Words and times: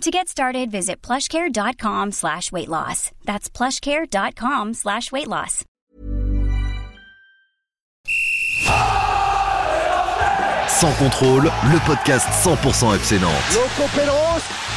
To 0.00 0.10
get 0.10 0.28
started, 0.28 0.70
visit 0.70 1.00
plushcare.com 1.00 2.12
slash 2.12 2.52
weight 2.52 2.68
loss. 2.68 3.10
That's 3.24 3.48
plushcare.com 3.48 4.74
slash 4.74 5.10
weight 5.12 5.28
loss. 5.28 5.64
Sans 10.68 10.92
contrôle, 10.98 11.44
le 11.44 11.78
podcast 11.86 12.28
100% 12.44 12.94
FC 12.96 13.18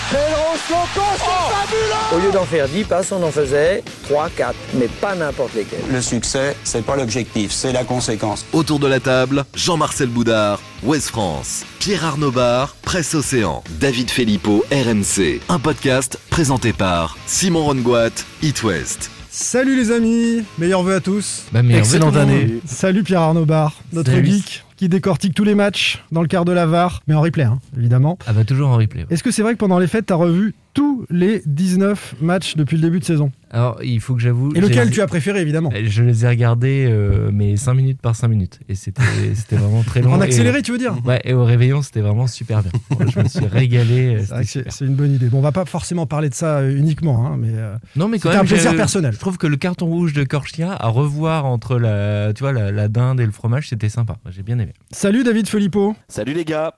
Fabuleux 0.10 2.16
Au 2.16 2.20
lieu 2.26 2.32
d'en 2.32 2.46
faire 2.46 2.68
10 2.70 2.84
passes, 2.86 3.12
on 3.12 3.22
en 3.24 3.32
faisait 3.32 3.84
3, 4.08 4.30
4, 4.38 4.56
mais 4.76 4.88
pas 4.88 5.16
n'importe 5.16 5.54
lesquels. 5.54 5.82
Le 5.92 6.02
succès, 6.02 6.56
c'est 6.64 6.86
pas 6.86 6.96
l'objectif, 6.96 7.52
c'est 7.52 7.74
la 7.74 7.84
conséquence. 7.84 8.46
Autour 8.54 8.80
de 8.80 8.88
la 8.88 9.02
table, 9.02 9.44
Jean-Marcel 9.54 10.08
Boudard, 10.08 10.62
Ouest 10.84 11.10
France, 11.10 11.66
Pierre 11.80 12.06
Arnaud 12.06 12.32
Bar, 12.32 12.76
Presse 12.84 13.16
Océan, 13.16 13.64
David 13.82 14.10
Filippo, 14.10 14.64
RMC. 14.72 15.42
Un 15.50 15.60
podcast 15.60 16.18
présenté 16.30 16.72
par 16.72 17.18
Simon 17.26 17.66
Rongoat, 17.66 18.12
It 18.42 18.64
West. 18.64 19.12
Salut 19.30 19.76
les 19.76 19.92
amis, 19.92 20.44
meilleurs 20.58 20.84
vœux 20.84 20.96
à 20.96 21.00
tous. 21.02 21.44
Bah, 21.52 21.60
Excellente 21.70 22.16
année. 22.16 22.60
Salut 22.66 23.04
Pierre 23.04 23.22
Arnaud 23.22 23.46
Bar, 23.46 23.74
notre 23.92 24.12
Salut. 24.12 24.32
geek 24.32 24.64
qui 24.78 24.88
décortique 24.90 25.34
tous 25.34 25.44
les 25.44 25.56
matchs 25.56 26.04
dans 26.12 26.22
le 26.22 26.28
quart 26.28 26.46
de 26.46 26.52
la 26.54 26.66
VAR, 26.66 27.02
mais 27.08 27.16
en 27.16 27.22
replay 27.22 27.44
hein, 27.44 27.60
évidemment. 27.78 28.18
Ah 28.28 28.34
bah 28.34 28.46
toujours 28.46 28.70
en 28.70 28.78
replay. 28.78 29.02
ouais. 29.02 29.08
Est-ce 29.10 29.24
que 29.24 29.32
c'est 29.32 29.42
vrai 29.42 29.54
que 29.54 29.58
pendant 29.60 29.80
les 29.80 29.88
fêtes, 29.88 30.06
tu 30.06 30.14
as 30.14 30.18
revu 30.18 30.54
tous 30.78 31.08
les 31.10 31.42
19 31.48 32.18
matchs 32.22 32.56
depuis 32.56 32.76
le 32.76 32.84
début 32.84 33.00
de 33.00 33.04
saison 33.04 33.32
Alors 33.50 33.80
il 33.84 34.00
faut 34.00 34.14
que 34.14 34.22
j'avoue. 34.22 34.54
Et 34.54 34.62
lequel 34.62 34.92
tu 34.92 35.02
as 35.02 35.08
préféré 35.08 35.42
évidemment 35.42 35.72
Je 35.74 36.04
les 36.04 36.24
ai 36.24 36.28
regardés 36.30 36.86
euh, 36.88 37.32
mais 37.34 37.58
5 37.58 37.74
minutes 37.74 38.00
par 38.00 38.16
5 38.16 38.28
minutes 38.28 38.60
et 38.70 38.76
c'était 38.76 39.02
c'était 39.34 39.56
vraiment 39.56 39.82
très 39.82 40.04
long. 40.04 40.14
En 40.14 40.22
Et- 40.22 40.26
accéléré, 40.26 40.62
tu 40.62 40.72
veux 40.74 40.78
dire 40.78 40.94
Ouais, 41.04 41.20
et 41.24 41.34
au 41.34 41.44
réveillon 41.44 41.82
c'était 41.82 42.02
vraiment 42.02 42.28
super 42.28 42.62
bien. 42.62 42.72
Je 43.12 43.20
me 43.20 43.28
suis 43.28 43.48
régalé. 43.48 44.18
euh, 44.32 44.44
C'est 44.70 44.86
une 44.86 44.94
bonne 44.94 45.14
idée. 45.16 45.30
Bon, 45.30 45.40
on 45.40 45.42
va 45.42 45.52
pas 45.52 45.66
forcément 45.66 46.06
parler 46.06 46.30
de 46.30 46.36
ça 46.36 46.58
euh, 46.60 46.78
uniquement, 46.78 47.26
hein, 47.26 47.38
mais 47.40 47.54
euh, 47.56 47.76
Non 47.96 48.08
mais 48.08 48.20
quand 48.20 48.30
même 48.30 48.42
un 48.42 48.46
plaisir 48.46 48.76
personnel. 48.76 49.14
Je 49.14 49.20
trouve 49.20 49.40
que 49.40 49.48
le 49.48 49.58
carton 49.58 49.88
rouge 49.88 50.14
de 50.14 50.24
Korchia 50.26 50.74
à 50.80 50.90
revoir 50.90 51.46
entre 51.46 51.80
la 51.80 52.34
tu 52.36 52.44
vois 52.44 52.54
la, 52.54 52.72
la 52.72 52.88
dinde 52.88 53.20
et 53.20 53.26
le 53.26 53.32
fromage 53.32 53.70
c'était 53.70 53.90
sympa. 53.90 54.18
J'ai 54.30 54.44
bien 54.44 54.60
aimé. 54.60 54.74
Salut 54.92 55.24
David 55.24 55.50
Filippo. 55.50 55.96
Salut 56.08 56.34
les 56.34 56.46
gars 56.46 56.76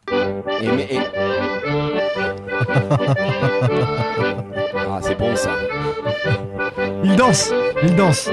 et- 0.62 1.49
Ah 4.92 5.00
c'est 5.02 5.18
bon 5.18 5.36
ça 5.36 5.52
Il 7.04 7.16
danse, 7.16 7.52
il 7.84 7.96
danse. 7.96 8.30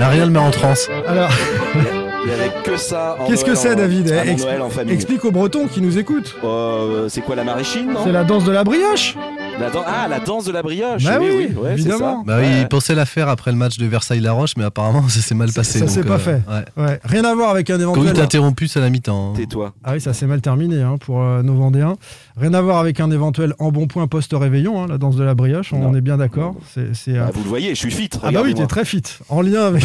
Ariel 0.00 0.30
met 0.30 0.38
en 0.40 0.50
transe. 0.50 0.88
Alors, 1.06 1.30
Il 2.24 2.30
y 2.30 2.34
avait 2.34 2.52
que 2.64 2.76
ça 2.76 3.16
en 3.18 3.26
qu'est-ce 3.26 3.44
que 3.44 3.54
c'est 3.54 3.74
David 3.74 4.06
Noël 4.38 4.62
en 4.62 4.70
famille. 4.70 4.94
Explique 4.94 5.24
aux 5.24 5.32
Bretons 5.32 5.66
qui 5.66 5.80
nous 5.80 5.98
écoutent. 5.98 6.36
Euh, 6.44 7.08
c'est 7.08 7.20
quoi 7.20 7.34
la 7.34 7.42
maraîchine 7.44 7.90
C'est 8.04 8.12
la 8.12 8.22
danse 8.24 8.44
de 8.44 8.52
la 8.52 8.62
brioche. 8.64 9.16
La 9.60 9.70
Ah 9.86 10.08
la 10.08 10.18
danse 10.20 10.44
de 10.46 10.52
la 10.52 10.62
brioche 10.62 11.04
Bah 11.04 11.18
oui, 11.20 11.26
ouais, 11.28 11.48
c'est 11.66 11.72
évidemment. 11.72 12.18
ça. 12.20 12.22
Bah 12.26 12.36
oui, 12.40 12.44
Ouais. 12.46 12.60
il 12.62 12.68
pensait 12.68 12.94
la 12.94 13.04
faire 13.06 13.28
après 13.28 13.50
le 13.52 13.56
match 13.58 13.76
de 13.76 13.86
Versailles-la-Roche, 13.86 14.52
mais 14.56 14.64
apparemment 14.64 15.02
ça 15.08 15.20
s'est 15.20 15.34
mal 15.34 15.52
passé. 15.52 15.80
ça 15.80 15.88
s'est 15.88 16.04
pas 16.04 16.14
euh, 16.14 16.18
fait. 16.18 16.40
Ouais. 16.48 16.84
Ouais, 16.84 17.00
rien 17.04 17.24
à 17.24 17.34
voir 17.34 17.50
avec 17.50 17.68
un 17.70 17.78
éventuel. 17.78 18.04
Conduite 18.04 18.22
interrompue, 18.22 18.66
c'est 18.68 18.78
à 18.78 18.82
la 18.82 18.90
mi-temps. 18.90 19.32
hein. 19.32 19.36
Tais-toi. 19.36 19.72
Ah 19.84 19.92
oui, 19.94 20.00
ça 20.00 20.14
s'est 20.14 20.26
mal 20.26 20.40
terminé 20.40 20.80
hein, 20.80 20.96
pour 20.98 21.22
euh, 21.22 21.42
nos 21.42 21.54
Vendéens. 21.54 21.96
Rien 22.40 22.54
à 22.54 22.62
voir 22.62 22.78
avec 22.78 22.98
un 23.00 23.10
éventuel 23.10 23.54
embonpoint 23.58 24.06
post-réveillon, 24.06 24.82
hein, 24.82 24.86
la 24.88 24.96
danse 24.98 25.16
de 25.16 25.24
la 25.24 25.34
brioche, 25.34 25.72
on 25.72 25.94
est 25.94 26.00
bien 26.00 26.16
d'accord. 26.16 26.54
C'est, 26.72 26.94
c'est, 26.94 27.18
euh, 27.18 27.24
Bah, 27.26 27.30
vous 27.34 27.42
le 27.42 27.48
voyez, 27.48 27.70
je 27.70 27.80
suis 27.80 27.90
fit. 27.90 28.08
Ah 28.22 28.30
bah 28.30 28.40
oui, 28.44 28.54
t'es 28.54 28.66
très 28.66 28.84
fit. 28.84 29.02
En 29.28 29.42
lien 29.42 29.66
avec 29.66 29.84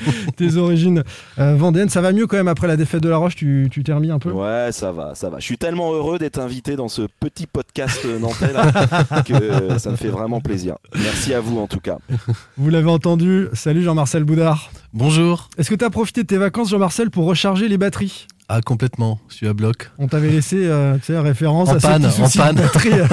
tes 0.36 0.56
origines 0.56 1.02
euh, 1.38 1.54
Ça 1.88 2.00
va 2.00 2.12
mieux 2.12 2.26
quand 2.26 2.36
même 2.36 2.48
après 2.48 2.66
la 2.66 2.76
défaite 2.76 3.02
de 3.02 3.08
la 3.08 3.16
Roche, 3.16 3.36
tu, 3.36 3.68
tu 3.70 3.84
t'es 3.84 3.92
remis 3.92 4.10
un 4.10 4.18
peu? 4.18 4.30
Ouais, 4.30 4.70
ça 4.72 4.92
va, 4.92 5.14
ça 5.14 5.28
va. 5.28 5.38
Je 5.38 5.44
suis 5.44 5.58
tellement 5.58 5.92
heureux 5.92 6.18
d'être 6.18 6.38
invité 6.38 6.74
dans 6.76 6.88
ce 6.88 7.02
petit 7.20 7.46
podcast 7.46 8.04
nantais 8.04 8.52
là, 8.52 9.22
que 9.26 9.78
ça 9.78 9.90
me 9.90 9.96
fait 9.96 10.08
vraiment 10.08 10.40
plaisir. 10.40 10.76
Merci 10.94 11.34
à 11.34 11.40
vous 11.40 11.58
en 11.58 11.66
tout 11.66 11.80
cas. 11.80 11.98
Vous 12.56 12.70
l'avez 12.70 12.90
entendu. 12.90 13.48
Salut 13.52 13.82
Jean-Marcel 13.82 14.24
Boudard. 14.24 14.70
Bonjour. 14.92 15.50
Est-ce 15.58 15.68
que 15.70 15.74
t'as 15.74 15.90
profité 15.90 16.22
de 16.22 16.26
tes 16.26 16.38
vacances, 16.38 16.70
Jean-Marcel, 16.70 17.10
pour 17.10 17.26
recharger 17.26 17.68
les 17.68 17.78
batteries? 17.78 18.26
Ah, 18.48 18.60
complètement. 18.60 19.18
Je 19.28 19.34
suis 19.34 19.48
à 19.48 19.54
bloc. 19.54 19.90
On 19.98 20.06
t'avait 20.06 20.30
laissé 20.30 20.56
euh, 20.68 20.96
tu 20.98 21.06
sais, 21.06 21.18
référence 21.18 21.68
En 21.68 21.76
à 21.76 21.80
panne, 21.80 22.02
qui 22.02 22.06
en 22.06 22.10
soucient 22.26 22.52
de 22.52 22.58
panne. 22.60 22.64
batterie, 22.66 22.92
euh, 22.92 23.06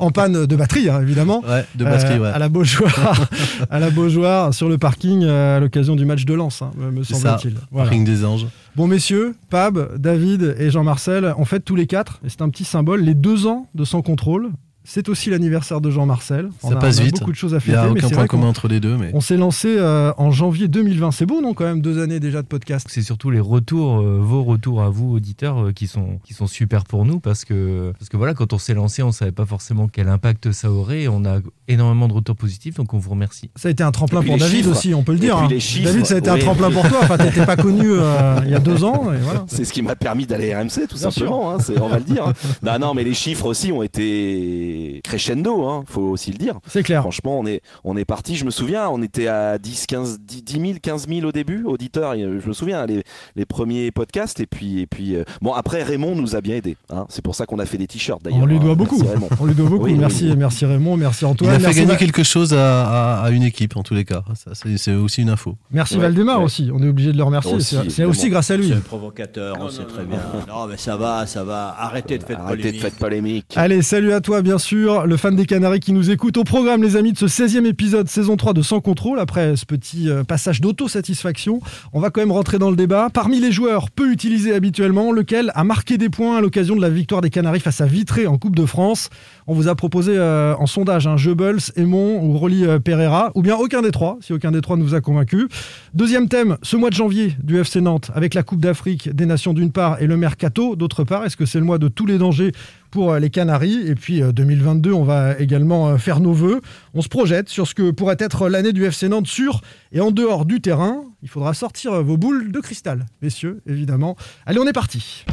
en 0.00 0.10
panne 0.10 0.46
de 0.46 0.56
batterie, 0.56 0.88
hein, 0.90 1.00
évidemment. 1.00 1.42
Ouais, 1.48 1.64
de 1.76 1.84
batterie, 1.84 2.14
Euh, 2.14 2.22
ouais. 2.22 2.28
À 2.30 2.38
la 2.40 2.48
Beaujoire, 2.48 3.28
à 3.70 3.78
la 3.78 3.90
Beaujoire, 3.90 4.52
sur 4.52 4.68
le 4.68 4.78
parking 4.78 5.22
euh, 5.22 5.58
à 5.58 5.60
l'occasion 5.60 5.94
du 5.94 6.04
match 6.04 6.24
de 6.24 6.34
Lens, 6.34 6.62
hein, 6.62 6.72
me 6.76 7.04
semble-t-il. 7.04 7.54
Voilà. 7.70 7.88
Ring 7.90 8.04
des 8.04 8.24
anges. 8.24 8.46
Bon 8.74 8.88
messieurs, 8.88 9.36
Pab, 9.48 9.96
David 9.96 10.56
et 10.58 10.70
Jean-Marcel, 10.70 11.34
en 11.38 11.44
fait 11.44 11.60
tous 11.60 11.76
les 11.76 11.86
quatre, 11.86 12.18
et 12.24 12.28
c'est 12.28 12.42
un 12.42 12.48
petit 12.48 12.64
symbole, 12.64 13.00
les 13.02 13.14
deux 13.14 13.46
ans 13.46 13.68
de 13.76 13.84
Sans 13.84 14.02
Contrôle. 14.02 14.50
C'est 14.92 15.08
aussi 15.08 15.30
l'anniversaire 15.30 15.80
de 15.80 15.88
Jean-Marcel. 15.88 16.50
On 16.64 16.70
Ça 16.70 16.76
a- 16.76 16.80
passe 16.80 16.98
on 16.98 17.02
a 17.02 17.04
vite. 17.04 17.20
beaucoup 17.20 17.30
de 17.30 17.36
choses 17.36 17.54
à 17.54 17.58
Il 17.64 17.70
n'y 17.70 17.76
a 17.76 17.84
mais 17.84 18.04
aucun 18.04 18.08
point 18.08 18.26
commun 18.26 18.48
entre 18.48 18.66
les 18.66 18.80
deux, 18.80 18.96
mais 18.96 19.12
on 19.14 19.20
s'est 19.20 19.36
lancé 19.36 19.76
euh, 19.78 20.12
en 20.18 20.32
janvier 20.32 20.66
2020. 20.66 21.12
C'est 21.12 21.26
beau 21.26 21.40
non 21.40 21.54
quand 21.54 21.62
même 21.62 21.80
deux 21.80 22.02
années 22.02 22.18
déjà 22.18 22.42
de 22.42 22.48
podcast. 22.48 22.88
C'est 22.90 23.02
surtout 23.02 23.30
les 23.30 23.38
retours, 23.38 24.00
euh, 24.00 24.18
vos 24.20 24.42
retours 24.42 24.82
à 24.82 24.88
vous 24.88 25.12
auditeurs 25.14 25.66
euh, 25.66 25.72
qui 25.72 25.86
sont 25.86 26.18
qui 26.24 26.34
sont 26.34 26.48
super 26.48 26.82
pour 26.82 27.04
nous 27.04 27.20
parce 27.20 27.44
que 27.44 27.92
parce 28.00 28.08
que 28.08 28.16
voilà 28.16 28.34
quand 28.34 28.52
on 28.52 28.58
s'est 28.58 28.74
lancé 28.74 29.04
on 29.04 29.12
savait 29.12 29.30
pas 29.30 29.46
forcément 29.46 29.86
quel 29.86 30.08
impact 30.08 30.50
ça 30.50 30.72
aurait. 30.72 31.06
On 31.06 31.24
a 31.24 31.38
énormément 31.68 32.08
de 32.08 32.12
retours 32.14 32.34
positifs 32.34 32.74
donc 32.74 32.92
on 32.92 32.98
vous 32.98 33.10
remercie. 33.10 33.48
Ça 33.54 33.68
a 33.68 33.70
été 33.70 33.84
un 33.84 33.92
tremplin 33.92 34.22
pour 34.24 34.38
David 34.38 34.56
chiffres. 34.64 34.70
aussi, 34.72 34.92
on 34.92 35.04
peut 35.04 35.12
le 35.12 35.18
Et 35.18 35.20
dire. 35.20 35.36
puis 35.36 35.44
hein. 35.46 35.48
les 35.50 35.60
chiffres, 35.60 35.84
David, 35.92 36.06
ça 36.06 36.16
a 36.16 36.18
été 36.18 36.30
un 36.30 36.38
tremplin 36.38 36.68
pour 36.72 36.88
toi. 36.88 36.98
Enfin, 37.04 37.16
t'étais 37.16 37.46
pas 37.46 37.54
connu 37.54 37.84
euh, 37.92 38.40
il 38.44 38.50
y 38.50 38.54
a 38.56 38.58
deux 38.58 38.82
ans. 38.82 39.04
Voilà. 39.22 39.44
C'est 39.46 39.64
ce 39.64 39.72
qui 39.72 39.82
m'a 39.82 39.94
permis 39.94 40.26
d'aller 40.26 40.52
à 40.52 40.58
RMC, 40.62 40.88
tout 40.88 40.96
Bien 40.98 41.10
simplement. 41.12 41.52
hein, 41.52 41.58
c'est- 41.60 41.78
on 41.80 41.88
va 41.88 41.98
le 41.98 42.04
dire. 42.04 42.26
hein. 42.26 42.32
Non, 42.64 42.76
non, 42.80 42.92
mais 42.94 43.04
les 43.04 43.14
chiffres 43.14 43.46
aussi 43.46 43.70
ont 43.70 43.84
été 43.84 44.79
crescendo. 45.04 45.66
Hein, 45.66 45.84
faut 45.86 46.02
aussi 46.02 46.30
le 46.32 46.38
dire. 46.38 46.54
C'est 46.66 46.82
clair. 46.82 47.00
Franchement, 47.02 47.38
on 47.38 47.46
est, 47.46 47.62
on 47.84 47.96
est 47.96 48.04
parti. 48.04 48.36
Je 48.36 48.44
me 48.44 48.50
souviens, 48.50 48.88
on 48.88 49.02
était 49.02 49.26
à 49.28 49.58
10, 49.58 49.86
15, 49.86 50.20
10, 50.20 50.42
10 50.44 50.52
000, 50.52 50.64
15 50.82 51.08
000 51.08 51.26
au 51.26 51.32
début, 51.32 51.64
auditeurs. 51.64 52.12
euh, 52.16 52.40
Je 52.42 52.48
me 52.48 52.52
souviens, 52.52 52.86
les, 52.86 53.02
les 53.36 53.44
premiers 53.46 53.90
podcasts. 53.90 54.40
Et 54.40 54.46
puis, 54.46 54.80
et 54.80 54.86
puis 54.86 55.16
euh, 55.16 55.24
bon, 55.42 55.52
après, 55.52 55.82
Raymond 55.82 56.14
nous 56.14 56.36
a 56.36 56.40
bien 56.40 56.56
aidés. 56.56 56.76
hein. 56.90 57.06
C'est 57.08 57.22
pour 57.22 57.34
ça 57.34 57.46
qu'on 57.46 57.58
a 57.58 57.66
fait 57.66 57.78
des 57.78 57.86
t-shirts 57.86 58.22
d'ailleurs. 58.22 58.40
On 58.42 58.46
lui 58.46 58.56
hein. 58.56 58.60
doit 58.60 58.74
Merci, 58.76 58.96
beaucoup. 58.98 59.06
Raymond. 59.10 59.28
On 59.40 59.46
lui 59.46 59.54
doit 59.54 59.68
beaucoup. 59.68 59.84
Oui, 59.84 59.94
merci, 59.94 60.28
oui. 60.30 60.36
merci 60.36 60.64
Raymond, 60.66 60.96
merci 60.96 61.24
il 61.24 61.28
Antoine. 61.28 61.50
a 61.50 61.58
fait 61.58 61.62
merci 61.66 61.80
gagner 61.80 61.96
quelque 61.96 62.22
chose 62.22 62.52
à, 62.54 63.18
à- 63.20 63.24
à 63.24 63.30
une 63.30 63.42
équipe, 63.42 63.76
en 63.76 63.82
tous 63.82 63.94
les 63.94 64.04
cas. 64.04 64.22
Ça, 64.34 64.50
c'est 64.54 64.76
c'est 64.78 64.94
aussi 64.94 65.22
une 65.22 65.30
info. 65.30 65.56
Merci 65.70 65.94
Ouais, 65.96 66.02
Valdemar 66.02 66.38
ouais. 66.38 66.44
aussi. 66.44 66.70
On 66.72 66.82
est 66.82 66.88
obligé 66.88 67.12
de 67.12 67.16
le 67.18 67.22
remercier. 67.24 67.54
Aussi, 67.54 67.76
C'est- 67.88 68.04
aussi 68.04 68.28
grâce 68.30 68.50
à 68.50 68.56
lui. 68.56 68.68
C'est 68.68 68.82
provocateur, 68.82 69.56
on 69.60 69.68
sait 69.68 69.84
très 69.84 70.04
bien. 70.04 70.18
Non, 70.48 70.66
mais 70.66 70.76
ça 70.76 70.96
va, 70.96 71.26
ça 71.26 71.44
va. 71.44 71.74
Arrêtez 71.78 72.18
de 72.18 72.24
faire 72.24 72.40
Arrêtez 72.40 72.56
de 72.58 72.62
polémique. 72.62 72.80
faire 72.82 72.90
polémique. 72.92 73.46
Allez, 73.56 73.82
salut 73.82 74.12
à 74.12 74.20
toi, 74.20 74.42
bien 74.42 74.58
sûr, 74.58 74.69
le 74.72 75.16
fan 75.16 75.34
des 75.34 75.46
Canaries 75.46 75.80
qui 75.80 75.92
nous 75.92 76.10
écoute. 76.10 76.36
Au 76.36 76.44
programme, 76.44 76.82
les 76.82 76.96
amis, 76.96 77.12
de 77.12 77.18
ce 77.18 77.26
16e 77.26 77.66
épisode, 77.66 78.08
saison 78.08 78.36
3 78.36 78.52
de 78.52 78.62
Sans 78.62 78.80
Contrôle. 78.80 79.18
Après 79.18 79.56
ce 79.56 79.64
petit 79.64 80.08
euh, 80.08 80.22
passage 80.22 80.60
d'autosatisfaction, 80.60 81.60
on 81.92 82.00
va 82.00 82.10
quand 82.10 82.20
même 82.20 82.30
rentrer 82.30 82.58
dans 82.58 82.70
le 82.70 82.76
débat. 82.76 83.08
Parmi 83.12 83.40
les 83.40 83.50
joueurs 83.50 83.90
peu 83.90 84.12
utilisés 84.12 84.54
habituellement, 84.54 85.12
lequel 85.12 85.50
a 85.54 85.64
marqué 85.64 85.98
des 85.98 86.08
points 86.08 86.36
à 86.36 86.40
l'occasion 86.40 86.76
de 86.76 86.80
la 86.80 86.90
victoire 86.90 87.20
des 87.20 87.30
Canaries 87.30 87.60
face 87.60 87.80
à 87.80 87.86
Vitré 87.86 88.26
en 88.26 88.38
Coupe 88.38 88.54
de 88.54 88.64
France? 88.64 89.10
On 89.46 89.54
vous 89.54 89.66
a 89.66 89.74
proposé 89.74 90.12
euh, 90.16 90.54
en 90.56 90.66
sondage 90.66 91.06
un 91.06 91.16
Goebbels, 91.16 91.72
Aymon 91.76 92.22
ou 92.22 92.38
Rolly 92.38 92.64
euh, 92.64 92.78
Pereira, 92.78 93.32
ou 93.34 93.42
bien 93.42 93.56
aucun 93.56 93.82
des 93.82 93.90
trois, 93.90 94.18
si 94.20 94.32
aucun 94.32 94.52
des 94.52 94.60
trois 94.60 94.76
ne 94.76 94.82
vous 94.82 94.94
a 94.94 95.00
convaincu. 95.00 95.48
Deuxième 95.94 96.28
thème, 96.28 96.56
ce 96.62 96.76
mois 96.76 96.90
de 96.90 96.94
janvier 96.94 97.34
du 97.42 97.58
FC 97.58 97.80
Nantes, 97.80 98.10
avec 98.14 98.34
la 98.34 98.42
Coupe 98.42 98.60
d'Afrique 98.60 99.14
des 99.14 99.26
Nations 99.26 99.52
d'une 99.52 99.72
part 99.72 100.00
et 100.00 100.06
le 100.06 100.16
Mercato 100.16 100.76
d'autre 100.76 101.02
part. 101.02 101.24
Est-ce 101.24 101.36
que 101.36 101.46
c'est 101.46 101.58
le 101.58 101.64
mois 101.64 101.78
de 101.78 101.88
tous 101.88 102.06
les 102.06 102.18
dangers 102.18 102.52
pour 102.90 103.12
euh, 103.12 103.18
les 103.18 103.30
Canaries 103.30 103.86
Et 103.86 103.94
puis 103.94 104.22
euh, 104.22 104.32
2022, 104.32 104.92
on 104.92 105.04
va 105.04 105.38
également 105.38 105.88
euh, 105.88 105.96
faire 105.96 106.20
nos 106.20 106.32
vœux. 106.32 106.60
On 106.94 107.02
se 107.02 107.08
projette 107.08 107.48
sur 107.48 107.66
ce 107.66 107.74
que 107.74 107.90
pourrait 107.90 108.16
être 108.18 108.48
l'année 108.48 108.72
du 108.72 108.84
FC 108.84 109.08
Nantes 109.08 109.26
sur 109.26 109.60
et 109.92 110.00
en 110.00 110.10
dehors 110.10 110.44
du 110.44 110.60
terrain. 110.60 111.02
Il 111.22 111.28
faudra 111.28 111.54
sortir 111.54 111.92
euh, 111.92 112.02
vos 112.02 112.16
boules 112.16 112.50
de 112.52 112.60
cristal, 112.60 113.06
messieurs, 113.22 113.62
évidemment. 113.66 114.16
Allez, 114.46 114.58
on 114.58 114.66
est 114.66 114.72
parti. 114.72 115.24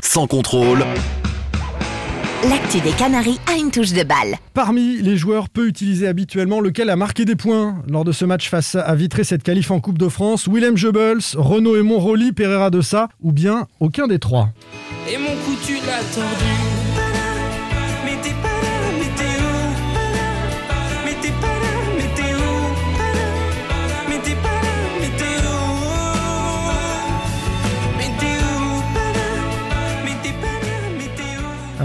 Sans 0.00 0.26
contrôle, 0.26 0.84
L'actu 2.44 2.78
des 2.80 2.92
Canaries 2.92 3.40
a 3.52 3.58
une 3.58 3.72
touche 3.72 3.92
de 3.92 4.04
balle. 4.04 4.36
Parmi 4.54 4.98
les 5.02 5.16
joueurs 5.16 5.48
peu 5.48 5.66
utilisés 5.66 6.06
habituellement, 6.06 6.60
lequel 6.60 6.88
a 6.88 6.94
marqué 6.94 7.24
des 7.24 7.34
points 7.34 7.82
lors 7.88 8.04
de 8.04 8.12
ce 8.12 8.24
match 8.24 8.48
face 8.48 8.76
à 8.76 8.94
Vitré, 8.94 9.24
cette 9.24 9.42
qualif 9.42 9.72
en 9.72 9.80
Coupe 9.80 9.98
de 9.98 10.08
France 10.08 10.46
Willem 10.46 10.76
Goebbels, 10.76 11.34
Renaud 11.34 11.76
et 11.76 11.82
Montroli, 11.82 12.30
Pereira 12.30 12.70
de 12.70 12.80
Sa, 12.80 13.08
ou 13.20 13.32
bien 13.32 13.66
aucun 13.80 14.06
des 14.06 14.20
trois? 14.20 14.50
Et 15.12 15.18
mon 15.18 15.34
coup 15.44 15.56
tu 15.66 15.74
l'as 15.84 16.04
tordu 16.14 16.57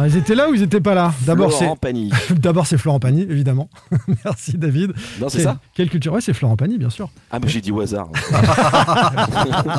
Elles 0.04 0.18
étaient 0.18 0.36
là 0.36 0.50
ou 0.50 0.54
ils 0.54 0.62
étaient 0.64 0.80
pas 0.82 0.94
là 0.96 1.14
D'abord 1.26 1.52
c'est 1.52 1.60
Florent 1.60 1.76
Pagny. 1.78 2.10
D'abord 2.36 2.68
c'est 2.68 2.78
Florent 2.78 3.00
Pagny, 3.00 3.22
évidemment. 3.22 3.70
Merci 4.26 4.58
David. 4.58 4.94
Non, 5.22 5.30
c'est 5.30 5.42
ça 5.42 5.60
Quelle 5.74 5.90
culture 5.90 6.14
Ouais, 6.14 6.22
c'est 6.22 6.34
Florent 6.34 6.56
Pagny, 6.58 6.78
bien 6.78 6.90
sûr. 6.90 7.10
Ah, 7.32 7.40
mais 7.42 7.48
j'ai 7.48 7.62
dit 7.62 7.72
au 7.72 7.82
hasard. 7.82 8.10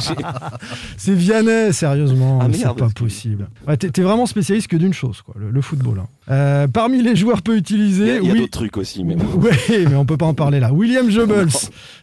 C'est 0.96 1.14
Vianney, 1.14 1.72
sérieusement. 1.72 2.38
Ah, 2.42 2.46
c'est 2.52 2.64
pas 2.74 2.88
possible. 2.94 3.48
Ouais, 3.66 3.76
t'es, 3.76 4.02
vraiment 4.02 4.26
spécialiste 4.26 4.68
que 4.68 4.76
d'une 4.76 4.92
chose, 4.94 5.22
quoi, 5.22 5.34
le, 5.38 5.50
le 5.50 5.60
football. 5.60 5.98
hein. 6.00 6.06
Euh, 6.30 6.66
parmi 6.68 7.02
les 7.02 7.16
joueurs 7.16 7.42
peu 7.42 7.56
utilisés, 7.56 8.16
il 8.22 8.26
y 8.26 8.30
a 8.30 8.32
oui. 8.32 8.40
d'autres 8.40 8.50
trucs 8.58 8.76
aussi, 8.78 9.04
mais 9.04 9.14
Oui, 9.36 9.50
mais 9.90 9.94
on 9.94 10.06
peut 10.06 10.16
pas 10.16 10.24
en 10.26 10.32
parler 10.34 10.58
là. 10.60 10.72
William 10.72 11.06
Goebbels, 11.10 11.48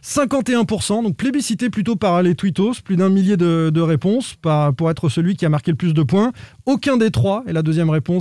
51%, 0.04 1.02
donc 1.02 1.16
plébiscité 1.16 1.70
plutôt 1.70 1.96
par 1.96 2.22
les 2.22 2.34
tweetos, 2.36 2.74
plus 2.84 2.96
d'un 2.96 3.08
millier 3.08 3.36
de, 3.36 3.70
de 3.74 3.80
réponses 3.80 4.36
par- 4.40 4.72
pour 4.74 4.90
être 4.90 5.08
celui 5.08 5.34
qui 5.36 5.44
a 5.44 5.48
marqué 5.48 5.72
le 5.72 5.76
plus 5.76 5.92
de 5.94 6.02
points. 6.04 6.30
Aucun 6.66 6.96
des 6.96 7.10
trois 7.10 7.42
est 7.48 7.52
la 7.52 7.62
deuxième 7.62 7.90
réponse 7.90 8.11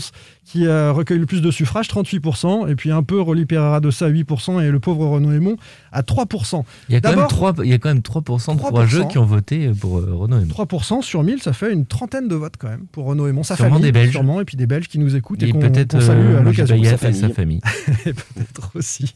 qui 0.45 0.65
euh, 0.67 0.91
recueille 0.91 1.19
le 1.19 1.25
plus 1.25 1.41
de 1.41 1.51
suffrages, 1.51 1.87
38%. 1.87 2.69
Et 2.69 2.75
puis 2.75 2.91
un 2.91 3.03
peu 3.03 3.19
Rolly 3.21 3.45
Pereira 3.45 3.79
de 3.79 3.89
ça, 3.91 4.09
8%, 4.09 4.61
et 4.61 4.69
le 4.71 4.79
pauvre 4.79 5.07
Renaud 5.07 5.31
Aymon 5.31 5.55
à 5.91 6.01
3%. 6.01 6.63
Il 6.89 6.93
y 6.93 6.95
a 6.97 7.01
quand 7.01 7.09
même 7.09 7.15
D'abord- 7.17 7.29
3, 7.29 7.53
il 7.63 7.69
y 7.69 7.73
a 7.73 7.77
quand 7.77 7.89
même 7.89 7.99
3% 8.01 8.55
de 8.55 8.59
3%. 8.59 8.69
courageux 8.69 9.03
qui 9.05 9.17
ont 9.17 9.25
voté 9.25 9.69
pour 9.79 9.99
euh, 9.99 10.09
Renaud 10.13 10.37
Aymon. 10.39 10.53
3% 10.53 11.01
sur 11.01 11.23
1000, 11.23 11.41
ça 11.41 11.53
fait 11.53 11.71
une 11.73 11.85
trentaine 11.85 12.27
de 12.27 12.35
votes 12.35 12.55
quand 12.59 12.69
même 12.69 12.85
pour 12.91 13.05
Renaud 13.05 13.27
Aymon, 13.27 13.43
sa 13.43 13.55
Sûrement 13.55 13.71
famille, 13.75 13.83
des 13.85 13.91
Belges. 13.91 14.11
sûrement, 14.11 14.41
et 14.41 14.45
puis 14.45 14.57
des 14.57 14.67
Belges 14.67 14.87
qui 14.87 14.99
nous 14.99 15.15
écoutent 15.15 15.41
et, 15.43 15.49
Et 15.49 15.51
qu'on 15.51 15.59
qu'on 15.59 16.01
salue 16.01 16.25
euh, 16.35 16.39
à 16.39 16.41
l'occasion. 16.41 16.75
Sa 16.97 17.09
et 17.09 17.13
sa 17.13 17.29
famille. 17.29 17.61
Et 18.05 18.13
peut-être 18.13 18.71
aussi. 18.75 19.13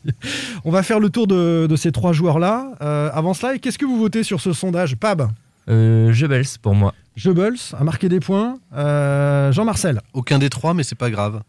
On 0.63 0.72
va 0.72 0.83
faire 0.83 1.00
le 1.00 1.10
tour 1.10 1.27
de, 1.27 1.68
de 1.69 1.75
ces 1.75 1.92
trois 1.92 2.13
joueurs-là. 2.13 2.72
Euh, 2.81 3.10
avant 3.13 3.33
cela, 3.33 3.57
qu'est-ce 3.57 3.77
que 3.77 3.86
vous 3.86 3.98
votez 3.98 4.24
sur 4.24 4.42
ce 4.42 4.54
sondage 4.54 4.95
Pab? 4.95 5.30
Euh, 5.69 6.13
Goebbels 6.13 6.45
pour 6.62 6.75
moi. 6.75 6.94
Goebbels 7.17 7.57
a 7.77 7.83
marqué 7.83 8.09
des 8.09 8.19
points. 8.19 8.57
Euh, 8.75 9.51
Jean-Marcel 9.51 10.01
Aucun 10.13 10.38
des 10.39 10.50
trois, 10.50 10.73
mais 10.73 10.83
c'est 10.83 10.95
pas 10.95 11.09
grave. 11.09 11.41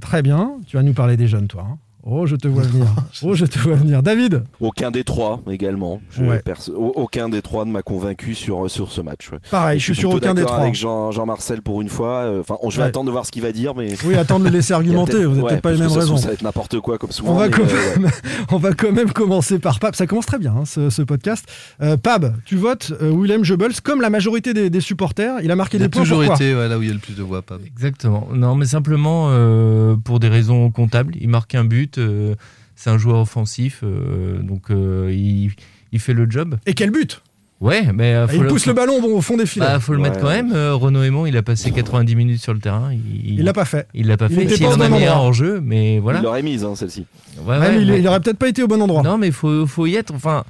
Très 0.00 0.22
bien. 0.22 0.52
Tu 0.66 0.76
vas 0.76 0.82
nous 0.82 0.92
parler 0.94 1.16
des 1.16 1.26
jeunes, 1.26 1.48
toi. 1.48 1.66
hein. 1.68 1.78
Oh, 2.02 2.24
je 2.26 2.34
te 2.36 2.48
vois 2.48 2.62
venir. 2.62 2.86
Oh, 3.22 3.34
je 3.34 3.44
te 3.44 3.58
vois 3.58 3.74
venir. 3.74 4.02
David 4.02 4.44
aucun 4.60 4.90
des 4.90 5.04
trois 5.04 5.40
également. 5.50 6.00
Je- 6.10 6.24
Ouais. 6.24 6.38
perso- 6.40 6.72
au- 6.74 6.92
aucun 6.96 7.28
des 7.28 7.42
trois 7.42 7.64
ne 7.64 7.72
m'a 7.72 7.82
convaincu 7.82 8.34
sur, 8.34 8.70
sur 8.70 8.90
ce 8.90 9.00
match. 9.00 9.30
ouais. 9.30 9.38
Pareil, 9.50 9.78
je 9.78 9.84
suis 9.84 9.94
sur 9.96 10.10
aucun 10.10 10.32
des 10.32 10.40
d'accord 10.42 10.52
trois. 10.52 10.62
avec 10.62 10.74
Jean- 10.74 11.10
Jean-Marcel 11.12 11.60
pour 11.62 11.82
une 11.82 11.88
fois. 11.88 12.20
Euh, 12.24 12.40
Enfin, 12.40 12.56
on- 12.62 12.70
je 12.70 12.76
vais 12.76 12.82
Ouais. 12.84 12.88
attendre 12.88 13.06
de 13.06 13.10
voir 13.10 13.26
ce 13.26 13.30
qu'il 13.32 13.42
va 13.42 13.52
dire, 13.52 13.74
mais. 13.74 13.94
Oui, 14.04 14.14
attends 14.14 14.38
de 14.38 14.44
le 14.44 14.50
laisser 14.50 14.72
argumenter. 14.80 15.24
Vous 15.24 15.42
n'avez 15.42 15.60
pas 15.60 15.72
les 15.72 15.78
mêmes 15.78 15.90
raisons. 15.92 16.16
Ça 16.16 16.28
va 16.28 16.32
être 16.34 16.42
n'importe 16.42 16.80
quoi 16.80 16.96
comme 16.98 17.10
souvent. 17.10 17.32
On 17.32 17.34
va, 17.36 17.46
mais, 17.48 17.50
quand 17.50 17.62
euh, 17.62 17.66
ouais. 17.94 17.98
même, 17.98 18.10
on 18.50 18.56
va 18.56 18.72
quand 18.72 18.92
même 18.92 19.12
commencer 19.12 19.58
par 19.58 19.78
Pab. 19.78 19.94
Ça 19.94 20.06
commence 20.06 20.26
très 20.26 20.38
bien, 20.38 20.54
hein, 20.56 20.64
ce, 20.64 20.88
ce 20.90 21.02
podcast. 21.02 21.44
Euh, 21.82 21.96
Pab, 21.98 22.34
tu 22.46 22.56
votes 22.56 22.92
euh, 23.02 23.12
Willem 23.14 23.42
Goebbels 23.42 23.80
comme 23.82 24.00
la 24.00 24.08
majorité 24.10 24.54
des, 24.54 24.70
des 24.70 24.80
supporters. 24.80 25.34
Il 25.42 25.50
a 25.50 25.56
marqué 25.56 25.76
Il 25.76 25.82
a 25.82 25.86
des 25.86 25.90
points. 25.90 26.02
toujours 26.02 26.18
pourquoi 26.18 26.36
été 26.36 26.54
ouais, 26.54 26.68
là 26.68 26.78
où 26.78 26.82
il 26.82 26.88
y 26.88 26.90
a 26.90 26.94
le 26.94 27.00
plus 27.00 27.14
de 27.16 27.22
voix. 27.22 27.42
Pas. 27.42 27.56
Exactement. 27.66 28.28
Non, 28.34 28.54
mais 28.54 28.64
simplement 28.66 29.26
euh, 29.30 29.96
pour 29.96 30.18
des 30.20 30.28
raisons 30.28 30.70
comptables. 30.70 31.14
Il 31.20 31.28
marque 31.28 31.54
un 31.54 31.64
but. 31.64 31.89
Euh, 31.98 32.34
c'est 32.76 32.90
un 32.90 32.98
joueur 32.98 33.20
offensif, 33.20 33.80
euh, 33.82 34.38
donc 34.40 34.70
euh, 34.70 35.10
il, 35.12 35.50
il 35.92 36.00
fait 36.00 36.14
le 36.14 36.30
job. 36.30 36.56
Et 36.66 36.74
quel 36.74 36.90
but 36.90 37.22
Ouais, 37.60 37.92
mais 37.92 38.14
euh, 38.14 38.24
Ah, 38.26 38.32
Il 38.34 38.40
le- 38.40 38.48
pousse 38.48 38.64
le 38.64 38.72
ballon 38.72 39.04
au 39.04 39.20
fond 39.20 39.36
des 39.36 39.44
filets. 39.44 39.66
Bah, 39.66 39.80
faut 39.80 39.92
le 39.92 39.98
Ouais. 40.00 40.08
mettre 40.08 40.18
quand 40.18 40.30
même. 40.30 40.50
Euh, 40.54 40.74
Renaud 40.74 41.02
Aymon, 41.02 41.26
il 41.26 41.36
a 41.36 41.42
passé 41.42 41.70
90 41.70 42.16
minutes 42.16 42.40
sur 42.40 42.54
le 42.54 42.58
terrain. 42.58 42.90
Il 42.90 43.34
il 43.40 43.44
l'a 43.44 43.52
pas 43.52 43.66
fait. 43.66 43.86
Il 43.92 44.06
l'a 44.06 44.16
pas 44.16 44.28
Il 44.30 44.36
fait. 44.36 44.44
était 44.44 44.64
pas 44.64 44.70
au 44.70 44.76
en 44.76 44.80
a 44.80 44.88
bon 44.88 44.96
mis 44.96 45.04
un 45.04 45.10
endroit. 45.12 45.26
en 45.28 45.32
jeu, 45.34 45.60
mais 45.62 45.98
voilà. 45.98 46.20
Il 46.20 46.22
l'aurait 46.22 46.42
mise, 46.42 46.64
hein, 46.64 46.74
celle-ci. 46.74 47.04
Ouais, 47.44 47.58
Ouais, 47.58 47.58
ouais, 47.60 47.72
mais 47.76 47.82
il, 47.82 47.90
il 47.90 48.08
aurait 48.08 48.20
peut-être 48.20 48.38
pas 48.38 48.48
été 48.48 48.62
au 48.62 48.66
bon 48.66 48.80
endroit. 48.80 49.02
Non, 49.02 49.18
mais 49.18 49.26
il 49.26 49.32
faut, 49.34 49.66
faut 49.66 49.84
y 49.86 49.96
être. 49.96 50.14
Enfin, 50.14 50.44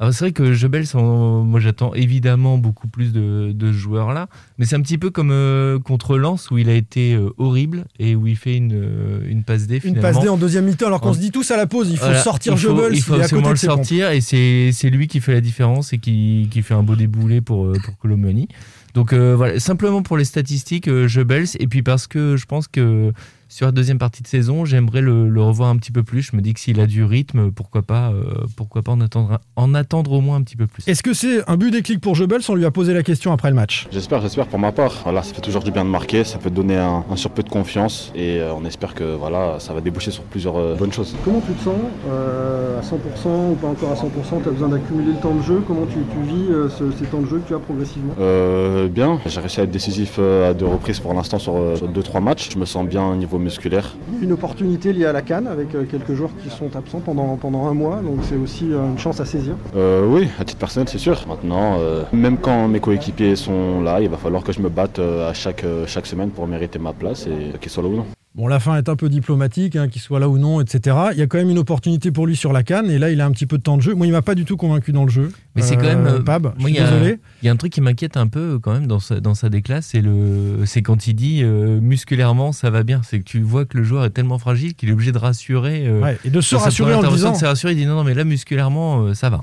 alors 0.00 0.12
c'est 0.14 0.24
vrai 0.24 0.32
que 0.32 0.52
Jebel, 0.54 0.84
moi 0.94 1.60
j'attends 1.60 1.92
évidemment 1.94 2.56
beaucoup 2.58 2.88
plus 2.88 3.12
de, 3.12 3.52
de 3.52 3.66
ce 3.70 3.76
joueur-là. 3.76 4.28
Mais 4.58 4.64
c'est 4.64 4.74
un 4.74 4.80
petit 4.80 4.96
peu 4.98 5.10
comme 5.10 5.30
euh, 5.30 5.78
contre 5.78 6.16
Lens 6.16 6.50
où 6.50 6.56
il 6.58 6.68
a 6.70 6.74
été 6.74 7.12
euh, 7.14 7.28
horrible 7.38 7.84
et 7.98 8.16
où 8.16 8.26
il 8.26 8.36
fait 8.36 8.56
une, 8.56 8.72
euh, 8.72 9.20
une 9.28 9.44
passe 9.44 9.66
D. 9.66 9.74
Une 9.76 9.80
finalement. 9.82 10.00
passe 10.02 10.20
D 10.20 10.28
en 10.30 10.38
deuxième 10.38 10.64
mi-temps, 10.64 10.86
alors 10.86 11.00
qu'on 11.02 11.10
En- 11.10 11.14
se 11.14 11.18
dit 11.20 11.30
tous 11.30 11.50
à 11.50 11.56
la 11.58 11.66
pause, 11.66 11.88
il 11.90 11.98
faut 11.98 12.06
Voilà, 12.06 12.18
sortir 12.22 12.54
il 12.54 12.58
faut, 12.58 12.74
Goebbels, 12.74 12.96
il 12.96 13.02
faut 13.02 13.14
il 13.14 13.20
est 13.20 13.24
à 13.24 13.28
côté 13.28 13.36
le 13.36 13.42
pompes. 13.42 13.56
sortir 13.58 14.10
et 14.10 14.20
c'est 14.22 14.90
lui 14.90 15.06
qui 15.06 15.20
fait 15.20 15.34
la 15.34 15.42
différence 15.42 15.92
et 15.92 15.98
qui, 15.98 16.48
qui 16.50 16.62
fait 16.62 16.74
un 16.74 16.82
beau 16.82 16.96
déboulé 16.96 17.42
pour, 17.42 17.66
euh, 17.66 17.74
pour 17.84 17.98
Colomani. 17.98 18.48
Donc 18.94 19.12
voilà, 19.14 19.60
simplement 19.60 20.02
pour 20.02 20.16
les 20.16 20.24
statistiques, 20.24 20.88
Goebbels, 20.88 21.46
et 21.60 21.66
puis 21.68 21.82
parce 21.82 22.06
que 22.08 22.36
je 22.36 22.44
pense 22.46 22.66
que 22.66 23.12
sur 23.50 23.66
la 23.66 23.72
deuxième 23.72 23.98
partie 23.98 24.22
de 24.22 24.28
saison, 24.28 24.64
j'aimerais 24.64 25.00
le, 25.00 25.28
le 25.28 25.42
revoir 25.42 25.68
un 25.70 25.76
petit 25.76 25.90
peu 25.90 26.02
plus. 26.04 26.22
Je 26.22 26.36
me 26.36 26.40
dis 26.40 26.54
que 26.54 26.60
s'il 26.60 26.78
a 26.80 26.86
du 26.86 27.02
rythme, 27.04 27.50
pourquoi 27.50 27.82
pas, 27.82 28.10
euh, 28.12 28.22
pourquoi 28.56 28.82
pas 28.82 28.92
en 28.92 29.00
attendre, 29.00 29.40
en 29.56 29.74
attendre 29.74 30.12
au 30.12 30.20
moins 30.20 30.36
un 30.36 30.42
petit 30.42 30.56
peu 30.56 30.66
plus. 30.68 30.86
Est-ce 30.86 31.02
que 31.02 31.12
c'est 31.12 31.48
un 31.50 31.56
but 31.56 31.70
déclic 31.72 32.00
pour 32.00 32.14
Goebbels 32.16 32.40
On 32.48 32.54
lui 32.54 32.64
a 32.64 32.70
posé 32.70 32.94
la 32.94 33.02
question 33.02 33.32
après 33.32 33.50
le 33.50 33.56
match. 33.56 33.88
J'espère, 33.90 34.22
j'espère 34.22 34.46
pour 34.46 34.60
ma 34.60 34.70
part. 34.72 35.00
Voilà, 35.02 35.22
ça 35.24 35.34
fait 35.34 35.40
toujours 35.40 35.62
du 35.64 35.72
bien 35.72 35.84
de 35.84 35.90
marquer, 35.90 36.22
ça 36.24 36.38
peut 36.38 36.48
donner 36.50 36.76
un, 36.76 37.04
un 37.10 37.16
surplus 37.16 37.42
de 37.42 37.48
confiance 37.48 38.12
et 38.14 38.38
euh, 38.40 38.54
on 38.54 38.64
espère 38.64 38.94
que 38.94 39.16
voilà, 39.16 39.56
ça 39.58 39.74
va 39.74 39.80
déboucher 39.80 40.12
sur 40.12 40.22
plusieurs 40.22 40.56
euh, 40.56 40.76
bonnes 40.76 40.92
choses. 40.92 41.16
Comment 41.24 41.40
tu 41.40 41.52
te 41.52 41.64
sens 41.64 41.74
euh, 42.08 42.78
À 42.78 42.82
100% 42.82 43.52
ou 43.52 43.54
pas 43.56 43.66
encore 43.68 43.90
à 43.90 43.94
100% 43.94 44.42
Tu 44.42 44.48
as 44.48 44.52
besoin 44.52 44.68
d'accumuler 44.68 45.12
le 45.12 45.18
temps 45.20 45.34
de 45.34 45.42
jeu 45.42 45.60
Comment 45.66 45.86
tu, 45.86 45.98
tu 46.12 46.32
vis 46.34 46.50
euh, 46.52 46.68
ce- 46.68 46.90
ces 46.98 47.06
temps 47.06 47.20
de 47.20 47.26
jeu 47.26 47.38
que 47.40 47.48
tu 47.48 47.54
as 47.54 47.58
progressivement? 47.58 48.14
Euh, 48.20 48.88
bien, 48.88 49.18
j'ai 49.26 49.40
réussi 49.40 49.60
à 49.60 49.64
être 49.64 49.70
décisif 49.72 50.16
euh, 50.18 50.50
à 50.50 50.54
deux 50.54 50.66
reprises 50.66 51.00
pour 51.00 51.12
l'instant 51.14 51.38
sur 51.40 51.54
2-3 51.54 52.22
matchs. 52.22 52.50
Je 52.52 52.58
me 52.58 52.64
sens 52.64 52.86
bien 52.86 53.04
au 53.06 53.16
niveau 53.16 53.38
musculaire. 53.40 53.96
Une 54.22 54.32
opportunité 54.32 54.92
liée 54.92 55.06
à 55.06 55.12
la 55.12 55.22
Cannes 55.22 55.46
avec 55.46 55.74
euh, 55.74 55.84
quelques 55.90 56.14
joueurs 56.14 56.30
qui 56.42 56.50
sont 56.50 56.74
absents 56.76 57.00
pendant, 57.00 57.36
pendant 57.36 57.66
un 57.66 57.74
mois, 57.74 57.96
donc 57.96 58.18
c'est 58.28 58.36
aussi 58.36 58.72
euh, 58.72 58.86
une 58.86 58.98
chance 58.98 59.20
à 59.20 59.24
saisir. 59.24 59.54
Euh, 59.76 60.06
oui, 60.06 60.28
à 60.38 60.44
titre 60.44 60.58
personnel, 60.58 60.88
c'est 60.88 60.98
sûr. 60.98 61.24
Maintenant, 61.28 61.78
euh, 61.80 62.02
même 62.12 62.38
quand 62.38 62.68
mes 62.68 62.80
coéquipiers 62.80 63.36
sont 63.36 63.80
là, 63.80 64.00
il 64.00 64.08
va 64.08 64.16
falloir 64.16 64.44
que 64.44 64.52
je 64.52 64.60
me 64.60 64.68
batte 64.68 64.98
à 64.98 65.32
chaque, 65.32 65.64
chaque 65.86 66.06
semaine 66.06 66.30
pour 66.30 66.46
mériter 66.46 66.78
ma 66.78 66.92
place 66.92 67.26
et 67.26 67.58
qu'ils 67.58 67.70
soient 67.70 67.82
là 67.82 67.88
ou 67.88 67.96
non. 67.96 68.06
Bon, 68.36 68.46
la 68.46 68.60
fin 68.60 68.76
est 68.76 68.88
un 68.88 68.94
peu 68.94 69.08
diplomatique, 69.08 69.74
hein, 69.74 69.88
qu'il 69.88 70.00
soit 70.00 70.20
là 70.20 70.28
ou 70.28 70.38
non, 70.38 70.60
etc. 70.60 70.96
Il 71.12 71.18
y 71.18 71.22
a 71.22 71.26
quand 71.26 71.38
même 71.38 71.50
une 71.50 71.58
opportunité 71.58 72.12
pour 72.12 72.28
lui 72.28 72.36
sur 72.36 72.52
la 72.52 72.62
Cannes, 72.62 72.88
et 72.88 72.96
là, 72.96 73.10
il 73.10 73.20
a 73.20 73.26
un 73.26 73.32
petit 73.32 73.44
peu 73.46 73.58
de 73.58 73.62
temps 73.62 73.76
de 73.76 73.82
jeu. 73.82 73.92
Moi, 73.92 74.06
il 74.06 74.12
m'a 74.12 74.22
pas 74.22 74.36
du 74.36 74.44
tout 74.44 74.56
convaincu 74.56 74.92
dans 74.92 75.02
le 75.04 75.10
jeu. 75.10 75.32
Mais 75.56 75.62
c'est 75.62 75.74
quand 75.76 75.82
même. 75.82 76.06
Euh, 76.06 76.18
euh, 76.18 76.22
Pab, 76.22 76.52
je 76.58 76.62
suis 76.62 76.72
il 76.72 76.76
y 76.76 76.78
a- 76.78 76.88
désolé. 76.88 77.18
Il 77.42 77.46
y 77.46 77.48
a 77.48 77.52
un 77.52 77.56
truc 77.56 77.72
qui 77.72 77.80
m'inquiète 77.80 78.16
un 78.16 78.28
peu 78.28 78.60
quand 78.60 78.72
même 78.72 78.86
dans 78.86 79.00
sa, 79.00 79.18
dans 79.18 79.34
sa 79.34 79.48
déclasse, 79.48 79.86
c'est 79.86 80.00
le, 80.00 80.64
c'est 80.64 80.80
quand 80.80 81.08
il 81.08 81.14
dit 81.14 81.40
euh, 81.42 81.80
musculairement 81.80 82.52
ça 82.52 82.70
va 82.70 82.84
bien. 82.84 83.00
C'est 83.04 83.18
que 83.18 83.24
tu 83.24 83.40
vois 83.40 83.64
que 83.64 83.76
le 83.76 83.82
joueur 83.82 84.04
est 84.04 84.10
tellement 84.10 84.38
fragile 84.38 84.74
qu'il 84.74 84.88
est 84.90 84.92
obligé 84.92 85.10
de 85.10 85.18
rassurer. 85.18 85.86
euh, 85.88 86.00
Ouais, 86.00 86.16
et 86.24 86.30
de 86.30 86.40
se 86.40 86.54
rassurer 86.54 86.94
en 86.94 87.02
disant. 87.02 87.32
de 87.32 87.36
se 87.36 87.44
rassurer, 87.46 87.72
il 87.72 87.76
dit 87.78 87.86
non, 87.86 87.96
non, 87.96 88.04
mais 88.04 88.14
là 88.14 88.22
musculairement 88.22 89.06
euh, 89.06 89.14
ça 89.14 89.28
va. 89.28 89.40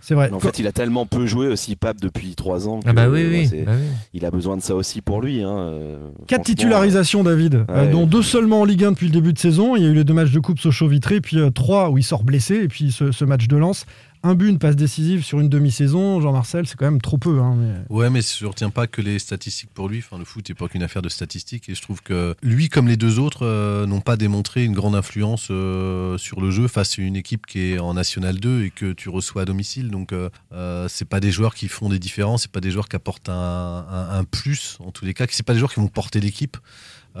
C'est 0.00 0.14
vrai. 0.14 0.28
Mais 0.30 0.36
En 0.36 0.40
fait, 0.40 0.58
il 0.58 0.66
a 0.66 0.72
tellement 0.72 1.06
peu 1.06 1.26
joué 1.26 1.46
aussi, 1.48 1.76
Pape, 1.76 2.00
depuis 2.00 2.34
3 2.34 2.68
ans. 2.68 2.80
Ah 2.86 2.92
bah 2.92 3.08
oui, 3.08 3.22
euh, 3.22 3.64
bah 3.64 3.72
oui. 3.74 3.86
Il 4.14 4.24
a 4.24 4.30
besoin 4.30 4.56
de 4.56 4.62
ça 4.62 4.74
aussi 4.74 5.00
pour 5.02 5.20
lui. 5.20 5.42
Hein, 5.42 5.56
euh, 5.58 5.98
Quatre 6.26 6.44
titularisations, 6.44 7.22
David, 7.22 7.64
euh, 7.70 7.90
dont 7.90 8.06
deux 8.06 8.22
seulement 8.22 8.62
en 8.62 8.64
Ligue 8.64 8.84
1 8.84 8.92
depuis 8.92 9.06
le 9.06 9.12
début 9.12 9.32
de 9.32 9.38
saison. 9.38 9.76
Il 9.76 9.82
y 9.82 9.86
a 9.86 9.88
eu 9.88 9.94
les 9.94 10.04
deux 10.04 10.14
matchs 10.14 10.32
de 10.32 10.40
Coupe 10.40 10.58
Sochaux-Vitré, 10.58 11.20
puis 11.20 11.38
euh, 11.38 11.50
trois 11.50 11.90
où 11.90 11.98
il 11.98 12.02
sort 12.02 12.24
blessé, 12.24 12.56
et 12.56 12.68
puis 12.68 12.92
ce, 12.92 13.12
ce 13.12 13.24
match 13.24 13.46
de 13.48 13.56
Lens. 13.56 13.86
Un 14.22 14.34
but, 14.34 14.50
une 14.50 14.58
passe 14.58 14.76
décisive 14.76 15.24
sur 15.24 15.40
une 15.40 15.48
demi-saison. 15.48 16.20
Jean-Marcel, 16.20 16.66
c'est 16.66 16.76
quand 16.76 16.84
même 16.84 17.00
trop 17.00 17.16
peu. 17.16 17.40
hein, 17.40 17.54
mais- 17.56 17.76
Ouais, 17.88 18.10
mais 18.10 18.20
je 18.20 18.44
retiens 18.44 18.68
pas 18.68 18.86
que 18.86 19.00
les 19.00 19.18
statistiques 19.18 19.70
pour 19.72 19.88
lui. 19.88 20.04
Le 20.18 20.24
foot 20.26 20.46
n'est 20.46 20.54
pas 20.54 20.68
qu'une 20.68 20.82
affaire 20.82 21.00
de 21.00 21.08
statistiques. 21.08 21.70
Et 21.70 21.74
je 21.74 21.80
trouve 21.80 22.02
que 22.02 22.34
lui, 22.42 22.68
comme 22.68 22.86
les 22.86 22.98
deux 22.98 23.18
autres, 23.18 23.46
euh, 23.46 23.86
n'ont 23.86 24.02
pas 24.02 24.18
démontré 24.18 24.62
une 24.64 24.74
grande 24.74 24.94
influence 24.94 25.48
euh, 25.50 26.18
sur 26.18 26.42
le 26.42 26.50
jeu 26.50 26.68
face 26.68 26.98
à 26.98 27.02
une 27.02 27.16
équipe 27.16 27.46
qui 27.46 27.60
est 27.72 27.78
en 27.78 27.94
National 27.94 28.38
2 28.38 28.64
et 28.64 28.70
que 28.70 28.92
tu 28.92 29.08
reçois 29.08 29.42
à 29.42 29.44
domicile. 29.46 29.88
Donc, 29.90 30.12
euh, 30.12 30.28
euh, 30.52 30.86
c'est 30.88 31.08
pas 31.08 31.20
des 31.20 31.30
joueurs 31.30 31.54
qui 31.54 31.68
font 31.68 31.88
des 31.88 31.98
différences. 31.98 32.42
C'est 32.42 32.52
pas 32.52 32.60
des 32.60 32.70
joueurs 32.70 32.90
qui 32.90 32.96
apportent 32.96 33.30
un, 33.30 34.24
plus 34.30 34.76
en 34.80 34.90
tous 34.90 35.06
les 35.06 35.14
cas. 35.14 35.24
C'est 35.30 35.46
pas 35.46 35.54
des 35.54 35.60
joueurs 35.60 35.72
qui 35.72 35.80
vont 35.80 35.88
porter 35.88 36.20
l'équipe. 36.20 36.58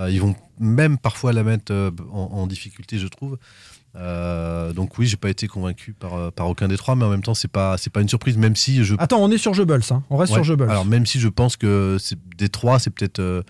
Ils 0.08 0.20
vont 0.20 0.36
même 0.60 0.98
parfois 0.98 1.32
la 1.32 1.42
mettre 1.44 1.72
en 2.12 2.46
difficulté, 2.46 2.98
je 2.98 3.08
trouve. 3.08 3.38
Euh, 3.96 4.72
donc 4.72 4.98
oui, 4.98 5.06
j'ai 5.06 5.16
pas 5.16 5.30
été 5.30 5.48
convaincu 5.48 5.92
par, 5.92 6.14
euh, 6.14 6.30
par 6.30 6.48
aucun 6.48 6.68
des 6.68 6.76
trois, 6.76 6.94
mais 6.94 7.04
en 7.04 7.10
même 7.10 7.22
temps, 7.22 7.34
c'est 7.34 7.50
pas 7.50 7.76
c'est 7.76 7.90
pas 7.90 8.00
une 8.00 8.08
surprise, 8.08 8.36
même 8.36 8.54
si 8.56 8.84
je 8.84 8.94
Attends, 8.98 9.22
on 9.22 9.30
est 9.30 9.38
sur 9.38 9.52
Goebbels. 9.52 9.80
hein. 9.90 10.02
On 10.10 10.16
reste 10.16 10.32
Ouais. 10.32 10.42
sur 10.44 10.56
Goebbels. 10.56 10.70
Alors 10.70 10.84
même 10.84 11.06
si 11.06 11.18
je 11.18 11.28
pense 11.28 11.56
que 11.56 11.96
des 12.36 12.48
trois, 12.48 12.78
c'est 12.78 12.90
peut-être 12.90 13.18
euh, 13.18 13.42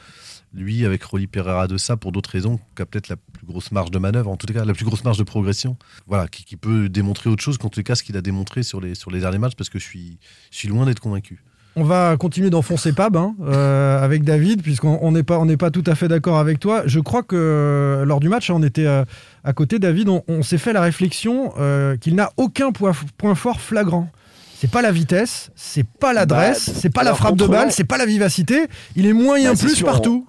lui 0.54 0.84
avec 0.86 1.02
Rolly 1.04 1.26
Pereira 1.26 1.66
de 1.68 1.76
ça 1.76 1.96
pour 1.96 2.10
d'autres 2.10 2.30
raisons, 2.30 2.58
qui 2.74 2.82
a 2.82 2.86
peut-être 2.86 3.08
la 3.08 3.16
plus 3.16 3.46
grosse 3.46 3.70
marge 3.70 3.90
de 3.90 3.98
manœuvre, 3.98 4.30
en 4.30 4.36
tout 4.36 4.46
cas 4.46 4.64
la 4.64 4.72
plus 4.72 4.84
grosse 4.86 5.04
marge 5.04 5.18
de 5.18 5.22
progression. 5.24 5.76
Voilà, 6.06 6.26
qui, 6.26 6.44
qui 6.44 6.56
peut 6.56 6.88
démontrer 6.88 7.28
autre 7.28 7.42
chose 7.42 7.58
qu'en 7.58 7.68
tout 7.68 7.82
cas 7.82 7.94
ce 7.94 8.02
qu'il 8.02 8.16
a 8.16 8.22
démontré 8.22 8.62
sur 8.62 8.80
les, 8.80 8.94
sur 8.94 9.10
les 9.10 9.20
derniers 9.20 9.38
matchs, 9.38 9.54
parce 9.56 9.68
que 9.70 9.78
je 9.78 9.84
suis, 9.84 10.18
je 10.50 10.56
suis 10.56 10.68
loin 10.68 10.86
d'être 10.86 11.00
convaincu. 11.00 11.44
On 11.76 11.84
va 11.84 12.16
continuer 12.18 12.50
d'enfoncer 12.50 12.92
Pab 12.92 13.16
hein, 13.16 13.34
euh, 13.42 14.02
avec 14.02 14.24
David, 14.24 14.60
puisqu'on 14.62 14.98
on 15.02 15.12
n'est 15.12 15.22
pas, 15.22 15.38
on 15.38 15.46
n'est 15.46 15.56
pas 15.56 15.70
tout 15.70 15.84
à 15.86 15.94
fait 15.94 16.08
d'accord 16.08 16.38
avec 16.38 16.58
toi. 16.58 16.82
Je 16.86 16.98
crois 16.98 17.22
que 17.22 17.36
euh, 17.36 18.04
lors 18.04 18.18
du 18.18 18.28
match, 18.28 18.50
on 18.50 18.62
était 18.62 18.86
euh, 18.86 19.04
à 19.44 19.52
côté, 19.52 19.78
David, 19.78 20.08
on, 20.08 20.22
on 20.26 20.42
s'est 20.42 20.58
fait 20.58 20.72
la 20.72 20.80
réflexion 20.80 21.52
euh, 21.58 21.96
qu'il 21.96 22.16
n'a 22.16 22.30
aucun 22.36 22.72
point, 22.72 22.92
point 23.18 23.36
fort 23.36 23.60
flagrant. 23.60 24.08
C'est 24.58 24.70
pas 24.70 24.82
la 24.82 24.90
vitesse, 24.92 25.50
c'est 25.54 25.86
pas 25.86 26.12
l'adresse, 26.12 26.68
Bah, 26.68 26.74
c'est 26.76 26.90
pas 26.92 27.04
la 27.04 27.14
frappe 27.14 27.36
de 27.36 27.46
balle, 27.46 27.70
c'est 27.72 27.84
pas 27.84 27.96
la 27.98 28.04
vivacité. 28.04 28.66
Il 28.96 29.06
est 29.06 29.12
moyen 29.14 29.52
Bah, 29.52 29.58
plus 29.58 29.74
sûr, 29.76 29.86
partout. 29.86 30.26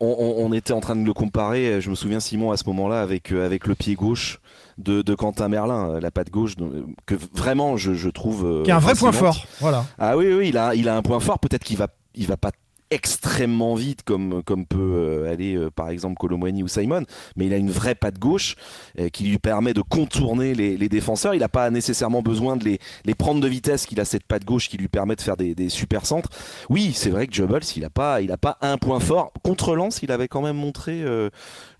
On, 0.00 0.06
on- 0.18 0.46
on 0.46 0.52
était 0.52 0.72
en 0.72 0.80
train 0.80 0.96
de 0.96 1.04
le 1.04 1.12
comparer, 1.12 1.80
je 1.80 1.90
me 1.90 1.94
souviens 1.94 2.20
Simon 2.20 2.50
à 2.52 2.56
ce 2.56 2.64
moment-là, 2.68 3.02
avec, 3.02 3.32
euh, 3.32 3.44
avec 3.44 3.66
le 3.66 3.74
pied 3.74 3.94
gauche 3.94 4.38
de, 4.78 5.02
de 5.02 5.14
Quentin 5.14 5.48
Merlin, 5.48 5.90
euh, 5.90 6.00
la 6.00 6.10
patte 6.10 6.30
gauche, 6.30 6.54
euh, 6.60 6.82
que 7.06 7.14
vraiment 7.32 7.76
je, 7.76 7.94
je 7.94 8.08
trouve. 8.08 8.44
euh, 8.44 8.62
Qui 8.64 8.70
a 8.70 8.76
un 8.76 8.80
vrai 8.80 8.94
point 8.94 9.12
fort. 9.12 9.46
Voilà. 9.60 9.84
Ah 9.98 10.16
oui, 10.16 10.32
oui, 10.32 10.48
il 10.48 10.58
a, 10.58 10.74
il 10.74 10.88
a 10.88 10.96
un 10.96 11.02
point 11.02 11.20
fort, 11.20 11.38
peut-être 11.38 11.64
qu'il 11.64 11.76
va, 11.76 11.88
il 12.14 12.26
va 12.26 12.36
pas 12.36 12.50
extrêmement 12.90 13.74
vite 13.74 14.02
comme, 14.04 14.42
comme 14.44 14.66
peut 14.66 14.78
euh, 14.80 15.32
aller 15.32 15.56
euh, 15.56 15.70
par 15.70 15.88
exemple 15.90 16.16
Colomwani 16.18 16.62
ou 16.62 16.68
Simon, 16.68 17.04
mais 17.36 17.46
il 17.46 17.52
a 17.54 17.56
une 17.56 17.70
vraie 17.70 17.94
patte 17.94 18.18
gauche 18.18 18.56
euh, 18.98 19.08
qui 19.08 19.24
lui 19.24 19.38
permet 19.38 19.74
de 19.74 19.82
contourner 19.82 20.54
les, 20.54 20.76
les 20.76 20.88
défenseurs. 20.88 21.34
Il 21.34 21.40
n'a 21.40 21.48
pas 21.48 21.70
nécessairement 21.70 22.22
besoin 22.22 22.56
de 22.56 22.64
les, 22.64 22.78
les 23.04 23.14
prendre 23.14 23.40
de 23.40 23.48
vitesse, 23.48 23.86
qu'il 23.86 24.00
a 24.00 24.04
cette 24.04 24.24
patte 24.24 24.44
gauche 24.44 24.68
qui 24.68 24.76
lui 24.76 24.88
permet 24.88 25.16
de 25.16 25.20
faire 25.20 25.36
des, 25.36 25.54
des 25.54 25.68
super 25.68 26.06
centres. 26.06 26.28
Oui, 26.70 26.92
c'est 26.94 27.10
vrai 27.10 27.26
que 27.26 27.34
Jubbles, 27.34 27.60
il 27.76 27.82
n'a 27.82 27.90
pas, 27.90 28.20
il 28.20 28.30
a 28.32 28.36
pas 28.36 28.58
un 28.60 28.78
point 28.78 29.00
fort. 29.00 29.32
Contre 29.42 29.74
Lens, 29.76 30.00
il 30.02 30.12
avait 30.12 30.28
quand 30.28 30.42
même 30.42 30.56
montré, 30.56 31.02
euh, 31.02 31.30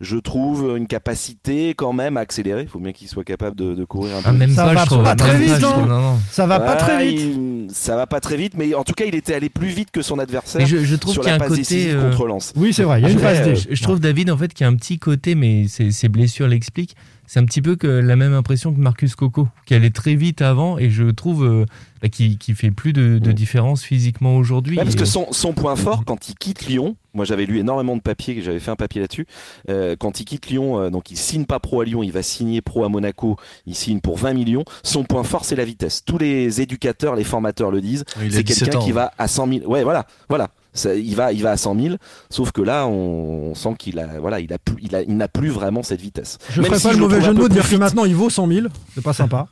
je 0.00 0.16
trouve, 0.16 0.76
une 0.76 0.86
capacité 0.86 1.74
quand 1.74 1.92
même 1.92 2.16
à 2.16 2.20
accélérer. 2.20 2.62
Il 2.62 2.68
faut 2.68 2.78
bien 2.80 2.92
qu'il 2.92 3.08
soit 3.08 3.24
capable 3.24 3.56
de, 3.56 3.74
de 3.74 3.84
courir 3.84 4.16
un 4.16 4.20
Ah, 4.24 4.30
peu. 4.32 4.36
même 4.38 4.50
Ça 4.50 4.64
pas, 4.66 4.84
va 4.84 5.02
pas 5.02 5.14
très 5.16 5.38
vite, 5.38 5.60
non. 5.60 6.16
Ça 6.30 6.46
va 6.46 6.60
pas 6.60 6.76
très 6.76 7.06
vite. 7.06 7.20
il- 7.20 7.44
ça 7.70 7.96
va 7.96 8.06
pas 8.06 8.20
très 8.20 8.36
vite, 8.36 8.54
mais 8.56 8.74
en 8.74 8.84
tout 8.84 8.92
cas, 8.94 9.04
il 9.04 9.14
était 9.14 9.34
allé 9.34 9.48
plus 9.48 9.68
vite 9.68 9.90
que 9.90 10.02
son 10.02 10.18
adversaire 10.18 10.60
Mais 10.60 10.66
je, 10.66 10.78
je 10.84 10.93
trouve 10.96 11.12
sur 11.14 11.22
qu'il 11.22 11.30
y 11.30 11.32
a 11.32 11.36
un 11.36 11.48
côté. 11.48 11.90
euh, 11.92 12.10
contre 12.10 12.26
Lens. 12.26 12.52
Oui, 12.56 12.72
c'est 12.72 12.82
vrai, 12.84 13.00
il 13.00 13.04
y 13.04 13.06
a 13.06 13.10
une 13.10 13.18
phase 13.18 13.42
D. 13.44 13.54
Je, 13.56 13.74
je 13.74 13.82
trouve 13.82 14.00
David 14.00 14.30
en 14.30 14.36
fait 14.36 14.52
qu'il 14.52 14.64
y 14.64 14.68
a 14.68 14.70
un 14.70 14.76
petit 14.76 14.98
côté, 14.98 15.34
mais 15.34 15.66
ses, 15.68 15.90
ses 15.90 16.08
blessures 16.08 16.48
l'expliquent. 16.48 16.96
C'est 17.26 17.40
un 17.40 17.46
petit 17.46 17.62
peu 17.62 17.74
que 17.74 17.86
la 17.86 18.16
même 18.16 18.34
impression 18.34 18.70
que 18.74 18.78
Marcus 18.78 19.14
Coco, 19.14 19.48
qui 19.64 19.72
allait 19.74 19.88
très 19.88 20.14
vite 20.14 20.42
avant 20.42 20.76
et 20.76 20.90
je 20.90 21.04
trouve 21.04 21.42
euh, 21.46 21.64
bah, 22.02 22.10
qui, 22.10 22.36
qui 22.36 22.52
fait 22.52 22.70
plus 22.70 22.92
de, 22.92 23.18
de 23.18 23.32
différence 23.32 23.82
physiquement 23.82 24.36
aujourd'hui. 24.36 24.76
Ouais, 24.76 24.82
parce 24.84 24.94
Et- 24.94 24.98
que 24.98 25.04
son, 25.06 25.32
son 25.32 25.54
point 25.54 25.74
fort, 25.74 26.04
quand 26.04 26.28
il 26.28 26.34
quitte 26.34 26.66
Lyon, 26.66 26.96
moi 27.14 27.24
j'avais 27.24 27.46
lu 27.46 27.58
énormément 27.58 27.96
de 27.96 28.02
papiers, 28.02 28.42
j'avais 28.42 28.60
fait 28.60 28.70
un 28.70 28.76
papier 28.76 29.00
là-dessus, 29.00 29.26
euh, 29.70 29.96
quand 29.98 30.20
il 30.20 30.26
quitte 30.26 30.48
Lyon, 30.48 30.78
euh, 30.78 30.90
donc 30.90 31.10
il 31.10 31.16
signe 31.16 31.46
pas 31.46 31.60
pro 31.60 31.80
à 31.80 31.86
Lyon, 31.86 32.02
il 32.02 32.12
va 32.12 32.22
signer 32.22 32.60
pro 32.60 32.84
à 32.84 32.90
Monaco, 32.90 33.38
il 33.66 33.74
signe 33.74 34.00
pour 34.00 34.18
20 34.18 34.34
millions, 34.34 34.64
son 34.82 35.04
point 35.04 35.24
fort 35.24 35.46
c'est 35.46 35.56
la 35.56 35.64
vitesse. 35.64 36.04
Tous 36.04 36.18
les 36.18 36.60
éducateurs, 36.60 37.16
les 37.16 37.24
formateurs 37.24 37.70
le 37.70 37.80
disent, 37.80 38.04
c'est 38.30 38.42
17 38.42 38.64
quelqu'un 38.68 38.78
qui 38.84 38.92
va 38.92 39.12
à 39.16 39.28
100 39.28 39.48
000. 39.48 39.60
Ouais, 39.70 39.82
voilà, 39.82 40.06
voilà. 40.28 40.50
Ça, 40.74 40.94
il 40.94 41.14
va, 41.14 41.32
il 41.32 41.42
va 41.42 41.52
à 41.52 41.56
100 41.56 41.80
000. 41.80 41.94
Sauf 42.30 42.52
que 42.52 42.60
là, 42.60 42.86
on, 42.86 43.50
on 43.50 43.54
sent 43.54 43.74
qu'il 43.78 43.98
a, 44.00 44.18
voilà, 44.20 44.40
il 44.40 44.52
a 44.52 44.58
plus, 44.58 44.76
il 44.82 44.94
a, 44.94 45.02
il 45.02 45.16
n'a 45.16 45.28
plus 45.28 45.48
vraiment 45.48 45.82
cette 45.82 46.00
vitesse. 46.00 46.38
Je 46.50 46.60
Même 46.60 46.66
ferai 46.66 46.80
si 46.80 46.86
pas 46.88 46.92
le 46.92 46.98
mauvais 46.98 47.20
jeu 47.20 47.32
de 47.32 47.38
mots 47.38 47.48
dire 47.48 47.68
que 47.68 47.76
maintenant 47.76 48.04
il 48.04 48.14
vaut 48.14 48.28
100 48.28 48.48
000. 48.48 48.66
C'est 48.94 49.04
pas 49.04 49.12
sympa. 49.12 49.46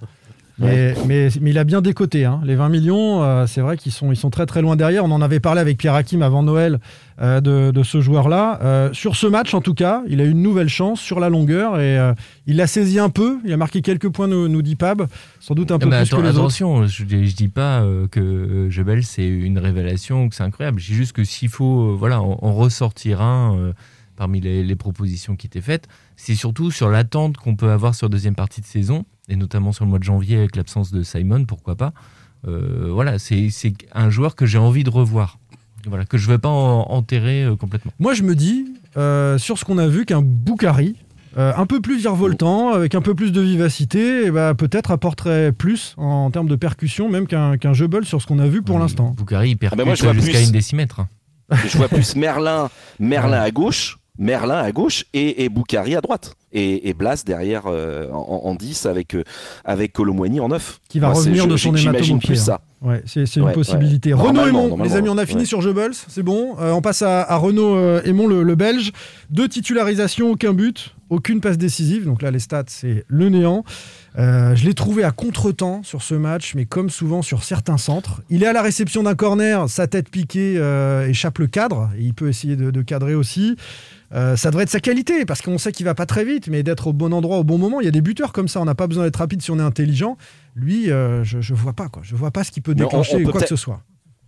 Mais, 0.58 0.94
mais, 1.06 1.28
mais 1.40 1.50
il 1.50 1.58
a 1.58 1.64
bien 1.64 1.80
décoté. 1.80 2.24
Hein. 2.24 2.40
Les 2.44 2.54
20 2.54 2.68
millions, 2.68 3.22
euh, 3.22 3.46
c'est 3.46 3.60
vrai 3.62 3.76
qu'ils 3.76 3.90
sont, 3.90 4.12
ils 4.12 4.16
sont 4.16 4.30
très 4.30 4.46
très 4.46 4.60
loin 4.62 4.76
derrière. 4.76 5.04
On 5.04 5.10
en 5.10 5.22
avait 5.22 5.40
parlé 5.40 5.60
avec 5.60 5.78
Pierre 5.78 5.94
Hakim 5.94 6.22
avant 6.22 6.42
Noël 6.42 6.78
euh, 7.20 7.40
de, 7.40 7.70
de 7.72 7.82
ce 7.82 8.00
joueur-là. 8.00 8.60
Euh, 8.62 8.92
sur 8.92 9.16
ce 9.16 9.26
match, 9.26 9.54
en 9.54 9.60
tout 9.60 9.74
cas, 9.74 10.02
il 10.08 10.20
a 10.20 10.24
eu 10.24 10.30
une 10.30 10.42
nouvelle 10.42 10.68
chance 10.68 11.00
sur 11.00 11.20
la 11.20 11.30
longueur 11.30 11.80
et 11.80 11.98
il 12.46 12.56
l'a 12.56 12.66
saisi 12.66 12.98
un 12.98 13.08
peu. 13.08 13.38
Il 13.44 13.52
a 13.52 13.56
marqué 13.56 13.80
quelques 13.82 14.10
points, 14.10 14.28
nous, 14.28 14.46
nous 14.48 14.62
dit 14.62 14.76
Pab. 14.76 15.06
Sans 15.40 15.54
doute 15.54 15.72
un 15.72 15.78
peu 15.78 15.86
Ah, 15.86 15.90
mais 15.90 15.96
plus 16.02 16.10
atten- 16.12 16.16
que 16.18 16.22
les 16.22 16.28
autres. 16.28 16.38
attention, 16.38 16.86
je, 16.86 17.04
je 17.08 17.34
dis 17.34 17.48
pas 17.48 17.82
que 18.10 18.66
Jebel 18.70 19.04
c'est 19.04 19.26
une 19.26 19.58
révélation, 19.58 20.28
que 20.28 20.34
c'est 20.34 20.44
incroyable. 20.44 20.78
Je 20.80 20.88
dis 20.88 20.94
juste 20.96 21.12
que 21.12 21.24
s'il 21.24 21.48
faut 21.48 21.96
voilà, 21.96 22.20
en, 22.20 22.38
en 22.42 22.52
ressortir 22.52 23.20
un 23.22 23.72
parmi 24.16 24.40
les, 24.40 24.62
les 24.62 24.76
propositions 24.76 25.34
qui 25.34 25.46
étaient 25.46 25.62
faites, 25.62 25.88
c'est 26.16 26.34
surtout 26.34 26.70
sur 26.70 26.90
l'attente 26.90 27.38
qu'on 27.38 27.56
peut 27.56 27.70
avoir 27.70 27.94
sur 27.94 28.06
la 28.06 28.10
deuxième 28.10 28.34
partie 28.34 28.60
de 28.60 28.66
saison, 28.66 29.04
et 29.28 29.36
notamment 29.36 29.72
sur 29.72 29.84
le 29.84 29.90
mois 29.90 29.98
de 29.98 30.04
janvier 30.04 30.36
avec 30.38 30.56
l'absence 30.56 30.90
de 30.92 31.02
Simon, 31.02 31.44
pourquoi 31.44 31.76
pas. 31.76 31.92
Euh, 32.48 32.88
voilà, 32.90 33.18
c'est 33.18 33.50
c'est 33.50 33.72
un 33.94 34.10
joueur 34.10 34.34
que 34.34 34.46
j'ai 34.46 34.58
envie 34.58 34.84
de 34.84 34.90
revoir. 34.90 35.38
Voilà, 35.86 36.04
que 36.04 36.18
je 36.18 36.28
ne 36.28 36.34
vais 36.34 36.38
pas 36.38 36.48
en- 36.48 36.86
enterrer 36.90 37.44
euh, 37.44 37.56
complètement. 37.56 37.92
Moi, 37.98 38.14
je 38.14 38.22
me 38.22 38.34
dis, 38.36 38.66
euh, 38.96 39.38
sur 39.38 39.58
ce 39.58 39.64
qu'on 39.64 39.78
a 39.78 39.86
vu, 39.88 40.04
qu'un 40.04 40.22
Boukari, 40.22 40.94
euh, 41.38 41.52
un 41.56 41.66
peu 41.66 41.80
plus 41.80 41.98
virevoltant, 41.98 42.72
avec 42.72 42.94
un 42.94 43.00
peu 43.00 43.14
plus 43.14 43.32
de 43.32 43.40
vivacité, 43.40 44.26
eh 44.26 44.30
ben, 44.30 44.54
peut-être 44.54 44.90
apporterait 44.92 45.50
plus 45.52 45.94
en, 45.96 46.30
termes 46.30 46.48
de 46.48 46.56
percussion, 46.56 47.08
même 47.08 47.26
qu'un 47.26 47.56
qu'un 47.58 47.72
Jebel 47.72 48.04
sur 48.04 48.20
ce 48.22 48.26
qu'on 48.26 48.38
a 48.38 48.46
vu 48.46 48.62
pour 48.62 48.78
l'instant. 48.78 49.10
Boukari, 49.16 49.50
il 49.50 49.54
Ah 49.54 49.58
percute 49.58 49.78
ben 49.78 49.84
moi, 49.86 49.94
je 49.94 50.02
vois 50.04 50.12
jusqu'à 50.12 50.32
plus- 50.38 50.46
une 50.46 50.52
décimètre. 50.52 51.06
Je 51.66 51.76
vois 51.78 51.88
plus 51.88 52.16
Merlin, 52.16 52.70
Merlin 53.00 53.40
à 53.40 53.50
gauche, 53.50 53.98
Merlin 54.18 54.58
à 54.58 54.72
gauche 54.72 55.04
et, 55.14 55.44
et 55.44 55.48
Boukari 55.48 55.96
à 55.96 56.00
droite. 56.00 56.34
Et, 56.52 56.88
et 56.90 56.92
Blas 56.92 57.22
derrière 57.24 57.62
euh, 57.66 58.10
en, 58.12 58.42
en 58.44 58.54
10 58.54 58.84
avec, 58.84 59.14
euh, 59.14 59.24
avec 59.64 59.94
Colomwani 59.94 60.38
en 60.40 60.48
9. 60.48 60.80
Qui 60.88 60.98
va 60.98 61.08
Moi, 61.08 61.16
revenir 61.16 61.46
de 61.46 61.56
son 61.56 61.74
hématome 61.74 62.20
plus 62.20 62.36
ça. 62.36 62.60
Ouais, 62.82 63.02
c'est 63.06 63.24
une 63.36 63.44
Ouais, 63.44 63.52
possibilité. 63.52 64.12
ouais. 64.12 64.20
Renaud 64.20 64.46
Aymon, 64.46 64.82
les 64.82 64.94
amis, 64.96 65.08
on 65.08 65.16
a 65.16 65.24
fini 65.24 65.46
sur 65.46 65.62
Jebels, 65.62 65.94
c'est 66.08 66.22
bon. 66.22 66.56
Euh, 66.60 66.72
on 66.72 66.82
passe 66.82 67.00
à, 67.00 67.22
à 67.22 67.36
Renaud 67.36 67.74
euh, 67.76 68.02
Aymon, 68.04 68.26
le, 68.26 68.42
le 68.42 68.54
Belge. 68.54 68.92
Deux 69.30 69.48
titularisations, 69.48 70.30
aucun 70.32 70.52
but, 70.52 70.94
aucune 71.12 71.40
passe 71.40 71.58
décisive. 71.58 72.04
Donc 72.04 72.22
là, 72.22 72.30
les 72.30 72.38
stats, 72.38 72.64
c'est 72.68 73.04
le 73.06 73.28
néant. 73.28 73.64
Euh, 74.18 74.56
je 74.56 74.64
l'ai 74.64 74.74
trouvé 74.74 75.04
à 75.04 75.10
contre-temps 75.10 75.82
sur 75.82 76.02
ce 76.02 76.14
match, 76.14 76.54
mais 76.54 76.64
comme 76.64 76.90
souvent 76.90 77.22
sur 77.22 77.44
certains 77.44 77.76
centres. 77.76 78.22
Il 78.30 78.42
est 78.42 78.46
à 78.46 78.52
la 78.52 78.62
réception 78.62 79.02
d'un 79.02 79.14
corner, 79.14 79.68
sa 79.68 79.86
tête 79.86 80.08
piquée 80.08 80.54
euh, 80.56 81.06
échappe 81.06 81.38
le 81.38 81.46
cadre. 81.46 81.90
Et 81.98 82.02
il 82.02 82.14
peut 82.14 82.28
essayer 82.28 82.56
de, 82.56 82.70
de 82.70 82.82
cadrer 82.82 83.14
aussi. 83.14 83.56
Euh, 84.14 84.36
ça 84.36 84.50
devrait 84.50 84.64
être 84.64 84.70
sa 84.70 84.80
qualité, 84.80 85.24
parce 85.24 85.42
qu'on 85.42 85.58
sait 85.58 85.72
qu'il 85.72 85.86
va 85.86 85.94
pas 85.94 86.06
très 86.06 86.24
vite, 86.24 86.48
mais 86.48 86.62
d'être 86.62 86.88
au 86.88 86.92
bon 86.92 87.12
endroit 87.12 87.38
au 87.38 87.44
bon 87.44 87.58
moment. 87.58 87.80
Il 87.80 87.84
y 87.84 87.88
a 87.88 87.92
des 87.92 88.02
buteurs 88.02 88.32
comme 88.32 88.48
ça, 88.48 88.60
on 88.60 88.64
n'a 88.64 88.74
pas 88.74 88.86
besoin 88.86 89.04
d'être 89.04 89.16
rapide 89.16 89.42
si 89.42 89.50
on 89.50 89.58
est 89.58 89.62
intelligent. 89.62 90.16
Lui, 90.54 90.86
je, 90.86 91.22
je 91.22 91.54
vois 91.54 91.72
pas 91.72 91.88
quoi. 91.88 92.02
Je 92.04 92.16
vois 92.16 92.30
pas 92.30 92.44
ce 92.44 92.50
qui 92.50 92.60
peut 92.60 92.74
déclencher 92.74 93.22
peut 93.22 93.32
quoi 93.32 93.40
que 93.40 93.48
ce 93.48 93.56
soit. 93.56 93.82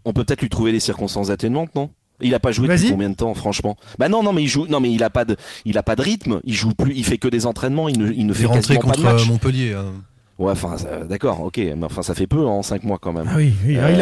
On 0.06 0.12
peut 0.12 0.24
peut-être 0.24 0.42
lui 0.42 0.48
trouver 0.48 0.72
des 0.72 0.80
circonstances 0.80 1.30
atténuantes, 1.30 1.74
non? 1.74 1.90
Il 2.20 2.34
a 2.34 2.40
pas 2.40 2.52
joué 2.52 2.68
depuis 2.68 2.90
combien 2.92 3.10
de 3.10 3.14
temps, 3.16 3.34
franchement? 3.34 3.76
Bah 3.98 4.08
non, 4.08 4.22
non, 4.22 4.32
mais 4.32 4.42
il 4.42 4.48
joue. 4.48 4.66
Non, 4.68 4.80
mais 4.80 4.90
il 4.92 5.02
a 5.02 5.10
pas 5.10 5.24
de, 5.24 5.36
il 5.64 5.76
a 5.78 5.82
pas 5.82 5.96
de 5.96 6.02
rythme. 6.02 6.40
Il 6.44 6.54
joue 6.54 6.72
plus. 6.74 6.92
Il 6.94 7.04
fait 7.04 7.18
que 7.18 7.28
des 7.28 7.46
entraînements. 7.46 7.88
Il 7.88 7.98
ne, 7.98 8.10
il 8.12 8.26
ne 8.26 8.32
Il 8.32 8.36
est 8.36 8.40
fait 8.40 8.46
rentré 8.46 8.76
quasiment 8.76 8.80
pas 8.80 8.96
de 8.96 9.02
contre 9.02 9.14
match. 9.14 9.22
euh, 9.22 9.32
Montpellier. 9.32 9.72
hein. 9.74 9.92
Ouais, 10.36 10.50
enfin, 10.50 10.74
d'accord, 11.08 11.42
ok, 11.42 11.58
mais 11.58 11.84
enfin, 11.84 12.02
ça 12.02 12.12
fait 12.12 12.26
peu 12.26 12.44
en 12.44 12.60
5 12.64 12.82
mois 12.82 12.98
quand 13.00 13.12
même. 13.12 13.26
Ah 13.30 13.34
oui, 13.36 13.52
oui, 13.64 13.76
Euh, 13.78 13.92
il 13.92 14.00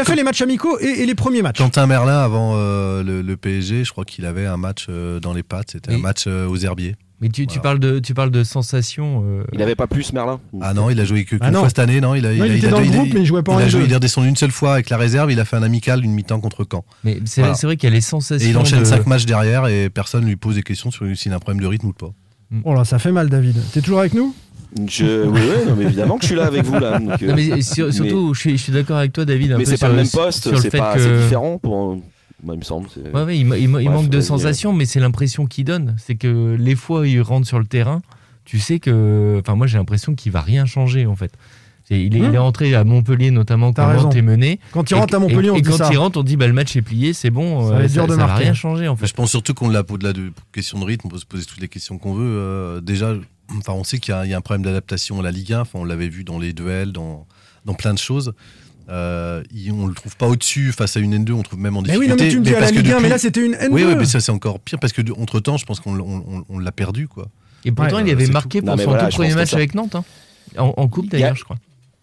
a 0.00 0.04
fait 0.04 0.14
les 0.14 0.22
matchs 0.22 0.40
amicaux 0.42 0.78
et, 0.80 1.02
et 1.02 1.06
les 1.06 1.14
premiers 1.16 1.42
matchs. 1.42 1.58
Quentin 1.58 1.86
Merlin, 1.86 2.20
avant 2.20 2.52
euh, 2.54 3.02
le, 3.02 3.22
le 3.22 3.36
PSG, 3.36 3.82
je 3.84 3.90
crois 3.90 4.04
qu'il 4.04 4.24
avait 4.24 4.46
un 4.46 4.56
match 4.56 4.86
euh, 4.88 5.18
dans 5.18 5.32
les 5.32 5.42
pattes. 5.42 5.72
C'était 5.72 5.92
un 5.94 5.98
match 5.98 6.24
euh, 6.28 6.46
aux 6.46 6.56
herbiers. 6.56 6.94
Mais 7.20 7.28
tu, 7.30 7.46
parles 7.58 7.80
de, 7.80 7.98
tu 7.98 8.14
parles 8.14 8.30
de 8.30 8.44
sensation. 8.44 9.24
euh, 9.26 9.42
Il 9.52 9.60
avait 9.60 9.74
pas 9.74 9.88
plus 9.88 10.12
Merlin 10.12 10.38
Ah 10.60 10.72
non, 10.72 10.88
il 10.88 11.00
a 11.00 11.04
joué 11.04 11.24
que- 11.24 11.34
Ah 11.40 11.50
fois 11.50 11.68
cette 11.68 11.80
année. 11.80 12.00
Non, 12.00 12.14
il, 12.14 12.24
a, 12.24 12.28
Non, 12.32 12.44
il 12.44 12.52
a- 12.52 12.54
était 12.54 12.66
a- 12.68 12.70
dans 12.70 12.78
le 12.80 12.86
a- 12.86 12.90
groupe, 12.90 13.08
mais 13.12 13.20
il 13.20 13.26
jouait 13.26 13.42
pas 13.42 13.52
en 13.54 13.58
il 13.58 13.64
a, 13.64 13.68
joué- 13.68 13.80
deux. 13.80 13.86
il 13.86 13.92
est 13.92 13.96
redescendu 13.96 14.28
une 14.28 14.36
seule 14.36 14.52
fois 14.52 14.74
avec 14.74 14.88
la 14.88 14.96
réserve. 14.98 15.32
Il 15.32 15.40
a 15.40 15.44
fait 15.44 15.56
un 15.56 15.64
amical, 15.64 16.04
une 16.04 16.12
mi-temps 16.12 16.38
contre 16.40 16.64
Caen. 16.70 16.84
Mais 17.02 17.18
c'est 17.24 17.40
Voilà. 17.40 17.56
vrai 17.60 17.76
qu'il 17.76 17.88
y 17.88 17.92
a 17.92 17.94
les 17.94 18.00
sensations. 18.00 18.46
Et 18.46 18.50
il 18.50 18.56
enchaîne 18.56 18.80
de- 18.80 18.84
5 18.84 19.06
matchs 19.06 19.26
derrière 19.26 19.66
et 19.66 19.90
personne 19.90 20.24
lui 20.26 20.36
pose 20.36 20.54
des 20.54 20.62
questions 20.62 20.92
sur 20.92 21.06
s'il 21.16 21.32
a 21.32 21.36
un 21.36 21.38
problème 21.40 21.60
de 21.60 21.66
rythme 21.66 21.88
ou 21.88 21.92
pas. 21.92 22.12
Oh 22.64 22.72
là, 22.74 22.84
ça 22.84 22.98
fait 23.00 23.12
mal, 23.12 23.28
David. 23.28 23.56
T'es 23.72 23.80
toujours 23.80 23.98
avec 24.00 24.14
nous? 24.14 24.32
Je, 24.86 25.26
oui, 25.26 25.40
oui, 25.42 25.68
non, 25.68 25.76
mais 25.76 25.84
évidemment 25.86 26.16
que 26.18 26.22
je 26.22 26.26
suis 26.28 26.36
là 26.36 26.44
avec 26.46 26.62
vous 26.64 26.78
là. 26.78 26.98
donc, 26.98 27.22
euh, 27.22 27.28
Non, 27.28 27.34
mais 27.34 27.62
sur- 27.62 27.92
surtout, 27.92 28.34
je 28.34 28.56
suis, 28.56 28.72
d'accord 28.72 28.98
avec 28.98 29.12
toi, 29.12 29.24
David. 29.24 29.52
un 29.52 29.58
mais 29.58 29.64
c'est 29.64 29.78
pas 29.78 29.88
le 29.88 29.94
même 29.96 30.04
sur 30.04 30.20
poste, 30.20 30.54
c'est 30.60 30.70
différent 31.22 31.58
pour. 31.58 31.98
Moi, 32.42 32.54
il 32.54 32.58
me 32.58 32.64
semble. 32.64 32.88
c'est- 32.92 33.10
Ouais, 33.12 33.22
ouais, 33.24 33.38
il, 33.38 33.68
manque 33.68 34.08
de 34.08 34.20
sensations, 34.20 34.72
mais 34.72 34.84
c'est 34.84 35.00
l'impression 35.00 35.46
qu'il 35.46 35.64
donne. 35.64 35.96
C'est 35.98 36.14
que 36.14 36.56
les 36.58 36.74
fois 36.76 37.00
où 37.00 37.04
il 37.04 37.20
rentre 37.20 37.46
sur 37.46 37.58
le 37.58 37.64
terrain, 37.66 38.00
tu 38.44 38.58
sais 38.60 38.78
que. 38.78 39.38
Enfin, 39.40 39.56
moi, 39.56 39.66
j'ai 39.66 39.78
l'impression 39.78 40.14
qu'il 40.14 40.32
va 40.32 40.40
rien 40.40 40.64
changer, 40.66 41.06
en 41.06 41.16
fait. 41.16 41.32
C'est- 41.84 42.00
Il 42.04 42.14
est, 42.16 42.20
il 42.20 42.34
est 42.34 42.38
rentré 42.38 42.74
à 42.74 42.84
Montpellier, 42.84 43.30
notamment, 43.30 43.72
T'as 43.72 43.96
quand. 43.96 44.02
Nantes 44.04 44.14
est 44.16 44.22
mené. 44.22 44.60
Quand 44.72 44.90
il 44.90 44.94
Et- 44.94 45.00
rentre 45.00 45.14
à 45.14 45.18
Montpellier, 45.18 45.48
et, 45.48 45.50
on 45.50 45.56
et 45.56 45.62
dit 45.62 45.70
quand 45.70 45.76
ça. 45.78 45.88
il 45.90 45.96
rentre, 45.98 46.18
on 46.18 46.22
dit 46.22 46.36
bah, 46.36 46.46
le 46.46 46.52
match 46.52 46.76
est 46.76 46.82
plié, 46.82 47.12
c'est 47.14 47.30
bon, 47.30 47.62
Ça 47.66 47.72
va 47.74 47.78
euh, 47.80 47.82
être 47.84 47.92
dur 47.92 48.06
de 48.06 48.12
ça 48.12 48.26
va 48.26 48.34
rien 48.34 48.52
changer, 48.54 48.88
en 48.88 48.94
fait. 48.96 49.06
Je 49.06 49.14
pense 49.14 49.30
surtout 49.30 49.54
qu'on 49.54 49.68
l'a 49.70 49.82
au-delà 49.88 50.12
de 50.12 50.30
question 50.52 50.78
de 50.78 50.84
rythme, 50.84 51.06
on 51.06 51.10
peut 51.10 51.18
se 51.18 51.24
poser 51.26 51.44
toutes 51.46 51.60
les 51.60 51.68
questions 51.68 51.96
qu'on 51.98 52.12
veut. 52.14 52.24
euh, 52.24 52.80
déjà, 52.82 53.14
enfin, 53.56 53.72
on 53.72 53.84
sait 53.84 53.98
qu'il 53.98 54.12
y, 54.14 54.16
a- 54.16 54.24
il 54.26 54.30
y 54.30 54.34
a 54.34 54.36
un 54.36 54.42
problème 54.42 54.64
d'adaptation 54.64 55.18
à 55.18 55.22
la 55.22 55.30
Ligue 55.30 55.54
1. 55.54 55.62
Enfin, 55.62 55.78
on 55.80 55.84
l'avait 55.84 56.08
vu 56.08 56.24
dans 56.24 56.38
les 56.38 56.52
duels, 56.52 56.92
dans, 56.92 57.26
dans 57.64 57.74
plein 57.74 57.94
de 57.94 57.98
choses. 57.98 58.32
Euh, 58.90 59.42
on 59.70 59.86
le 59.86 59.94
trouve 59.94 60.16
pas 60.16 60.26
au-dessus 60.28 60.72
face 60.72 60.96
à 60.96 61.00
une 61.00 61.14
N2, 61.14 61.32
on 61.32 61.38
le 61.38 61.42
trouve 61.42 61.58
même 61.58 61.76
en 61.76 61.82
Mais 61.82 61.88
difficulté. 61.88 62.12
oui, 62.14 62.18
non, 62.18 62.24
mais 62.24 62.30
tu 62.30 62.38
me 62.40 62.44
dis 62.44 62.54
à 62.54 62.60
la 62.60 62.70
Ligue 62.70 62.90
1, 62.90 63.00
mais 63.00 63.08
là 63.10 63.18
c'était 63.18 63.44
une 63.44 63.52
N2. 63.54 63.68
Oui, 63.70 63.84
oui, 63.84 63.94
mais 63.98 64.06
ça 64.06 64.20
c'est 64.20 64.32
encore 64.32 64.60
pire 64.60 64.78
parce 64.78 64.92
que 64.94 65.02
entre 65.20 65.40
temps, 65.40 65.56
je 65.58 65.66
pense 65.66 65.80
qu'on 65.80 65.94
l- 65.94 66.00
on- 66.00 66.24
on- 66.38 66.44
on 66.48 66.58
l'a 66.58 66.72
perdu, 66.72 67.06
quoi. 67.06 67.28
Et 67.66 67.72
pourtant, 67.72 67.96
Ouais, 67.96 68.02
il 68.04 68.08
euh, 68.08 68.12
avait 68.12 68.26
marqué 68.28 68.60
tout. 68.60 68.64
pour 68.66 68.70
Non, 68.74 68.76
mais 68.78 68.84
son 68.84 68.90
voilà, 68.90 69.08
tout 69.08 69.16
premier 69.16 69.34
match 69.34 69.50
ça- 69.50 69.56
avec 69.56 69.74
Nantes. 69.74 69.94
hein. 69.94 70.04
En, 70.56 70.72
en 70.76 70.88
coupe, 70.88 71.10
d'ailleurs, 71.10 71.36
je 71.36 71.44
crois. 71.44 71.56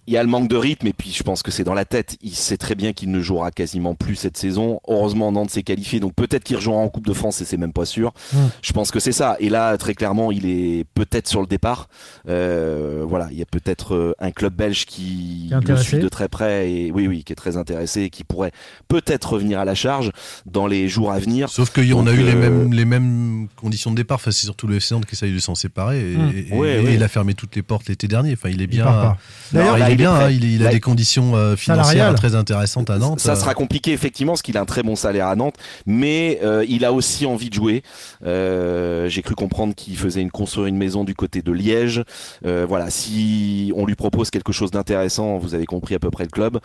Il 0.08 0.14
y 0.14 0.18
a 0.18 0.24
le 0.24 0.30
manque 0.30 0.48
de 0.50 0.56
rythme 0.56 0.88
et 0.88 0.94
puis 0.94 1.12
je 1.12 1.24
pense 1.24 1.42
que 1.44 1.52
c'est 1.52 1.64
dans 1.64 1.74
la 1.74 1.86
tête. 1.86 2.18
Il 2.22 2.36
sait 2.36 2.58
très 2.58 2.76
bien 2.76 2.94
qu'il 2.94 3.12
ne 3.12 3.20
jouera 3.22 3.52
quasiment 3.52 3.96
plus 3.96 4.16
cette 4.16 4.38
saison. 4.38 4.80
Heureusement, 4.88 5.32
Nantes 5.32 5.50
s'est 5.50 5.64
qualifié, 5.64 6.00
donc 6.00 6.14
peut-être 6.14 6.44
qu'il 6.44 6.56
rejouera 6.58 6.78
en 6.78 6.90
Coupe 6.90 7.08
de 7.08 7.14
France 7.14 7.42
et 7.42 7.46
c'est 7.46 7.58
même 7.58 7.74
pas 7.74 7.86
sûr. 7.86 8.14
Je 8.62 8.72
pense 8.74 8.92
que 8.92 9.00
c'est 9.00 9.12
ça. 9.12 9.36
Et 9.40 9.50
là, 9.50 9.78
très 9.78 9.94
clairement, 9.96 10.32
il 10.32 10.46
est 10.46 10.86
peut-être 10.94 11.28
sur 11.28 11.42
le 11.42 11.48
départ. 11.48 11.88
Euh, 12.30 13.04
voilà, 13.08 13.28
il 13.32 13.38
y 13.38 13.42
a 13.42 13.46
peut-être 13.46 13.96
euh, 13.96 14.14
un 14.20 14.32
club 14.32 14.54
belge 14.56 14.86
qui, 14.86 15.50
le 15.68 15.78
suit 15.78 16.00
de 16.00 16.10
très 16.10 16.28
près 16.30 16.72
et 16.72 16.92
oui, 16.92 17.08
oui, 17.08 17.24
qui 17.24 17.34
est 17.34 17.36
très 17.36 17.58
intéressé 17.58 18.04
et 18.04 18.10
qui 18.10 18.24
pourrait 18.24 18.52
peut-être 18.88 19.34
revenir 19.34 19.60
à 19.60 19.66
la 19.66 19.76
charge 19.76 20.12
dans 20.46 20.68
les 20.68 20.88
jours 20.88 21.12
à 21.12 21.20
venir. 21.20 21.50
Sauf 21.50 21.70
qu'on 21.72 22.08
a 22.08 22.12
eu 22.14 22.18
les, 22.24 22.32
euh, 22.36 22.36
mêmes, 22.50 22.74
les 22.74 22.86
mêmes 22.86 23.48
conditions 23.56 23.92
de 23.92 23.96
départ. 23.96 24.16
Enfin, 24.16 24.32
c'est 24.32 24.46
surtout 24.46 24.68
le 24.68 24.76
FC 24.78 24.94
Nantes 24.96 25.06
qui 25.06 25.16
essaye 25.16 25.34
de 25.34 25.40
s'en 25.40 25.56
séparer. 25.56 26.00
Et, 26.00 26.14
et- 26.14 26.56
Ouais, 26.56 26.80
et 26.82 26.86
ouais. 26.86 26.94
il 26.96 27.04
a 27.04 27.08
fermé 27.08 27.34
toutes 27.34 27.56
les 27.56 27.64
portes 27.64 27.88
l'été 27.88 28.08
dernier. 28.08 28.34
Enfin, 28.34 28.50
il 28.50 28.62
est 28.62 28.66
Il 28.66 28.68
bien. 28.68 28.86
part 28.86 29.02
pas. 29.02 29.18
Non, 29.54 29.60
D'ailleurs, 29.60 29.78
là, 29.78 29.92
il 29.96 29.98
bien. 29.98 30.14
hein, 30.14 30.30
il, 30.30 30.44
il 30.44 30.62
a 30.62 30.66
Là, 30.66 30.72
des 30.72 30.80
conditions 30.80 31.36
euh, 31.36 31.56
financières 31.56 32.14
très 32.16 32.36
intéressantes 32.36 32.90
à 32.90 32.98
Nantes. 32.98 33.20
Ça 33.20 33.36
sera 33.36 33.54
compliqué 33.54 33.92
effectivement 33.92 34.34
parce 34.34 34.42
qu'il 34.42 34.58
a 34.58 34.62
un 34.62 34.66
très 34.66 34.84
bon 34.84 34.96
salaire 34.96 35.28
à 35.28 35.36
Nantes, 35.36 35.56
mais 35.86 36.40
euh, 36.44 36.66
il 36.70 36.86
a 36.86 36.94
aussi 36.94 37.26
envie 37.26 37.50
de 37.50 37.56
jouer. 37.56 37.84
Euh, 38.26 39.10
J'ai 39.10 39.22
cru 39.22 39.36
comprendre 39.36 39.74
qu'il 39.76 39.98
faisait 39.98 40.22
une 40.22 40.32
construire 40.32 40.68
une 40.68 40.78
maison 40.78 41.04
du 41.04 41.16
côté 41.16 41.42
de 41.42 41.52
Liège. 41.52 42.04
Euh, 42.46 42.66
voilà, 42.68 42.90
si 42.90 43.72
on 43.76 43.86
lui 43.86 43.96
propose 43.96 44.30
quelque 44.30 44.52
chose 44.54 44.72
d'intéressant, 44.72 45.38
vous 45.38 45.56
avez 45.56 45.66
compris 45.66 45.96
à 45.96 46.00
peu 46.00 46.12
près 46.12 46.24
le 46.24 46.30
club. 46.30 46.60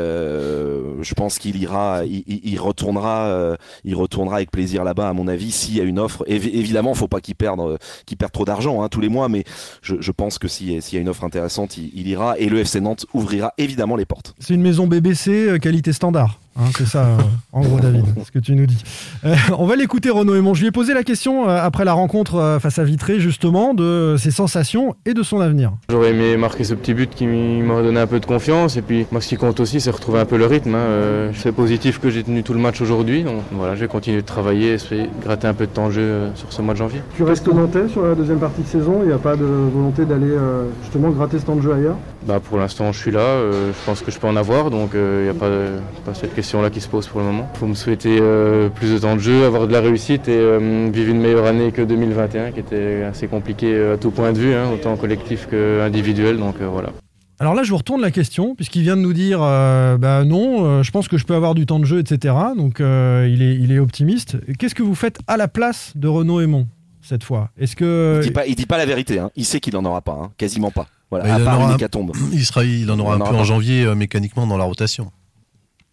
euh, 0.00 0.94
je 1.02 1.14
pense 1.14 1.38
qu'il 1.38 1.56
ira, 1.56 2.02
il, 2.04 2.24
il- 2.26 2.58
retournera, 2.60 3.26
euh, 3.26 3.56
il 3.84 3.94
retournera 3.94 4.36
avec 4.36 4.50
plaisir 4.50 4.82
là-bas 4.84 5.08
à 5.08 5.12
mon 5.12 5.28
avis 5.28 5.50
s'il 5.52 5.76
y 5.76 5.80
a 5.80 5.84
une 5.84 5.98
offre. 5.98 6.24
Évi- 6.26 6.50
évidemment, 6.54 6.94
faut 6.94 7.08
pas 7.08 7.20
qu'il 7.20 7.34
perde, 7.34 7.78
qu'il 8.06 8.16
perde 8.16 8.32
trop 8.32 8.44
d'argent 8.44 8.82
hein, 8.82 8.88
tous 8.88 9.00
les 9.00 9.08
mois, 9.08 9.28
mais 9.28 9.44
je, 9.82 9.96
je 10.00 10.10
pense 10.12 10.38
que 10.38 10.48
si- 10.48 10.80
s'il 10.82 10.96
y 10.96 10.98
a 10.98 11.00
une 11.02 11.08
offre 11.08 11.24
intéressante, 11.24 11.76
il, 11.76 11.90
il 11.94 12.08
ira 12.08 12.38
et 12.38 12.48
le 12.48 12.64
FC 12.66 12.80
Nantes 12.80 13.06
ouvrira 13.14 13.54
évidemment 13.58 13.94
les 13.94 14.04
portes. 14.04 14.34
C'est 14.40 14.54
une 14.54 14.60
maison 14.60 14.88
BBC 14.88 15.30
euh, 15.30 15.58
qualité 15.58 15.92
standard. 15.92 16.40
Hein, 16.58 16.64
c'est 16.76 16.86
ça, 16.86 17.04
euh, 17.06 17.18
en 17.52 17.60
gros, 17.62 17.78
David, 17.80 18.04
ce 18.24 18.30
que 18.30 18.38
tu 18.38 18.54
nous 18.54 18.66
dis. 18.66 18.82
Euh, 19.24 19.34
on 19.58 19.66
va 19.66 19.76
l'écouter, 19.76 20.10
Renaud 20.10 20.34
Aymon. 20.34 20.54
Je 20.54 20.60
lui 20.60 20.68
ai 20.68 20.72
posé 20.72 20.94
la 20.94 21.02
question 21.02 21.48
euh, 21.48 21.58
après 21.62 21.84
la 21.84 21.92
rencontre 21.92 22.36
euh, 22.36 22.58
face 22.58 22.78
à 22.78 22.84
Vitré, 22.84 23.20
justement, 23.20 23.74
de 23.74 24.16
ses 24.18 24.30
sensations 24.30 24.94
et 25.06 25.14
de 25.14 25.22
son 25.22 25.40
avenir. 25.40 25.72
J'aurais 25.90 26.10
aimé 26.10 26.36
marquer 26.36 26.64
ce 26.64 26.74
petit 26.74 26.94
but 26.94 27.10
qui 27.14 27.26
m'a 27.26 27.82
donné 27.82 28.00
un 28.00 28.06
peu 28.06 28.20
de 28.20 28.26
confiance. 28.26 28.76
Et 28.76 28.82
puis, 28.82 29.06
moi, 29.12 29.20
ce 29.20 29.28
qui 29.28 29.36
compte 29.36 29.60
aussi, 29.60 29.80
c'est 29.80 29.90
retrouver 29.90 30.20
un 30.20 30.24
peu 30.26 30.36
le 30.36 30.46
rythme. 30.46 30.74
hein. 30.74 30.78
Euh, 30.78 31.30
C'est 31.34 31.52
positif 31.52 32.00
que 32.00 32.10
j'ai 32.10 32.22
tenu 32.22 32.42
tout 32.42 32.52
le 32.54 32.60
match 32.60 32.80
aujourd'hui. 32.80 33.22
Donc 33.24 33.42
voilà, 33.52 33.74
je 33.74 33.80
vais 33.80 33.88
continuer 33.88 34.20
de 34.22 34.26
travailler, 34.26 34.72
essayer 34.72 35.04
de 35.04 35.22
gratter 35.24 35.46
un 35.48 35.54
peu 35.54 35.66
de 35.66 35.72
temps 35.72 35.86
de 35.88 35.92
jeu 35.92 36.02
euh, 36.02 36.34
sur 36.34 36.52
ce 36.52 36.62
mois 36.62 36.74
de 36.74 36.78
janvier. 36.78 37.00
Tu 37.16 37.22
restes 37.22 37.48
nantais 37.48 37.88
sur 37.88 38.02
la 38.02 38.14
deuxième 38.14 38.38
partie 38.38 38.62
de 38.62 38.66
saison 38.68 39.00
Il 39.02 39.08
n'y 39.08 39.12
a 39.14 39.18
pas 39.18 39.36
de 39.36 39.44
volonté 39.44 40.04
d'aller 40.04 40.30
euh, 40.30 40.66
justement 40.82 41.10
gratter 41.10 41.38
ce 41.38 41.44
temps 41.44 41.56
de 41.56 41.62
jeu 41.62 41.72
ailleurs? 41.72 41.96
Bah, 42.26 42.40
pour 42.40 42.58
l'instant, 42.58 42.90
je 42.92 42.98
suis 42.98 43.10
là. 43.12 43.20
euh, 43.20 43.70
je 43.72 43.86
pense 43.86 44.00
que 44.00 44.10
je 44.10 44.18
peux 44.18 44.26
en 44.26 44.36
avoir. 44.36 44.70
Donc 44.70 44.90
il 44.94 45.22
n'y 45.24 45.28
a 45.28 45.34
pas, 45.34 45.48
pas 46.04 46.14
cette 46.14 46.34
question-là 46.46 46.70
qui 46.70 46.80
se 46.80 46.86
pose 46.88 47.08
pour 47.08 47.18
le 47.20 47.26
moment. 47.26 47.48
Il 47.54 47.58
faut 47.58 47.66
me 47.66 47.74
souhaiter 47.74 48.18
euh, 48.20 48.68
plus 48.68 48.92
de 48.92 48.98
temps 48.98 49.16
de 49.16 49.20
jeu, 49.20 49.44
avoir 49.44 49.66
de 49.66 49.72
la 49.72 49.80
réussite 49.80 50.28
et 50.28 50.36
euh, 50.36 50.88
vivre 50.92 51.10
une 51.10 51.20
meilleure 51.20 51.44
année 51.44 51.72
que 51.72 51.82
2021, 51.82 52.52
qui 52.52 52.60
était 52.60 53.02
assez 53.02 53.26
compliquée 53.26 53.74
euh, 53.74 53.94
à 53.94 53.96
tout 53.96 54.12
point 54.12 54.32
de 54.32 54.38
vue, 54.38 54.54
hein, 54.54 54.70
autant 54.72 54.96
collectif 54.96 55.48
qu'individuel. 55.50 56.36
Donc 56.38 56.54
euh, 56.60 56.68
voilà. 56.68 56.90
Alors 57.40 57.52
là, 57.54 57.64
je 57.64 57.70
vous 57.70 57.76
retourne 57.78 58.00
la 58.00 58.12
question, 58.12 58.54
puisqu'il 58.54 58.82
vient 58.82 58.96
de 58.96 59.02
nous 59.02 59.12
dire 59.12 59.40
euh, 59.42 59.98
bah 59.98 60.22
non, 60.24 60.64
euh, 60.64 60.82
je 60.84 60.90
pense 60.92 61.08
que 61.08 61.18
je 61.18 61.24
peux 61.24 61.34
avoir 61.34 61.56
du 61.56 61.66
temps 61.66 61.80
de 61.80 61.84
jeu, 61.84 61.98
etc. 61.98 62.32
Donc 62.56 62.80
euh, 62.80 63.28
il, 63.28 63.42
est, 63.42 63.56
il 63.56 63.72
est 63.72 63.80
optimiste. 63.80 64.36
Qu'est-ce 64.56 64.76
que 64.76 64.84
vous 64.84 64.94
faites 64.94 65.18
à 65.26 65.36
la 65.36 65.48
place 65.48 65.92
de 65.96 66.06
Renaud 66.06 66.40
Aymon 66.40 66.68
cette 67.02 67.24
fois? 67.24 67.50
Est-ce 67.58 67.74
que. 67.74 68.20
Il 68.22 68.28
dit 68.28 68.32
pas, 68.32 68.46
il 68.46 68.54
dit 68.54 68.66
pas 68.66 68.78
la 68.78 68.86
vérité. 68.86 69.18
Hein. 69.18 69.30
Il 69.34 69.44
sait 69.44 69.58
qu'il 69.58 69.76
en 69.76 69.84
aura 69.84 70.00
pas, 70.00 70.16
hein. 70.22 70.30
quasiment 70.38 70.70
pas. 70.70 70.86
Voilà, 71.10 71.24
Bah, 71.24 71.34
à 71.34 71.38
il 71.38 71.42
en 71.42 71.44
part 71.44 71.54
aura 71.56 71.64
une 71.66 71.72
un- 71.72 71.76
hécatombe. 71.76 72.12
Il, 72.32 72.44
sera, 72.44 72.64
il 72.64 72.88
en 72.90 72.98
aura 73.00 73.16
Il 73.16 73.18
un 73.20 73.24
en 73.24 73.24
peu 73.24 73.30
aura 73.30 73.34
en 73.34 73.38
pas. 73.38 73.44
janvier 73.44 73.84
euh, 73.84 73.94
mécaniquement 73.96 74.46
dans 74.46 74.56
la 74.56 74.64
rotation. 74.64 75.10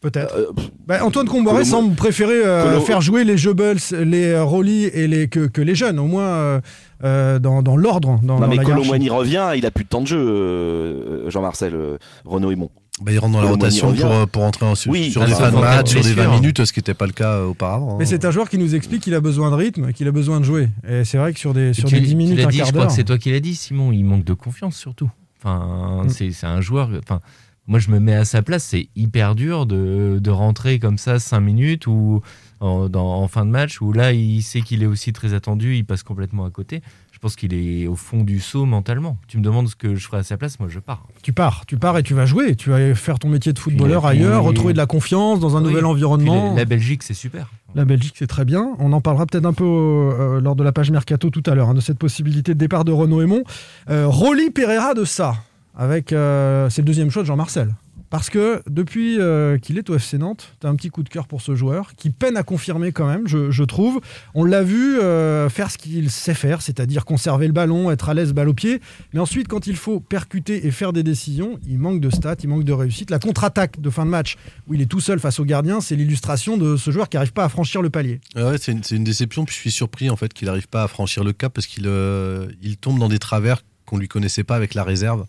Peut-être. 0.03 0.35
Euh, 0.37 0.51
Bah, 0.85 1.03
Antoine 1.03 1.27
Comboiré 1.27 1.63
semble 1.65 1.95
préférer 1.95 2.45
euh, 2.45 2.79
faire 2.81 3.01
jouer 3.01 3.23
les 3.23 3.37
Jebels, 3.37 3.77
les 4.03 4.25
euh, 4.25 4.43
Rolly 4.43 4.83
et 4.85 5.07
les, 5.07 5.27
que, 5.29 5.47
que 5.47 5.61
les 5.61 5.73
jeunes, 5.75 5.97
au 5.97 6.07
moins 6.07 6.61
euh, 7.03 7.39
dans, 7.39 7.63
dans 7.63 7.75
l'ordre. 7.77 8.19
Dans, 8.21 8.35
non 8.35 8.39
dans 8.39 8.47
mais. 8.47 8.57
Colomboigny 8.57 9.09
revient, 9.09 9.51
il 9.55 9.65
a 9.65 9.71
plus 9.71 9.85
de 9.85 9.89
temps 9.89 10.01
de 10.01 10.07
jeu, 10.07 10.19
euh, 10.19 11.29
Jean-Marcel 11.29 11.73
euh, 11.73 11.97
Renaud 12.25 12.51
Aymon. 12.51 12.69
Bah, 13.01 13.11
il 13.11 13.17
rentre 13.17 13.33
dans 13.33 13.41
la 13.41 13.49
rotation 13.49 13.91
pour, 13.93 14.27
pour 14.27 14.43
entrer 14.43 14.65
en, 14.67 14.75
sur, 14.75 14.91
Oui, 14.91 15.09
sur 15.09 15.25
des 15.25 15.31
ça 15.31 15.37
fins 15.37 15.47
de 15.47 15.53
va 15.53 15.59
en 15.59 15.61
match, 15.61 15.91
faire 15.93 16.03
sur 16.03 16.09
des 16.09 16.09
20 16.09 16.23
blessure. 16.25 16.41
minutes, 16.41 16.65
ce 16.65 16.71
qui 16.73 16.79
n'était 16.79 16.93
pas 16.93 17.07
le 17.07 17.11
cas 17.13 17.41
auparavant. 17.41 17.97
Mais 17.97 18.03
hein. 18.03 18.07
c'est 18.07 18.23
un 18.25 18.29
joueur 18.31 18.49
qui 18.49 18.57
nous 18.59 18.75
explique 18.75 19.01
qu'il 19.03 19.15
a 19.15 19.19
besoin 19.21 19.49
de 19.49 19.55
rythme, 19.55 19.93
qu'il 19.93 20.07
a 20.07 20.11
besoin 20.11 20.39
de 20.41 20.45
jouer. 20.45 20.67
Et 20.87 21.03
c'est 21.05 21.17
vrai 21.17 21.33
que 21.33 21.39
sur 21.39 21.53
des, 21.53 21.73
sur 21.73 21.89
tu, 21.89 21.95
des 21.95 22.01
10 22.01 22.09
tu 22.09 22.15
minutes, 22.17 22.39
un 22.45 22.47
dit, 22.49 22.57
quart 22.57 22.67
je 22.67 22.71
crois 22.71 22.83
d'heure. 22.83 22.89
que 22.89 22.95
c'est 22.95 23.03
toi 23.05 23.17
qui 23.17 23.31
l'as 23.31 23.39
dit, 23.39 23.55
Simon. 23.55 23.91
Il 23.93 24.03
manque 24.03 24.25
de 24.25 24.33
confiance 24.33 24.75
surtout. 24.75 25.09
Enfin, 25.43 26.03
Mm. 26.05 26.09
c'est 26.09 26.31
c'est 26.31 26.45
un 26.45 26.61
joueur. 26.61 26.89
Enfin, 27.01 27.19
moi, 27.67 27.79
je 27.79 27.89
me 27.91 27.99
mets 27.99 28.15
à 28.15 28.25
sa 28.25 28.41
place. 28.41 28.63
C'est 28.63 28.89
hyper 28.95 29.35
dur 29.35 29.65
de, 29.65 30.19
de 30.21 30.29
rentrer 30.31 30.79
comme 30.79 30.97
ça 30.97 31.19
5 31.19 31.39
minutes 31.39 31.87
ou 31.87 32.21
en, 32.59 32.89
dans- 32.89 33.21
en 33.21 33.27
fin 33.27 33.45
de 33.45 33.51
match 33.51 33.79
où 33.81 33.93
là, 33.93 34.11
il 34.13 34.41
sait 34.41 34.61
qu'il 34.61 34.83
est 34.83 34.87
aussi 34.87 35.13
très 35.13 35.33
attendu. 35.33 35.75
Il 35.75 35.85
passe 35.85 36.03
complètement 36.03 36.45
à 36.45 36.49
côté. 36.49 36.81
Je 37.11 37.19
pense 37.19 37.37
qu'il 37.37 37.53
est 37.53 37.87
au 37.87 37.95
fond 37.95 38.23
du 38.25 38.41
saut 38.41 38.65
mentalement. 38.65 39.17
Tu 39.29 39.37
me 39.37 39.43
demandes 39.43 39.69
ce 39.69 39.77
que 39.77 39.95
je 39.95 40.05
ferai 40.05 40.17
à 40.17 40.23
sa 40.23 40.35
place, 40.35 40.59
moi, 40.59 40.67
je 40.69 40.79
pars. 40.79 41.07
Tu 41.21 41.31
pars, 41.31 41.65
tu 41.65 41.77
pars 41.77 41.97
et 41.97 42.03
tu 42.03 42.13
vas 42.13 42.25
jouer. 42.25 42.55
Tu 42.57 42.69
vas 42.69 42.93
faire 42.95 43.17
ton 43.17 43.29
métier 43.29 43.53
de 43.53 43.59
footballeur 43.59 44.05
ailleurs, 44.05 44.43
retrouver 44.43 44.73
de 44.73 44.77
la 44.77 44.85
confiance 44.87 45.39
dans 45.39 45.55
un 45.55 45.61
Oui. 45.63 45.69
nouvel 45.69 45.85
environnement. 45.85 46.49
la, 46.51 46.57
la 46.59 46.65
Belgique, 46.65 47.01
c'est 47.01 47.13
super. 47.13 47.49
La 47.75 47.85
Belgique, 47.85 48.15
c'est 48.17 48.27
très 48.27 48.43
bien. 48.43 48.75
On 48.77 48.91
en 48.91 48.99
parlera 48.99 49.25
peut-être 49.25 49.45
un 49.45 49.53
peu 49.53 49.63
euh, 49.63 50.41
lors 50.41 50.57
de 50.57 50.63
la 50.65 50.73
page 50.73 50.91
Mercato 50.91 51.29
tout 51.29 51.43
à 51.49 51.55
l'heure, 51.55 51.69
hein, 51.69 51.73
de 51.75 51.79
cette 51.81 51.97
possibilité 51.97 52.53
de 52.55 52.59
départ 52.59 52.83
de 52.83 52.91
Renaud 52.91 53.21
Aymon. 53.21 53.43
Euh, 53.89 54.05
Rolly 54.07 54.51
Pereira 54.51 54.93
de 54.93 55.05
ça, 55.05 55.35
avec 55.75 56.13
euh, 56.13 56.69
c'est 56.69 56.81
le 56.81 56.85
deuxième 56.85 57.09
choix 57.09 57.23
de 57.23 57.27
Jean-Marcel. 57.27 57.75
Parce 58.09 58.29
que 58.29 58.61
depuis 58.69 59.19
euh, 59.19 59.57
qu'il 59.57 59.79
est 59.79 59.89
au 59.89 59.95
FC 59.95 60.19
Nantes, 60.19 60.55
tu 60.61 60.67
as 60.67 60.69
un 60.69 60.75
petit 60.75 60.91
coup 60.91 61.01
de 61.01 61.09
cœur 61.09 61.25
pour 61.25 61.41
ce 61.41 61.55
joueur 61.55 61.95
qui 61.95 62.11
peine 62.11 62.37
à 62.37 62.43
confirmer 62.43 62.91
quand 62.91 63.07
même, 63.07 63.27
je, 63.27 63.49
je 63.49 63.63
trouve. 63.63 64.01
On 64.35 64.43
l'a 64.43 64.61
vu 64.61 64.99
euh, 64.99 65.49
faire 65.49 65.71
ce 65.71 65.79
qu'il 65.79 66.11
sait 66.11 66.35
faire, 66.35 66.61
c'est-à-dire 66.61 67.05
conserver 67.05 67.47
le 67.47 67.53
ballon, 67.53 67.89
être 67.89 68.09
à 68.09 68.13
l'aise 68.13 68.31
balle 68.31 68.49
au 68.49 68.53
pied. 68.53 68.81
Mais 69.13 69.19
ensuite, 69.19 69.47
quand 69.47 69.65
il 69.65 69.75
faut 69.75 69.99
percuter 69.99 70.67
et 70.67 70.69
faire 70.69 70.93
des 70.93 71.01
décisions, 71.01 71.57
il 71.67 71.79
manque 71.79 72.01
de 72.01 72.11
stats, 72.11 72.35
il 72.43 72.49
manque 72.49 72.65
de 72.65 72.73
réussite. 72.73 73.09
La 73.09 73.17
contre-attaque 73.17 73.81
de 73.81 73.89
fin 73.89 74.05
de 74.05 74.11
match, 74.11 74.35
où 74.67 74.75
il 74.75 74.81
est 74.81 74.85
tout 74.85 75.01
seul 75.01 75.19
face 75.19 75.39
au 75.39 75.45
gardien, 75.45 75.81
c'est 75.81 75.95
l'illustration 75.95 76.55
de 76.55 76.77
ce 76.77 76.91
joueur 76.91 77.09
qui 77.09 77.17
n'arrive 77.17 77.33
pas 77.33 77.45
à 77.45 77.49
franchir 77.49 77.81
le 77.81 77.89
palier. 77.89 78.21
Ah 78.35 78.51
Ouais, 78.51 78.57
c'est 78.59 78.73
une, 78.73 78.83
une 78.91 79.03
déception. 79.03 79.43
Puis 79.43 79.55
je 79.55 79.59
suis 79.59 79.71
surpris 79.71 80.11
en 80.11 80.17
fait 80.17 80.31
qu'il 80.35 80.45
n'arrive 80.45 80.67
pas 80.67 80.83
à 80.83 80.87
franchir 80.87 81.23
le 81.23 81.33
cap 81.33 81.51
parce 81.51 81.65
qu'il 81.65 81.89
il 82.61 82.77
tombe 82.77 82.99
dans 82.99 83.09
des 83.09 83.17
travers 83.17 83.63
qu'on 83.87 83.97
lui 83.97 84.07
connaissait 84.07 84.43
pas 84.43 84.55
avec 84.55 84.75
la 84.75 84.83
réserve. 84.83 85.25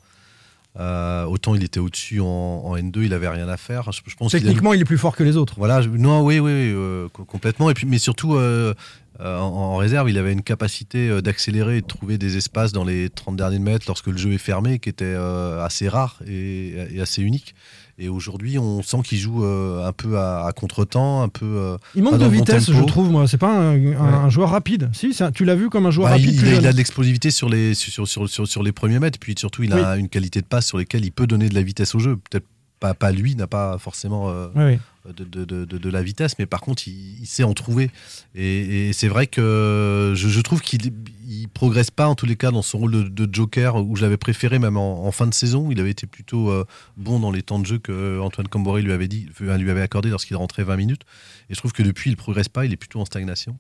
Euh, 0.81 1.25
autant 1.25 1.55
il 1.55 1.63
était 1.63 1.79
au-dessus 1.79 2.21
en, 2.21 2.27
en 2.27 2.77
N2, 2.77 3.05
il 3.05 3.15
avait 3.15 3.29
rien 3.29 3.49
à 3.49 3.57
faire. 3.57 3.93
Je, 3.93 4.01
je 4.07 4.17
pense 4.17 4.33
qu'il 4.33 4.39
a- 4.41 4.43
Techniquement, 4.43 4.73
il 4.73 4.81
est 4.81 4.85
plus 4.85 4.99
fort 4.99 5.15
que 5.15 5.23
les 5.23 5.37
autres. 5.37 5.55
Voilà, 5.57 5.83
je- 5.83 5.89
non, 5.89 6.23
oui, 6.25 6.41
oui, 6.41 6.51
euh, 6.53 7.09
co- 7.13 7.25
complètement. 7.25 7.71
Et 7.71 7.75
puis, 7.75 7.87
mais 7.87 7.99
surtout, 7.99 8.35
euh, 8.35 8.75
en, 9.21 9.25
en 9.25 9.77
réserve, 9.77 10.11
il 10.11 10.19
avait 10.19 10.33
une 10.33 10.43
capacité 10.43 11.23
d'accélérer 11.23 11.77
et 11.77 11.81
de 11.81 11.87
trouver 11.87 12.19
des 12.19 12.37
espaces 12.37 12.73
dans 12.73 12.83
les 12.85 13.09
30 13.09 13.37
derniers 13.37 13.61
mètres 13.61 13.85
lorsque 13.87 14.09
le 14.09 14.17
jeu 14.17 14.33
est 14.33 14.39
fermé, 14.39 14.81
qui 14.81 14.89
était 14.89 15.15
assez 15.61 15.89
rare 15.89 16.19
et, 16.27 16.75
et 16.91 17.01
assez 17.01 17.23
unique. 17.23 17.55
Et 17.99 18.09
aujourd'hui, 18.09 18.59
on 18.59 18.83
sent 18.83 18.99
qu'il 19.05 19.19
joue 19.19 19.45
euh, 19.45 19.87
un 19.87 19.93
peu 19.93 20.19
à, 20.19 20.47
à 20.47 20.53
contre-temps, 20.53 21.23
un 21.23 21.29
peu. 21.29 21.45
euh, 21.47 21.77
Il 21.95 22.03
manque 22.03 22.15
de 22.19 22.25
bon 22.25 22.29
vitesse, 22.31 22.71
je 22.73 22.83
trouve, 22.83 23.09
moi. 23.11 23.29
C'est 23.29 23.39
pas 23.39 23.53
un, 23.57 23.77
un- 23.95 24.25
un 24.25 24.29
joueur 24.31 24.51
rapide. 24.51 24.91
Si, 24.93 25.15
un- 25.21 25.31
tu 25.31 25.45
l'as 25.45 25.55
vu 25.55 25.71
comme 25.71 25.87
un 25.87 25.91
joueur 25.93 26.09
Bah, 26.09 26.15
rapide. 26.17 26.35
il, 26.35 26.67
a- 26.67 26.73
de 26.73 26.77
l'explosivité 26.77 27.31
sur 27.31 27.49
les, 27.49 27.75
sur, 27.75 28.09
sur, 28.09 28.29
sur, 28.29 28.49
sur 28.49 28.63
les 28.65 28.73
premiers 28.73 28.99
mètres, 28.99 29.19
puis 29.21 29.35
surtout, 29.39 29.63
il 29.63 29.73
a 29.73 29.97
une 29.97 30.09
qualité 30.09 30.41
de 30.41 30.47
passe 30.47 30.67
sur 30.67 30.79
lesquelles 30.79 31.05
il 31.05 31.13
peut 31.13 31.29
donner 31.29 31.49
de 31.49 31.55
la 31.55 31.63
vitesse 31.63 31.95
au 31.95 32.01
jeu. 32.01 32.17
Peut-être 32.31 32.47
pas, 32.81 32.95
pas 32.95 33.13
lui, 33.13 33.37
n'a 33.37 33.47
pas 33.47 33.79
forcément 33.79 34.29
euh, 34.29 34.49
Oui, 34.57 34.63
oui. 34.65 34.79
De, 35.13 35.45
de, 35.45 35.65
de, 35.65 35.91
la 35.91 36.03
vitesse, 36.03 36.39
mais 36.39 36.47
par 36.47 36.61
contre, 36.61 36.89
il, 36.89 37.27
sait 37.27 37.45
en 37.45 37.53
trouver. 37.53 37.91
Et, 38.35 38.93
c'est 38.93 39.09
vrai 39.09 39.27
que 39.27 40.13
je, 40.17 40.41
trouve 40.41 40.61
qu'il 40.61 40.93
il 41.27 41.49
progresse 41.49 41.91
pas, 41.91 42.07
en 42.07 42.15
tous 42.15 42.27
les 42.27 42.37
cas, 42.37 42.51
dans 42.51 42.63
son 42.63 42.79
rôle 42.79 43.13
de, 43.13 43.29
joker, 43.31 43.77
où 43.77 43.97
je 43.97 44.03
l'avais 44.03 44.17
préféré 44.17 44.59
même 44.59 44.77
en, 44.77 45.11
fin 45.13 45.27
de 45.27 45.35
saison. 45.35 45.71
Il 45.71 45.81
avait 45.81 45.91
été 45.91 46.07
plutôt 46.07 46.51
euh, 46.51 46.65
bon 46.97 47.21
dans 47.21 47.31
les 47.31 47.43
temps 47.43 47.59
de 47.59 47.67
jeu 47.67 47.79
que 47.79 48.19
Antoine 48.21 48.49
Camboré 48.49 48.83
lui 48.83 48.93
avait, 48.93 49.09
dit, 49.09 49.29
lui 49.41 49.71
avait 49.71 49.83
accordé 49.83 50.09
lorsqu'il 50.09 50.37
rentrait 50.37 50.65
20 50.65 50.77
minutes. 50.77 51.03
Et 51.51 51.55
je 51.55 51.59
trouve 51.59 51.73
que 51.73 51.83
depuis, 51.83 52.11
il 52.11 52.17
progresse 52.17 52.49
pas, 52.49 52.65
il 52.65 52.73
est 52.73 52.77
plutôt 52.77 53.01
en 53.01 53.05
stagnation. 53.05 53.59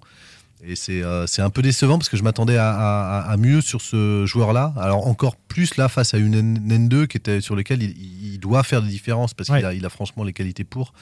Et 0.67 0.77
c'est 0.77 1.03
euh, 1.03 1.27
c'est 1.27 1.43
un 1.43 1.51
peu 1.51 1.61
décevant 1.63 1.99
parce 1.99 2.09
que 2.09 2.17
je 2.17 2.23
m'attendais 2.23 2.57
à, 2.57 2.71
à- 2.71 3.21
à 3.31 3.37
mieux 3.37 3.61
sur 3.61 3.81
ce 3.83 4.25
joueur-là. 4.27 4.73
Alors 4.79 5.07
encore 5.07 5.37
plus 5.37 5.77
là 5.77 5.89
face 5.89 6.15
à 6.15 6.19
une 6.19 6.35
N- 6.35 6.89
N2 6.89 7.07
qui 7.07 7.17
était 7.19 7.41
sur 7.41 7.55
lequel 7.55 7.83
il, 7.83 7.95
il 8.33 8.39
doit 8.39 8.63
faire 8.63 8.81
des 8.83 8.89
différences 8.89 9.35
parce 9.35 9.51
Ouais. 9.51 9.59
qu'il 9.59 9.67
a, 9.67 9.75
il 9.75 9.85
a 9.85 9.91
franchement 9.91 10.25
les 10.25 10.33
qualités 10.33 10.65
pour. 10.65 10.95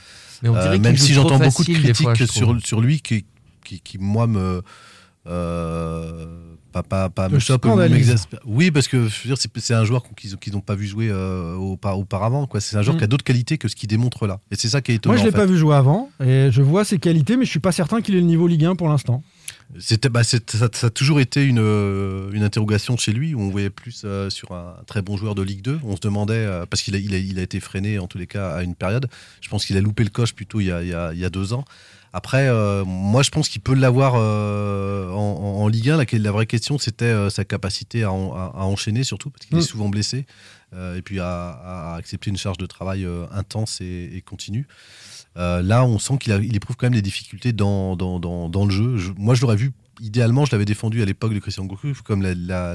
Mais 0.42 0.48
on 0.48 0.56
Euh, 0.56 0.78
même 0.78 0.96
si 0.96 1.12
j'entends 1.14 1.38
beaucoup 1.38 1.62
de 1.64 1.72
critiques 1.72 1.96
fois, 2.02 2.16
sur, 2.26 2.60
sur 2.66 2.80
lui 2.80 3.00
qui, 3.00 3.24
qui, 3.64 3.80
qui, 3.80 3.98
moi 3.98 4.26
me 4.26 4.62
euh, 5.28 6.26
pas, 6.72 6.82
pas, 6.82 7.08
pas 7.10 7.28
me 7.28 7.88
m'exaspère. 7.88 8.40
Oui, 8.46 8.70
parce 8.70 8.88
que 8.88 9.06
je 9.08 9.22
veux 9.28 9.34
dire, 9.34 9.36
c'est 9.56 9.74
un 9.74 9.84
joueur 9.84 10.02
qu'ils 10.16 10.36
qu'ils 10.38 10.52
n'ont 10.54 10.60
pas 10.60 10.74
vu 10.74 10.86
jouer 10.86 11.08
euh, 11.10 11.54
aupa- 11.56 11.94
auparavant. 11.94 12.46
quoi. 12.46 12.60
C'est 12.60 12.76
un 12.76 12.82
joueur 12.82 12.96
Mm. 12.96 12.98
qui 12.98 13.04
a 13.04 13.06
d'autres 13.06 13.24
qualités 13.24 13.58
que 13.58 13.68
ce 13.68 13.76
qu'il 13.76 13.88
démontre 13.88 14.26
là. 14.26 14.40
Et 14.50 14.56
c'est 14.56 14.68
ça 14.68 14.80
qui 14.80 14.92
est 14.92 14.94
étonnant. 14.96 15.14
Moi, 15.14 15.18
je 15.20 15.24
l'ai 15.24 15.28
en 15.28 15.32
fait. 15.38 15.46
pas 15.46 15.46
vu 15.46 15.58
jouer 15.58 15.76
avant. 15.76 16.10
Et 16.24 16.48
je 16.50 16.62
vois 16.62 16.84
ses 16.84 16.98
qualités, 16.98 17.36
mais 17.36 17.44
je 17.44 17.50
suis 17.50 17.60
pas 17.60 17.72
certain 17.72 18.00
qu'il 18.00 18.14
ait 18.16 18.20
le 18.20 18.26
niveau 18.26 18.46
Ligue 18.48 18.64
1 18.64 18.74
pour 18.74 18.88
l'instant. 18.88 19.22
C'était, 19.78 20.08
bah, 20.10 20.22
ça, 20.22 20.38
ça 20.72 20.86
a 20.86 20.90
toujours 20.90 21.18
été 21.20 21.44
une, 21.44 21.58
euh, 21.58 22.30
une 22.32 22.42
interrogation 22.42 22.96
chez 22.96 23.12
lui, 23.12 23.34
où 23.34 23.40
on 23.40 23.48
voyait 23.48 23.70
plus 23.70 24.02
euh, 24.04 24.28
sur 24.28 24.52
un 24.52 24.76
très 24.86 25.00
bon 25.02 25.16
joueur 25.16 25.34
de 25.34 25.42
Ligue 25.42 25.62
2. 25.62 25.80
On 25.84 25.96
se 25.96 26.00
demandait, 26.00 26.34
euh, 26.34 26.66
parce 26.66 26.82
qu'il 26.82 26.94
a, 26.94 26.98
il 26.98 27.14
a, 27.14 27.18
il 27.18 27.38
a 27.38 27.42
été 27.42 27.58
freiné 27.58 27.98
en 27.98 28.06
tous 28.06 28.18
les 28.18 28.26
cas 28.26 28.50
à 28.50 28.62
une 28.62 28.74
période, 28.74 29.08
je 29.40 29.48
pense 29.48 29.64
qu'il 29.64 29.76
a 29.76 29.80
loupé 29.80 30.04
le 30.04 30.10
coche 30.10 30.34
plutôt 30.34 30.60
il 30.60 30.66
y 30.66 30.70
a, 30.72 30.82
il 30.82 30.88
y 30.88 30.94
a- 30.94 31.12
il 31.14 31.18
y 31.18 31.24
a 31.24 31.30
deux 31.30 31.52
ans. 31.54 31.64
Après, 32.14 32.46
euh, 32.48 32.84
moi 32.84 33.22
je 33.22 33.30
pense 33.30 33.48
qu'il 33.48 33.62
peut 33.62 33.74
l'avoir 33.74 34.14
en, 34.16 35.68
Ligue 35.68 35.90
1. 35.90 35.96
La, 35.96 36.04
la 36.12 36.32
vraie 36.32 36.44
question, 36.46 36.78
c'était 36.78 37.30
sa 37.30 37.44
capacité 37.44 38.02
à, 38.02 38.12
en- 38.12 38.34
à- 38.34 38.52
à 38.54 38.64
enchaîner 38.64 39.04
surtout, 39.04 39.30
parce 39.30 39.46
qu'il 39.46 39.56
Mm. 39.56 39.60
est 39.60 39.62
souvent 39.62 39.88
blessé, 39.88 40.26
et 40.74 41.02
puis 41.02 41.20
à, 41.20 41.48
à 41.64 41.96
accepter 41.96 42.30
une 42.30 42.36
charge 42.36 42.58
de 42.58 42.66
travail 42.66 43.06
intense 43.32 43.80
et, 43.80 44.10
et 44.14 44.20
continue. 44.20 44.66
Euh, 45.38 45.62
là, 45.62 45.84
on 45.84 45.98
sent 45.98 46.18
qu'il 46.18 46.32
il 46.44 46.54
éprouve 46.56 46.76
quand 46.76 46.86
même 46.86 46.94
des 46.94 47.02
difficultés 47.02 47.52
dans, 47.52 47.96
dans, 47.96 48.20
dans, 48.20 48.48
dans 48.48 48.64
le 48.66 48.70
jeu. 48.70 48.96
Je- 48.98 49.12
moi, 49.16 49.34
je 49.34 49.40
l'aurais 49.40 49.56
vu 49.56 49.72
idéalement, 50.00 50.44
je 50.44 50.52
l'avais 50.52 50.64
défendu 50.64 51.00
à 51.00 51.04
l'époque 51.04 51.32
de 51.32 51.38
Christian 51.38 51.64
Gourcuff 51.64 52.02
comme 52.02 52.22
la, 52.22 52.34
la, 52.34 52.74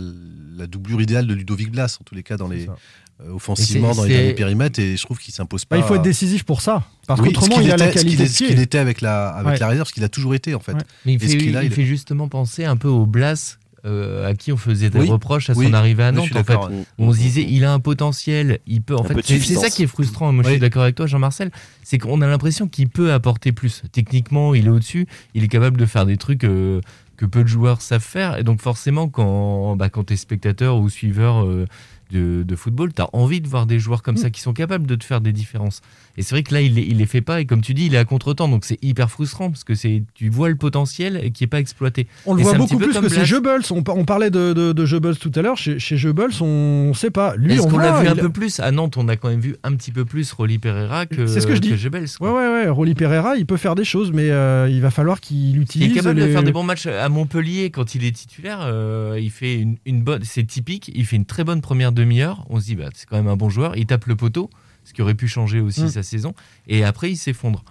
la 0.56 0.68
doublure 0.68 1.02
idéale 1.02 1.28
de 1.28 1.34
Ludovic 1.34 1.72
Blas, 1.72 1.98
en 2.00 2.04
tous 2.04 2.16
les 2.16 2.24
cas, 2.24 2.38
dans 2.38 2.48
les, 2.48 2.68
euh, 2.68 3.32
offensivement 3.34 3.94
dans 3.94 4.04
les 4.04 4.16
derniers 4.16 4.34
périmètres, 4.34 4.80
et 4.80 4.96
je 4.96 5.04
trouve 5.04 5.20
qu'il 5.20 5.34
s'impose 5.34 5.66
pas. 5.66 5.76
Bah, 5.78 5.84
il 5.84 5.88
faut 5.88 5.96
être 5.96 6.02
décisif 6.04 6.44
pour 6.44 6.62
ça. 6.62 6.84
Parce 7.06 7.20
Oui, 7.22 7.34
qu'autrement, 7.34 7.56
qu'il 7.58 7.66
il 7.66 7.72
a 7.72 7.78
la 7.78 7.90
était- 7.90 8.00
ce 8.00 8.06
qu'il 8.06 8.16
qualité 8.18 8.34
Ce 8.34 8.44
qu'il 8.44 8.60
était 8.60 8.78
avec 8.78 9.02
la, 9.02 9.30
avec 9.30 9.54
Ouais. 9.54 9.60
la 9.60 9.68
réserve, 9.68 9.88
ce 9.88 9.94
qu'il 9.94 10.04
a 10.04 10.10
toujours 10.10 10.36
été, 10.36 10.56
en 10.56 10.60
fait. 10.60 10.76
Mais 11.06 11.14
il 11.14 11.20
fait, 11.20 11.26
il 11.34 11.60
il 11.64 11.72
fait 11.72 11.86
justement 11.86 12.28
penser 12.30 12.64
un 12.66 12.78
peu 12.78 12.88
au 12.88 13.06
Blas 13.06 13.58
euh, 13.88 14.28
à 14.30 14.36
qui 14.36 14.52
on 14.52 14.58
faisait 14.58 14.90
des 14.90 15.00
Oui, 15.00 15.10
reproches 15.10 15.50
à 15.50 15.54
son 15.54 15.74
arrivée 15.74 16.04
à 16.04 16.12
Nantes. 16.12 16.36
En 16.36 16.44
fait, 16.44 16.58
on 16.98 17.14
se 17.14 17.18
disait 17.18 17.46
il 17.48 17.64
a 17.66 17.74
un 17.74 17.80
potentiel, 17.80 18.60
il 18.68 18.82
peut. 18.82 18.96
En 18.96 19.04
fait, 19.04 19.20
c'est 19.24 19.40
ça 19.40 19.70
qui 19.70 19.84
est 19.84 19.88
frustrant. 19.88 20.32
Moi, 20.32 20.44
je 20.44 20.50
suis 20.52 20.60
d'accord 20.60 20.84
avec 20.84 20.96
toi, 20.96 21.08
Jean-Marcel. 21.08 21.52
C'est 21.84 21.98
qu'on 21.98 22.22
a 22.22 22.28
l'impression 22.28 22.68
qu'il 22.68 22.90
peut 22.90 23.14
apporter 23.14 23.52
plus. 23.52 23.84
Techniquement, 23.92 24.54
il 24.54 24.68
est 24.68 24.70
au-dessus. 24.70 25.08
Il 25.34 25.44
est 25.44 25.48
capable 25.48 25.78
de 25.78 25.86
faire 25.86 26.06
des 26.06 26.18
trucs. 26.18 26.44
euh, 26.44 26.82
que 27.18 27.26
peu 27.26 27.42
de 27.42 27.48
joueurs 27.48 27.82
savent 27.82 28.00
faire 28.04 28.38
et 28.38 28.44
donc 28.44 28.62
forcément 28.62 29.10
quand 29.10 29.76
bah, 29.76 29.90
quand 29.90 30.04
t'es 30.04 30.16
spectateur 30.16 30.78
ou 30.78 30.88
suiveur 30.88 31.44
euh, 31.44 31.66
de, 32.12 32.44
de 32.44 32.56
football 32.56 32.94
t'as 32.94 33.08
envie 33.14 33.42
de 33.42 33.48
voir 33.48 33.66
des 33.66 33.80
joueurs 33.80 34.02
comme 34.04 34.18
ça 34.18 34.30
qui 34.30 34.42
sont 34.42 34.54
capables 34.54 34.88
de 34.88 34.96
te 34.96 35.04
faire 35.04 35.22
des 35.22 35.32
différences 35.34 35.82
et 36.18 36.22
c'est 36.22 36.34
vrai 36.36 36.44
que 36.44 36.54
là 36.54 36.62
il 36.62 36.74
les, 36.76 36.82
il 36.84 36.98
les 36.98 37.06
fait 37.06 37.22
pas 37.22 37.42
et 37.42 37.46
comme 37.46 37.62
tu 37.62 37.74
dis 37.74 37.86
il 37.88 37.96
est 37.96 37.98
à 38.00 38.06
contre-temps 38.06 38.48
donc 38.48 38.66
c'est 38.66 38.82
hyper 38.84 39.10
frustrant 39.12 39.50
parce 39.50 39.64
que 39.64 39.76
c'est 39.76 40.04
tu 40.14 40.30
vois 40.30 40.50
le 40.50 40.56
potentiel 40.56 41.20
et 41.24 41.32
qui 41.32 41.44
est 41.44 41.48
pas 41.48 41.60
exploité 41.60 42.08
On 42.26 42.34
le 42.34 42.42
Et 42.42 42.44
voit 42.44 42.54
beaucoup 42.54 42.78
plus 42.78 42.98
que 43.00 43.10
c'est. 43.10 43.26
Jebels. 43.26 43.62
On, 43.72 43.84
par- 43.84 43.98
on 43.98 44.06
parlait 44.06 44.30
de, 44.30 44.54
de, 44.54 44.72
de 44.72 44.86
Jebels 44.86 45.18
tout 45.18 45.32
à 45.36 45.42
l'heure. 45.42 45.58
Chez, 45.58 45.80
chez 45.80 45.98
Jebels, 45.98 46.32
on 46.42 46.90
ne 46.90 46.94
sait 46.94 47.12
pas. 47.12 47.36
Lui, 47.36 47.54
Est-ce 47.54 47.64
qu'on 47.68 47.78
vu 47.78 48.08
un 48.08 48.16
peu 48.16 48.30
plus? 48.30 48.60
À 48.60 48.72
Nantes, 48.72 48.98
on 48.98 49.08
a 49.10 49.16
quand 49.16 49.30
même 49.30 49.40
vu 49.40 49.56
un 49.64 49.74
petit 49.76 49.92
peu 49.92 50.06
plus 50.06 50.32
Rolly 50.32 50.58
Pereira 50.60 51.06
que, 51.06 51.28
C'est 51.28 51.42
ce 51.42 51.48
que 51.48 51.56
je 51.56 51.60
dis. 51.62 51.76
Gebels. 51.78 52.08
Ouais, 52.20 52.30
ouais, 52.30 52.48
ouais. 52.50 52.70
Rolly 52.70 52.96
Pereira, 52.96 53.36
il 53.36 53.46
peut 53.46 53.58
faire 53.58 53.76
des 53.76 53.84
choses, 53.84 54.12
mais 54.14 54.30
euh, 54.30 54.68
il 54.70 54.82
va 54.82 54.92
falloir 54.92 55.20
qu'il 55.20 55.38
Il 55.50 55.58
est 55.58 55.62
utilise. 55.62 55.94
capable 55.94 56.20
de 56.20 56.28
faire 56.28 56.44
des 56.44 56.52
bons 56.52 56.64
matchs 56.64 56.88
à 56.88 57.10
Montpellier 57.10 57.70
quand 57.70 57.96
il 57.96 58.06
est 58.06 58.12
titulaire. 58.12 58.60
euh, 58.64 59.18
il 59.22 59.30
fait 59.32 59.56
une, 59.60 59.78
une 59.86 60.02
bonne, 60.04 60.22
c'est 60.24 60.46
typique. 60.46 60.92
Il 60.96 61.06
fait 61.06 61.16
une 61.18 61.26
très 61.26 61.44
bonne 61.44 61.62
première 61.62 61.92
demi-heure. 61.98 62.46
On 62.50 62.60
se 62.60 62.66
dit, 62.66 62.76
bah, 62.76 62.90
c'est 62.96 63.06
quand 63.08 63.18
même 63.18 63.28
un 63.28 63.36
bon 63.36 63.50
joueur. 63.50 63.76
Il 63.76 63.86
tape 63.86 64.06
le 64.06 64.16
poteau, 64.16 64.50
ce 64.86 64.94
qui 64.94 65.02
aurait 65.02 65.16
pu 65.16 65.28
changer 65.28 65.60
aussi 65.60 65.84
Mm. 65.84 65.90
sa 65.90 66.04
saison. 66.04 66.34
Et 66.68 66.84
après, 66.84 67.12
il 67.12 67.18
s'effondre. 67.18 67.64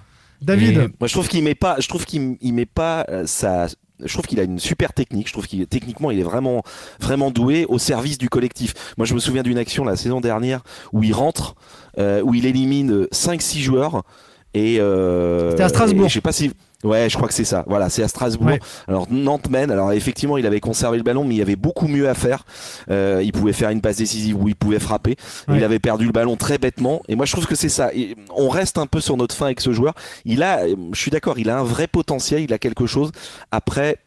David. 0.43 0.77
Et- 0.77 0.89
Moi, 1.01 1.07
je 1.07 1.13
trouve 1.13 1.29
qu'il 1.29 1.43
met 1.43 1.55
pas. 1.55 1.77
Je 1.81 1.89
trouve 1.89 2.05
qu'il 2.05 2.37
il 2.41 2.53
met 2.53 2.67
pas 2.67 3.07
euh, 3.09 3.25
sa. 3.27 3.69
Je 4.05 4.13
trouve 4.13 4.27
qu'il 4.27 4.39
a 4.39 4.43
une 4.43 4.59
super 4.59 4.93
technique. 4.93 5.27
Je 5.29 5.33
trouve 5.33 5.47
qu'il 5.47 5.67
techniquement, 5.67 6.11
il 6.11 6.19
est 6.19 6.23
vraiment, 6.23 6.63
vraiment 7.01 7.31
doué 7.31 7.65
au 7.67 7.79
service 7.79 8.19
du 8.19 8.29
collectif. 8.29 8.75
Moi, 8.99 9.07
je 9.07 9.15
me 9.15 9.19
souviens 9.19 9.43
d'une 9.43 9.57
action 9.57 9.85
la 9.85 9.97
saison 9.97 10.21
dernière 10.21 10.63
où 10.93 11.03
il 11.03 11.15
rentre, 11.15 11.55
euh, 11.99 12.21
où 12.23 12.35
il 12.35 12.45
élimine 12.45 13.07
5-6 13.13 13.63
joueurs. 13.63 14.03
Et 14.53 14.79
euh, 14.81 15.51
C'était 15.53 15.63
à 15.63 15.69
Strasbourg. 15.71 16.05
et 16.05 16.09
je 16.11 16.15
sais 16.15 16.21
pas 16.21 16.33
si. 16.33 16.53
Ouais, 16.87 17.09
je 17.11 17.17
crois 17.17 17.29
que 17.29 17.35
c'est 17.35 17.45
ça. 17.45 17.65
Voilà, 17.67 17.91
c'est 17.91 18.03
à 18.03 18.09
Strasbourg. 18.09 18.49
Ouais. 18.49 18.61
Alors 18.87 19.07
Nantes 19.11 19.51
mène. 19.51 19.71
Alors 19.71 19.93
effectivement, 19.93 20.39
il 20.39 20.47
avait 20.47 20.61
conservé 20.61 20.97
le 20.97 21.03
ballon, 21.03 21.25
mais 21.25 21.35
il 21.35 21.39
y 21.39 21.43
avait 21.43 21.57
beaucoup 21.57 21.89
mieux 21.89 22.09
à 22.09 22.15
faire. 22.15 22.45
Euh, 22.91 23.21
il 23.25 23.33
pouvait 23.33 23.53
faire 23.53 23.71
une 23.71 23.81
passe 23.81 23.97
décisive 23.97 24.41
où 24.41 24.49
il 24.49 24.55
pouvait 24.55 24.79
frapper. 24.79 25.17
Ouais. 25.49 25.57
Il 25.57 25.65
avait 25.65 25.79
perdu 25.81 26.07
le 26.07 26.13
ballon 26.13 26.37
très 26.37 26.59
bêtement. 26.59 27.03
Et 27.09 27.17
moi, 27.17 27.27
je 27.27 27.33
trouve 27.33 27.47
que 27.47 27.57
c'est 27.57 27.69
ça. 27.69 27.93
Et 27.93 28.17
on 28.35 28.49
reste 28.49 28.79
un 28.79 28.87
peu 28.87 29.01
sur 29.01 29.17
notre 29.17 29.35
fin 29.35 29.47
avec 29.47 29.61
ce 29.61 29.73
joueur. 29.73 29.95
Il 30.25 30.43
a, 30.43 30.67
je 30.67 30.99
suis 30.99 31.11
d'accord, 31.11 31.39
il 31.39 31.51
a 31.51 31.59
un 31.59 31.65
vrai 31.65 31.87
potentiel. 31.87 32.43
Il 32.43 32.53
a 32.53 32.59
quelque 32.59 32.87
chose. 32.87 33.11
Après, 33.51 33.99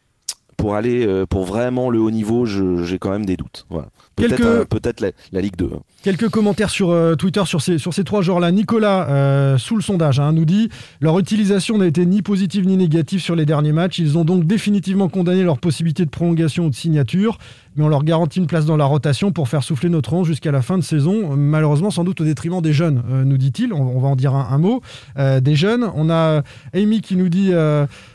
pour 0.56 0.74
aller, 0.74 1.06
euh, 1.06 1.26
pour 1.26 1.44
vraiment 1.44 1.90
le 1.90 2.00
haut 2.00 2.10
niveau, 2.10 2.44
j'ai 2.46 2.98
quand 2.98 3.10
même 3.10 3.26
des 3.26 3.36
doutes. 3.36 3.66
Voilà. 3.70 3.88
Peut-être, 4.20 4.36
Quelques- 4.36 4.68
peut-être 4.68 5.00
la, 5.00 5.10
la 5.32 5.40
Ligue 5.40 5.56
2. 5.56 5.70
hein. 5.74 5.80
Quelques 6.02 6.28
commentaires 6.30 6.70
sur 6.70 6.90
euh, 6.90 7.14
Twitter 7.14 7.42
sur 7.44 7.60
ces, 7.60 7.76
sur 7.78 7.92
ces 7.92 8.04
trois 8.04 8.22
joueurs-là. 8.22 8.50
Nicolas, 8.52 9.08
euh, 9.10 9.58
sous 9.58 9.76
le 9.76 9.82
sondage, 9.82 10.18
hein, 10.18 10.32
nous 10.32 10.44
dit 10.46 10.70
leur 11.00 11.18
utilisation 11.18 11.76
n'a 11.78 11.86
été 11.86 12.06
ni 12.06 12.22
positive 12.22 12.66
ni 12.66 12.76
négative 12.78 13.20
sur 13.20 13.36
les 13.36 13.44
derniers 13.44 13.72
matchs. 13.72 13.98
Ils 13.98 14.16
ont 14.16 14.24
donc 14.24 14.44
définitivement 14.46 15.08
condamné 15.08 15.42
leur 15.42 15.58
possibilité 15.58 16.04
de 16.06 16.10
prolongation 16.10 16.66
ou 16.66 16.70
de 16.70 16.74
signature, 16.74 17.38
mais 17.76 17.84
on 17.84 17.88
leur 17.88 18.02
garantit 18.04 18.38
une 18.38 18.46
place 18.46 18.64
dans 18.64 18.78
la 18.78 18.86
rotation 18.86 19.30
pour 19.30 19.48
faire 19.48 19.62
souffler 19.62 19.90
notre 19.90 20.14
11 20.14 20.26
jusqu'à 20.26 20.50
la 20.52 20.62
fin 20.62 20.78
de 20.78 20.82
saison. 20.82 21.36
Malheureusement, 21.36 21.90
sans 21.90 22.04
doute 22.04 22.20
au 22.22 22.24
détriment 22.24 22.62
des 22.62 22.72
jeunes, 22.72 23.02
euh, 23.10 23.24
nous 23.24 23.36
dit-il. 23.36 23.74
On, 23.74 23.82
on 23.82 24.00
va 24.00 24.08
en 24.08 24.16
dire 24.16 24.34
un, 24.34 24.48
un 24.50 24.58
mot. 24.58 24.80
Des 25.18 25.54
jeunes. 25.54 25.86
On 25.94 26.08
a 26.08 26.42
Amy 26.74 27.02
qui 27.02 27.16
nous 27.16 27.28
dit 27.28 27.52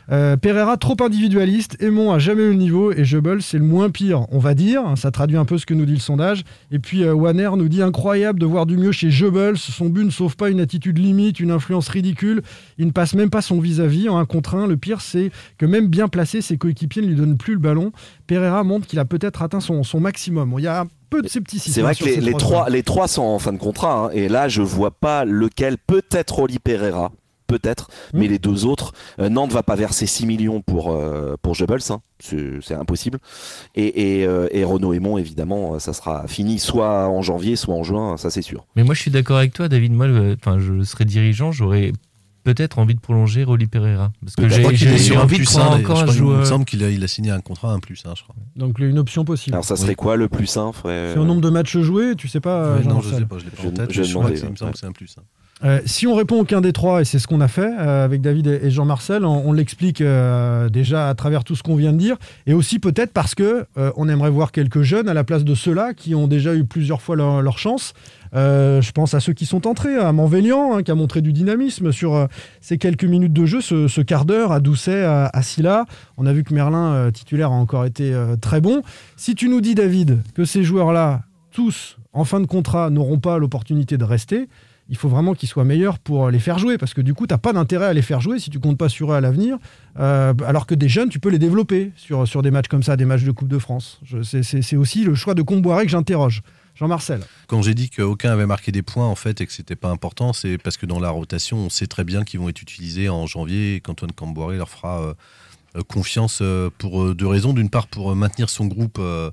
Pereira 0.08 0.76
trop 0.76 0.96
individualiste, 1.00 1.76
Aimon 1.80 2.12
a 2.12 2.18
jamais 2.18 2.42
eu 2.42 2.50
le 2.50 2.54
niveau 2.56 2.92
et 2.92 3.04
Jebel 3.04 3.42
c'est 3.42 3.58
le 3.58 3.64
moins 3.64 3.90
pire, 3.90 4.26
on 4.32 4.38
va 4.38 4.54
dire. 4.54 4.82
Ça 4.96 5.10
traduit 5.10 5.36
un 5.36 5.44
peu 5.44 5.58
ce 5.58 5.66
que 5.66 5.74
nous 5.74 5.84
dit 5.84 5.95
le 5.96 6.00
sondage. 6.00 6.44
Et 6.70 6.78
puis 6.78 7.02
euh, 7.02 7.12
Wanner 7.14 7.50
nous 7.56 7.68
dit 7.68 7.82
incroyable 7.82 8.38
de 8.38 8.46
voir 8.46 8.66
du 8.66 8.76
mieux 8.76 8.92
chez 8.92 9.10
Jebel. 9.10 9.56
Son 9.56 9.88
but 9.88 10.04
ne 10.04 10.10
sauve 10.10 10.36
pas 10.36 10.48
une 10.50 10.60
attitude 10.60 10.98
limite, 10.98 11.40
une 11.40 11.50
influence 11.50 11.88
ridicule. 11.88 12.42
Il 12.78 12.86
ne 12.86 12.92
passe 12.92 13.14
même 13.14 13.30
pas 13.30 13.42
son 13.42 13.58
vis-à-vis 13.60 14.08
en 14.08 14.18
un 14.18 14.24
contre 14.24 14.54
un. 14.54 14.66
Le 14.66 14.76
pire, 14.76 15.00
c'est 15.00 15.30
que 15.58 15.66
même 15.66 15.88
bien 15.88 16.08
placé, 16.08 16.40
ses 16.40 16.56
coéquipiers 16.56 17.02
ne 17.02 17.08
lui 17.08 17.16
donnent 17.16 17.36
plus 17.38 17.54
le 17.54 17.60
ballon. 17.60 17.92
Pereira 18.26 18.62
montre 18.64 18.86
qu'il 18.86 18.98
a 18.98 19.04
peut-être 19.04 19.42
atteint 19.42 19.60
son, 19.60 19.82
son 19.82 20.00
maximum. 20.00 20.54
Il 20.58 20.64
y 20.64 20.68
a 20.68 20.82
un 20.82 20.86
peu 21.10 21.22
de 21.22 21.28
scepticisme. 21.28 21.72
C'est 21.74 21.82
vrai 21.82 21.94
que 21.94 22.04
les, 22.04 22.32
trois 22.34 22.68
les 22.68 22.82
trois 22.82 23.08
sont 23.08 23.22
en 23.22 23.38
fin 23.38 23.52
de 23.52 23.58
contrat. 23.58 24.06
hein. 24.06 24.10
et 24.12 24.28
là, 24.28 24.48
je 24.48 24.62
vois 24.62 24.90
pas 24.90 25.24
lequel. 25.24 25.76
Peut-être 25.78 26.38
Oli 26.40 26.58
Pereira. 26.58 27.12
Peut-être, 27.46 27.88
Hmm. 28.12 28.18
mais 28.18 28.28
les 28.28 28.38
deux 28.38 28.64
autres, 28.66 28.92
euh, 29.20 29.28
Nantes 29.28 29.52
va 29.52 29.62
pas 29.62 29.76
verser 29.76 30.06
6 30.06 30.26
millions 30.26 30.60
pour 30.62 30.90
euh, 30.92 31.36
pour 31.42 31.54
Goebbels, 31.54 31.90
hein. 31.90 32.00
c'est 32.20 32.74
impossible. 32.74 33.18
Et, 33.74 34.20
et, 34.20 34.26
euh, 34.26 34.48
et 34.50 34.64
Renaud 34.64 34.92
Aymon, 34.92 35.16
évidemment, 35.18 35.78
ça 35.78 35.92
sera 35.92 36.26
fini 36.26 36.58
soit 36.58 37.08
en 37.08 37.22
janvier, 37.22 37.54
soit 37.56 37.74
en 37.74 37.82
juin, 37.84 38.16
ça 38.16 38.30
c'est 38.30 38.42
sûr. 38.42 38.66
Mais 38.74 38.82
moi, 38.82 38.94
je 38.94 39.00
suis 39.02 39.10
d'accord 39.10 39.36
avec 39.38 39.52
toi, 39.52 39.68
David. 39.68 39.92
Moi, 39.92 40.08
enfin, 40.40 40.58
je 40.58 40.82
serais 40.82 41.04
dirigeant, 41.04 41.52
j'aurais 41.52 41.92
peut-être 42.42 42.78
envie 42.78 42.94
de 42.94 43.00
prolonger 43.00 43.42
Rolly 43.44 43.66
Pereira. 43.66 44.12
Parce 44.22 44.36
que 44.36 44.48
Je 44.48 44.54
j'ai 44.54 44.60
crois 44.62 44.72
qu'il 44.72 44.86
est 44.88 44.92
j'ai 44.92 44.98
sur 44.98 45.18
un 45.18 45.22
envie 45.24 45.36
de 45.38 45.42
plus 45.44 45.52
prendre 45.52 45.76
encore 45.76 45.98
un 45.98 46.02
crois 46.02 46.14
qu'il 46.14 46.22
me 46.22 46.28
joueur. 46.30 46.46
semble 46.46 46.64
qu'il 46.64 46.82
a, 46.84 46.90
il 46.90 47.02
a 47.02 47.08
signé 47.08 47.30
un 47.32 47.40
contrat 47.40 47.72
un 47.72 47.80
plus, 47.80 48.02
hein, 48.06 48.12
je 48.16 48.22
crois. 48.22 48.36
Donc 48.54 48.78
une 48.78 48.98
option 48.98 49.24
possible. 49.24 49.54
Alors 49.56 49.64
ça 49.64 49.74
serait 49.76 49.94
quoi 49.96 50.16
le 50.16 50.28
plus 50.28 50.46
sain 50.46 50.72
frère? 50.72 51.12
C'est 51.14 51.18
au 51.18 51.24
nombre 51.24 51.40
de 51.40 51.50
matchs 51.50 51.76
joués, 51.78 52.14
tu 52.16 52.28
sais 52.28 52.40
pas 52.40 52.74
Ouais, 52.76 52.84
non, 52.84 53.00
je 53.00 53.08
Marcel 53.10 53.18
sais 53.18 53.24
pas, 53.26 53.38
je 53.38 53.44
l'ai 53.44 53.50
pas 53.50 53.62
Je- 53.62 53.68
en 53.68 53.70
tête. 53.72 53.92
je 53.92 54.02
Je 54.04 54.14
crois 54.14 54.30
que 54.30 54.36
c'est- 54.36 54.46
il 54.46 54.50
me 54.52 54.56
semble 54.56 54.68
ouais. 54.68 54.72
que 54.74 54.78
c'est 54.78 54.86
un 54.86 54.92
plus. 54.92 55.16
hein. 55.18 55.22
Euh, 55.64 55.80
si 55.86 56.06
on 56.06 56.14
répond 56.14 56.40
aucun 56.40 56.60
des 56.60 56.74
trois, 56.74 57.00
et 57.00 57.04
c'est 57.06 57.18
ce 57.18 57.26
qu'on 57.26 57.40
a 57.40 57.48
fait 57.48 57.72
euh, 57.78 58.04
avec 58.04 58.20
David 58.20 58.46
et 58.46 58.70
Jean-Marcel, 58.70 59.24
on, 59.24 59.52
l'explique 59.52 60.02
euh, 60.02 60.68
déjà 60.68 61.08
à 61.08 61.14
travers 61.14 61.44
tout 61.44 61.56
ce 61.56 61.62
qu'on 61.62 61.76
vient 61.76 61.94
de 61.94 61.98
dire, 61.98 62.16
et 62.46 62.52
aussi 62.52 62.78
peut-être 62.78 63.12
parce 63.12 63.34
que 63.34 63.64
on 63.96 64.08
aimerait 64.08 64.30
voir 64.30 64.52
quelques 64.52 64.82
jeunes 64.82 65.08
à 65.08 65.14
la 65.14 65.24
place 65.24 65.44
de 65.44 65.54
ceux-là 65.54 65.94
qui 65.94 66.14
ont 66.14 66.26
déjà 66.26 66.54
eu 66.54 66.64
plusieurs 66.64 67.00
fois 67.00 67.16
leur, 67.16 67.58
chance. 67.58 67.94
Je 68.34 68.92
pense 68.92 69.14
à 69.14 69.20
ceux 69.20 69.32
qui 69.32 69.46
sont 69.46 69.66
entrés, 69.66 69.96
à 69.96 70.12
Manvélian, 70.12 70.76
hein, 70.76 70.82
qui 70.82 70.90
a 70.90 70.94
montré 70.94 71.22
du 71.22 71.32
dynamisme 71.32 71.90
sur 71.90 72.28
ces 72.60 72.76
quelques 72.76 73.04
minutes 73.04 73.32
de 73.32 73.46
jeu, 73.46 73.60
ce, 73.60 74.00
quart 74.02 74.26
d'heure, 74.26 74.52
à 74.52 74.60
Doucet, 74.60 75.04
à, 75.04 75.30
à 75.32 75.42
Silla. 75.42 75.86
On 76.18 76.26
a 76.26 76.32
vu 76.32 76.44
que 76.44 76.52
Merlin, 76.52 77.10
titulaire, 77.12 77.50
a 77.50 77.54
encore 77.54 77.86
été 77.86 78.14
très 78.40 78.60
bon. 78.60 78.82
Si 79.16 79.34
tu 79.34 79.48
nous 79.48 79.62
dis, 79.62 79.74
David, 79.74 80.18
que 80.34 80.44
ces 80.44 80.62
joueurs-là, 80.62 81.22
tous, 81.50 81.96
en 82.12 82.24
fin 82.24 82.40
de 82.40 82.46
contrat, 82.46 82.90
n'auront 82.90 83.18
pas 83.18 83.38
l'opportunité 83.38 83.96
de 83.96 84.04
rester, 84.04 84.48
il 84.88 84.96
faut 84.96 85.08
vraiment 85.08 85.34
qu'ils 85.34 85.48
soient 85.48 85.64
meilleurs 85.64 85.98
pour 85.98 86.30
les 86.30 86.38
faire 86.38 86.58
jouer, 86.58 86.78
parce 86.78 86.94
que 86.94 87.00
du 87.00 87.12
coup, 87.14 87.26
tu 87.26 87.34
n'as 87.34 87.38
pas 87.38 87.52
d'intérêt 87.52 87.86
à 87.86 87.92
les 87.92 88.02
faire 88.02 88.20
jouer 88.20 88.38
si 88.38 88.50
tu 88.50 88.60
comptes 88.60 88.78
pas 88.78 88.88
sur 88.88 89.12
eux 89.12 89.14
à 89.16 89.20
l'avenir, 89.20 89.58
euh, 89.98 90.32
alors 90.46 90.66
que 90.66 90.74
des 90.74 90.88
jeunes, 90.88 91.08
tu 91.08 91.18
peux 91.18 91.28
les 91.30 91.38
développer 91.38 91.92
sur, 91.96 92.24
des 92.42 92.50
matchs 92.50 92.68
comme 92.68 92.82
ça, 92.82 92.96
des 92.96 93.04
matchs 93.04 93.24
de 93.24 93.32
Coupe 93.32 93.48
de 93.48 93.58
France. 93.58 94.00
C'est- 94.22 94.76
aussi 94.76 95.04
le 95.04 95.14
choix 95.14 95.34
de 95.34 95.42
Comboiré 95.42 95.84
que 95.84 95.90
j'interroge. 95.90 96.42
Jean-Marcel. 96.78 97.20
Quand 97.46 97.62
j'ai 97.62 97.72
dit 97.72 97.88
qu'aucun 97.88 98.30
avait 98.30 98.44
marqué 98.44 98.70
des 98.70 98.82
points 98.82 99.06
en 99.06 99.14
fait 99.14 99.40
et 99.40 99.46
que 99.46 99.52
c'était 99.52 99.76
pas 99.76 99.88
important, 99.88 100.34
c'est 100.34 100.58
parce 100.58 100.76
que 100.76 100.84
dans 100.84 101.00
la 101.00 101.08
rotation, 101.08 101.56
on 101.56 101.70
sait 101.70 101.86
très 101.86 102.04
bien 102.04 102.22
qu'ils 102.22 102.38
vont 102.38 102.50
être 102.50 102.60
utilisés 102.60 103.08
en 103.08 103.26
janvier 103.26 103.76
et 103.76 103.80
qu'Antoine 103.80 104.12
Camboiré 104.12 104.58
leur 104.58 104.68
fera 104.68 105.00
euh, 105.00 105.14
euh, 105.76 105.80
confiance 105.88 106.40
euh, 106.42 106.68
pour 106.76 107.02
euh, 107.02 107.14
deux 107.14 107.26
raisons. 107.26 107.54
D'une 107.54 107.70
part, 107.70 107.86
pour 107.86 108.12
euh, 108.12 108.14
maintenir 108.14 108.50
son 108.50 108.66
groupe 108.66 108.98
euh, 109.00 109.30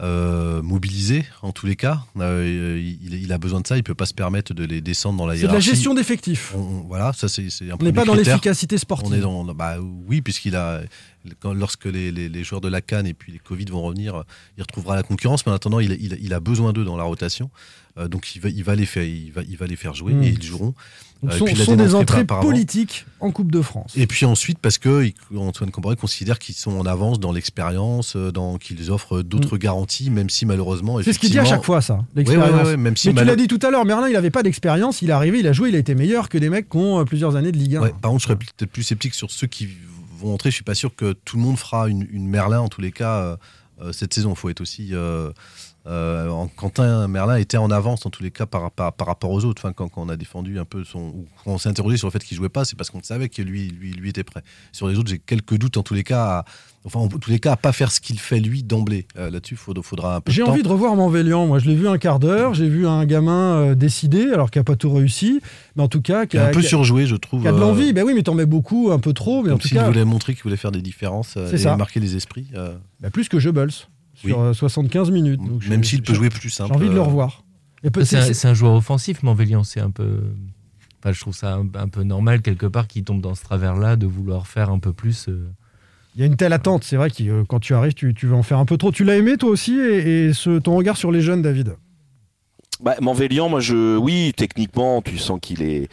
euh, 0.00 0.62
mobilisé 0.62 1.26
en 1.42 1.52
tous 1.52 1.66
les 1.66 1.76
cas. 1.76 2.00
Euh, 2.18 2.80
il, 2.82 3.14
il 3.22 3.32
a 3.32 3.38
besoin 3.38 3.60
de 3.60 3.66
ça. 3.66 3.76
Il 3.76 3.82
peut 3.82 3.94
pas 3.94 4.06
se 4.06 4.14
permettre 4.14 4.54
de 4.54 4.64
les 4.64 4.80
descendre 4.80 5.18
dans 5.18 5.26
la 5.26 5.34
C'est 5.34 5.42
de 5.42 5.46
la 5.46 5.52
hiérarchie. 5.52 5.70
gestion 5.70 5.94
d'effectifs. 5.94 6.54
Voilà, 6.88 7.12
ça 7.12 7.28
c'est 7.28 7.42
un 7.70 7.76
On 7.80 7.84
n'est 7.84 7.92
pas 7.92 8.04
dans 8.04 8.14
l'efficacité 8.14 8.78
sportive. 8.78 9.10
On 9.10 9.14
est 9.14 9.20
dans, 9.20 9.44
bah, 9.54 9.76
oui, 10.08 10.20
puisqu'il 10.22 10.56
a, 10.56 10.80
quand- 11.40 11.52
lorsque 11.52 11.84
les, 11.84 12.10
les- 12.12 12.28
les 12.28 12.44
joueurs 12.44 12.60
de 12.62 12.68
la 12.68 12.80
Cannes 12.80 13.06
et 13.06 13.14
puis 13.14 13.32
les 13.32 13.38
Covid 13.38 13.66
vont 13.66 13.82
revenir, 13.82 14.24
il 14.56 14.62
retrouvera 14.62 14.96
la 14.96 15.02
concurrence. 15.02 15.44
Mais 15.44 15.52
en 15.52 15.54
attendant, 15.56 15.80
il, 15.80 15.92
il- 15.92 16.18
il 16.22 16.32
a 16.34 16.40
besoin 16.40 16.72
d'eux 16.72 16.84
dans 16.84 16.96
la 16.96 17.04
rotation. 17.04 17.50
Euh, 18.00 18.08
donc 18.08 18.34
il 18.34 18.40
va, 18.40 18.48
il 18.48 18.64
va 18.64 18.74
les 18.74 18.86
faire, 18.86 19.02
il 19.04 19.30
va, 19.30 19.42
il 19.48 19.56
va 19.56 19.66
les 19.66 19.76
faire 19.76 19.94
jouer 19.94 20.12
et 20.22 20.28
ils 20.28 20.42
joueront. 20.42 20.74
Donc, 21.22 21.32
Euh, 21.32 21.36
sont, 21.36 21.44
puis, 21.44 21.76
des 21.76 21.94
entrées 21.94 22.24
politiques 22.24 23.04
en 23.20 23.30
Coupe 23.30 23.52
de 23.52 23.60
France. 23.60 23.92
Et 23.94 24.06
puis 24.06 24.24
ensuite, 24.24 24.58
parce 24.58 24.78
que 24.78 25.12
Antoine 25.36 25.70
Camboré 25.70 25.94
considère 25.94 26.38
qu'ils 26.38 26.54
sont 26.54 26.78
en 26.78 26.86
avance 26.86 27.20
dans 27.20 27.30
l'expérience, 27.30 28.16
euh, 28.16 28.32
dans 28.32 28.56
qu'ils 28.56 28.90
offrent 28.90 29.20
d'autres 29.20 29.58
garanties, 29.58 30.08
même 30.08 30.30
si 30.30 30.46
malheureusement. 30.46 31.02
C'est 31.02 31.12
ce 31.12 31.18
qu'il 31.18 31.30
dit 31.30 31.38
à 31.38 31.44
chaque 31.44 31.64
fois, 31.64 31.82
ça, 31.82 31.94
Ouais, 31.94 32.00
l'expérience. 32.16 32.50
ouais, 32.50 32.56
ouais, 32.56 32.64
ouais, 32.70 32.76
même 32.78 32.96
si 32.96 33.12
Mais 33.12 33.20
tu 33.20 33.26
l'as 33.26 33.36
dit 33.36 33.48
tout 33.48 33.58
à 33.62 33.70
l'heure, 33.70 33.84
Merlin, 33.84 34.08
il 34.08 34.14
n'avait 34.14 34.30
pas 34.30 34.42
d'expérience, 34.42 35.02
il 35.02 35.10
est 35.10 35.12
arrivé, 35.12 35.40
il 35.40 35.46
a 35.46 35.52
joué, 35.52 35.68
il 35.68 35.74
a 35.74 35.78
été 35.78 35.94
meilleur 35.94 36.30
que 36.30 36.38
des 36.38 36.48
mecs 36.48 36.70
qui 36.70 36.78
ont 36.78 37.04
plusieurs 37.04 37.36
années 37.36 37.52
de 37.52 37.58
Ligue 37.58 37.76
1. 37.76 37.80
Ouais, 37.82 37.92
par 38.00 38.10
contre, 38.12 38.22
je 38.22 38.26
serais 38.28 38.36
peut-être 38.36 38.70
plus 38.70 38.82
sceptique 38.82 39.14
sur 39.14 39.30
ceux 39.30 39.46
qui 39.46 39.68
vont 40.18 40.32
entrer. 40.32 40.50
Je 40.50 40.54
suis 40.54 40.64
pas 40.64 40.74
sûr 40.74 40.94
que 40.94 41.12
tout 41.12 41.36
le 41.36 41.42
monde 41.42 41.58
fera 41.58 41.88
une, 41.88 42.06
une 42.10 42.28
Merlin, 42.28 42.60
en 42.60 42.68
tous 42.68 42.80
les 42.80 42.92
cas, 42.92 43.36
euh, 43.82 43.92
cette 43.92 44.14
saison. 44.14 44.30
Il 44.30 44.36
faut 44.36 44.48
être 44.48 44.60
aussi 44.60 44.90
euh, 44.92 45.30
euh, 45.86 46.28
en- 46.28 46.46
Quentin 46.48 47.08
Merlin 47.08 47.36
était 47.36 47.56
en 47.56 47.70
avance 47.70 48.00
dans 48.00 48.10
tous 48.10 48.22
les 48.22 48.30
cas 48.30 48.46
par, 48.46 48.70
par, 48.70 48.92
par 48.92 49.06
rapport 49.06 49.30
aux 49.30 49.44
autres. 49.44 49.62
Enfin, 49.64 49.72
quand, 49.72 49.88
quand 49.88 50.02
on 50.02 50.08
a 50.08 50.16
défendu 50.16 50.58
un 50.58 50.64
peu 50.64 50.84
son. 50.84 50.98
ou 51.00 51.26
quand 51.44 51.52
on 51.52 51.58
s'est 51.58 51.68
interrogé 51.70 51.96
sur 51.96 52.06
le 52.06 52.12
fait 52.12 52.22
qu'il 52.22 52.36
jouait 52.36 52.48
pas, 52.50 52.64
c'est 52.64 52.76
parce 52.76 52.90
qu'on 52.90 53.02
savait 53.02 53.28
que 53.28 53.40
lui, 53.42 53.68
lui, 53.68 53.92
lui 53.92 54.10
était 54.10 54.24
prêt. 54.24 54.42
Sur 54.72 54.88
les 54.88 54.98
autres, 54.98 55.08
j'ai 55.10 55.18
quelques 55.18 55.56
doutes 55.56 55.76
en 55.78 55.82
tous 55.82 55.94
les 55.94 56.04
cas. 56.04 56.22
à- 56.40 56.44
enfin, 56.84 57.00
en 57.00 57.08
tous 57.08 57.30
les 57.30 57.38
cas, 57.38 57.52
à 57.52 57.56
pas 57.56 57.72
faire 57.72 57.90
ce 57.92 58.00
qu'il 58.00 58.18
fait 58.20 58.40
lui 58.40 58.62
d'emblée. 58.62 59.06
Euh, 59.16 59.30
Là-dessus, 59.30 59.54
il 59.54 59.56
faudra, 59.58 59.82
faudra 59.82 60.16
un 60.16 60.20
peu 60.20 60.30
J'ai 60.32 60.42
envie 60.42 60.62
de 60.62 60.68
revoir 60.68 60.94
Manvélian. 60.96 61.46
Moi, 61.46 61.58
je 61.58 61.68
l'ai 61.68 61.74
vu 61.74 61.88
un 61.88 61.98
quart 61.98 62.18
d'heure. 62.18 62.52
J'ai 62.54 62.68
vu 62.68 62.86
un 62.86 63.04
gamin 63.06 63.54
euh, 63.56 63.74
décidé, 63.74 64.30
alors 64.32 64.50
qu'il 64.50 64.60
n'a 64.60 64.64
pas 64.64 64.76
tout 64.76 64.92
réussi. 64.92 65.40
Mais 65.76 65.82
en 65.82 65.88
tout 65.88 66.02
cas, 66.02 66.26
qui 66.26 66.36
Il 66.36 66.40
a 66.40 66.46
un 66.48 66.50
peu 66.50 66.62
surjoué, 66.62 67.06
je 67.06 67.16
trouve. 67.16 67.40
qui 67.42 67.48
a 67.48 67.52
de 67.52 67.56
euh, 67.56 67.60
l'envie. 67.60 67.92
Ben 67.94 68.04
oui, 68.04 68.12
mais 68.14 68.22
t'en 68.22 68.34
mets 68.34 68.44
beaucoup, 68.46 68.90
un 68.92 68.98
peu 68.98 69.12
trop. 69.14 69.42
Mais 69.42 69.50
en 69.52 69.58
tout 69.58 69.68
cas, 69.68 69.86
voulait 69.86 70.04
montrer 70.04 70.34
qu'il 70.34 70.42
voulait 70.42 70.56
faire 70.58 70.72
des 70.72 70.82
différences 70.82 71.34
euh, 71.38 71.50
et 71.50 71.56
ça. 71.58 71.76
marquer 71.76 72.00
les 72.00 72.16
esprits. 72.16 72.48
euh, 72.54 72.74
bah, 73.00 73.08
plus 73.10 73.28
que 73.30 73.38
Goebbels 73.38 73.70
sur 74.24 74.38
Oui. 74.38 74.44
euh, 74.46 74.52
75 74.52 75.10
minutes. 75.10 75.40
Donc, 75.40 75.66
Même 75.68 75.84
s'il 75.84 76.02
peut 76.02 76.14
jouer 76.14 76.28
plus 76.30 76.48
J'ai 76.48 76.54
simple. 76.56 76.72
envie 76.74 76.88
de 76.88 76.94
le 76.94 77.00
euh, 77.00 77.04
revoir. 77.04 77.44
C'est 78.04 78.44
un, 78.46 78.54
joueur 78.54 78.74
offensif, 78.74 79.22
Manvélian. 79.22 79.64
C'est 79.64 79.80
un 79.80 79.90
peu. 79.90 80.22
Enfin, 81.02 81.12
je 81.12 81.20
trouve 81.20 81.34
ça 81.34 81.54
un, 81.54 81.66
un 81.74 81.88
peu 81.88 82.02
normal 82.02 82.42
quelque 82.42 82.66
part 82.66 82.86
qu'il 82.86 83.04
tombe 83.04 83.22
dans 83.22 83.34
ce 83.34 83.42
travers-là 83.42 83.96
de 83.96 84.06
vouloir 84.06 84.46
faire 84.46 84.70
un 84.70 84.78
peu 84.78 84.92
plus. 84.92 85.28
euh. 85.28 85.48
Il 86.14 86.20
y 86.20 86.24
a 86.24 86.26
une 86.26 86.36
telle 86.36 86.52
attente. 86.52 86.84
C'est 86.84 86.96
vrai 86.96 87.10
que 87.10 87.22
euh, 87.22 87.44
quand 87.48 87.60
tu 87.60 87.72
arrives, 87.72 87.94
tu, 87.94 88.12
tu 88.12 88.26
veux 88.26 88.34
en 88.34 88.42
faire 88.42 88.58
un 88.58 88.66
peu 88.66 88.76
trop. 88.76 88.92
Tu 88.92 89.04
l'as 89.04 89.16
aimé 89.16 89.36
toi 89.38 89.48
aussi 89.50 89.78
et, 89.78 90.26
et 90.26 90.32
ce, 90.34 90.58
ton 90.58 90.76
regard 90.76 90.96
sur 90.98 91.10
les 91.12 91.22
jeunes, 91.22 91.40
David? 91.40 91.76
Bah, 92.82 92.96
Manvélian, 93.00 93.48
moi, 93.48 93.60
je, 93.60 93.96
oui, 93.96 94.32
techniquement, 94.36 95.00
tu 95.02 95.16
sens 95.18 95.38
qu'il 95.40 95.62
est, 95.62 95.88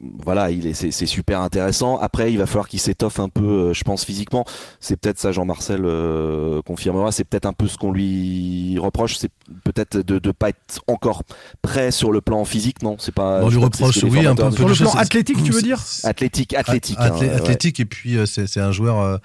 voilà, 0.00 0.50
il 0.50 0.66
est, 0.66 0.74
c'est, 0.74 0.90
c'est 0.90 1.06
super 1.06 1.40
intéressant. 1.40 1.98
Après, 1.98 2.32
il 2.32 2.38
va 2.38 2.46
falloir 2.46 2.68
qu'il 2.68 2.80
s'étoffe 2.80 3.20
un 3.20 3.28
peu, 3.28 3.44
euh, 3.44 3.72
je 3.72 3.84
pense, 3.84 4.04
physiquement. 4.04 4.44
C'est 4.80 4.96
peut-être 4.96 5.18
ça, 5.18 5.32
Jean-Marcel 5.32 5.82
euh, 5.84 6.62
confirmera. 6.62 7.12
C'est 7.12 7.24
peut-être 7.24 7.46
un 7.46 7.52
peu 7.52 7.68
ce 7.68 7.76
qu'on 7.76 7.92
lui 7.92 8.78
reproche. 8.78 9.16
C'est 9.16 9.30
peut-être 9.64 9.98
de 9.98 10.20
ne 10.24 10.32
pas 10.32 10.50
être 10.50 10.80
encore 10.86 11.22
prêt 11.62 11.90
sur 11.90 12.12
le 12.12 12.20
plan 12.20 12.44
physique, 12.44 12.82
non? 12.82 12.96
C'est 12.98 13.14
pas. 13.14 13.42
On 13.42 13.50
je 13.50 13.58
lui 13.58 13.66
c'est 13.74 13.84
reproche, 13.84 14.02
oui, 14.04 14.26
un 14.26 14.34
peu. 14.34 14.50
Sur 14.50 14.68
le 14.68 14.74
plan 14.74 14.92
athlétique, 14.92 15.42
tu 15.42 15.52
veux 15.52 15.62
dire? 15.62 15.80
Athlétique, 16.04 16.54
athlétique. 16.54 16.98
Athlé- 16.98 17.28
hein, 17.28 17.32
ouais. 17.32 17.40
athlétique, 17.40 17.80
et 17.80 17.84
puis 17.84 18.16
euh, 18.16 18.26
c'est 18.26 18.46
c'est 18.46 18.60
un 18.60 18.72
joueur 18.72 19.00
euh, 19.00 19.16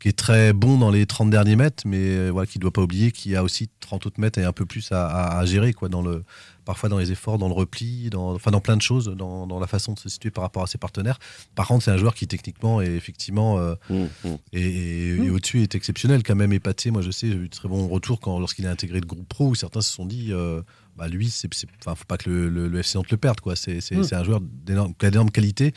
qui 0.00 0.08
est 0.08 0.16
très 0.18 0.52
bon 0.52 0.78
dans 0.78 0.90
les 0.90 1.04
30 1.06 1.30
derniers 1.30 1.56
mètres, 1.56 1.82
mais 1.86 1.98
euh, 1.98 2.30
voilà, 2.30 2.46
qui 2.46 2.58
ne 2.58 2.62
doit 2.62 2.72
pas 2.72 2.82
oublier 2.82 3.12
qu'il 3.12 3.32
y 3.32 3.36
a 3.36 3.42
aussi 3.44 3.68
30 3.80 4.06
autres 4.06 4.18
mètres 4.20 4.38
et 4.38 4.44
un 4.44 4.52
peu 4.52 4.64
plus 4.66 4.90
à, 4.92 5.06
à- 5.06 5.38
à 5.38 5.44
gérer, 5.44 5.72
quoi, 5.74 5.88
dans 5.90 6.00
le, 6.02 6.24
parfois 6.64 6.88
dans 6.88 6.98
les 6.98 7.12
efforts, 7.12 7.36
dans 7.38 7.48
le 7.48 7.54
repli, 7.54 8.08
dans, 8.10 8.34
enfin, 8.34 8.50
dans 8.50 8.60
plein 8.60 8.76
de 8.76 8.82
choses, 8.82 9.06
dans, 9.16 9.46
dans 9.46 9.60
la 9.60 9.66
façon 9.66 9.92
de 9.92 9.98
se 9.98 10.08
situer 10.08 10.30
par 10.30 10.42
rapport 10.42 10.62
à 10.62 10.66
ses 10.66 10.78
partenaires. 10.78 11.18
Par 11.54 11.66
contre, 11.68 11.84
c'est 11.84 11.90
un 11.90 11.96
joueur 11.98 12.14
qui 12.14 12.26
techniquement 12.26 12.80
est 12.80 12.92
effectivement 12.94 13.58
euh, 13.58 13.74
Mmh, 13.90 14.04
mmh. 14.24 14.28
et, 14.54 14.60
et- 14.62 15.16
et 15.24 15.30
au-dessus 15.30 15.62
est 15.62 15.74
exceptionnel, 15.74 16.22
quand 16.22 16.34
même 16.34 16.52
épaté. 16.52 16.90
Moi, 16.90 17.02
je 17.02 17.10
sais, 17.10 17.28
j'ai 17.28 17.34
eu 17.34 17.48
de 17.48 17.54
très 17.54 17.68
bons 17.68 17.86
retours 17.88 18.20
quand, 18.20 18.38
lorsqu'il 18.38 18.66
a 18.66 18.70
intégré 18.70 19.00
le 19.00 19.06
groupe 19.06 19.28
pro, 19.28 19.48
où 19.48 19.54
certains 19.54 19.80
se 19.82 19.92
sont 19.92 20.06
dit, 20.06 20.28
euh, 20.32 20.62
bah, 20.96 21.08
lui, 21.08 21.28
c'est- 21.30 21.48
enfin, 21.80 21.94
faut 21.94 22.04
pas 22.04 22.16
que 22.16 22.28
le, 22.30 22.48
le- 22.48 22.68
le 22.68 22.78
FC 22.80 22.96
Nantes 22.98 23.10
le 23.10 23.16
perde, 23.16 23.40
quoi. 23.40 23.54
C'est, 23.56 23.80
c'est- 23.80 23.96
c'est 24.04 24.14
un 24.16 24.24
joueur 24.24 24.40
d'énorme, 24.40 24.94
d'énorme 24.98 25.30
qualité. 25.30 25.74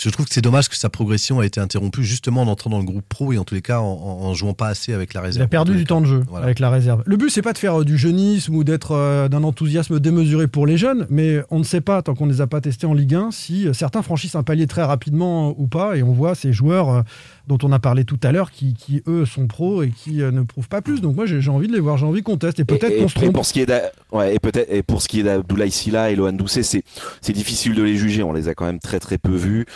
Je 0.00 0.10
trouve 0.10 0.26
que 0.26 0.32
c'est 0.34 0.40
dommage 0.40 0.68
que 0.68 0.76
sa 0.76 0.88
progression 0.88 1.40
a 1.40 1.46
été 1.46 1.60
interrompue 1.60 2.04
justement 2.04 2.42
en 2.42 2.46
entrant 2.46 2.70
dans 2.70 2.78
le 2.78 2.84
groupe 2.84 3.04
pro 3.08 3.32
et 3.32 3.38
en 3.38 3.42
tous 3.44 3.54
les 3.56 3.62
cas 3.62 3.80
en, 3.80 3.84
en- 3.84 4.34
jouant 4.34 4.54
pas 4.54 4.68
assez 4.68 4.92
avec 4.92 5.12
la 5.14 5.20
réserve. 5.20 5.42
Il 5.42 5.44
a 5.44 5.48
perdu 5.48 5.74
du 5.74 5.84
temps 5.86 6.00
de 6.00 6.06
jeu 6.06 6.22
Voilà. 6.28 6.44
avec 6.44 6.60
la 6.60 6.70
réserve. 6.70 7.02
Le 7.04 7.16
but, 7.16 7.30
c'est 7.30 7.42
pas 7.42 7.52
de 7.52 7.58
faire 7.58 7.80
euh, 7.80 7.84
du 7.84 7.98
jeunisme 7.98 8.54
ou 8.54 8.62
d'être 8.62 8.92
euh, 8.92 9.28
d'un 9.28 9.42
enthousiasme 9.42 9.98
démesuré 9.98 10.46
pour 10.46 10.66
les 10.66 10.76
jeunes, 10.76 11.06
mais 11.10 11.42
on 11.50 11.58
ne 11.58 11.64
sait 11.64 11.80
pas, 11.80 12.00
tant 12.02 12.14
qu'on 12.14 12.26
ne 12.26 12.32
les 12.32 12.40
a 12.40 12.46
pas 12.46 12.60
testés 12.60 12.86
en 12.86 12.94
Ligue 12.94 13.14
1, 13.16 13.30
si 13.32 13.66
euh, 13.66 13.72
certains 13.72 14.02
franchissent 14.02 14.36
un 14.36 14.44
palier 14.44 14.66
très 14.68 14.84
rapidement 14.84 15.52
ou 15.58 15.66
pas. 15.66 15.96
Et 15.96 16.02
on 16.04 16.12
voit 16.12 16.36
ces 16.36 16.52
joueurs 16.52 17.02
dont 17.48 17.58
on 17.62 17.72
a 17.72 17.78
parlé 17.80 18.04
tout 18.04 18.20
à 18.22 18.30
l'heure 18.30 18.50
qui, 18.52 18.74
qui, 18.74 19.02
eux, 19.08 19.24
sont 19.26 19.46
pros 19.48 19.82
et 19.82 19.88
qui 19.90 20.16
ne 20.18 20.42
prouvent 20.42 20.68
pas 20.68 20.82
plus. 20.82 21.00
Donc 21.00 21.16
moi, 21.16 21.24
j'ai 21.26 21.50
envie 21.50 21.66
de 21.66 21.72
les 21.72 21.80
voir, 21.80 21.96
j'ai 21.96 22.06
envie 22.06 22.22
qu'on 22.22 22.36
teste 22.36 22.60
et 22.60 22.64
peut-être 22.64 22.92
Et- 22.92 22.98
qu'on 22.98 23.08
se 23.08 23.16
et 23.18 23.22
trompe. 23.22 23.32
pour 23.34 23.46
ce 23.46 23.52
qui 23.54 23.60
est 23.62 23.72
ouais, 24.12 24.34
et 24.36 24.38
peut-être 24.38 24.70
et 24.72 24.82
pour 24.84 25.02
ce 25.02 25.08
qui 25.08 25.20
est 25.20 25.22
d'Abdoulaye 25.24 25.70
Silla 25.72 26.10
et 26.10 26.14
Lohan 26.16 26.32
Doucet, 26.34 26.62
c'est 26.62 26.84
c'est 27.22 27.32
difficile 27.32 27.74
de 27.74 27.82
les 27.82 27.96
juger. 27.96 28.22
On 28.22 28.32
les 28.34 28.48
a 28.48 28.54
quand 28.54 28.66
même 28.66 28.78
très 28.78 29.00
très 29.00 29.18
peu 29.18 29.34
vus. 29.34 29.66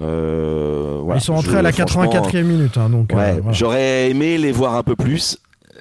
Euh, 0.00 0.98
voilà. 1.02 1.20
Ils 1.20 1.24
sont 1.24 1.34
entrés 1.34 1.52
Je- 1.52 1.56
à 1.58 1.62
la 1.62 1.72
franchement, 1.72 2.02
84e 2.10 2.42
minute. 2.46 2.76
hein, 2.78 2.88
donc, 2.90 3.12
euh, 3.12 3.16
Ouais, 3.16 3.32
voilà. 3.40 3.52
j'aurais 3.52 4.10
aimé 4.10 4.38
les 4.38 4.52
voir 4.52 4.74
un 4.74 4.82
peu 4.82 4.96
plus. 4.96 5.38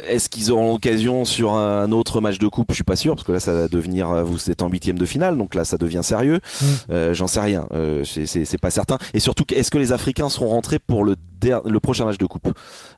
Est-ce 0.08 0.30
qu'ils 0.30 0.50
auront 0.50 0.72
l'occasion 0.72 1.26
sur 1.26 1.56
un 1.56 1.92
autre 1.92 2.22
match 2.22 2.40
de 2.40 2.48
coupe? 2.48 2.68
Je 2.70 2.76
suis 2.76 2.86
pas 2.86 2.96
sûr 2.96 3.16
parce 3.16 3.28
que 3.28 3.34
là 3.34 3.42
ça 3.42 3.52
va 3.52 3.68
devenir 3.68 4.08
vous 4.24 4.50
êtes 4.50 4.62
en 4.62 4.70
huitième 4.70 4.98
de 4.98 5.06
finale 5.06 5.38
donc 5.38 5.56
là 5.56 5.66
ça 5.66 5.78
devient 5.78 6.00
sérieux. 6.04 6.40
Mm. 6.62 6.66
Euh, 6.92 7.14
J'en 7.14 7.28
sais 7.28 7.42
rien, 7.42 7.66
euh, 7.74 8.06
c'est- 8.06 8.58
pas 8.62 8.70
certain. 8.70 8.98
Et 9.14 9.20
surtout 9.20 9.44
est-ce 9.54 9.70
que 9.70 9.78
les 9.78 9.92
Africains 9.92 10.30
seront 10.30 10.48
rentrés 10.48 10.80
pour 10.80 11.04
le 11.04 11.16
prochain 11.82 12.06
match 12.06 12.18
de 12.18 12.26
coupe? 12.26 12.48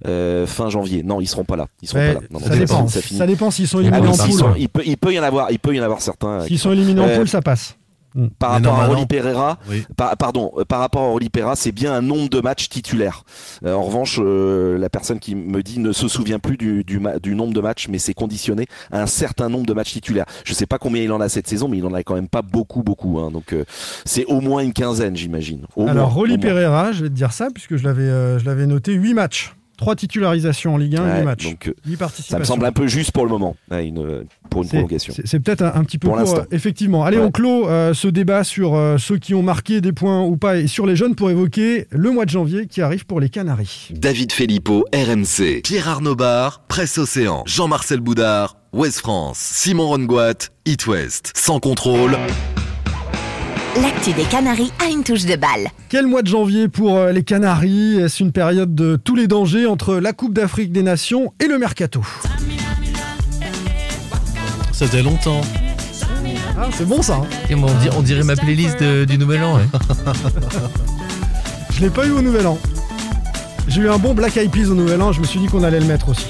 Euh, 0.07 0.45
fin 0.45 0.69
janvier 0.69 1.01
Non, 1.01 1.21
ils 1.21 1.27
seront 1.27 1.43
pas 1.43 1.55
là. 1.55 1.65
Ils 1.81 1.87
seront 1.87 1.99
pas 2.01 2.13
là. 2.13 2.19
Non, 2.29 2.39
ça, 2.39 2.49
dépend. 2.55 2.87
ça 2.87 3.25
dépend 3.25 3.49
s'ils 3.49 3.67
sont 3.67 3.79
Ah 3.79 3.81
éliminés 3.81 4.01
oui, 4.07 4.13
en 4.13 4.37
poule. 4.49 4.53
il, 4.59 4.69
peut, 4.69 4.83
il 4.85 4.97
peut 4.97 5.11
y 5.11 5.19
en 5.19 5.23
avoir, 5.23 5.49
il 5.49 5.57
peut 5.57 5.73
y 5.73 5.79
en 5.81 5.83
avoir 5.83 6.01
certains. 6.01 6.41
S'ils 6.41 6.59
sont 6.59 6.71
éliminés 6.71 7.01
en 7.01 7.09
poule, 7.09 7.27
ça 7.27 7.41
passe. 7.41 7.77
Mm. 8.13 8.27
par 8.39 8.49
Mais 8.49 8.55
rapport 8.57 8.73
à 8.73 8.77
normalement- 8.77 8.93
Oli 8.99 9.05
Pereira, 9.07 9.57
Oui. 9.69 9.85
par, 9.95 10.17
pardon, 10.17 10.51
euh, 10.57 10.65
par 10.65 10.79
rapport 10.79 11.03
à 11.03 11.09
Oli 11.13 11.29
Pereira, 11.29 11.55
c'est 11.55 11.71
bien 11.71 11.93
un 11.93 12.01
nombre 12.01 12.29
de 12.29 12.41
matchs 12.41 12.67
titulaires. 12.69 13.23
Euh, 13.65 13.73
en 13.73 13.83
revanche, 13.83 14.19
euh, 14.21 14.77
la 14.77 14.89
personne 14.89 15.19
qui 15.19 15.33
me 15.35 15.63
dit 15.63 15.79
ne 15.79 15.91
se 15.93 16.07
souvient 16.07 16.39
plus 16.39 16.57
du, 16.57 16.83
du, 16.83 16.99
ma- 16.99 17.19
du 17.19 17.35
nombre 17.35 17.53
de 17.53 17.61
matchs, 17.61 17.87
mais 17.87 17.99
c'est 17.99 18.13
conditionné 18.13 18.65
à 18.91 19.01
un 19.01 19.05
certain 19.07 19.47
nombre 19.49 19.65
de 19.65 19.73
matchs 19.73 19.93
titulaires. 19.93 20.25
Je 20.43 20.53
sais 20.53 20.65
pas 20.65 20.77
combien 20.77 21.01
il 21.03 21.11
en 21.11 21.21
a 21.21 21.29
cette 21.29 21.47
saison, 21.47 21.67
mais 21.69 21.77
il 21.77 21.85
en 21.85 21.93
a 21.93 22.03
quand 22.03 22.15
même 22.15 22.27
pas 22.27 22.41
beaucoup, 22.41 22.83
beaucoup. 22.83 23.19
hein. 23.19 23.31
donc 23.31 23.53
euh, 23.53 23.63
c'est 24.05 24.25
au 24.25 24.41
moins 24.41 24.61
une 24.61 24.73
quinzaine, 24.73 25.15
j'imagine. 25.15 25.65
Alors, 25.77 26.13
moins, 26.13 26.27
moins. 26.27 26.37
Pereira, 26.37 26.91
je 26.91 27.03
vais 27.03 27.09
te 27.09 27.13
dire 27.15 27.31
ça, 27.31 27.47
puisque 27.53 27.77
je 27.77 27.83
l'avais 27.85 28.01
euh, 28.03 28.39
je 28.39 28.45
l'avais 28.45 28.65
noté 28.67 28.93
8 28.93 29.13
matchs. 29.13 29.53
3 29.81 29.95
titularisations 29.95 30.75
en 30.75 30.77
Ligue 30.77 30.95
1, 30.95 31.03
8 31.05 31.11
Ouais, 31.11 31.23
matchs. 31.23 31.43
donc, 31.49 31.67
euh, 31.67 31.73
8 31.87 31.99
ça 32.21 32.39
me 32.39 32.43
semble 32.43 32.65
un 32.65 32.71
peu 32.71 32.87
juste 32.87 33.11
pour 33.11 33.25
le 33.25 33.31
moment, 33.31 33.55
ouais, 33.71 33.87
une, 33.87 33.97
euh, 33.97 34.23
pour 34.51 34.61
une 34.61 34.67
C'est- 34.69 34.77
prolongation. 34.77 35.13
C'est 35.25 35.39
peut-être 35.39 35.63
un, 35.63 35.73
un 35.75 35.83
petit 35.83 35.97
peu 35.97 36.07
Pour 36.07 36.15
court, 36.17 36.23
l'instant. 36.25 36.41
euh, 36.41 36.55
effectivement. 36.55 37.03
Allez, 37.03 37.17
Ouais. 37.17 37.23
on 37.23 37.31
clôt 37.31 37.67
euh, 37.67 37.93
ce 37.95 38.07
débat 38.07 38.43
sur 38.43 38.75
euh, 38.75 38.97
ceux 38.99 39.17
qui 39.17 39.33
ont 39.33 39.41
marqué 39.41 39.81
des 39.81 39.91
points 39.91 40.21
ou 40.21 40.37
pas 40.37 40.57
et 40.57 40.67
sur 40.67 40.85
les 40.85 40.95
jeunes 40.95 41.15
pour 41.15 41.29
évoquer 41.31 41.87
le 41.89 42.11
mois 42.11 42.25
de 42.25 42.29
janvier 42.29 42.67
qui 42.67 42.81
arrive 42.81 43.05
pour 43.07 43.19
les 43.19 43.29
Canaries. 43.29 43.89
David 43.91 44.31
Filippo, 44.31 44.85
RMC. 44.93 45.61
Pierre 45.63 45.89
Arnaud 45.89 46.15
Bar, 46.15 46.61
Presse 46.67 46.99
Océan. 46.99 47.41
Jean-Marcel 47.47 48.01
Boudard, 48.01 48.57
Ouest 48.73 48.99
France. 48.99 49.39
Simon 49.39 49.87
Rongoat, 49.87 50.49
It 50.65 50.85
West. 50.85 51.31
Sans 51.35 51.59
contrôle. 51.59 52.15
L'actu 53.79 54.11
des 54.13 54.23
Canaries 54.23 54.71
a 54.85 54.89
une 54.89 55.03
touche 55.03 55.25
de 55.25 55.35
balle. 55.35 55.69
Quel 55.89 56.05
mois 56.07 56.21
de 56.21 56.27
janvier 56.27 56.67
pour 56.67 56.97
euh, 56.97 57.11
les 57.11 57.23
Canaries? 57.23 57.99
Est-ce 57.99 58.21
une 58.21 58.31
période 58.33 58.75
de 58.75 58.97
tous 59.01 59.15
les 59.15 59.27
dangers 59.27 59.65
entre 59.65 59.95
la 59.95 60.11
Coupe 60.13 60.33
d'Afrique 60.33 60.71
des 60.73 60.83
Nations 60.83 61.33
et 61.39 61.47
le 61.47 61.57
Mercato? 61.57 62.01
Ça 64.73 64.87
faisait 64.87 65.01
longtemps. 65.03 65.41
Ah, 66.59 66.67
c'est 66.73 66.87
bon 66.87 67.01
ça. 67.01 67.15
hein. 67.23 67.55
On, 67.55 67.65
dirait, 67.79 67.95
on 67.97 68.01
dirait 68.01 68.23
ma 68.23 68.35
playlist 68.35 68.79
de- 68.81 69.05
du 69.05 69.17
Nouvel 69.17 69.41
An. 69.43 69.55
ouais. 69.55 69.63
Je 71.73 71.79
l'ai 71.81 71.89
pas 71.89 72.05
eu 72.05 72.11
au 72.11 72.21
Nouvel 72.21 72.47
An. 72.47 72.57
J'ai 73.67 73.81
eu 73.81 73.89
un 73.89 73.97
bon 73.97 74.13
Black 74.13 74.35
Eyed 74.35 74.51
Peas 74.51 74.67
au 74.69 74.73
Nouvel 74.75 75.01
An, 75.01 75.13
je 75.13 75.21
me 75.21 75.25
suis 75.25 75.39
dit 75.39 75.45
qu'on 75.45 75.63
allait 75.63 75.79
le 75.79 75.85
mettre 75.85 76.09
aussi. 76.09 76.27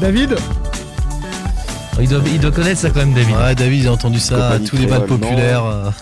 David? 0.00 0.36
Il 2.00 2.08
doit, 2.08 2.20
il 2.26 2.38
doit 2.40 2.50
connaître 2.52 2.78
ça 2.80 2.90
quand 2.90 3.00
même, 3.00 3.12
David. 3.12 3.34
Ouais, 3.36 3.54
David, 3.56 3.82
j'ai 3.82 3.88
entendu 3.88 4.20
ça 4.20 4.36
à 4.36 4.58
Compagnie 4.58 4.66
tous 4.68 4.76
les 4.76 4.86
non. 4.86 5.00
populaires. 5.00 5.92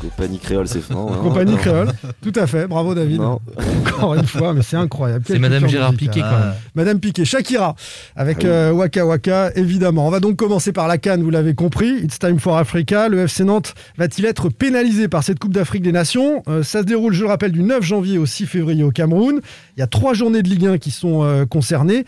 Compagnie 0.00 0.38
créole, 0.38 0.68
c'est 0.68 0.88
non, 0.90 1.10
non, 1.10 1.22
Compagnie 1.22 1.52
non. 1.52 1.58
créole. 1.58 1.92
Tout 2.22 2.32
à 2.36 2.46
fait, 2.46 2.66
bravo 2.66 2.94
David. 2.94 3.18
Non. 3.20 3.38
Encore 3.86 4.14
une 4.14 4.26
fois, 4.26 4.52
mais 4.52 4.62
c'est 4.62 4.76
incroyable. 4.76 5.24
C'est 5.26 5.38
Madame 5.38 5.66
Gérard 5.68 5.92
musicale. 5.92 6.12
Piquet 6.14 6.20
quand 6.28 6.38
même. 6.38 6.54
Madame 6.74 7.00
Piquet, 7.00 7.24
Shakira, 7.24 7.74
avec 8.14 8.38
Ah 8.40 8.42
oui. 8.44 8.48
euh, 8.50 8.72
Waka 8.72 9.06
Waka, 9.06 9.50
évidemment. 9.56 10.06
On 10.06 10.10
va 10.10 10.20
donc 10.20 10.36
commencer 10.36 10.72
par 10.72 10.86
la 10.88 10.98
Cannes, 10.98 11.22
vous 11.22 11.30
l'avez 11.30 11.54
compris. 11.54 12.00
It's 12.02 12.18
time 12.18 12.38
for 12.38 12.56
Africa. 12.58 13.08
Le 13.08 13.20
FC 13.20 13.44
Nantes 13.44 13.74
va-t-il 13.96 14.26
être 14.26 14.48
pénalisé 14.50 15.08
par 15.08 15.22
cette 15.24 15.38
Coupe 15.38 15.52
d'Afrique 15.54 15.82
des 15.82 15.92
Nations? 15.92 16.42
Euh, 16.48 16.62
Ça 16.62 16.80
se 16.80 16.84
déroule, 16.84 17.14
je 17.14 17.22
le 17.22 17.28
rappelle, 17.28 17.52
du 17.52 17.62
9 17.62 17.82
janvier 17.82 18.18
au 18.18 18.26
6 18.26 18.46
février 18.46 18.84
au 18.84 18.90
Cameroun. 18.90 19.40
Il 19.76 19.80
y 19.80 19.82
a 19.82 19.86
trois 19.86 20.12
journées 20.14 20.42
de 20.42 20.48
Ligue 20.48 20.66
1 20.66 20.78
qui 20.78 20.90
sont 20.90 21.22
euh, 21.24 21.46
concernées. 21.46 22.04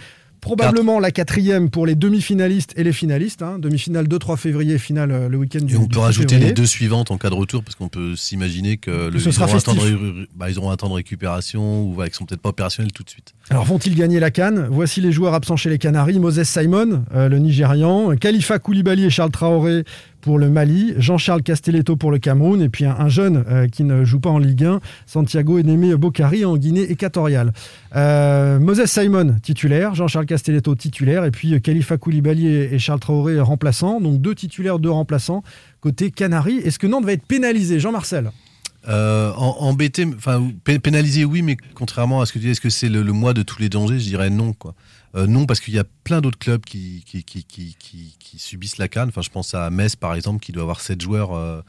Probablement 0.46 1.00
la 1.00 1.10
quatrième 1.10 1.70
pour 1.70 1.86
les 1.86 1.94
demi-finalistes 1.96 2.72
et 2.76 2.84
les 2.84 2.92
finalistes. 2.92 3.42
hein. 3.42 3.58
Demi-finale 3.58 4.06
2-3 4.06 4.36
février, 4.36 4.78
finale 4.78 5.10
euh, 5.10 5.28
le 5.28 5.36
week-end 5.38 5.60
du 5.64 5.74
Et 5.74 5.76
on 5.76 5.86
peut 5.86 5.94
6 5.96 6.00
rajouter 6.00 6.28
février. 6.34 6.48
les 6.48 6.54
deux 6.54 6.66
suivantes 6.66 7.10
en 7.10 7.18
cas 7.18 7.30
de 7.30 7.34
retour, 7.34 7.64
parce 7.64 7.74
qu'on 7.74 7.88
peut 7.88 8.14
s'imaginer 8.16 8.76
que, 8.76 9.10
le- 9.10 9.18
ce 9.18 9.28
ils, 9.28 9.32
sera 9.32 9.46
auront 9.46 9.56
un 9.56 9.60
temps 9.60 9.74
de, 9.74 9.80
festif. 9.80 9.96
ré- 10.00 10.28
bah, 10.36 10.48
ils 10.50 10.58
auront 10.58 10.70
un 10.70 10.76
temps 10.76 10.88
de 10.88 10.94
récupération 10.94 11.82
ou 11.84 11.92
voilà, 11.94 12.08
qu'ils 12.10 12.16
sont 12.16 12.26
peut-être 12.26 12.40
pas 12.42 12.50
opérationnels 12.50 12.92
tout 12.92 13.02
de 13.02 13.10
suite. 13.10 13.34
Alors 13.50 13.64
vont-ils 13.64 13.94
gagner 13.96 14.20
la 14.20 14.30
Cannes? 14.30 14.68
Voici 14.70 15.00
les 15.00 15.10
joueurs 15.12 15.34
absents 15.34 15.56
chez 15.56 15.68
les 15.70 15.78
Canaries. 15.78 16.18
Moses 16.20 16.42
Simon, 16.44 17.04
euh, 17.14 17.28
le 17.28 17.38
Nigérian, 17.38 18.14
Khalifa 18.16 18.58
Koulibaly 18.58 19.04
et 19.04 19.10
Charles 19.10 19.30
Traoré 19.32 19.84
pour 20.26 20.40
le 20.40 20.50
Mali, 20.50 20.92
Jean-Charles 20.98 21.44
Castelletto 21.44 21.94
pour 21.94 22.10
le 22.10 22.18
Cameroun, 22.18 22.60
et 22.60 22.68
puis 22.68 22.84
un, 22.84 22.96
un 22.98 23.08
jeune 23.08 23.44
euh, 23.48 23.68
qui 23.68 23.84
ne 23.84 24.04
joue 24.04 24.18
pas 24.18 24.28
en 24.28 24.40
Ligue 24.40 24.64
1, 24.64 24.80
Santiago 25.06 25.56
Enemé 25.60 25.94
Bokari 25.94 26.44
en 26.44 26.56
Guinée 26.56 26.82
équatoriale. 26.82 27.52
Euh, 27.94 28.58
Moses 28.58 28.86
Simon 28.86 29.36
titulaire, 29.40 29.94
Jean-Charles 29.94 30.26
Castelletto 30.26 30.74
titulaire, 30.74 31.24
et 31.24 31.30
puis 31.30 31.54
euh, 31.54 31.60
Khalifa 31.60 31.96
Koulibaly 31.96 32.48
et, 32.48 32.78
Charles 32.80 32.98
Traoré 32.98 33.38
remplaçants. 33.38 34.00
Donc 34.00 34.20
deux 34.20 34.34
titulaires, 34.34 34.80
deux 34.80 34.90
remplaçants 34.90 35.44
côté 35.80 36.10
Canaries. 36.10 36.58
Est-ce 36.58 36.80
que 36.80 36.88
Nantes 36.88 37.04
va 37.04 37.12
être 37.12 37.24
pénalisé? 37.24 37.78
Jean-Marcel 37.78 38.32
embêté, 38.88 40.06
enfin 40.16 40.50
pé- 40.64 40.78
pénalisé, 40.78 41.24
oui, 41.24 41.42
mais 41.42 41.56
contrairement 41.74 42.20
à 42.20 42.26
ce 42.26 42.32
que 42.32 42.38
tu 42.38 42.44
dis, 42.46 42.50
est-ce 42.50 42.60
que 42.60 42.70
c'est 42.70 42.88
le, 42.88 43.02
le 43.02 43.12
mois 43.12 43.32
de 43.34 43.42
tous 43.42 43.60
les 43.60 43.68
dangers? 43.68 43.98
Je 43.98 44.04
dirais 44.04 44.30
non, 44.30 44.52
quoi. 44.52 44.74
Euh, 45.16 45.26
non, 45.26 45.46
parce 45.46 45.60
qu'il 45.60 45.74
y 45.74 45.78
a 45.78 45.84
plein 46.04 46.20
d'autres 46.20 46.38
clubs 46.38 46.62
qui, 46.64 47.02
qui, 47.06 47.24
qui, 47.24 47.44
qui, 47.44 47.74
qui- 47.78 48.16
qui 48.18 48.38
subissent 48.38 48.76
la 48.78 48.88
canne. 48.88 49.08
Enfin, 49.08 49.22
je 49.22 49.30
pense 49.30 49.54
à 49.54 49.70
Metz, 49.70 49.96
par 49.96 50.14
exemple, 50.14 50.40
qui 50.44 50.52
doit 50.52 50.62
avoir 50.62 50.80
7 50.80 51.00
joueurs 51.00 51.34
euh, 51.34 51.62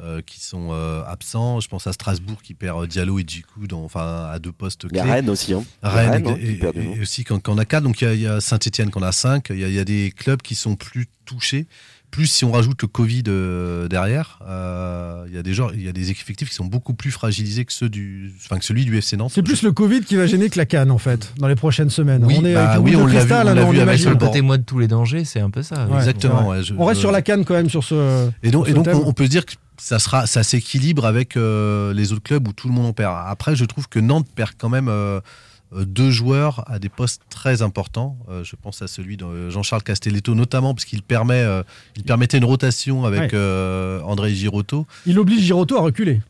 euh, 0.00 0.22
qui 0.22 0.40
sont 0.40 0.72
absents. 1.06 1.60
Je 1.60 1.68
pense 1.68 1.86
à 1.86 1.92
Strasbourg 1.92 2.40
qui 2.42 2.54
perd 2.54 2.86
Diallo 2.88 3.18
et 3.18 3.24
Djikou, 3.26 3.66
dans- 3.66 3.84
enfin 3.84 4.28
à 4.32 4.38
deux 4.38 4.52
postes 4.52 4.84
Il 4.90 4.96
y 4.96 5.00
clés. 5.00 5.10
a 5.10 5.14
Rennes 5.14 5.28
aussi, 5.30 5.52
hein. 5.52 5.64
Rennes, 5.82 6.26
Rennes, 6.26 6.62
hein, 6.64 6.70
et, 6.96 7.00
aussi 7.00 7.24
quand, 7.24 7.40
quand 7.40 7.52
on 7.54 7.58
a 7.58 7.64
4, 7.64 7.82
donc 7.82 8.00
il 8.00 8.20
y 8.20 8.26
a- 8.26 8.40
Saint-Etienne 8.40 8.90
qu'on 8.90 9.02
a 9.02 9.12
5. 9.12 9.48
Il 9.50 9.58
y 9.58 9.64
a, 9.64 9.68
il 9.68 9.74
y 9.74 9.78
a 9.78 9.84
des 9.84 10.12
clubs 10.16 10.40
qui 10.42 10.54
sont 10.54 10.74
plus 10.76 11.06
touchés. 11.26 11.66
Plus 12.14 12.26
si 12.26 12.44
on 12.44 12.52
rajoute 12.52 12.80
le 12.80 12.86
Covid 12.86 13.24
euh, 13.26 13.88
derrière, 13.88 14.38
euh, 14.48 15.24
il 15.26 15.34
y 15.34 15.36
a 15.36 15.42
des 15.42 15.52
gens, 15.52 15.70
il 15.70 15.82
y 15.82 15.88
a 15.88 15.92
des 15.92 16.12
effectifs 16.12 16.48
qui 16.48 16.54
sont 16.54 16.64
beaucoup 16.64 16.94
plus 16.94 17.10
fragilisés 17.10 17.64
que 17.64 17.72
ceux 17.72 17.88
du, 17.88 18.32
enfin 18.44 18.56
que 18.56 18.64
celui 18.64 18.84
du 18.84 18.96
FC 18.96 19.16
Nantes. 19.16 19.32
C'est 19.34 19.42
plus 19.42 19.62
le 19.62 19.72
Covid 19.72 20.02
qui 20.02 20.14
va 20.14 20.28
gêner 20.28 20.48
que 20.48 20.56
la 20.56 20.64
canne, 20.64 20.92
en 20.92 20.98
fait, 20.98 21.32
dans 21.38 21.48
les 21.48 21.56
prochaines 21.56 21.90
semaines. 21.90 22.24
Oui, 22.24 22.36
on 22.38 22.44
est 22.44 22.54
bah 22.54 22.78
oui, 22.80 22.94
on 22.94 23.00
l'a 23.00 23.06
vu, 23.12 23.16
cristal, 23.16 23.48
on 23.48 23.50
hein, 23.50 23.54
l'a 23.54 23.66
on 23.66 23.70
vu 23.72 23.80
avec 23.80 24.00
le 24.04 24.42
mois 24.42 24.58
de 24.58 24.62
tous 24.62 24.78
les 24.78 24.86
dangers, 24.86 25.24
c'est 25.24 25.40
un 25.40 25.50
peu 25.50 25.62
ça. 25.64 25.86
Ouais, 25.88 25.96
Exactement, 25.96 26.48
ouais. 26.50 26.58
ouais, 26.58 26.62
je- 26.62 26.74
on 26.78 26.84
reste 26.84 26.98
je- 26.98 27.00
sur 27.00 27.10
la 27.10 27.20
canne 27.20 27.44
quand 27.44 27.54
même 27.54 27.68
sur 27.68 27.82
ce. 27.82 28.28
Et 28.44 28.52
donc, 28.52 28.68
et 28.68 28.72
donc 28.74 28.84
thème. 28.84 28.98
on, 28.98 29.08
on 29.08 29.12
peut 29.12 29.24
se 29.24 29.30
dire 29.30 29.44
que 29.44 29.54
ça, 29.76 29.98
sera, 29.98 30.28
ça 30.28 30.44
s'équilibre 30.44 31.06
avec 31.06 31.36
euh, 31.36 31.92
les 31.94 32.12
autres 32.12 32.22
clubs 32.22 32.46
où 32.46 32.52
tout 32.52 32.68
le 32.68 32.74
monde 32.74 32.86
en 32.86 32.92
perd. 32.92 33.12
Après, 33.26 33.56
je 33.56 33.64
trouve 33.64 33.88
que 33.88 33.98
Nantes 33.98 34.28
perd 34.36 34.52
quand 34.56 34.68
même 34.68 34.86
euh, 34.88 35.18
euh, 35.18 35.20
deux 35.84 36.10
joueurs 36.10 36.62
à 36.70 36.78
des 36.78 36.88
postes 36.88 37.22
très 37.30 37.62
importants. 37.62 38.16
Euh, 38.28 38.44
je 38.44 38.54
pense 38.54 38.82
à 38.82 38.86
celui 38.86 39.16
de 39.16 39.24
euh, 39.24 39.50
Jean-Charles 39.50 39.82
Castelletto, 39.82 40.34
notamment 40.34 40.74
parce 40.74 40.84
qu'il 40.84 41.02
permet, 41.02 41.42
euh, 41.42 41.62
il 41.96 42.04
permettait 42.04 42.38
une 42.38 42.44
rotation 42.44 43.04
avec 43.04 43.20
Ouais. 43.22 43.30
euh, 43.34 44.00
André 44.02 44.34
Girotto. 44.34 44.86
Il 45.06 45.18
oblige 45.18 45.40
Giroto 45.42 45.76
à 45.76 45.80
reculer. 45.80 46.20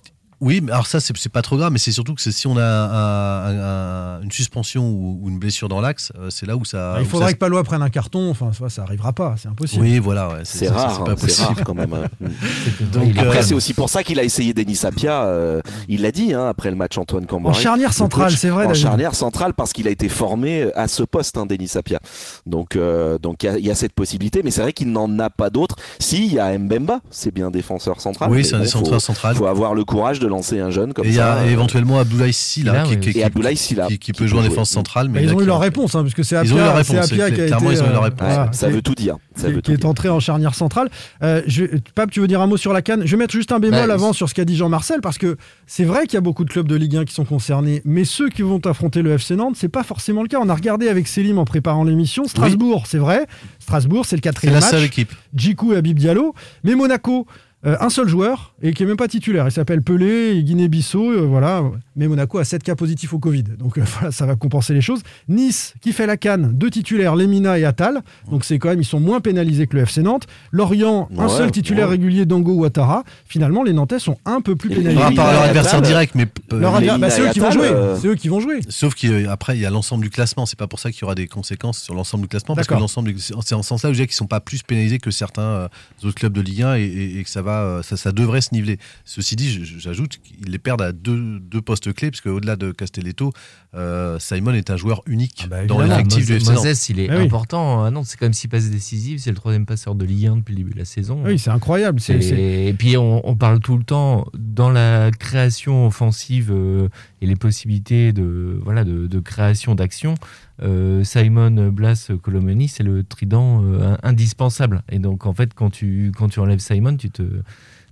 Oui, 0.44 0.62
alors 0.70 0.86
ça, 0.86 1.00
c'est 1.00 1.28
pas 1.30 1.42
trop 1.42 1.56
grave, 1.56 1.72
mais 1.72 1.78
c'est 1.78 1.90
surtout 1.92 2.14
que 2.14 2.20
c'est- 2.20 2.30
si 2.32 2.46
on 2.46 2.56
a 2.56 2.62
un- 2.62 3.46
un- 3.46 4.18
un- 4.18 4.22
une 4.22 4.30
suspension 4.30 4.88
ou, 4.88 5.18
ou 5.22 5.28
une 5.30 5.38
blessure 5.38 5.68
dans 5.68 5.80
l'axe, 5.80 6.12
euh, 6.18 6.28
c'est 6.30 6.46
là 6.46 6.56
où 6.56 6.64
ça. 6.64 6.96
il 6.98 7.02
où 7.02 7.08
faudrait 7.08 7.28
ça- 7.28 7.32
que 7.34 7.38
Palois 7.38 7.64
prenne 7.64 7.82
un 7.82 7.88
carton. 7.90 8.30
Enfin, 8.30 8.50
ça, 8.52 8.68
ça 8.68 8.82
arrivera 8.82 9.12
pas. 9.12 9.34
C'est 9.38 9.48
impossible. 9.48 9.82
Oui, 9.82 9.98
voilà, 9.98 10.28
ouais, 10.28 10.40
C'est 10.44 10.68
rare, 10.68 11.02
pas 11.04 11.12
hein, 11.12 11.14
c'est 11.18 11.26
possible. 11.26 11.46
rare 11.48 11.64
quand 11.64 11.74
même. 11.74 11.92
hein. 11.94 12.08
Donc, 12.92 13.16
Après, 13.18 13.38
euh, 13.38 13.42
c'est 13.42 13.54
aussi 13.54 13.74
pour 13.74 13.88
ça 13.88 14.02
qu'il 14.02 14.18
a 14.20 14.22
essayé 14.24 14.52
Denis 14.54 14.76
Sapia. 14.76 15.24
euh, 15.24 15.60
il 15.88 16.02
l'a 16.02 16.12
dit 16.12 16.34
hein, 16.34 16.46
après 16.48 16.70
le 16.70 16.76
match 16.76 16.98
Antoine 16.98 17.26
Cambrai. 17.26 17.50
En 17.50 17.54
charnière 17.54 17.88
le 17.90 17.94
centrale, 17.94 18.32
c'est 18.32 18.50
vrai, 18.50 18.66
En 18.66 18.74
charnière 18.74 19.14
centrale 19.14 19.54
parce 19.54 19.72
qu'il 19.72 19.88
a 19.88 19.90
été 19.90 20.08
formé 20.08 20.70
à 20.74 20.88
ce 20.88 21.02
poste, 21.02 21.38
hein, 21.38 21.46
Denis 21.46 21.68
Sapia. 21.68 22.00
Donc, 22.46 22.76
euh, 22.76 23.18
donc 23.18 23.42
il 23.42 23.46
y 23.46 23.48
a- 23.48 23.58
il 23.58 23.66
y, 23.66 23.70
a 23.70 23.74
cette 23.74 23.92
possibilité, 23.94 24.42
mais 24.44 24.50
c'est 24.50 24.60
vrai 24.62 24.72
qu'il 24.72 24.90
n'en 24.92 25.18
a 25.18 25.30
pas 25.30 25.48
d'autres. 25.50 25.76
Si, 25.98 26.26
il 26.26 26.34
y 26.34 26.38
a 26.38 26.56
Mbemba, 26.58 27.00
c'est 27.10 27.32
bien 27.32 27.50
défenseur 27.50 28.00
central. 28.00 28.30
Oui, 28.30 28.44
c'est 28.44 28.54
un 28.54 28.58
bon, 28.58 28.64
défenseur 28.64 28.94
faut- 28.94 28.98
central. 29.00 29.34
faut 29.36 29.46
avoir 29.46 29.74
le 29.74 29.84
courage 29.84 30.18
de 30.20 30.26
lancer 30.34 30.60
un 30.60 30.70
jeune 30.70 30.92
comme 30.92 31.04
et 31.06 31.08
il 31.08 31.14
y 31.14 31.20
a 31.20 31.36
euh, 31.36 31.50
éventuellement 31.50 31.98
Abdoulaye 31.98 32.32
Silla 32.32 32.72
Là, 32.72 32.82
qui, 32.84 32.94
oui. 32.94 33.00
qui- 33.00 33.08
Et 33.10 33.12
qui- 33.14 33.22
Abdoulaye 33.22 33.56
Silla, 33.56 33.86
qui, 33.86 33.98
qui 33.98 33.98
qui 33.98 34.12
peut 34.12 34.26
jouer 34.26 34.40
en 34.40 34.42
défense 34.42 34.70
centrale. 34.70 35.08
Mais 35.08 35.20
Mais 35.20 35.24
ils 35.26 35.30
là, 35.30 35.36
ont 35.36 35.40
eu 35.40 35.46
leur 35.46 35.60
réponse, 35.60 35.94
hein, 35.94 36.02
puisque 36.02 36.24
c'est 36.24 36.36
Ils 36.44 36.52
ont 36.52 36.56
eu 36.58 36.60
Apia, 36.60 36.74
leur 36.74 36.84
c'est 36.84 37.02
c'est 37.02 37.14
qui 37.14 37.22
a 37.22 37.30
clairement, 37.30 37.70
été, 37.70 37.80
ils 37.80 37.82
ont 37.84 37.88
eu 37.88 37.92
leur 37.92 38.02
réponse. 38.04 38.28
ça 38.52 38.68
veut 38.68 38.82
tout 38.82 38.94
dire. 38.94 39.16
Ça 39.36 39.48
veut 39.48 39.56
qui 39.56 39.62
tout 39.62 39.72
est 39.72 39.76
dire. 39.78 39.88
entré 39.88 40.08
en 40.08 40.20
charnière 40.20 40.54
centrale. 40.54 40.90
Euh, 41.22 41.42
je, 41.46 41.64
Pape, 41.94 42.10
tu 42.10 42.20
veux 42.20 42.26
dire 42.28 42.40
un 42.40 42.46
mot 42.46 42.56
sur 42.56 42.72
la 42.72 42.82
canne? 42.82 43.02
Je 43.06 43.10
vais 43.10 43.16
mettre 43.16 43.32
juste 43.34 43.52
un 43.52 43.58
bémol 43.60 43.86
Bah, 43.88 43.94
avant 43.94 44.12
sur 44.12 44.28
ce 44.28 44.34
qu'a 44.34 44.44
dit 44.44 44.56
Jean-Marcel, 44.56 45.00
parce 45.00 45.18
que 45.18 45.36
c'est 45.66 45.84
vrai 45.84 46.02
qu'il 46.06 46.14
y 46.14 46.16
a 46.18 46.20
beaucoup 46.20 46.44
de 46.44 46.50
clubs 46.50 46.68
de 46.68 46.76
Ligue 46.76 46.96
1 46.96 47.04
qui 47.04 47.14
sont 47.14 47.24
concernés, 47.24 47.82
mais 47.84 48.04
ceux 48.04 48.28
qui 48.28 48.42
vont 48.42 48.58
affronter 48.64 49.02
le 49.02 49.12
FC 49.12 49.36
Nantes, 49.36 49.56
c'est 49.58 49.68
pas 49.68 49.82
forcément 49.82 50.22
le 50.22 50.28
cas. 50.28 50.38
On 50.40 50.48
a 50.48 50.54
regardé 50.54 50.88
avec 50.88 51.08
Selim 51.08 51.38
en 51.38 51.44
préparant 51.44 51.84
l'émission. 51.84 52.24
Strasbourg, 52.26 52.84
c'est 52.86 52.98
vrai. 52.98 53.26
Strasbourg, 53.58 54.04
c'est 54.06 54.16
le 54.16 54.18
C'est 54.18 54.22
quatrième 54.22 54.54
la 54.54 54.60
match. 54.60 54.70
seule 54.70 54.84
équipe. 54.84 55.12
Djikou 55.34 55.72
et 55.72 55.76
Habib 55.76 55.98
Diallo. 55.98 56.34
Mais 56.62 56.74
Monaco, 56.74 57.26
euh, 57.66 57.76
un 57.80 57.88
seul 57.90 58.08
joueur 58.08 58.54
et 58.62 58.72
qui 58.72 58.82
est 58.82 58.86
même 58.86 58.96
pas 58.96 59.08
titulaire. 59.08 59.46
Il 59.48 59.52
s'appelle 59.52 59.82
Pelé, 59.82 60.42
Guinée-Bissau, 60.42 61.12
euh, 61.12 61.20
voilà. 61.26 61.62
Mais 61.96 62.08
Monaco 62.08 62.38
a 62.38 62.44
7 62.44 62.62
cas 62.62 62.74
positifs 62.74 63.12
au 63.14 63.18
Covid, 63.18 63.44
donc 63.58 63.78
euh, 63.78 63.82
voilà, 63.98 64.10
ça 64.12 64.26
va 64.26 64.34
compenser 64.36 64.74
les 64.74 64.80
choses. 64.80 65.00
Nice, 65.28 65.74
qui 65.80 65.92
fait 65.92 66.06
la 66.06 66.16
canne, 66.16 66.52
deux 66.52 66.70
titulaires, 66.70 67.14
Lemina 67.16 67.58
et 67.58 67.64
Attal. 67.64 68.02
Donc 68.30 68.44
c'est 68.44 68.58
quand 68.58 68.68
même, 68.68 68.80
ils 68.80 68.84
sont 68.86 69.00
moins 69.00 69.20
pénalisés 69.20 69.66
que 69.66 69.76
le 69.76 69.82
FC 69.82 70.02
Nantes. 70.02 70.26
Lorient, 70.52 71.08
un 71.18 71.28
seul 71.28 71.50
titulaire 71.50 71.86
ouais. 71.86 71.92
régulier, 71.92 72.26
Dango 72.26 72.52
Ouattara. 72.54 73.04
Finalement, 73.26 73.62
les 73.62 73.72
Nantais 73.72 73.98
sont 73.98 74.18
un 74.24 74.40
peu 74.40 74.56
plus 74.56 74.68
pénalisés. 74.70 74.94
Par 74.94 75.04
rapport 75.10 75.26
à 75.26 75.32
leur 75.32 75.42
adversaire 75.42 75.82
direct, 75.82 76.14
mais 76.14 76.26
Leur 76.50 76.74
adver- 76.76 76.98
bah, 76.98 77.10
c'est 77.10 77.22
eux 77.22 77.30
qui 77.32 77.40
vont 77.40 77.50
jouer. 77.50 77.70
C'est 78.00 78.08
eux 78.08 78.14
qui 78.14 78.28
vont 78.28 78.40
jouer. 78.40 78.60
Sauf 78.68 78.94
qu'après, 78.94 79.56
il 79.56 79.60
y 79.62 79.66
a 79.66 79.70
l'ensemble 79.70 80.02
du 80.04 80.10
classement. 80.10 80.46
C'est 80.46 80.58
pas 80.58 80.66
pour 80.66 80.78
ça 80.78 80.90
qu'il 80.90 81.02
y 81.02 81.04
aura 81.04 81.14
des 81.14 81.26
conséquences 81.26 81.78
sur 81.82 81.94
l'ensemble 81.94 82.22
du 82.22 82.28
classement. 82.28 82.54
Parce 82.54 82.66
que 82.66 82.74
l'ensemble, 82.74 83.12
du- 83.12 83.20
c'est 83.20 83.34
en 83.34 83.62
ce 83.62 83.68
sens-là 83.68 83.90
où 83.90 83.92
je 83.92 83.98
dirais 83.98 84.06
qu'ils 84.06 84.16
sont 84.16 84.26
pas 84.26 84.40
plus 84.40 84.62
pénalisés 84.62 84.98
que 84.98 85.10
certains 85.10 85.68
autres 86.02 86.14
clubs 86.14 86.32
de 86.32 86.40
Ligue 86.40 86.62
1 86.62 86.76
et, 86.76 86.82
et- 86.82 87.18
et 87.18 87.24
que 87.24 87.30
ça, 87.30 87.42
va, 87.42 87.53
euh, 87.62 87.82
ça, 87.82 87.96
ça 87.96 88.12
devrait 88.12 88.40
se 88.40 88.50
niveler. 88.52 88.78
Ceci 89.04 89.36
dit, 89.36 89.64
j'ajoute 89.78 90.18
qu'ils 90.22 90.50
les 90.50 90.58
perdent 90.58 90.82
à 90.82 90.92
deux, 90.92 91.38
deux 91.40 91.62
postes 91.62 91.92
clés, 91.92 92.10
parce 92.10 92.20
qu'au-delà 92.20 92.56
de 92.56 92.72
Castelletto, 92.72 93.32
euh, 93.74 94.18
Simon 94.18 94.52
est 94.54 94.70
un 94.70 94.76
joueur 94.76 95.02
unique 95.06 95.42
Ah 95.44 95.48
bah, 95.48 95.66
dans 95.66 95.80
l'effectif 95.80 96.26
du 96.26 96.32
Moses, 96.34 96.42
FC 96.42 96.52
Nantes. 96.54 96.64
Moses, 96.64 96.88
il 96.90 97.00
est 97.00 97.08
Ah 97.10 97.16
oui. 97.18 97.24
important. 97.24 97.84
Ah 97.84 97.90
non, 97.90 98.04
c'est 98.04 98.16
quand 98.16 98.26
même 98.26 98.32
six 98.32 98.48
passes 98.48 98.70
décisives. 98.70 99.18
C'est 99.18 99.30
le 99.30 99.36
troisième 99.36 99.66
passeur 99.66 99.94
de 99.94 100.04
Ligue 100.04 100.26
1 100.26 100.36
depuis 100.36 100.52
le 100.52 100.58
début 100.58 100.72
de 100.74 100.78
la 100.78 100.84
saison. 100.84 101.22
Oui, 101.24 101.38
c'est 101.38 101.50
incroyable. 101.50 102.00
Et, 102.08 102.74
puis 102.78 102.96
on, 102.96 103.26
on 103.28 103.36
parle 103.36 103.60
tout 103.60 103.76
le 103.76 103.84
temps 103.84 104.26
dans 104.36 104.70
la 104.70 105.10
création 105.10 105.86
offensive 105.86 106.50
euh, 106.52 106.88
et 107.20 107.26
les 107.26 107.36
possibilités 107.36 108.12
de 108.12 108.60
voilà 108.62 108.84
de, 108.84 109.06
de 109.06 109.20
création 109.20 109.74
d'action. 109.74 110.14
Euh, 110.62 111.02
Simon 111.04 111.68
Blas 111.70 112.10
Colomani, 112.22 112.68
c'est 112.68 112.82
le 112.84 113.02
trident 113.04 113.62
euh, 113.64 113.96
indispensable. 114.02 114.82
Et 114.90 114.98
donc 114.98 115.26
en 115.26 115.32
fait, 115.34 115.52
quand 115.54 115.70
tu 115.70 116.12
quand 116.16 116.28
tu 116.28 116.40
enlèves 116.40 116.60
Simon, 116.60 116.96
tu 116.96 117.10
te 117.10 117.22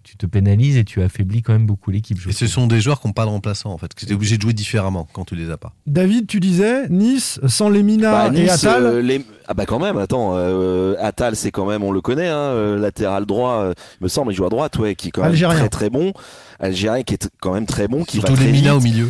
tu 0.05 0.17
te 0.17 0.27
pénalises 0.27 0.77
et 0.77 0.83
tu 0.85 1.01
affaiblis 1.01 1.43
quand 1.43 1.53
même 1.53 1.65
beaucoup 1.65 1.93
l'équipe. 1.93 2.19
Et 2.29 2.33
ce 2.33 2.49
sont 2.49 2.67
des 2.67 2.81
joueurs 2.81 3.01
qui 3.01 3.07
n'ont 3.07 3.13
pas 3.13 3.25
de 3.25 3.31
remplaçant, 3.31 3.71
en 3.71 3.79
fait. 3.79 3.95
Que 3.95 4.05
tu 4.05 4.11
es 4.11 4.15
obligé 4.15 4.37
de 4.37 4.43
jouer 4.43 4.53
différemment 4.53 5.07
quand 5.13 5.25
tu 5.25 5.37
les 5.37 5.49
as 5.49 5.57
pas. 5.59 5.75
David, 5.87 6.27
tu 6.27 6.41
disais 6.41 6.89
Nice 6.89 7.39
sans 7.47 7.69
Lemina 7.69 8.11
Bah, 8.11 8.27
et 8.37 8.43
Nice, 8.43 8.51
Attal. 8.65 8.85
euh, 8.85 9.01
les- 9.01 9.25
Ah 9.47 9.55
bah 9.55 9.65
quand 9.65 9.79
même, 9.79 9.97
attends, 9.99 10.33
euh, 10.35 10.97
Attal 10.99 11.37
c'est 11.37 11.53
quand 11.53 11.67
même, 11.67 11.85
on 11.85 11.93
le 11.93 12.01
connaît, 12.01 12.27
hein, 12.27 12.35
euh, 12.37 12.79
latéral 12.81 13.27
droit, 13.27 13.61
euh, 13.63 13.75
me 14.01 14.09
semble, 14.09 14.33
il 14.33 14.35
joue 14.35 14.45
à 14.45 14.49
droite, 14.49 14.77
ouais, 14.79 14.97
qui 14.97 15.09
est 15.09 15.11
quand 15.13 15.23
même 15.23 15.31
Algérien. 15.31 15.57
très 15.57 15.69
très 15.69 15.89
bon, 15.91 16.13
Algérien 16.59 17.05
qui 17.05 17.15
est 17.15 17.29
quand 17.41 17.55
même 17.55 17.67
très 17.67 17.87
bon, 17.87 18.03
qui 18.03 18.17
Surtout 18.17 18.35
va 18.35 18.41
les 18.41 18.51
très 18.51 18.53
Mina 18.61 18.73
vite. 18.75 18.81
au 18.81 18.83
milieu. 18.83 19.09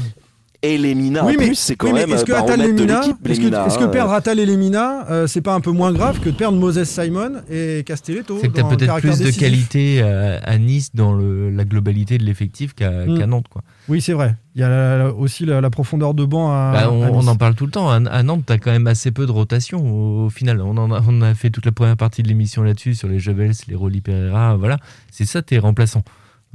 Et 0.64 0.78
les 0.78 0.94
Mina 0.94 1.24
Oui, 1.24 1.34
en 1.34 1.40
mais- 1.40 1.46
plus, 1.46 1.54
c'est 1.56 1.74
quand 1.74 1.88
oui, 1.88 1.92
même 1.94 2.12
est-ce 2.12 2.24
que 2.24 2.30
Lemina, 2.30 3.00
est-ce 3.00 3.40
que, 3.40 3.44
Mina, 3.46 3.66
est-ce 3.66 3.78
que 3.78 3.82
hein, 3.82 3.88
perdre 3.88 4.12
Attal 4.12 4.38
et 4.38 4.46
Lemina, 4.46 5.10
euh, 5.10 5.26
c'est 5.26 5.40
pas 5.40 5.54
un 5.54 5.60
peu 5.60 5.72
moins 5.72 5.92
grave 5.92 6.20
que 6.20 6.28
de 6.28 6.36
perdre 6.36 6.56
Moses 6.56 6.84
Simon 6.84 7.32
et 7.50 7.82
Castelletto 7.84 8.38
C'est 8.40 8.46
que 8.48 8.52
tu 8.54 8.60
as 8.60 8.62
dans 8.62 8.70
le 8.70 8.76
peut-être 8.76 9.00
plus 9.00 9.18
de 9.18 9.30
qualité 9.36 10.02
à, 10.02 10.38
à 10.38 10.58
Nice 10.58 10.90
dans 10.94 11.14
le- 11.14 11.50
la 11.50 11.64
globalité 11.64 12.16
de 12.16 12.22
l'effectif 12.22 12.74
qu'à 12.74 13.06
Mm. 13.06 13.18
qu'à 13.18 13.26
Nantes. 13.26 13.46
Quoi. 13.50 13.62
Oui, 13.88 14.00
c'est 14.00 14.12
vrai. 14.12 14.36
Il 14.54 14.60
y 14.60 14.64
a 14.64 14.68
la- 14.68 14.98
la- 14.98 15.12
aussi 15.12 15.44
la, 15.46 15.60
la 15.60 15.70
profondeur 15.70 16.14
de 16.14 16.24
banc 16.24 16.52
à, 16.52 16.70
Bah, 16.72 16.80
à 16.84 16.90
on, 16.92 17.06
Nice. 17.06 17.24
on 17.26 17.26
en 17.26 17.36
parle 17.36 17.56
tout 17.56 17.66
le 17.66 17.72
temps. 17.72 17.90
À, 17.90 17.96
à 17.96 18.22
Nantes, 18.22 18.44
tu 18.46 18.52
as 18.52 18.58
quand 18.58 18.70
même 18.70 18.86
assez 18.86 19.10
peu 19.10 19.26
de 19.26 19.32
rotation 19.32 19.80
au, 19.84 20.26
au 20.26 20.30
final. 20.30 20.60
On, 20.60 20.76
en 20.76 20.92
a, 20.92 21.02
on 21.08 21.22
a 21.22 21.34
fait 21.34 21.50
toute 21.50 21.66
la 21.66 21.72
première 21.72 21.96
partie 21.96 22.22
de 22.22 22.28
l'émission 22.28 22.62
là-dessus, 22.62 22.94
sur 22.94 23.08
les 23.08 23.18
Jevels, 23.18 23.54
les 23.66 23.74
Rolly 23.74 24.00
Pereira. 24.00 24.54
Voilà. 24.56 24.76
C'est 25.10 25.24
ça 25.24 25.42
tes 25.42 25.58
remplaçants. 25.58 26.04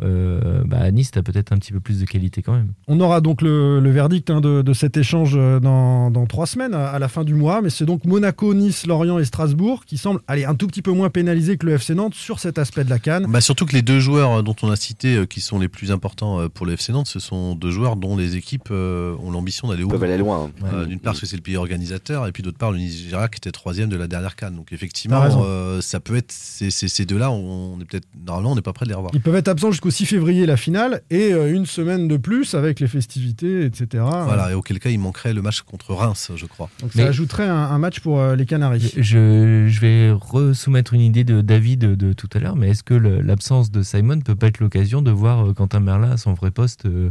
Euh, 0.04 0.64
bah, 0.66 0.78
à 0.80 0.92
Nice, 0.92 1.12
tu 1.12 1.20
as 1.20 1.24
peut-être 1.24 1.52
un 1.52 1.58
petit 1.58 1.72
peu 1.74 1.80
plus 1.80 2.00
de 2.00 2.06
qualité 2.06 2.42
quand 2.42 2.54
même. 2.54 2.74
On 2.88 3.00
aura 3.00 3.22
donc 3.22 3.42
le, 3.42 3.80
le 3.80 3.90
verdict 3.92 4.30
hein, 4.30 4.42
de, 4.42 4.62
de 4.62 4.74
cet 4.74 4.96
échange 4.98 5.34
euh, 5.36 5.60
dans, 5.60 6.12
dans 6.12 6.26
trois 6.28 6.46
semaines, 6.46 6.74
à, 6.74 6.88
à 6.88 7.00
la 7.00 7.08
fin 7.08 7.24
du 7.24 7.34
mois. 7.34 7.62
Mais 7.62 7.70
c'est 7.70 7.86
donc 7.86 8.06
Monaco, 8.06 8.54
Nice, 8.54 8.86
Lorient 8.86 9.18
et 9.20 9.26
Strasbourg 9.26 9.86
qui 9.86 9.98
semblent 9.98 10.22
aller 10.28 10.46
un 10.46 10.56
tout 10.56 10.68
petit 10.68 10.82
peu 10.82 10.92
moins 10.92 11.10
pénalisés 11.10 11.58
que 11.58 11.66
le 11.66 11.74
FC 11.74 11.96
Nantes 11.96 12.14
sur 12.14 12.40
cet 12.40 12.58
aspect 12.60 12.84
de 12.84 12.90
la 12.90 13.00
canne. 13.00 13.26
Bah 13.30 13.42
surtout 13.42 13.66
que 13.66 13.74
les 13.74 13.82
deux 13.82 14.00
joueurs 14.00 14.32
euh, 14.40 14.42
dont 14.42 14.56
on 14.62 14.70
a 14.70 14.76
cité 14.76 15.16
euh, 15.16 15.26
qui 15.26 15.42
sont 15.42 15.60
les 15.60 15.68
plus 15.68 15.92
importants 15.92 16.48
pour 16.50 16.66
le 16.66 16.74
FC 16.74 16.92
Nantes, 16.94 17.08
ce 17.08 17.20
sont 17.20 17.56
deux 17.56 17.72
joueurs 17.72 17.96
dont 17.96 18.16
les 18.16 18.36
équipes 18.36 18.70
euh, 18.72 19.16
ont 19.24 19.32
l'ambition 19.32 19.68
d'aller 19.68 19.84
au 19.84 19.88
peuvent 19.88 20.04
aller 20.04 20.18
loin. 20.18 20.46
hein. 20.64 20.66
Euh, 20.74 20.86
D'une 20.86 21.00
part, 21.00 21.14
parce 21.14 21.22
que 21.22 21.26
c'est 21.26 21.36
le 21.38 21.42
pays 21.42 21.58
organisateur, 21.58 22.28
et 22.28 22.32
puis 22.32 22.44
d'autre 22.44 22.58
part, 22.58 22.72
le 22.72 22.78
Nigeria 22.78 23.28
qui 23.28 23.38
était 23.38 23.52
troisième 23.52 23.90
de 23.90 23.98
la 23.98 24.08
dernière 24.08 24.36
canne. 24.36 24.56
Donc 24.56 24.72
effectivement, 24.74 25.22
euh, 25.42 25.82
ça 25.82 26.00
peut 26.00 26.16
être 26.16 26.32
ces, 26.32 26.70
ces- 26.70 26.88
ces 26.88 27.06
deux-là, 27.06 27.32
on 27.32 27.80
est 27.82 27.86
peut-être 27.86 28.08
normalement, 28.26 28.52
on 28.52 28.56
n'est 28.56 28.62
pas 28.62 28.74
prêt 28.74 28.86
de 28.86 28.90
les 28.90 28.96
revoir. 28.96 29.12
Ils 29.16 29.22
peuvent 29.22 29.36
être 29.36 29.48
absents 29.48 29.72
jusqu'au 29.72 29.87
6 29.92 30.06
février, 30.06 30.46
la 30.46 30.58
finale, 30.58 31.02
et 31.10 31.34
euh, 31.34 31.52
une 31.54 31.66
semaine 31.66 32.08
de 32.08 32.18
plus 32.18 32.54
avec 32.56 32.80
les 32.80 32.88
festivités, 32.88 33.66
etc. 33.66 34.04
Voilà, 34.26 34.52
et 34.52 34.54
auquel 34.54 34.80
cas, 34.80 34.90
il 34.90 35.00
manquerait 35.00 35.34
le 35.34 35.42
match 35.42 35.62
contre 35.62 35.94
Reims, 35.94 36.32
je 36.36 36.46
crois. 36.46 36.70
Donc 36.82 36.94
ça 36.94 37.02
Mais- 37.04 37.08
ajouterait 37.08 37.48
un, 37.48 37.56
un 37.56 37.78
match 37.78 38.00
pour 38.00 38.20
euh, 38.20 38.36
les 38.36 38.46
Canaries. 38.46 38.94
Je, 38.98 39.66
je 39.68 39.80
vais 39.80 40.12
resoumettre 40.12 40.94
une 40.94 41.02
idée 41.02 41.24
de 41.24 41.42
David 41.42 41.80
de, 41.80 41.96
de 41.96 42.14
tout 42.14 42.30
à 42.34 42.40
l'heure, 42.40 42.56
mais 42.56 42.70
est-ce 42.70 42.84
que 42.84 42.94
l'absence 42.94 43.72
de 43.72 43.82
Simon 43.84 44.20
peut 44.22 44.36
pas 44.36 44.48
être 44.48 44.60
l'occasion 44.60 45.02
de 45.02 45.12
voir 45.12 45.48
euh, 45.50 45.54
Quentin 45.54 45.80
Merlin 45.80 46.12
à 46.12 46.18
son 46.18 46.34
vrai 46.34 46.52
poste 46.52 46.86
euh, 46.86 47.10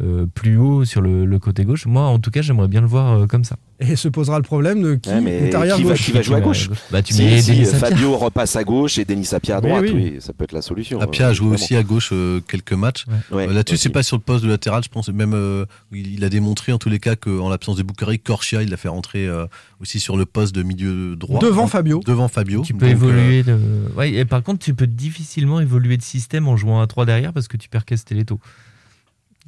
euh, 0.00 0.24
plus 0.26 0.56
haut 0.56 0.84
sur 0.86 1.00
le, 1.02 1.24
le 1.26 1.38
côté 1.38 1.64
gauche 1.64 1.84
Moi, 1.86 2.02
en 2.02 2.18
tout 2.18 2.30
cas, 2.30 2.40
j'aimerais 2.40 2.68
bien 2.68 2.80
le 2.80 2.86
voir 2.86 3.12
euh, 3.12 3.26
comme 3.26 3.44
ça. 3.44 3.56
Et 3.78 3.96
se 3.96 4.08
posera 4.08 4.36
le 4.38 4.44
problème 4.44 4.80
de 4.80 4.94
qui 4.94 5.10
Ouais, 5.10 5.48
est 5.48 5.54
arrière 5.54 5.74
qui 5.76 5.82
va, 5.82 5.94
qui 5.94 6.12
va 6.12 6.22
jouer 6.22 6.36
à 6.36 6.40
gauche 6.40 6.70
Bah, 6.92 7.02
tu 7.02 7.12
Si, 7.12 7.22
mets 7.24 7.42
si, 7.42 7.50
Denis 7.50 7.62
euh, 7.66 7.72
Sapia. 7.72 7.88
Fabio 7.90 8.16
repasse 8.16 8.54
à 8.56 8.62
gauche 8.64 8.96
et 8.98 9.04
Denis 9.04 9.24
Sapia 9.24 9.56
à 9.56 9.60
droite, 9.60 9.82
oui. 9.82 9.90
oui, 9.92 10.16
ça 10.20 10.32
peut 10.32 10.44
être 10.44 10.52
la 10.52 10.62
solution. 10.62 11.00
Apia 11.00 11.26
euh, 11.26 11.30
a 11.30 11.32
joué 11.32 11.48
aussi 11.50 11.74
à 11.76 11.82
gauche 11.82 12.10
euh, 12.12 12.40
quelques 12.46 12.72
matchs. 12.74 13.06
Ouais, 13.32 13.48
Euh, 13.48 13.52
Là-dessus, 13.52 13.76
c'est 13.76 13.88
pas 13.90 14.02
sur 14.04 14.16
le 14.16 14.22
poste 14.22 14.44
de 14.44 14.48
latéral, 14.48 14.82
je 14.84 14.88
pense. 14.88 15.08
Même, 15.08 15.34
euh, 15.34 15.66
il, 15.92 16.22
a 16.24 16.28
démontré 16.28 16.72
en 16.72 16.78
tous 16.78 16.88
les 16.90 17.00
cas 17.00 17.16
qu'en 17.16 17.48
l'absence 17.48 17.76
de 17.76 17.82
Boukari, 17.82 18.18
Corchia, 18.20 18.62
il 18.62 18.70
l'a 18.70 18.76
fait 18.76 18.88
rentrer 18.88 19.26
euh, 19.26 19.46
aussi 19.80 19.98
sur 20.00 20.16
le 20.16 20.26
poste 20.26 20.54
de 20.54 20.62
milieu 20.62 21.16
droit. 21.16 21.40
Devant 21.40 21.64
Hein, 21.64 21.66
Fabio. 21.66 22.00
Devant 22.06 22.28
Fabio. 22.28 22.62
Tu 22.64 22.72
peux 22.74 22.86
Donc, 22.86 22.88
euh, 22.88 22.92
évoluer. 22.92 23.42
De... 23.42 23.58
Ouais, 23.96 24.12
et 24.12 24.24
par 24.24 24.42
contre, 24.44 24.60
tu 24.64 24.74
peux 24.74 24.86
difficilement 24.86 25.60
évoluer 25.60 25.96
de 25.96 26.02
système 26.02 26.46
en 26.48 26.56
jouant 26.56 26.80
à 26.80 26.86
3 26.86 27.04
derrière 27.04 27.32
parce 27.32 27.48
que 27.48 27.56
tu 27.56 27.68
perds 27.68 27.84
Castelletto. 27.84 28.38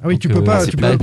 Ah 0.05 0.07
oui, 0.09 0.13
Donc, 0.15 0.21
tu 0.21 0.29
peux 0.29 0.43
pas- 0.43 0.59
c'est 0.59 0.69
tu 0.71 0.77
peux 0.77 0.83
pas- 0.83 0.97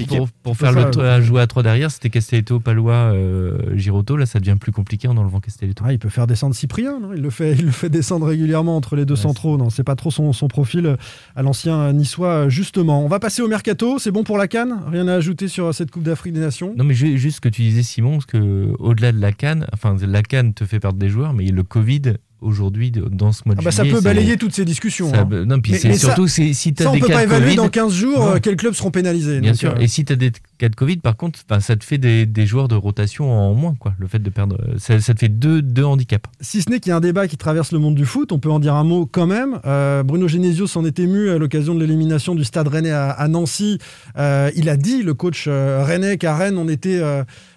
pour, 0.45 0.57
faire 0.57 0.71
le 0.73 0.83
tr- 0.83 1.01
à 1.05 1.21
jouer 1.21 1.41
à 1.41 1.47
3 1.49 1.63
derrière, 1.65 1.91
c'était 1.91 2.09
Castelletto, 2.09 2.61
Palois, 2.61 2.93
euh, 3.13 3.59
Giroto. 3.77 4.17
Là, 4.17 4.27
ça 4.27 4.39
devient 4.39 4.57
plus 4.61 4.71
compliqué 4.71 5.09
en 5.09 5.17
enlevant 5.17 5.41
Castelletto. 5.41 5.83
Ah, 5.87 5.93
il 5.93 5.99
peut 5.99 6.09
faire 6.09 6.27
descendre 6.29 6.55
Cyprien, 6.55 7.01
non? 7.01 7.13
Il, 7.13 7.21
le 7.21 7.31
fait, 7.31 7.53
il 7.55 7.65
le 7.67 7.73
fait 7.73 7.89
descendre 7.89 8.27
régulièrement 8.27 8.77
entre 8.77 8.95
les 8.95 9.05
deux 9.05 9.17
centraux. 9.17 9.57
Non, 9.59 9.71
c'est 9.71 9.83
pas 9.83 9.97
trop 9.97 10.11
son, 10.13 10.33
son 10.33 10.47
profil 10.49 10.87
euh, 10.87 10.97
à 11.35 11.43
l'ancien 11.43 11.93
niçois, 11.93 12.49
justement. 12.49 13.05
On 13.05 13.09
va 13.09 13.19
passer 13.19 13.43
au 13.43 13.49
mercato. 13.49 13.99
C'est 13.99 14.13
bon 14.13 14.23
pour 14.23 14.39
la 14.39 14.47
Cannes 14.49 14.81
Rien 14.91 15.09
à 15.09 15.15
ajouter 15.15 15.49
sur 15.49 15.67
euh, 15.67 15.73
cette 15.73 15.91
Coupe 15.91 16.05
d'Afrique 16.05 16.35
des 16.35 16.41
Nations? 16.41 16.73
Non, 16.77 16.85
mais 16.85 16.95
ju- 16.95 17.19
juste 17.19 17.37
ce 17.37 17.41
que 17.41 17.49
tu 17.49 17.63
disais, 17.63 17.83
Simon, 17.83 18.13
parce 18.13 18.27
que 18.27 18.73
au-delà 18.79 19.11
de 19.13 19.21
la 19.21 19.33
canne, 19.33 19.67
enfin, 19.73 19.97
la 20.01 20.23
canne 20.23 20.55
te 20.55 20.65
fait 20.65 20.79
perdre 20.79 20.99
des 20.99 21.09
joueurs, 21.09 21.33
mais 21.35 21.47
le 21.47 21.63
Covid 21.65 22.03
aujourd'hui 22.43 22.91
dans 22.93 23.33
ce 23.33 23.43
mois 23.47 23.55
de 23.55 23.61
Ah 23.61 23.65
bah, 23.65 23.71
ça 23.71 23.85
peut 23.85 24.01
balayer 24.01 24.37
toutes 24.37 24.53
ces 24.55 24.65
discussions. 24.65 25.11
ça- 25.11 25.21
hein. 25.31 25.45
non, 25.47 25.61
puis 25.61 25.73
Mais- 25.73 25.81
mais 25.91 25.97
surtout 25.97 26.27
si 26.29 26.53
tu 26.55 26.83
as 26.83 26.85
ça, 26.85 26.91
on 26.91 26.95
des 26.95 27.01
peut 27.01 27.07
cas 27.07 27.15
pas 27.15 27.21
de 27.21 27.25
évaluer 27.25 27.45
Covid, 27.47 27.57
dans 27.57 27.69
15 27.69 27.93
jours 27.95 28.19
Non. 28.19 28.35
euh, 28.35 28.39
quels 28.43 28.57
clubs 28.57 28.75
seront 28.75 28.91
pénalisés. 28.91 29.41
Bien 29.41 29.53
donc, 29.53 29.59
sûr. 29.59 29.71
euh, 29.71 29.81
Et 29.81 29.89
si 29.89 30.05
tu 30.05 30.13
as 30.13 30.17
des 30.17 30.33
cas 30.59 30.69
de 30.69 30.75
Covid, 30.77 30.97
par 30.99 31.17
contre, 31.17 31.39
ça 31.61 31.77
te 31.77 31.85
fait 31.85 31.99
des, 31.99 32.27
des 32.27 32.47
joueurs 32.47 32.69
de 32.69 32.75
rotation 32.75 33.31
en 33.31 33.55
moins, 33.55 33.75
quoi. 33.79 33.95
Le 33.99 34.07
fait 34.07 34.19
de 34.21 34.31
perdre, 34.31 34.59
ça, 34.79 35.01
ça 35.01 35.15
te 35.15 35.19
fait 35.21 35.29
deux, 35.29 35.63
deux 35.63 35.85
handicaps. 35.85 36.29
Si 36.41 36.63
ce 36.63 36.71
n'est 36.71 36.81
qu'il 36.81 36.91
y 36.91 36.93
a 36.93 36.97
un 36.97 37.01
débat 37.01 37.29
qui 37.29 37.37
traverse 37.37 37.73
le 37.73 37.79
monde 37.79 37.95
du 37.95 38.05
foot, 38.05 38.33
on 38.33 38.39
peut 38.39 38.51
en 38.51 38.59
dire 38.61 38.75
un 38.75 38.85
mot 38.85 39.07
quand 39.11 39.27
même. 39.27 39.61
Euh, 39.65 40.03
Bruno 40.03 40.29
Genesio 40.29 40.67
s'en 40.67 40.85
est 40.85 40.99
ému 40.99 41.31
à 41.31 41.39
l'occasion 41.39 41.75
de 41.75 41.81
l'élimination 41.81 42.35
du 42.35 42.45
Stade 42.45 42.69
Rennais 42.69 42.91
à, 42.91 43.11
à 43.11 43.29
Nancy. 43.29 43.79
Euh, 44.19 44.51
il 44.57 44.69
a 44.69 44.77
dit, 44.77 45.03
le 45.03 45.15
coach 45.15 45.45
euh, 45.49 45.83
Rennais, 45.85 46.17
qu'à 46.19 46.37
Rennes, 46.37 46.59
on 46.59 46.69
était 46.69 47.01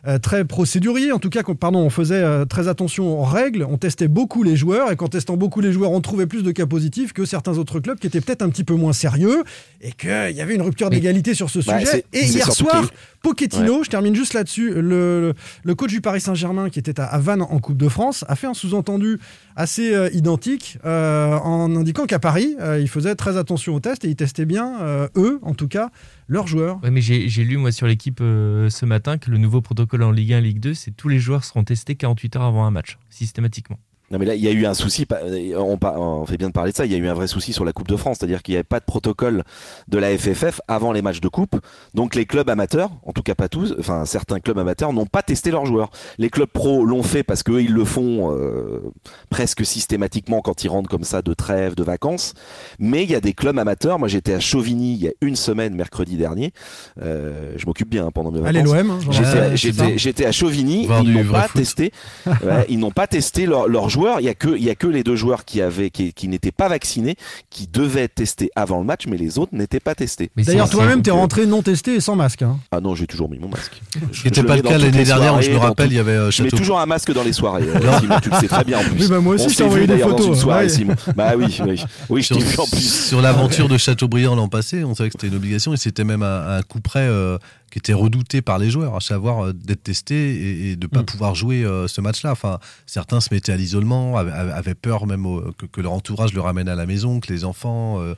euh, 0.08 0.16
euh, 0.16 0.20
très 0.20 0.45
procédurier. 0.45 1.12
En 1.12 1.20
tout 1.20 1.30
cas, 1.30 1.43
qu'on- 1.43 1.56
pardon, 1.56 1.80
on 1.80 1.89
faisait 1.89 2.16
euh, 2.22 2.45
très 2.45 2.68
attention 2.68 3.20
aux 3.20 3.24
règles. 3.24 3.66
On 3.70 3.78
testait 3.78 4.08
beaucoup 4.08 4.43
les 4.43 4.56
joueurs. 4.56 4.91
Et 4.91 4.95
qu'en 4.95 5.08
testant 5.08 5.38
beaucoup 5.38 5.62
les 5.62 5.72
joueurs, 5.72 5.91
on 5.91 6.01
trouvait 6.01 6.28
plus 6.28 6.43
de 6.43 6.51
cas 6.51 6.66
positifs 6.66 7.14
que 7.14 7.26
certains 7.26 7.58
autres 7.58 7.80
clubs 7.80 7.97
qui 7.99 8.08
étaient 8.08 8.22
peut-être 8.22 8.41
un 8.41 8.49
petit 8.49 8.64
peu 8.64 8.76
moins 8.76 8.93
sérieux. 8.93 9.43
Et 9.82 9.91
qu'il 9.91 10.10
y 10.36 10.41
avait 10.41 10.56
une 10.56 10.62
rupture 10.62 10.89
d'égalité 10.89 11.34
sur 11.34 11.49
ce 11.49 11.60
Bah, 11.60 11.80
sujet. 11.80 12.06
Et 12.14 12.26
hier 12.26 12.51
soir, 12.51 12.86
Pochettino, 13.22 13.78
Ouais. 13.80 13.84
je 13.84 13.89
termine 13.89 14.16
juste 14.16 14.34
là-dessus, 14.34 14.74
le, 14.76 15.34
coach 15.76 15.89
du 15.91 16.01
Paris 16.01 16.22
Saint-Germain 16.22 16.70
qui 16.70 16.80
était 16.80 16.99
à, 16.99 17.06
à 17.06 17.18
Vannes 17.20 17.41
en 17.41 17.60
Coupe 17.60 17.78
de 17.78 17.89
France 17.89 18.24
a 18.28 18.36
fait 18.36 18.47
un 18.47 18.53
sous-entendu 18.53 19.20
assez 19.56 19.93
euh, 19.95 20.10
identique 20.14 20.78
euh, 20.86 21.34
en 21.38 21.76
indiquant 21.76 22.06
qu'à 22.06 22.20
Paris, 22.20 22.56
euh, 22.60 22.80
il 22.80 22.88
faisait 22.89 23.16
très 23.16 23.38
attention 23.38 23.74
aux 23.76 23.80
tests 23.80 24.06
et 24.06 24.10
ils 24.10 24.16
testaient 24.16 24.45
bien, 24.45 24.80
euh, 24.82 25.08
eux 25.18 25.39
en 25.41 25.53
tout 25.53 25.68
cas, 25.68 25.89
leurs 26.28 26.47
joueurs. 26.47 26.82
Ouais, 26.84 26.91
mais 26.91 27.01
j'ai 27.01 27.43
lu, 27.43 27.57
moi, 27.57 27.71
sur 27.71 27.88
l'équipe 27.88 28.19
euh, 28.21 28.69
ce 28.69 28.86
matin 28.86 29.17
que 29.17 29.30
le 29.30 29.38
nouveau 29.38 29.61
protocole 29.61 30.03
en 30.03 30.11
Ligue 30.11 30.34
1, 30.34 30.41
Ligue 30.41 30.59
2, 30.59 30.73
c'est 30.73 30.91
tous 30.91 31.07
les 31.07 31.19
joueurs 31.19 31.43
seront 31.43 31.63
testés 31.63 31.95
48 31.95 32.36
heures 32.38 32.43
avant 32.43 32.65
un 32.65 32.71
match, 32.71 32.97
systématiquement. 33.09 33.80
Non 34.12 34.20
mais 34.20 34.26
là 34.26 34.36
il 34.36 34.41
y 34.41 34.47
a 34.47 34.51
eu 34.51 34.66
un 34.68 34.74
souci, 34.76 35.06
euh, 35.12 35.56
on, 35.58 36.26
fait 36.28 36.38
bien 36.38 36.47
de 36.49 36.53
parler 36.53 36.72
de 36.72 36.78
ça, 36.78 36.86
il 36.86 36.91
y 36.91 36.95
a 36.95 36.97
eu 36.97 37.08
un 37.08 37.14
vrai 37.16 37.26
souci 37.28 37.53
sur 37.53 37.66
la 37.66 37.74
Coupe 37.74 37.88
de 37.88 37.95
France, 37.95 38.18
c'est-à-dire 38.20 38.43
qu'il 38.43 38.53
n'y 38.53 38.58
avait 38.58 38.64
pas 38.64 38.80
de 38.80 38.86
protocole 38.86 39.43
de 39.88 39.97
la 39.97 40.16
FFF 40.16 40.62
avant 40.68 40.91
les 40.91 41.01
matchs 41.01 41.22
de 41.22 41.28
coupe, 41.28 41.60
donc 41.95 42.14
les 42.14 42.26
clubs 42.26 42.47
amateurs, 42.49 42.91
en 43.03 43.14
tout 43.14 43.24
cas 43.24 43.34
pas 43.34 43.49
tous, 43.49 43.74
enfin 43.80 44.06
certains 44.06 44.39
clubs 44.39 44.60
amateurs 44.60 44.93
n'ont 44.93 45.08
pas 45.08 45.24
testé 45.24 45.49
leurs 45.49 45.66
joueurs. 45.66 45.89
Les 46.20 46.30
clubs 46.30 46.47
pro 46.49 46.86
l'ont 46.86 47.01
fait 47.01 47.24
parce 47.24 47.41
qu'eux 47.41 47.62
ils 47.64 47.74
le 47.74 47.84
font 47.84 48.32
euh, 48.32 48.80
presque 49.32 49.66
systématiquement 49.66 50.41
quand 50.41 50.64
ils 50.64 50.68
rentrent 50.70 50.89
comme 50.89 51.03
ça 51.03 51.24
de 51.24 51.34
trêve, 51.34 51.74
de 51.76 51.84
vacances, 51.84 52.34
mais 52.78 53.03
il 53.03 53.10
y 53.10 53.16
a 53.16 53.22
des 53.22 53.34
clubs 53.34 53.58
amateurs, 53.58 53.97
moi 53.97 54.08
j'étais 54.08 54.34
à 54.34 54.39
Chauvigny 54.39 54.93
il 54.93 55.03
y 55.03 55.08
a 55.08 55.12
une 55.22 55.36
semaine 55.36 55.74
mercredi 55.76 56.16
dernier, 56.16 56.53
euh, 57.01 57.53
je 57.58 57.66
m'occupe 57.66 57.89
bien 57.89 58.06
hein, 58.06 58.12
pendant 58.14 58.32
mes 58.32 58.45
Allez, 58.47 58.62
vacances. 58.62 58.76
l'OM, 58.78 58.91
hein, 58.91 59.56
J'étais- 59.95 60.26
à 60.26 60.32
Chauvigny, 60.32 60.88
ils 61.03 61.12
n'ont 61.12 61.32
pas 61.32 61.47
testé, 61.47 61.91
ouais, 62.28 62.66
ils 62.70 62.78
n'ont 62.80 62.91
pas 62.91 63.08
testé 63.08 63.45
leur- 63.47 63.68
leurs 63.68 63.89
joueurs. 63.95 64.19
Il 64.19 64.25
y 64.25 64.29
a 64.29 64.33
que, 64.35 64.49
il 64.55 64.63
y 64.63 64.69
a 64.69 64.75
que 64.75 64.87
les 64.87 65.03
deux 65.03 65.15
joueurs 65.15 65.43
qui 65.45 65.61
avaient, 65.61 65.89
qui, 65.89 66.13
qui 66.13 66.27
n'étaient 66.27 66.51
pas 66.51 66.67
vaccinés, 66.69 67.15
qui 67.49 67.67
devaient 67.67 68.03
être 68.03 68.15
testés 68.15 68.51
avant 68.55 68.79
le 68.79 68.85
match, 68.85 69.07
mais 69.07 69.17
les 69.17 69.39
autres 69.39 69.53
n'étaient 69.55 69.79
pas 69.79 69.95
testés. 69.95 70.29
D'ailleurs, 70.37 70.69
toi-même, 70.69 71.01
t'es 71.01 71.11
rentré 71.11 71.45
non 71.45 71.61
testé 71.61 71.95
et 71.95 71.99
sans 71.99 72.15
masque. 72.15 72.41
hein. 72.43 72.57
Ah 72.71 72.79
non, 72.81 72.93
j'ai 72.95 73.07
toujours 73.07 73.29
mis 73.29 73.39
mon 73.39 73.49
masque. 73.49 73.81
Ce 74.11 74.19
qui 74.21 74.25
n'était 74.27 74.41
Je 74.41 74.45
pas 74.45 74.55
mets 74.55 74.61
le 74.61 74.69
cas 74.69 74.77
l'année 74.77 75.03
dernière, 75.03 75.41
je 75.41 75.51
me 75.51 75.57
rappelle, 75.57 75.91
il 75.91 75.95
y 75.95 75.99
avait 75.99 76.11
euh, 76.11 76.31
Je 76.31 76.43
mets 76.43 76.49
toujours 76.49 76.79
un 76.79 76.85
masque 76.85 77.11
dans 77.13 77.23
les 77.23 77.33
soirées. 77.33 77.63
euh. 77.67 77.99
Simon, 77.99 78.19
tu 78.21 78.29
le 78.29 78.35
sais 78.37 78.47
très 78.47 78.63
bien 78.63 78.79
en 78.79 78.83
plus. 78.83 79.03
Oui, 79.03 79.07
bah, 79.09 79.19
moi 79.19 79.35
aussi, 79.35 79.45
On 79.45 79.49
je 79.49 79.55
t'ai 79.57 79.63
envoyé 79.63 79.87
des 79.87 79.97
photos, 79.99 80.27
une 80.27 80.35
soirée. 80.35 80.69
Simon. 80.69 80.95
Bah 81.15 81.33
oui, 81.37 81.57
oui. 81.65 81.81
Oui, 82.09 82.21
je 82.21 82.27
sur, 82.27 82.37
t'ai 82.37 82.43
vu 82.43 82.59
en 82.59 82.65
plus. 82.67 83.07
sur 83.07 83.21
l'aventure 83.21 83.67
de 83.69 83.77
Châteaubriand 83.77 84.35
l'an 84.35 84.47
passé, 84.49 84.83
on 84.83 84.93
savait 84.95 85.09
que 85.09 85.15
c'était 85.17 85.27
une 85.27 85.35
obligation 85.35 85.73
et 85.73 85.77
c'était 85.77 86.03
même 86.03 86.23
un, 86.23 86.57
un 86.57 86.61
coup 86.61 86.79
près 86.81 86.99
euh, 87.07 87.37
qui 87.76 87.80
était 87.80 87.91
redouté 87.91 88.41
par 88.41 88.57
les 88.57 88.69
joueurs, 88.69 88.95
à 88.95 89.01
savoir 89.01 89.47
euh, 89.47 89.51
d'être 89.51 89.84
testé 89.84 90.15
et, 90.15 90.71
et 90.71 90.76
de 90.78 90.86
ne 90.86 90.88
pas 90.89 91.01
Mm. 91.01 91.05
pouvoir 91.07 91.36
jouer 91.36 91.65
euh, 91.65 91.89
ce 91.89 91.99
match-là. 91.99 92.32
Enfin, 92.32 92.59
certains 92.86 93.19
se 93.19 93.34
mettaient 93.34 93.51
à 93.51 93.57
l'isolement, 93.57 94.15
avaient, 94.15 94.76
peur 94.76 95.05
même 95.07 95.26
au- 95.26 95.51
que, 95.57 95.65
que 95.65 95.82
leur 95.82 95.91
entourage 95.91 96.32
le 96.32 96.39
ramène 96.39 96.69
à 96.69 96.76
la 96.76 96.86
maison, 96.86 97.19
que 97.19 97.34
les 97.34 97.43
enfants, 97.43 97.99
euh, 97.99 98.15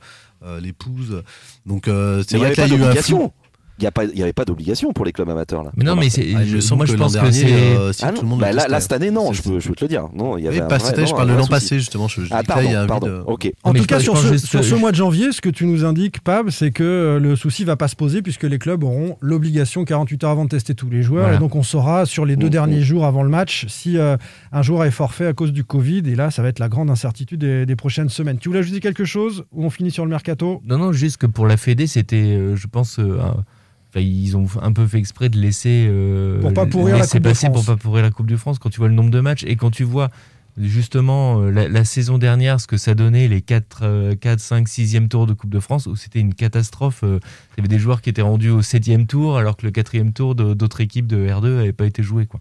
l'épouse. 0.60 1.24
Donc 1.66 1.86
c'est 1.86 2.36
vrai 2.36 2.46
avait 2.46 2.54
que 2.54 2.60
là, 2.60 2.68
pas 2.68 2.74
il 2.74 2.80
y 2.80 2.84
a 2.84 2.86
eu 2.86 2.98
un 2.98 3.02
flou. 3.02 3.32
Il 3.80 3.88
n'y 4.14 4.22
avait 4.22 4.32
pas 4.32 4.44
d'obligation 4.44 4.92
pour 4.92 5.04
les 5.04 5.12
clubs 5.12 5.28
amateurs 5.28 5.62
là. 5.62 5.70
Mais 5.76 5.84
non, 5.84 5.94
mais 5.94 6.10
c'est- 6.10 6.26
Ah, 6.36 6.44
je- 6.44 6.74
moi, 6.74 6.84
pense 6.96 7.16
que 7.16 7.30
c'est. 7.30 7.46
euh, 7.52 7.92
si 7.92 8.04
Ah 8.04 8.08
tout 8.08 8.16
non, 8.16 8.22
le 8.22 8.28
monde 8.28 8.40
bah 8.40 8.52
là, 8.52 8.66
là, 8.68 8.80
cette 8.80 8.92
année 8.92 9.10
non, 9.10 9.32
je 9.32 9.42
peux, 9.42 9.60
je 9.60 9.68
peux 9.68 9.74
te 9.74 9.84
le 9.84 9.88
dire. 9.88 10.08
Non, 10.14 10.36
il 10.36 10.44
y 10.44 10.48
avait 10.48 10.66
pas 10.66 10.78
cette 10.78 10.98
année, 10.98 11.06
je 11.06 11.14
parle 11.14 11.28
de 11.28 11.32
l'an 11.34 11.38
souci. 11.40 11.50
passé 11.50 11.78
justement. 11.78 12.08
Je, 12.08 12.22
je 12.22 12.28
Ah 12.32 12.38
là, 12.38 12.42
pardon, 12.42 12.86
pardon. 12.88 13.06
euh, 13.08 13.22
Ok. 13.26 13.52
En 13.62 13.72
mais 13.72 13.78
tout 13.80 13.86
cas, 13.86 14.00
sur, 14.00 14.16
ce, 14.18 14.28
juste, 14.32 14.46
sur 14.46 14.64
ce 14.64 14.74
euh, 14.74 14.78
mois 14.78 14.90
de 14.90 14.96
janvier, 14.96 15.30
ce 15.32 15.40
que 15.40 15.48
tu 15.48 15.64
nous 15.66 15.84
indiques, 15.84 16.20
Pab, 16.20 16.50
c'est 16.50 16.70
que 16.70 16.82
euh, 16.82 17.18
le 17.20 17.36
souci 17.36 17.64
va 17.64 17.76
pas 17.76 17.86
se 17.88 17.96
poser 17.96 18.20
puisque 18.22 18.42
les 18.44 18.58
clubs 18.58 18.82
auront 18.82 19.16
l'obligation 19.20 19.84
48 19.84 20.24
heures 20.24 20.30
avant 20.30 20.44
de 20.44 20.50
tester 20.50 20.74
tous 20.74 20.90
les 20.90 21.02
joueurs. 21.02 21.22
Voilà. 21.22 21.36
Et 21.36 21.40
donc, 21.40 21.54
on 21.54 21.62
saura 21.62 22.04
sur 22.06 22.24
les 22.26 22.36
deux 22.36 22.46
Mhm. 22.46 22.50
derniers 22.52 22.82
jours 22.82 23.04
avant 23.06 23.22
le 23.22 23.28
match 23.30 23.66
si 23.68 23.96
euh, 23.96 24.16
un 24.52 24.62
joueur 24.62 24.84
est 24.84 24.90
forfait 24.90 25.26
à 25.26 25.32
cause 25.34 25.52
du 25.52 25.62
Covid. 25.64 26.02
Et 26.06 26.16
là, 26.16 26.30
ça 26.32 26.42
va 26.42 26.48
être 26.48 26.58
la 26.58 26.68
grande 26.68 26.90
incertitude 26.90 27.40
des, 27.40 27.64
des 27.66 27.76
prochaines 27.76 28.08
semaines. 28.08 28.38
Tu 28.38 28.48
voulais 28.48 28.60
ajouter 28.60 28.80
quelque 28.80 29.04
chose 29.04 29.44
ou 29.52 29.64
on 29.64 29.70
finit 29.70 29.90
sur 29.92 30.04
le 30.04 30.10
mercato? 30.10 30.60
Non, 30.66 30.78
non, 30.78 30.92
juste 30.92 31.18
que 31.18 31.26
pour 31.26 31.46
la 31.46 31.56
Fédé, 31.56 31.86
c'était, 31.86 32.16
euh, 32.16 32.56
je 32.56 32.66
pense, 32.66 32.98
euh, 32.98 33.18
ils 34.00 34.36
ont 34.36 34.46
un 34.62 34.72
peu 34.72 34.86
fait 34.86 34.98
exprès 34.98 35.28
de 35.28 35.38
laisser, 35.38 35.86
euh, 35.88 36.40
Pour 36.40 36.52
pas 36.54 36.66
pourrir 36.66 36.96
la 36.96 37.02
laisser 37.02 37.18
Coupe 37.18 37.24
de 37.24 37.28
passer 37.30 37.46
France. 37.46 37.64
pour 37.64 37.76
pas 37.76 37.80
pourrir 37.80 38.02
la 38.02 38.10
Coupe 38.10 38.26
de 38.28 38.36
France. 38.36 38.58
Quand 38.58 38.70
tu 38.70 38.78
vois 38.78 38.88
le 38.88 38.94
nombre 38.94 39.10
de 39.10 39.20
matchs 39.20 39.44
et 39.46 39.56
quand 39.56 39.70
tu 39.70 39.84
vois 39.84 40.10
justement 40.56 41.40
euh, 41.40 41.50
la, 41.50 41.68
la 41.68 41.84
saison 41.84 42.18
dernière, 42.18 42.60
ce 42.60 42.66
que 42.66 42.76
ça 42.76 42.94
donnait, 42.94 43.28
les 43.28 43.40
4, 43.42 44.14
4 44.20 44.40
5, 44.40 44.66
6e 44.68 45.08
tour 45.08 45.26
de 45.26 45.32
Coupe 45.32 45.50
de 45.50 45.60
France, 45.60 45.86
où 45.86 45.96
c'était 45.96 46.20
une 46.20 46.34
catastrophe. 46.34 47.00
euh, 47.04 47.20
Il 47.56 47.58
y 47.58 47.60
avait 47.60 47.68
des 47.68 47.78
joueurs 47.78 48.02
qui 48.02 48.10
étaient 48.10 48.22
rendus 48.22 48.50
au 48.50 48.60
7e 48.62 49.06
tour, 49.06 49.38
alors 49.38 49.56
que 49.56 49.66
le 49.66 49.72
4e 49.72 50.12
tour 50.12 50.34
d'autres 50.34 50.80
équipes 50.80 51.06
de 51.06 51.28
R2 51.28 51.56
n'avait 51.56 51.72
pas 51.72 51.86
été 51.86 52.02
joué. 52.02 52.26
Quoi. 52.26 52.40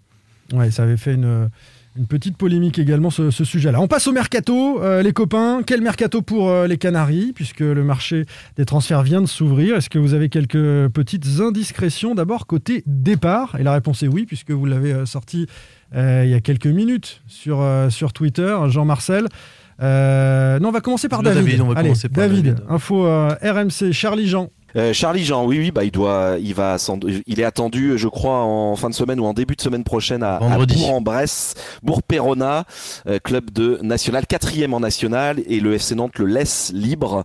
Ouais, 0.53 0.71
ça 0.71 0.83
avait 0.83 0.97
fait 0.97 1.13
une, 1.13 1.49
une 1.97 2.05
petite 2.07 2.37
polémique 2.37 2.79
également, 2.79 3.09
ce, 3.09 3.31
ce 3.31 3.43
sujet-là. 3.43 3.81
On 3.81 3.87
passe 3.87 4.07
au 4.07 4.11
mercato, 4.11 4.81
euh, 4.81 5.01
les 5.01 5.13
copains. 5.13 5.61
Quel 5.65 5.81
mercato 5.81 6.21
pour 6.21 6.49
euh, 6.49 6.67
les 6.67 6.77
Canaries, 6.77 7.33
puisque 7.33 7.61
le 7.61 7.83
marché 7.83 8.25
des 8.55 8.65
transferts 8.65 9.03
vient 9.03 9.21
de 9.21 9.25
s'ouvrir? 9.25 9.75
Est-ce 9.75 9.89
que 9.89 9.99
vous 9.99 10.13
avez 10.13 10.29
quelques 10.29 10.87
petites 10.89 11.25
indiscrétions? 11.39 12.15
D'abord, 12.15 12.45
côté 12.47 12.83
départ. 12.85 13.55
Et 13.59 13.63
la 13.63 13.73
réponse 13.73 14.03
est 14.03 14.07
oui, 14.07 14.25
puisque 14.25 14.51
vous 14.51 14.65
l'avez 14.65 14.93
euh, 14.93 15.05
sorti 15.05 15.47
il 15.95 16.27
y 16.29 16.33
a 16.33 16.41
quelques 16.41 16.67
minutes 16.67 17.21
sur, 17.27 17.65
sur 17.89 18.11
Twitter, 18.11 18.53
Jean-Marcel. 18.67 19.23
Non, 19.79 20.67
on 20.67 20.71
va 20.71 20.81
commencer 20.81 21.07
par 21.07 21.23
David. 21.23 21.45
David, 21.45 21.61
on 21.61 21.67
va 21.69 21.79
Allez, 21.79 21.89
commencer 21.89 22.09
par 22.09 22.27
David, 22.27 22.43
David. 22.45 22.63
info 22.67 23.05
RMC, 23.05 23.93
Charlie 23.93 24.27
Jean. 24.27 24.49
Euh, 24.77 24.93
Charlie 24.93 25.25
Jean, 25.25 25.45
oui, 25.45 25.57
oui, 25.59 25.71
bah 25.71 25.83
il 25.83 25.91
doit, 25.91 26.35
il 26.39 26.53
va, 26.53 26.77
il 27.25 27.39
est 27.39 27.43
attendu, 27.43 27.97
je 27.97 28.07
crois, 28.07 28.43
en 28.43 28.75
fin 28.75 28.89
de 28.89 28.93
semaine 28.95 29.19
ou 29.19 29.25
en 29.25 29.33
début 29.33 29.55
de 29.55 29.61
semaine 29.61 29.83
prochaine 29.83 30.21
à, 30.23 30.35
à. 30.37 30.57
Bourg-en-Bresse, 30.75 31.55
Bourg-Perona, 31.83 32.65
euh, 33.07 33.19
club 33.23 33.51
de 33.51 33.79
national, 33.81 34.27
quatrième 34.27 34.73
en 34.73 34.79
national, 34.79 35.39
et 35.47 35.59
le 35.59 35.73
FC 35.73 35.95
Nantes 35.95 36.17
le 36.19 36.25
laisse 36.25 36.71
libre, 36.73 37.23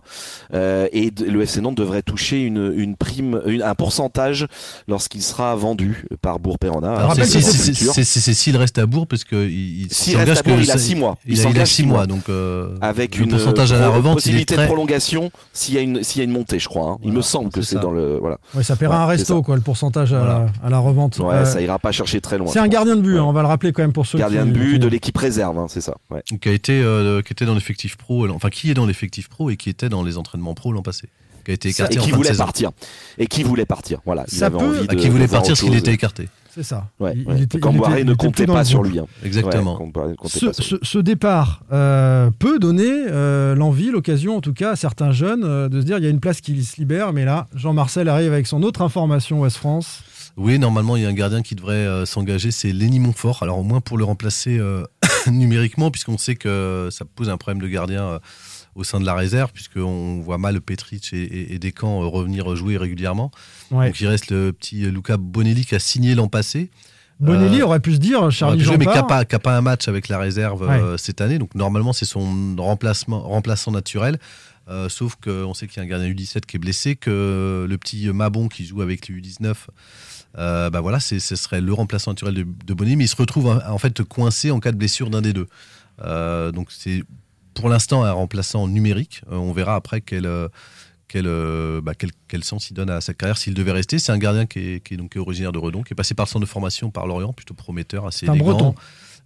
euh, 0.53 0.87
et 0.93 1.11
le 1.25 1.41
FC 1.43 1.61
Nantes 1.61 1.75
devrait 1.77 2.01
toucher 2.01 2.41
une, 2.43 2.73
une 2.75 2.95
prime, 2.95 3.41
une- 3.45 3.61
un 3.61 3.75
pourcentage 3.75 4.47
lorsqu'il 4.87 5.21
sera 5.21 5.55
vendu 5.55 6.05
par 6.21 6.39
Bourg-Perona. 6.39 7.09
C'est- 7.23 8.33
s'il 8.33 8.57
reste 8.57 8.77
à 8.77 8.85
Bourg 8.85 9.07
parce 9.07 9.23
que 9.23 9.35
il, 9.47 9.83
il 9.83 9.93
S'il 9.93 10.17
reste 10.17 10.39
à 10.39 10.41
que 10.43 10.49
Bourg, 10.49 10.59
il 10.61 10.71
a 10.71 10.77
six 10.77 10.95
mois. 10.95 11.17
Il 11.27 11.37
Il, 11.37 11.45
a, 11.45 11.49
il 11.49 11.59
a 11.61 11.65
six 11.65 11.83
mois, 11.83 11.97
mois. 11.99 12.07
donc 12.07 12.29
euh, 12.29 12.75
avec 12.81 13.19
une 13.19 13.29
pourcentage 13.29 13.71
à 13.73 13.79
la 13.79 13.89
revente, 13.89 14.15
possibilité 14.15 14.55
très. 14.55 14.63
de 14.63 14.67
prolongation 14.67 15.31
s'il 15.51 15.75
y 15.75 15.77
a 15.77 15.81
une 15.81 16.03
s'il 16.03 16.19
y 16.19 16.21
a 16.21 16.25
une 16.25 16.31
montée, 16.31 16.59
je 16.59 16.67
crois. 16.67 16.91
hein. 16.91 16.97
Il 17.03 17.11
me 17.13 17.21
semble 17.21 17.42
que 17.51 17.61
c'est 17.61 17.79
dans 17.79 17.91
le 17.91 18.17
voilà. 18.19 18.37
Ouais, 18.55 18.63
ça 18.63 18.75
paiera 18.75 18.97
Ouais, 18.97 19.03
un 19.03 19.05
resto, 19.07 19.41
quoi, 19.41 19.55
le 19.55 19.61
pourcentage 19.61 20.13
à, 20.13 20.19
Voilà. 20.19 20.45
la, 20.61 20.67
à 20.67 20.69
la 20.69 20.79
revente. 20.79 21.17
Ouais, 21.19 21.33
Euh, 21.35 21.45
ça 21.45 21.61
ira 21.61 21.79
pas 21.79 21.91
chercher 21.91 22.21
très 22.21 22.37
loin. 22.37 22.47
c'est 22.51 22.59
un 22.59 22.67
gardien 22.67 22.95
de 22.95 23.01
but, 23.01 23.13
Ouais. 23.13 23.19
hein, 23.19 23.23
on 23.23 23.33
va 23.33 23.41
le 23.41 23.47
rappeler 23.47 23.71
quand 23.73 23.81
même 23.81 23.93
pour 23.93 24.05
ceux 24.05 24.17
Gardien 24.19 24.43
qui- 24.45 24.51
de 24.51 24.53
but 24.57 24.73
qui- 24.73 24.79
de 24.79 24.87
l'équipe 24.87 25.17
réserve, 25.17 25.57
hein, 25.57 25.65
c'est 25.69 25.81
ça. 25.81 25.95
Ouais. 26.11 26.21
qui 26.41 26.49
a 26.49 26.51
été 26.51 26.81
euh, 26.81 27.21
qui 27.21 27.33
était 27.33 27.45
dans 27.45 27.53
l'effectif 27.55 27.97
pro, 27.97 28.27
enfin 28.29 28.49
qui 28.49 28.69
est 28.71 28.73
dans 28.73 28.85
l'effectif 28.85 29.29
pro 29.29 29.49
et 29.49 29.57
qui 29.57 29.69
était 29.69 29.89
dans 29.89 30.03
les 30.03 30.17
entraînements 30.17 30.53
pro 30.53 30.71
l'an 30.71 30.81
passé, 30.81 31.07
qui 31.45 31.51
a 31.51 31.53
été 31.53 31.67
Et 31.69 31.71
écarté 31.71 31.99
en 31.99 32.03
qui 32.03 32.11
voulait 32.11 32.33
partir. 32.33 32.71
Et 33.17 33.27
qui 33.27 33.43
voulait 33.43 33.65
partir. 33.65 33.99
Voilà. 34.05 34.25
Il 34.31 34.37
Ça 34.37 34.47
avait 34.47 34.57
peut- 34.57 34.65
envie 34.65 34.87
de, 34.87 34.95
qui 34.95 35.09
voulait 35.09 35.27
partir 35.27 35.57
s'il 35.57 35.75
était 35.75 35.91
écarté. 35.93 36.29
C'est 36.53 36.63
ça. 36.63 36.87
Ouais, 36.99 37.13
Il- 37.15 37.27
ouais. 37.27 37.33
il 37.37 37.43
était- 37.43 37.57
il 37.57 37.77
était- 37.77 38.03
ne 38.03 38.13
comptait 38.13 38.45
pas 38.45 38.59
le 38.59 38.65
sur 38.65 38.83
lui. 38.83 38.99
hein. 38.99 39.05
Exactement. 39.23 39.81
Ouais, 39.81 40.13
Ce, 40.25 40.45
pas 40.45 40.53
sur 40.53 40.63
ce- 40.63 40.75
lui. 40.75 40.79
ce 40.83 40.97
départ 40.99 41.63
euh, 41.71 42.29
peut 42.37 42.59
donner 42.59 42.91
euh, 43.09 43.55
l'envie, 43.55 43.89
l'occasion 43.89 44.37
en 44.37 44.41
tout 44.41 44.53
cas 44.53 44.71
à 44.71 44.75
certains 44.75 45.11
jeunes 45.11 45.43
euh, 45.43 45.67
de 45.69 45.81
se 45.81 45.85
dire 45.85 45.97
il 45.97 46.03
y 46.03 46.07
a 46.07 46.11
une 46.11 46.19
place 46.19 46.41
qui 46.41 46.63
se 46.63 46.77
libère, 46.77 47.11
mais 47.11 47.25
là 47.25 47.47
Jean-Marcel 47.55 48.07
arrive 48.07 48.31
avec 48.33 48.45
son 48.47 48.61
autre 48.63 48.81
information 48.83 49.41
Ouest 49.41 49.57
France. 49.57 50.03
Oui, 50.35 50.57
normalement, 50.57 50.95
il 50.95 51.03
y 51.03 51.05
a 51.05 51.09
un 51.09 51.13
gardien 51.13 51.43
qui 51.43 51.53
devrait 51.53 51.73
euh, 51.75 52.05
s'engager, 52.07 52.49
c'est 52.49 52.71
Lenny 52.71 52.99
Montfort. 52.99 53.43
Alors, 53.43 53.59
au 53.59 53.63
moins 53.63 53.81
pour 53.81 53.99
le 53.99 54.03
remplacer 54.03 54.57
euh, 54.57 54.83
numériquement, 55.31 55.91
puisqu'on 55.91 56.17
sait 56.17 56.35
que 56.35 56.87
ça 56.91 57.05
pose 57.05 57.29
un 57.29 57.37
problème 57.37 57.61
de 57.61 57.67
gardien 57.67 58.03
euh, 58.03 58.19
au 58.75 58.83
sein 58.83 58.99
de 58.99 59.05
la 59.05 59.13
réserve, 59.13 59.51
puisqu'on 59.51 60.19
voit 60.19 60.37
mal 60.37 60.59
Petric 60.61 61.13
et, 61.13 61.21
et, 61.21 61.53
et 61.53 61.59
Descamps 61.59 62.09
revenir 62.09 62.55
jouer 62.55 62.77
régulièrement. 62.77 63.31
Ouais. 63.71 63.87
Donc 63.87 63.99
il 64.01 64.07
reste 64.07 64.31
le 64.31 64.51
petit 64.51 64.89
Luca 64.89 65.17
Bonelli 65.17 65.65
qui 65.65 65.75
a 65.75 65.79
signé 65.79 66.15
l'an 66.15 66.27
passé. 66.27 66.69
Bonelli 67.19 67.61
aurait 67.61 67.79
pu 67.79 67.93
se 67.93 67.99
dire 67.99 68.31
Charlie 68.31 68.59
Ouais, 68.59 68.65
Jean 68.65 68.77
mais 68.77 68.85
qui 68.85 68.91
n'a 68.91 69.03
pas, 69.03 69.55
un 69.55 69.61
match 69.61 69.87
avec 69.87 70.09
la 70.09 70.17
réserve 70.17 70.63
euh, 70.63 70.97
cette 70.97 71.21
année. 71.21 71.39
Donc 71.39 71.55
normalement, 71.55 71.93
c'est 71.93 72.05
son 72.05 72.55
remplacement, 72.57 73.21
remplaçant 73.21 73.71
naturel. 73.71 74.19
Euh, 74.69 74.87
sauf 74.87 75.15
qu'on 75.15 75.53
sait 75.53 75.67
qu'il 75.67 75.77
y 75.77 75.79
a 75.81 75.83
un 75.83 75.87
gardien 75.89 76.09
U17 76.09 76.41
qui 76.41 76.55
est 76.57 76.59
blessé, 76.59 76.95
que 76.95 77.65
le 77.69 77.77
petit 77.77 78.07
Mabon 78.09 78.47
qui 78.47 78.65
joue 78.65 78.81
avec 78.81 79.07
les 79.07 79.15
U19, 79.15 79.53
euh, 80.37 80.69
bah 80.69 80.81
voilà, 80.81 80.99
ce 80.99 81.19
serait 81.19 81.61
le 81.61 81.73
remplaçant 81.73 82.11
naturel 82.11 82.33
de, 82.33 82.45
de 82.65 82.73
Bonelli, 82.73 82.95
mais 82.95 83.05
il 83.05 83.09
se 83.09 83.15
retrouve 83.15 83.47
en, 83.47 83.77
fait 83.77 84.03
coincé 84.03 84.51
en 84.51 84.59
cas 84.59 84.71
de 84.71 84.77
blessure 84.77 85.09
d'un 85.09 85.21
des 85.21 85.33
deux. 85.33 85.47
Euh, 86.01 86.51
donc 86.51 86.71
c'est 86.71 87.03
pour 87.53 87.69
l'instant 87.69 88.03
un 88.03 88.11
remplaçant 88.11 88.67
numérique. 88.67 89.21
Euh, 89.31 89.35
on 89.35 89.51
verra 89.53 89.75
après 89.75 90.01
quel, 90.01 90.25
euh, 90.25 90.47
quel, 91.07 91.27
euh, 91.27 91.81
bah, 91.81 91.93
quel, 91.97 92.11
quel 92.27 92.43
sens 92.43 92.69
il 92.69 92.73
donne 92.73 92.89
à 92.89 93.01
sa 93.01 93.13
carrière 93.13 93.37
s'il 93.37 93.53
devait 93.53 93.71
rester. 93.71 93.99
C'est 93.99 94.11
un 94.11 94.17
gardien 94.17 94.45
qui 94.45 94.59
est, 94.59 94.83
qui 94.83 94.95
est 94.95 94.97
donc 94.97 95.11
qui 95.11 95.17
est 95.17 95.21
originaire 95.21 95.51
de 95.51 95.59
Redon, 95.59 95.83
qui 95.83 95.93
est 95.93 95.95
passé 95.95 96.13
par 96.13 96.25
le 96.25 96.29
centre 96.29 96.45
de 96.45 96.49
formation 96.49 96.91
par 96.91 97.07
Lorient, 97.07 97.33
plutôt 97.33 97.53
prometteur, 97.53 98.05
assez 98.05 98.27
un 98.27 98.33
élégant. 98.33 98.51
Breton. 98.51 98.75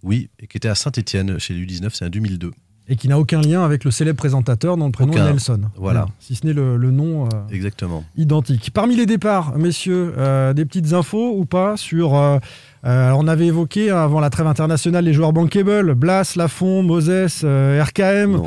Oui, 0.02 0.30
et 0.38 0.46
qui 0.46 0.56
était 0.56 0.68
à 0.68 0.74
Saint-Etienne 0.74 1.38
chez 1.38 1.54
l'U19, 1.54 1.90
c'est 1.92 2.04
un 2.04 2.10
2002. 2.10 2.52
Et 2.90 2.96
qui 2.96 3.06
n'a 3.08 3.18
aucun 3.18 3.42
lien 3.42 3.62
avec 3.64 3.84
le 3.84 3.90
célèbre 3.90 4.16
présentateur 4.16 4.76
dont 4.78 4.86
le 4.86 4.92
prénom 4.92 5.12
Aucun. 5.12 5.26
est 5.26 5.30
Nelson. 5.32 5.60
Voilà. 5.76 6.06
Si 6.20 6.34
ce 6.34 6.46
n'est 6.46 6.54
le, 6.54 6.76
le 6.78 6.90
nom 6.90 7.26
euh, 7.26 7.28
Exactement. 7.50 8.02
identique. 8.16 8.70
Parmi 8.72 8.96
les 8.96 9.04
départs, 9.04 9.58
messieurs, 9.58 10.14
euh, 10.16 10.54
des 10.54 10.64
petites 10.64 10.92
infos 10.94 11.34
ou 11.36 11.44
pas 11.44 11.76
sur. 11.76 12.16
euh, 12.16 12.38
euh, 12.86 13.10
on 13.14 13.26
avait 13.28 13.46
évoqué 13.48 13.90
hein, 13.90 13.98
avant 13.98 14.20
la 14.20 14.30
trêve 14.30 14.46
internationale 14.46 15.04
les 15.04 15.12
joueurs 15.12 15.32
bankable, 15.34 15.94
Blas, 15.94 16.34
Lafont, 16.36 16.82
Moses, 16.82 17.44
RKM, 17.44 18.40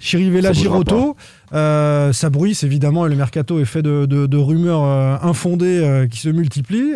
Chirivella, 0.00 0.52
Giroto. 0.52 1.16
Euh, 1.52 2.12
ça 2.14 2.30
bruisse 2.30 2.62
évidemment 2.64 3.04
et 3.06 3.10
le 3.10 3.16
mercato 3.16 3.60
est 3.60 3.64
fait 3.66 3.82
de, 3.82 4.06
de- 4.06 4.26
de 4.26 4.36
rumeurs 4.38 4.84
euh, 4.84 5.16
infondées 5.20 5.80
euh, 5.84 6.06
qui 6.06 6.18
se 6.18 6.30
multiplient. 6.30 6.94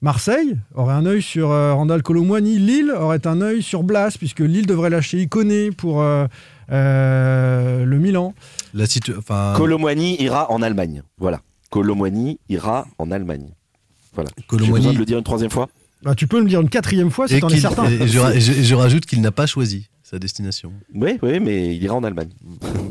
Marseille 0.00 0.56
aurait 0.74 0.94
un 0.94 1.06
œil 1.06 1.22
sur 1.22 1.50
euh, 1.50 1.74
Randall 1.74 2.02
Colomwani. 2.02 2.58
Lille 2.58 2.92
aurait 2.96 3.26
un 3.26 3.40
œil 3.40 3.62
sur 3.62 3.82
Blas, 3.82 4.14
puisque 4.16 4.40
Lille 4.40 4.66
devrait 4.66 4.90
lâcher 4.90 5.20
Iconé 5.20 5.70
pour 5.72 6.00
euh, 6.02 6.26
euh, 6.70 7.84
le 7.84 7.98
Milan. 7.98 8.34
La 8.74 8.86
situ- 8.86 9.14
enfin, 9.18 9.54
Colomwani 9.56 10.20
ira 10.22 10.50
en 10.52 10.62
Allemagne. 10.62 11.02
Voilà. 11.18 11.40
Colomwani 11.70 12.38
ira 12.48 12.86
en 12.98 13.10
Allemagne. 13.10 13.48
Voilà. 14.14 14.30
J'ai 14.38 14.44
Colomwani- 14.44 14.72
besoin 14.72 14.92
de 14.92 14.98
le 14.98 15.04
dire 15.04 15.18
une 15.18 15.24
troisième 15.24 15.50
fois? 15.50 15.68
Bah, 16.04 16.14
tu 16.14 16.28
peux 16.28 16.38
me 16.38 16.42
le 16.44 16.48
dire 16.48 16.60
une 16.60 16.68
quatrième 16.70 17.10
fois 17.10 17.26
si 17.26 17.34
et 17.36 17.40
t'en 17.40 17.48
es 17.48 17.58
certain. 17.58 17.84
et 17.90 18.06
je, 18.06 18.20
et 18.36 18.40
je- 18.40 18.52
et 18.52 18.62
je 18.64 18.74
rajoute 18.76 19.04
qu'il 19.04 19.20
n'a 19.20 19.32
pas 19.32 19.46
choisi 19.46 19.88
sa 20.08 20.18
destination. 20.18 20.72
Oui, 20.94 21.18
oui, 21.22 21.38
mais 21.40 21.74
il 21.76 21.82
ira 21.82 21.94
en 21.94 22.02
Allemagne. 22.02 22.30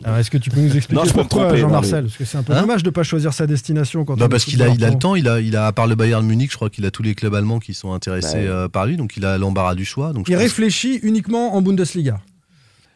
Alors, 0.03 0.19
Est-ce 0.19 0.29
que 0.29 0.37
tu 0.37 0.49
peux 0.51 0.61
nous 0.61 0.75
expliquer 0.77 1.01
Non, 1.01 1.07
je 1.07 1.13
pourquoi, 1.13 1.45
tromper, 1.45 1.57
Jean-Marcel 1.57 2.03
Parce 2.05 2.17
que 2.17 2.25
c'est 2.25 2.37
un 2.37 2.43
peu 2.43 2.53
Hein 2.53 2.61
dommage 2.61 2.83
de 2.83 2.89
ne 2.89 2.93
pas 2.93 3.01
choisir 3.03 3.33
sa 3.33 3.47
destination 3.47 4.05
quand 4.05 4.13
on 4.13 4.17
Non, 4.17 4.29
parce 4.29 4.45
qu'il 4.45 4.61
a, 4.61 4.67
il 4.67 4.83
a 4.83 4.89
le 4.91 4.99
temps, 4.99 5.15
il 5.15 5.27
a, 5.27 5.39
il 5.41 5.55
a, 5.55 5.65
à 5.67 5.71
part 5.71 5.87
le 5.87 5.95
Bayern 5.95 6.23
Munich, 6.25 6.51
je 6.51 6.55
crois 6.57 6.69
qu'il 6.69 6.85
a 6.85 6.91
tous 6.91 7.01
les 7.03 7.15
clubs 7.15 7.33
allemands 7.33 7.59
qui 7.59 7.73
sont 7.73 7.91
intéressés 7.93 8.33
Bah, 8.35 8.39
ouais. 8.41 8.47
euh, 8.47 8.67
par 8.67 8.85
lui, 8.85 8.97
donc 8.97 9.17
il 9.17 9.25
a 9.25 9.37
l'embarras 9.39 9.73
du 9.73 9.83
choix. 9.85 10.13
Donc 10.13 10.27
Il 10.29 10.33
pense- 10.35 10.43
réfléchit 10.43 10.99
uniquement 11.01 11.55
en 11.55 11.61
Bundesliga. 11.63 12.19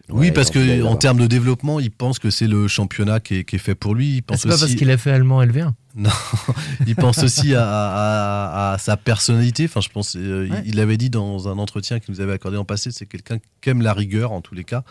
oui, 0.10 0.28
Ouais, 0.28 0.32
parce 0.32 0.52
que 0.52 0.84
en 0.84 0.96
termes 0.98 1.20
de 1.20 1.26
développement, 1.28 1.80
il 1.80 1.90
pense 1.90 2.20
que 2.20 2.30
c'est 2.30 2.48
le 2.48 2.68
championnat 2.68 3.20
qui 3.20 3.38
est, 3.38 3.44
qui 3.44 3.56
est 3.56 3.60
fait 3.60 3.76
pour 3.76 3.96
lui. 3.96 4.18
Il 4.18 4.20
Ah, 4.20 4.24
pense 4.28 4.42
C'est 4.42 4.50
pas 4.50 4.58
parce 4.58 4.76
qu'il 4.76 4.92
a 4.92 4.98
fait 4.98 5.12
allemand 5.12 5.42
LV1. 5.44 5.72
Non, 5.96 6.10
il 6.88 6.96
pense 6.96 7.20
aussi 7.24 7.54
à, 7.56 7.64
à- 7.66 8.74
à 8.74 8.78
sa 8.78 8.98
personnalité. 8.98 9.66
Enfin, 9.66 9.82
je 9.82 9.90
pense, 9.90 10.16
euh, 10.16 10.46
il- 10.48 10.52
Ouais. 10.54 10.64
il 10.66 10.76
l'avait 10.76 10.98
dit 10.98 11.10
dans 11.10 11.48
un 11.48 11.58
entretien 11.58 12.00
qu'il 12.00 12.14
nous 12.14 12.22
avait 12.22 12.34
accordé 12.34 12.58
en 12.58 12.66
passé. 12.66 12.92
C'est 12.92 13.06
quelqu'un 13.06 13.38
qui 13.62 13.70
aime 13.70 13.82
la 13.82 13.94
rigueur 13.94 14.32
en 14.32 14.42
tous 14.42 14.56
les 14.56 14.64
cas. 14.64 14.84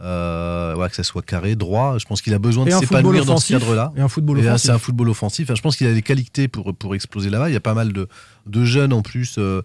Euh, 0.00 0.76
ouais, 0.76 0.88
que 0.88 0.94
ça 0.94 1.02
soit 1.02 1.22
carré, 1.22 1.56
droit. 1.56 1.96
Je 1.98 2.04
pense 2.04 2.22
qu'il 2.22 2.32
a 2.32 2.38
besoin 2.38 2.64
Et 2.66 2.70
de 2.70 2.76
s'épanouir 2.76 3.24
dans 3.24 3.38
ce 3.38 3.52
cadre-là. 3.52 3.92
Et 3.96 4.00
un 4.00 4.06
football 4.08 4.38
Et 4.38 4.46
offensif. 4.46 4.66
c'est 4.66 4.72
un 4.72 4.78
football 4.78 5.08
offensif. 5.08 5.46
Enfin, 5.46 5.56
je 5.56 5.62
pense 5.62 5.76
qu'il 5.76 5.88
a 5.88 5.92
les 5.92 6.02
qualités 6.02 6.46
pour, 6.46 6.72
pour 6.74 6.94
exploser 6.94 7.30
là-bas. 7.30 7.50
Il 7.50 7.52
y 7.52 7.56
a 7.56 7.60
pas 7.60 7.74
mal 7.74 7.92
de, 7.92 8.06
de 8.48 8.64
jeunes 8.64 8.92
en 8.92 9.02
plus 9.02 9.36
euh, 9.38 9.62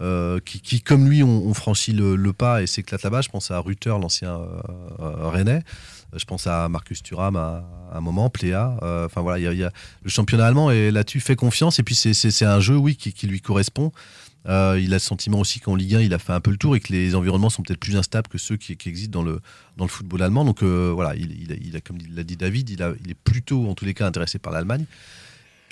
euh, 0.00 0.40
qui, 0.44 0.80
comme 0.80 1.08
lui, 1.08 1.22
ont, 1.22 1.54
franchi 1.54 1.92
le, 1.92 2.32
pas 2.32 2.62
et 2.62 2.66
s'éclatent 2.66 3.02
là-bas. 3.02 3.20
Je 3.20 3.28
pense 3.28 3.50
à 3.50 3.58
Ruther, 3.58 3.98
l'ancien 3.98 4.32
euh, 4.32 5.28
Rennais. 5.28 5.62
Je 6.14 6.24
pense 6.24 6.46
à 6.46 6.68
Marcus 6.68 7.02
Thuram 7.02 7.36
à, 7.36 7.64
un 7.92 8.00
moment, 8.00 8.28
Pléa. 8.30 8.76
Enfin 9.06 9.20
voilà, 9.20 9.38
il 9.38 9.56
y 9.56 9.60
y 9.60 9.64
a- 9.64 9.72
le 10.02 10.10
championnat 10.10 10.46
allemand 10.46 10.70
et 10.70 10.90
là-dessus 10.90 11.20
fait 11.20 11.36
confiance. 11.36 11.78
Et 11.78 11.82
puis 11.82 11.94
c'est- 11.94 12.42
un 12.44 12.60
jeu, 12.60 12.76
oui, 12.76 12.96
qui, 12.96 13.26
lui 13.26 13.40
correspond. 13.40 13.92
Il 14.46 14.50
a 14.50 14.74
le 14.76 14.98
sentiment 14.98 15.40
aussi 15.40 15.60
qu'en 15.60 15.74
Ligue 15.74 15.94
1, 15.94 16.00
il 16.00 16.12
a 16.12 16.18
fait 16.18 16.32
un 16.32 16.40
peu 16.40 16.50
le 16.50 16.56
tour 16.56 16.74
et 16.76 16.80
que 16.80 16.92
les 16.92 17.14
environnements 17.14 17.50
sont 17.50 17.62
peut-être 17.62 17.80
plus 17.80 17.96
instables 17.96 18.28
que 18.28 18.38
ceux 18.38 18.56
qui, 18.56 18.76
existent 18.86 19.20
dans 19.20 19.24
le, 19.24 19.40
dans 19.76 19.84
le 19.84 19.90
football 19.90 20.22
allemand. 20.22 20.44
Donc 20.44 20.62
voilà, 20.62 21.14
il, 21.16 21.52
a, 21.52 21.54
il 21.54 21.80
comme 21.82 21.98
l'a 22.14 22.24
dit 22.24 22.36
David, 22.36 22.68
il 22.70 23.10
est 23.10 23.14
plutôt, 23.24 23.68
en 23.68 23.74
tous 23.74 23.84
les 23.84 23.94
cas, 23.94 24.06
intéressé 24.06 24.38
par 24.38 24.52
l'Allemagne. 24.52 24.84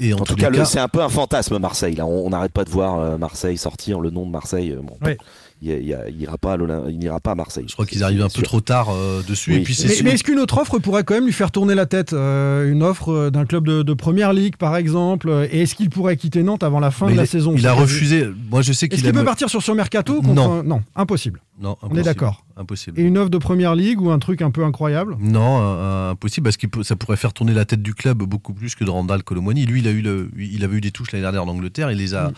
Et 0.01 0.15
en, 0.15 0.19
tout 0.21 0.35
cas, 0.35 0.65
c'est 0.65 0.79
un 0.79 0.89
peu 0.89 1.03
un 1.03 1.09
fantasme 1.11 1.59
Marseille. 1.59 1.95
Là, 1.95 2.07
on 2.07 2.27
on 2.27 2.31
n'arrête 2.31 2.53
pas 2.53 2.65
de 2.65 2.71
voir 2.71 2.99
euh, 2.99 3.19
Marseille 3.19 3.59
sortir 3.59 4.01
le 4.01 4.11
nom 4.11 4.25
de 4.27 4.31
Marseille. 4.31 4.71
euh, 4.73 4.81
Bon, 4.83 4.97
Ouais. 5.05 5.19
Il, 5.63 5.71
il- 5.71 5.99
il 6.09 6.23
ira 6.23 6.39
pas 6.39 6.55
à 6.55 6.57
l'Olymp- 6.57 6.87
il 6.91 6.99
n'ira 6.99 7.21
pas 7.21 7.33
à 7.33 7.35
Marseille. 7.35 7.65
je 7.69 7.73
crois 7.75 7.87
qu'ils 7.87 8.03
arrivent 8.03 8.23
un 8.23 8.29
peu 8.29 8.43
trop 8.43 8.61
tard 8.61 8.89
euh, 8.91 9.23
dessus. 9.23 9.51
Oui. 9.53 9.57
Et 9.59 9.61
puis 9.63 9.75
c'est 9.75 10.03
Mais, 10.03 10.13
est-ce 10.13 10.25
qu'une 10.25 10.39
autre 10.39 10.59
offre 10.59 10.79
pourrait 10.79 11.05
quand 11.05 11.15
même 11.15 11.27
lui 11.27 11.33
faire 11.33 11.51
tourner 11.51 11.75
la 11.75 11.87
tête 11.87 12.13
Euh, 12.13 12.71
Une 12.71 12.83
offre 12.83 13.11
euh, 13.13 13.31
d'un 13.31 13.45
club 13.45 13.67
de, 13.67 13.83
de 13.83 13.95
première 13.95 14.33
ligue, 14.33 14.57
par 14.57 14.77
exemple 14.77 15.29
euh, 15.29 15.47
Et 15.51 15.63
est-ce 15.63 15.75
qu'il 15.75 15.91
pourrait 15.91 16.17
quitter 16.17 16.43
Nantes 16.43 16.63
avant 16.63 16.81
la 16.81 16.91
fin 16.91 17.07
Mais 17.07 17.13
de 17.13 17.17
la 17.19 17.25
il, 17.25 17.27
saison? 17.29 17.55
il 17.57 17.67
a 17.67 17.73
refusé. 17.73 18.27
Moi, 18.51 18.63
je 18.63 18.73
sais 18.73 18.87
Est-ce 18.87 18.91
qu'il 18.95 19.01
qu'il 19.01 19.09
aime- 19.09 19.15
peut 19.17 19.25
partir 19.25 19.51
sur 19.51 19.63
son 19.63 19.75
mercato 19.75 20.21
Non. 20.23 20.61
un- 20.61 20.63
Non, 20.63 20.83
impossible. 20.97 21.41
Non, 21.61 21.77
On 21.83 21.95
est 21.95 22.03
d'accord. 22.03 22.47
Impossible. 22.57 22.99
Et 22.99 23.03
une 23.03 23.19
offre 23.19 23.29
de 23.31 23.37
première 23.39 23.75
ligue 23.75 24.01
ou 24.01 24.11
un 24.11 24.19
truc 24.19 24.41
un 24.41 24.51
peu 24.51 24.65
incroyable? 24.65 25.17
Non, 25.21 25.59
un- 25.61 26.11
impossible 26.11 26.45
parce 26.45 26.57
que 26.57 26.83
ça 26.83 26.97
pourrait 26.97 27.19
faire 27.19 27.35
tourner 27.35 27.53
la 27.53 27.67
tête 27.67 27.83
du 27.83 27.93
club 27.95 28.19
beaucoup 28.23 28.55
plus 28.55 28.75
que 28.75 28.85
de 28.85 28.89
Randall 28.91 29.23
Colomwani. 29.23 29.67
Lui, 29.67 29.81
il 29.81 29.89
a 29.89 29.91
eu 29.91 30.01
le, 30.01 30.31
il 30.39 30.65
avait 30.65 30.79
eu 30.79 30.81
des 30.81 30.91
touches 30.91 31.13
l'année 31.13 31.23
dernière 31.23 31.45
en 31.45 31.49
Angleterre, 31.49 31.91
il 31.91 31.99
les 31.99 32.15
a 32.15 32.29
Mm. 32.29 32.33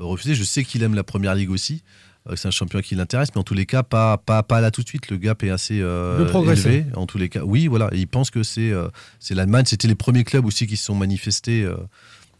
euh, 0.00 0.04
refusées. 0.04 0.34
Je 0.34 0.42
sais 0.42 0.64
qu'il 0.64 0.82
aime 0.82 0.94
la 0.94 1.04
première 1.04 1.34
ligue 1.36 1.50
aussi. 1.50 1.82
Euh, 2.28 2.36
C'est 2.36 2.48
un 2.48 2.50
championnat 2.50 2.82
qui 2.82 2.94
l'intéresse, 2.94 3.28
mais 3.34 3.40
en 3.40 3.44
tous 3.44 3.54
les 3.54 3.66
cas, 3.66 3.82
pas, 3.82 4.16
pas, 4.18 4.42
pas 4.42 4.60
là 4.60 4.70
tout 4.70 4.82
de 4.82 4.88
suite. 4.88 5.10
Le 5.10 5.16
gap 5.16 5.42
est 5.42 5.50
assez 5.50 5.80
euh, 5.80 6.18
élevé. 6.68 6.86
En 6.96 7.06
tous 7.06 7.18
les 7.18 7.28
cas, 7.28 7.42
oui, 7.44 7.66
voilà. 7.66 7.88
Et 7.92 7.98
il 7.98 8.06
pense 8.08 8.30
que 8.30 8.42
c'est 8.42 8.70
euh, 8.70 8.88
c'est 9.20 9.34
l'Allemagne. 9.34 9.64
C'était 9.66 9.88
les 9.88 9.94
premiers 9.94 10.24
clubs 10.24 10.44
aussi 10.46 10.66
qui 10.66 10.76
se 10.76 10.84
sont 10.84 10.94
manifestés 10.94 11.68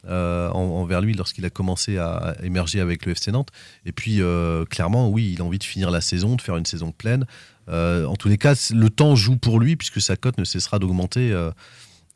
euh, 0.09 0.51
en- 0.51 0.59
envers 0.83 1.01
lui 1.01 1.15
lorsqu'il 1.15 1.45
a 1.47 1.51
commencé 1.51 1.97
à 1.99 2.35
émerger 2.43 2.81
avec 2.81 3.07
le 3.07 3.13
FC 3.13 3.33
Nantes. 3.33 3.49
Et 3.87 3.93
puis, 3.93 4.21
euh, 4.21 4.65
clairement, 4.67 5.09
oui, 5.09 5.33
il 5.35 5.41
a 5.41 5.45
envie 5.45 5.59
de 5.59 5.65
finir 5.65 5.91
la 5.91 6.01
saison, 6.01 6.37
de 6.37 6.41
faire 6.43 6.57
une 6.57 6.67
saison 6.67 6.93
pleine. 6.93 7.25
Euh, 7.71 8.05
en 8.07 8.17
tous 8.17 8.29
les 8.29 8.37
cas, 8.37 8.55
le 8.75 8.91
temps 8.91 9.17
joue 9.17 9.37
pour 9.39 9.59
lui 9.61 9.77
puisque 9.77 10.01
sa 10.03 10.17
cote 10.17 10.37
ne 10.39 10.45
cessera 10.45 10.79
d'augmenter. 10.79 11.33
euh, 11.33 11.51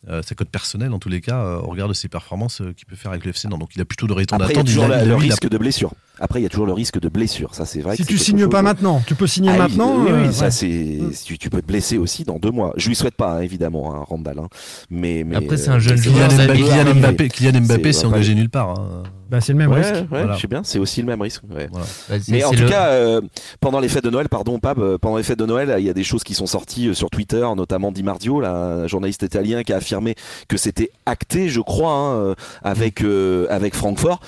euh, 0.09 0.23
sa 0.23 0.37
cote 0.37 0.49
personnelle, 0.49 0.93
en 0.93 1.01
tous 1.01 1.09
les 1.09 1.21
cas, 1.21 1.43
euh, 1.43 1.57
au 1.59 1.67
regard 1.71 1.89
de 1.89 1.93
ses 1.93 2.07
performances 2.09 2.61
euh, 2.61 2.73
qu'il 2.73 2.87
peut 2.87 2.95
faire 2.95 3.11
avec 3.11 3.25
le 3.25 3.31
FC 3.31 3.49
Nantes. 3.49 3.59
Donc, 3.59 3.71
il 3.75 3.81
a 3.81 3.85
plutôt 3.85 4.07
de 4.07 4.13
raison 4.13 4.37
il 4.39 4.43
a 4.43 4.47
d'attendre. 4.47 4.67
toujours 4.67 4.85
Il 4.87 4.93
a- 4.93 5.05
le, 5.05 5.17
risque 5.17 5.49
de 5.49 5.59
blessure. 5.59 5.93
Après, 6.21 6.41
il 6.41 6.43
y 6.43 6.47
a 6.47 6.49
toujours 6.49 6.67
le 6.67 6.73
risque 6.73 6.99
de 7.01 7.09
blessure. 7.09 7.55
Ça, 7.55 7.65
c'est 7.65 7.81
vrai. 7.81 7.97
Si 7.97 8.03
que 8.03 8.09
tu 8.09 8.19
signes 8.19 8.49
pas 8.49 8.59
chose- 8.59 8.65
maintenant, 8.65 9.03
tu 9.07 9.15
peux 9.15 9.27
signer 9.27 9.51
Ah 9.55 9.59
maintenant. 9.59 9.95
Oui, 9.99 10.11
oui, 10.13 10.29
euh, 10.29 10.33
ça 10.33 10.47
ouais. 10.47 10.51
c'est. 10.51 10.99
Tu, 11.25 11.39
tu 11.39 11.51
peux 11.51 11.61
te 11.63 11.67
blesser 11.67 11.99
aussi 11.99 12.25
dans 12.25 12.39
deux 12.39 12.51
mois. 12.51 12.73
Je 12.77 12.89
lui 12.89 12.97
souhaite 12.97 13.15
pas, 13.17 13.35
hein, 13.35 13.41
évidemment, 13.41 13.95
hein, 13.95 14.05
Randall. 14.09 14.39
hein. 14.41 14.49
Mais, 14.91 15.25
mais 15.27 15.37
Après, 15.37 15.57
c'est 15.57 15.71
euh, 15.71 15.75
un 15.75 15.79
jeune 15.79 15.97
c'est- 15.97 16.11
joueur, 16.11 16.29
Kylian 16.29 16.53
Kylian 16.55 16.85
c'est- 16.87 16.95
Mbappé, 16.95 17.29
Kylian 17.29 17.61
Mbappé 17.63 17.93
c'est- 17.93 18.01
s'est 18.01 18.07
engagé 18.07 18.35
nulle 18.35 18.51
part. 18.51 18.71
hein. 18.71 19.03
Bah, 19.31 19.43
c'est 19.43 19.53
le 19.53 19.59
même 19.59 19.71
Ouais, 19.71 19.81
risque. 19.83 19.93
ouais, 19.95 20.07
Voilà. 20.09 20.35
je 20.37 20.41
sais 20.41 20.47
bien, 20.49 20.63
c'est 20.65 20.79
aussi 20.79 21.03
le 21.03 21.07
même 21.07 21.21
risque. 21.21 21.43
ouais. 21.55 21.69
Voilà. 21.71 21.85
Bah, 22.09 22.15
c'est- 22.19 22.33
Mais 22.33 22.45
en 22.45 22.51
tout 22.51 22.63
le- 22.63 22.69
cas, 22.69 22.87
euh, 22.89 23.21
pendant 23.61 23.79
les 23.79 23.89
fêtes 23.89 24.05
de 24.05 24.09
Noël, 24.09 24.27
pardon, 24.31 24.59
Pab, 24.59 24.79
euh, 24.79 24.97
pendant 24.97 25.19
les 25.19 25.23
fêtes 25.23 25.39
de 25.39 25.45
Noël, 25.45 25.75
il 25.79 25.85
y 25.85 25.91
a 25.91 25.93
des 25.93 26.03
choses 26.03 26.25
qui 26.25 26.33
sont 26.33 26.47
sorties 26.47 26.89
euh, 26.89 26.95
sur 26.95 27.11
Twitter, 27.11 27.47
notamment 27.55 27.93
Di 27.93 28.03
Mardio, 28.03 28.41
là, 28.41 28.55
un 28.55 28.87
journaliste 28.87 29.23
italien 29.23 29.63
qui 29.65 29.75
a 29.75 29.77
affirmé 29.77 30.15
que 30.49 30.57
c'était 30.57 30.91
acté, 31.05 31.51
je 31.51 31.61
crois, 31.61 31.93
hein, 31.93 32.15
euh, 32.15 32.35
avec, 32.63 33.03
euh, 33.03 33.47
avec 33.51 33.75
Francfort. 33.75 34.21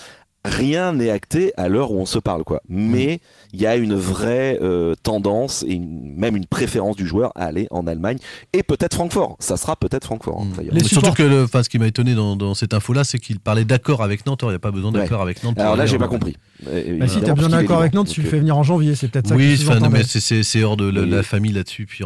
Rien 0.43 0.95
n'est 0.95 1.11
acté 1.11 1.53
à 1.59 1.68
l'heure 1.68 1.93
où 1.93 1.99
on 2.01 2.07
se 2.07 2.18
parle, 2.18 2.45
quoi. 2.45 2.62
Mais 2.66 3.20
il 3.53 3.61
y 3.61 3.66
a 3.66 3.76
une 3.76 3.95
vraie 3.95 4.59
euh, 4.62 4.95
tendance 5.03 5.64
et 5.68 5.72
une- 5.72 6.14
même 6.16 6.34
une 6.34 6.47
préférence 6.47 6.97
du 6.97 7.07
joueur 7.07 7.30
à 7.34 7.45
aller 7.45 7.66
en 7.70 7.86
Allemagne 7.86 8.16
et 8.55 8.62
peut-être 8.62 8.95
Francfort. 8.95 9.36
Ça 9.38 9.59
sera 9.59 9.76
peut-être 9.76 10.07
Francfort. 10.07 10.41
hein, 10.41 10.47
Mm. 10.62 10.78
supports- 10.80 10.88
surtout 10.88 11.12
que 11.12 11.22
le, 11.24 11.43
enfin, 11.45 11.62
ce 11.62 11.68
qui 11.68 11.78
m'a 11.78 11.86
étonné 11.88 12.14
dans, 12.14 12.36
dans 12.36 12.55
cette 12.55 12.72
info-là, 12.72 13.05
c'est 13.05 13.18
qu'il 13.18 13.38
parlait 13.38 13.66
d'accord 13.66 14.03
avec 14.03 14.24
Nantes. 14.24 14.43
Or, 14.43 14.49
Il 14.51 14.53
n'y 14.53 14.57
a 14.57 14.61
pas 14.61 14.70
besoin 14.70 14.93
d'accord 14.93 15.20
avec 15.20 15.45
Nantes. 15.45 15.59
Alors 15.59 15.76
là, 15.76 15.84
j'ai 15.84 15.99
pas 15.99 16.05
Allemagne. 16.05 16.18
compris. 16.20 16.36
Euh, 16.68 16.99
Bah, 16.99 17.07
si 17.07 17.16
t'as 17.20 17.26
parce 17.26 17.34
besoin 17.41 17.51
d'accord 17.51 17.80
avec. 17.80 17.93
Nantes, 17.93 18.09
tu 18.09 18.22
le 18.22 18.28
fais 18.28 18.38
venir 18.38 18.57
en 18.57 18.62
janvier. 18.62 18.95
C'est 18.95 19.09
peut-être 19.09 19.28
ça 19.28 19.34
Oui, 19.36 19.59
enfin, 19.62 19.78
non, 19.78 19.91
mais 19.91 20.05
c'est- 20.05 20.62
hors 20.62 20.78
de 20.78 20.88
la, 20.88 21.03
Oui. 21.03 21.11
la 21.11 21.22
famille 21.22 21.53
là-dessus. 21.53 21.84
Puis 21.84 22.03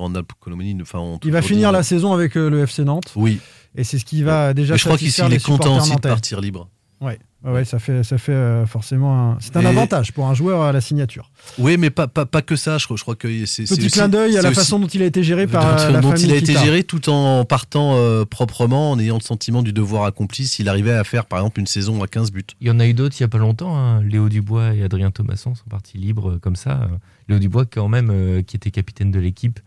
enfin, 0.83 0.99
on 0.99 1.19
Il 1.25 1.31
va 1.31 1.41
finir 1.43 1.71
la 1.71 1.85
saison 1.85 2.13
avec 2.13 2.37
euh, 2.37 2.51
le 2.51 2.63
FC 2.67 2.83
Nantes. 2.85 3.13
Oui, 3.15 3.39
Et 3.77 3.85
c'est 3.85 3.99
ce 3.99 4.05
qui 4.05 4.23
va 4.25 4.55
déjà 4.55 4.75
mais 4.75 4.79
je 4.79 4.85
crois 4.85 4.97
qu'il 4.99 5.11
satisfaire 5.13 5.29
il 5.31 5.35
est 5.35 5.45
content 5.45 5.79
aussi 5.79 5.95
de 5.95 6.01
partir 6.01 6.41
libre. 6.41 6.69
Ouais, 7.01 7.19
ouais, 7.45 7.53
ouais, 7.53 7.65
ça 7.65 7.79
fait, 7.79 8.03
ça 8.03 8.19
fait 8.19 8.33
euh, 8.33 8.67
forcément 8.67 9.33
un... 9.33 9.37
C'est 9.41 9.57
un 9.57 9.61
Et- 9.63 9.67
avantage 9.67 10.13
pour 10.13 10.27
un 10.27 10.35
joueur 10.35 10.63
à 10.63 10.73
la 10.73 10.81
signature. 10.81 11.31
Oui, 11.59 11.77
mais 11.77 11.91
pas, 11.91 12.07
pas, 12.07 12.27
pas 12.27 12.43
que 12.43 12.57
ça. 12.57 12.79
Je, 12.79 12.85
crois- 12.87 12.97
je 12.97 13.03
crois 13.03 13.15
que 13.17 13.47
c'est. 13.47 13.65
Petit 13.65 13.73
aussi- 13.81 13.91
clin 13.91 14.09
d'œil 14.09 14.37
à 14.39 14.43
la 14.43 14.49
aussi- 14.51 14.59
façon 14.61 14.79
dont 14.79 14.87
il 14.87 15.03
a 15.03 15.07
été 15.07 15.23
géré 15.23 15.47
par 15.47 15.67
euh, 15.67 15.87
dont, 15.87 15.93
la 15.93 16.01
dont 16.01 16.09
famille 16.11 16.25
il 16.25 16.33
a 16.33 16.37
été 16.37 16.53
Kita. 16.53 16.65
géré 16.65 16.85
tout 16.85 17.09
en 17.09 17.45
partant 17.45 17.95
euh, 17.97 18.25
proprement, 18.25 18.91
en 18.93 18.99
ayant 18.99 19.17
le 19.17 19.23
sentiment 19.23 19.63
du 19.63 19.73
devoir 19.73 20.05
accompli 20.05 20.47
s'il 20.47 20.69
arrivait 20.69 20.93
à 20.95 21.05
faire 21.05 21.27
par 21.27 21.39
exemple 21.41 21.61
une 21.61 21.67
saison 21.67 22.03
à 22.03 22.07
15 22.09 22.33
buts. 22.33 22.45
Il 22.61 22.67
y 22.67 22.71
en 22.71 22.81
a 22.81 22.87
eu 22.87 22.95
d'autres 22.95 23.15
il 23.19 23.23
n'y 23.23 23.27
a 23.27 23.29
pas 23.29 23.39
longtemps. 23.39 23.77
hein. 23.77 24.03
Léo 24.03 24.29
Dubois 24.29 24.75
et 24.75 24.83
Adrien 24.83 25.11
Thomasson 25.11 25.55
sont 25.55 25.69
partis 25.71 25.99
libres 25.99 26.39
comme 26.41 26.57
ça. 26.57 26.89
Léo 27.29 27.39
Dubois, 27.39 27.65
quand 27.67 27.89
même, 27.89 28.11
euh, 28.11 28.43
qui 28.43 28.57
était 28.57 28.71
capitaine 28.71 29.11
de 29.11 29.19
l'équipe 29.19 29.61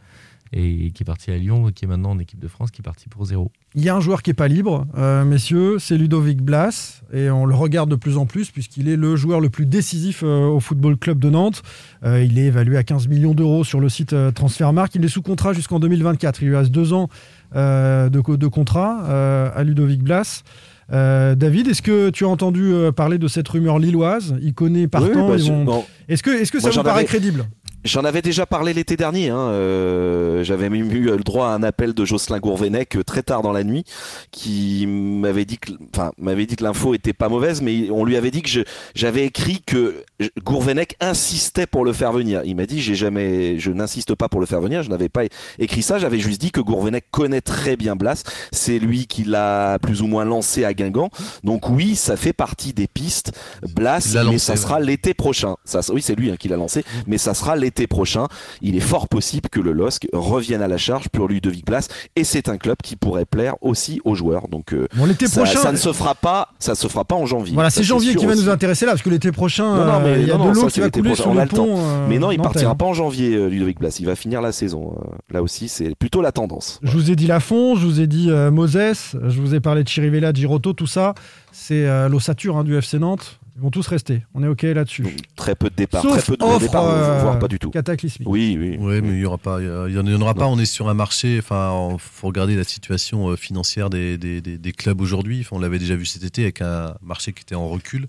et 0.54 0.92
qui 0.92 1.04
est 1.04 1.06
parti 1.06 1.32
à 1.32 1.38
Lyon, 1.38 1.72
qui 1.74 1.86
est 1.86 1.88
maintenant 1.88 2.12
en 2.12 2.20
équipe 2.20 2.40
de 2.40 2.48
France, 2.48 2.72
qui 2.72 2.82
est 2.82 2.84
parti 2.84 3.10
pour 3.10 3.26
zéro. 3.26 3.52
Il 3.76 3.84
y 3.84 3.90
a 3.90 3.96
un 3.96 4.00
joueur 4.00 4.22
qui 4.22 4.30
n'est 4.30 4.36
pas 4.36 4.48
libre, 4.48 4.88
euh, 4.98 5.24
messieurs, 5.26 5.78
c'est 5.80 5.98
Ludovic 5.98 6.42
Blas, 6.42 7.02
et 7.14 7.30
on 7.30 7.46
le 7.46 7.56
regarde 7.56 7.90
de 7.90 7.96
plus 7.96 8.18
en 8.18 8.26
plus 8.26 8.52
puisqu'il 8.52 8.88
est 8.90 8.96
le 8.96 9.16
joueur 9.16 9.40
le 9.40 9.50
plus 9.50 9.66
décisif 9.66 10.24
euh, 10.24 10.48
au 10.48 10.60
Football 10.60 10.98
Club 10.98 11.20
de 11.20 11.30
Nantes. 11.30 11.64
Euh, 12.04 12.24
il 12.24 12.40
est 12.40 12.46
évalué 12.46 12.78
à 12.78 12.84
15 12.84 13.08
millions 13.08 13.34
d'euros 13.34 13.64
sur 13.64 13.80
le 13.80 13.90
site 13.90 14.16
Transfermarkt. 14.34 14.96
Il 14.96 15.04
est 15.04 15.10
sous 15.10 15.22
contrat 15.22 15.54
jusqu'en 15.54 15.80
2024. 15.80 16.42
Il 16.42 16.50
lui 16.50 16.56
reste 16.56 16.72
deux 16.72 16.94
ans 16.94 17.10
de, 17.54 18.10
de, 18.10 18.48
contrat 18.48 19.52
à 19.54 19.64
Ludovic 19.64 20.04
Blas. 20.04 20.44
David, 20.90 21.68
est-ce 21.68 21.82
que 21.82 22.10
tu 22.10 22.26
as 22.26 22.28
entendu 22.28 22.74
parler 22.96 23.18
de 23.18 23.28
cette 23.28 23.48
rumeur 23.48 23.80
lilloise? 23.80 24.36
Il 24.42 24.54
connaît 24.54 24.88
partant. 24.88 25.34
Est-ce 25.34 26.24
que, 26.24 26.30
est 26.30 26.50
que 26.50 26.60
ça 26.60 26.70
vous 26.70 26.84
paraît 26.84 27.06
crédible? 27.06 27.46
J'en 27.88 28.04
avais 28.04 28.22
déjà 28.22 28.46
parlé 28.46 28.74
l'été 28.74 28.98
dernier. 28.98 29.30
Hein. 29.30 29.38
Euh, 29.38 30.44
j'avais 30.44 30.70
même 30.70 30.92
eu 30.92 31.06
le 31.06 31.24
droit 31.24 31.48
à 31.48 31.52
un 31.52 31.64
appel 31.64 31.94
de 31.94 32.04
Jocelyn 32.04 32.40
Gourvenec 32.40 32.98
euh, 32.98 33.04
très 33.04 33.24
tard 33.24 33.42
dans 33.42 33.54
la 33.54 33.64
nuit, 33.64 33.86
qui 34.32 34.86
m'avait 34.88 35.46
dit 35.46 35.58
que, 35.58 35.72
enfin, 35.96 36.12
m'avait 36.18 36.46
dit 36.46 36.58
que 36.58 36.66
l'info 36.66 36.94
était 36.94 37.14
pas 37.14 37.30
mauvaise, 37.30 37.62
mais 37.62 37.90
on 37.90 38.04
lui 38.04 38.18
avait 38.18 38.30
dit 38.30 38.42
que 38.42 38.66
j'avais 38.94 39.26
écrit 39.26 39.62
que 39.66 40.04
Gourvenec 40.44 40.98
insistait 41.00 41.66
pour 41.66 41.86
le 41.86 41.94
faire 41.94 42.12
venir. 42.12 42.42
Il 42.44 42.58
m'a 42.58 42.66
dit 42.66 42.82
j'ai 42.82 42.96
jamais, 42.96 43.58
je 43.58 43.72
n'insiste 43.72 44.16
pas 44.16 44.28
pour 44.28 44.42
le 44.42 44.46
faire 44.46 44.60
venir. 44.60 44.84
Je 44.84 44.90
n'avais 44.90 45.10
pas 45.10 45.22
écrit 45.58 45.82
ça. 45.82 45.98
J'avais 45.98 46.20
juste 46.20 46.42
dit 46.42 46.52
que 46.52 46.60
Gourvenec 46.60 47.06
connaît 47.10 47.42
très 47.42 47.78
bien 47.78 47.96
Blas. 47.96 48.24
C'est 48.52 48.80
lui 48.80 49.08
qui 49.08 49.24
l'a 49.24 49.80
plus 49.80 50.02
ou 50.02 50.08
moins 50.08 50.26
lancé 50.26 50.66
à 50.66 50.74
Guingamp. 50.74 51.10
Donc 51.46 51.70
oui, 51.70 51.96
ça 51.96 52.18
fait 52.18 52.34
partie 52.34 52.74
des 52.74 52.88
pistes. 52.88 53.32
Blas, 53.74 54.18
mais 54.30 54.40
ça 54.40 54.58
sera 54.58 54.82
l'été 54.82 55.14
prochain. 55.14 55.56
Ça, 55.64 55.80
oui, 55.94 56.02
c'est 56.02 56.16
lui 56.16 56.32
hein, 56.32 56.36
qui 56.38 56.50
l'a 56.50 56.58
lancé, 56.58 56.84
mais 57.06 57.18
ça 57.18 57.34
sera 57.34 57.56
l'été 57.56 57.77
prochain, 57.86 58.28
il 58.64 58.76
est 58.76 58.80
fort 58.80 59.08
possible 59.08 59.50
que 59.50 59.60
le 59.60 59.74
LOSC 59.74 60.08
revienne 60.14 60.64
à 60.64 60.68
la 60.68 60.78
charge 60.78 61.10
pour 61.10 61.28
Ludovic 61.28 61.66
Place 61.66 61.90
et 62.16 62.24
c'est 62.24 62.50
un 62.50 62.58
club 62.58 62.78
qui 62.84 62.96
pourrait 62.96 63.26
plaire 63.26 63.56
aussi 63.62 64.02
aux 64.06 64.16
joueurs. 64.16 64.48
Donc 64.48 64.74
euh, 64.74 64.88
l'été 65.06 65.28
ça, 65.28 65.42
prochain, 65.42 65.60
ça 65.60 65.72
ne 65.72 65.78
se 65.78 65.94
fera 65.94 66.16
pas, 66.16 66.50
ça 66.60 66.74
se 66.76 66.88
fera 66.88 67.06
pas 67.06 67.16
en 67.16 67.26
janvier. 67.26 67.54
Voilà, 67.54 67.70
c'est 67.70 67.84
janvier 67.84 68.16
qui 68.16 68.26
va 68.26 68.36
nous 68.36 68.50
intéresser 68.50 68.86
là 68.86 68.94
parce 68.94 69.02
que 69.04 69.10
l'été 69.10 69.32
prochain, 69.32 69.66
euh, 69.76 70.18
il 70.20 70.28
y 70.28 70.32
a 70.32 70.38
de 70.38 70.50
l'eau 70.50 70.68
qui 70.68 70.80
va 70.80 70.90
couler 70.90 71.16
sur 71.16 71.34
le 71.34 71.46
pont. 71.46 71.78
Euh, 71.78 72.08
mais 72.10 72.18
non, 72.18 72.32
il 72.32 72.40
partira 72.40 72.76
pas 72.76 72.86
en 72.86 72.94
janvier, 72.94 73.50
Ludovic 73.50 73.80
Place. 73.80 74.00
Il 74.00 74.06
va 74.06 74.16
finir 74.16 74.42
la 74.42 74.52
saison. 74.52 74.96
là 75.30 75.44
aussi, 75.44 75.68
c'est 75.68 75.96
plutôt 75.96 76.22
la 76.22 76.32
tendance. 76.32 76.80
Je 76.82 76.92
vous 76.92 77.12
ai 77.12 77.16
dit 77.16 77.28
Lafont, 77.28 77.76
je 77.76 77.86
vous 77.86 78.02
ai 78.02 78.08
dit 78.08 78.30
Moses, 78.52 79.16
je 79.28 79.42
vous 79.42 79.54
ai 79.54 79.60
parlé 79.60 79.84
de 79.84 79.90
Chirivella, 79.90 80.32
de 80.32 80.38
Giroto, 80.38 80.74
tout 80.74 80.88
ça. 80.88 81.14
C'est 81.60 82.08
l'ossature 82.08 82.58
hein, 82.58 82.64
du 82.64 82.78
FC 82.78 83.00
Nantes. 83.00 83.40
Ils 83.58 83.62
vont 83.62 83.72
tous 83.72 83.88
rester. 83.88 84.24
On 84.36 84.44
est 84.44 84.48
OK 84.48 84.62
là-dessus. 84.62 85.08
Très 85.36 85.56
peu 85.56 85.72
de 85.72 85.76
départ. 85.76 86.04
très 86.04 86.22
peu 86.22 86.38
de 86.38 86.60
départ, 86.60 86.86
euh, 86.86 87.20
voire 87.24 87.40
pas 87.40 87.48
du 87.48 87.58
tout. 87.58 87.72
Cataclysmique. 87.72 88.30
Oui, 88.30 88.56
oui. 88.60 88.78
Oui, 88.80 89.02
mais 89.02 89.10
il 89.10 89.16
n'y 89.16 89.26
aura 89.26 89.40
pas. 89.40 89.60
Il 89.60 89.96
y 89.96 89.98
en, 89.98 90.22
aura 90.22 90.36
pas. 90.36 90.46
On 90.46 90.60
est 90.60 90.68
sur 90.68 90.90
un 90.90 90.94
marché. 90.94 91.40
Enfin, 91.40 91.90
il 91.92 92.00
faut 92.00 92.28
regarder 92.28 92.56
la 92.56 92.64
situation 92.64 93.30
euh, 93.30 93.36
financière 93.36 93.90
des, 93.90 94.20
des, 94.20 94.42
des, 94.42 94.72
clubs 94.72 95.02
aujourd'hui. 95.02 95.48
on 95.50 95.58
l'avait 95.58 95.80
déjà 95.80 95.96
vu 95.96 96.06
cet 96.06 96.24
été 96.24 96.44
avec 96.44 96.62
un 96.62 96.96
marché 97.02 97.34
qui 97.34 97.42
était 97.42 97.56
en 97.56 97.68
recul. 97.68 98.08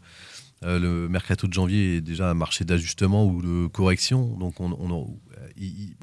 Euh, 0.64 0.78
le 0.78 1.08
mercato 1.08 1.46
de 1.46 1.52
janvier 1.54 1.96
est 1.96 2.00
déjà 2.02 2.28
un 2.28 2.34
marché 2.34 2.66
d'ajustement 2.66 3.24
ou 3.24 3.40
de 3.40 3.68
correction. 3.68 4.36
Donc, 4.38 4.60
on, 4.60 4.72
on, 4.72 5.16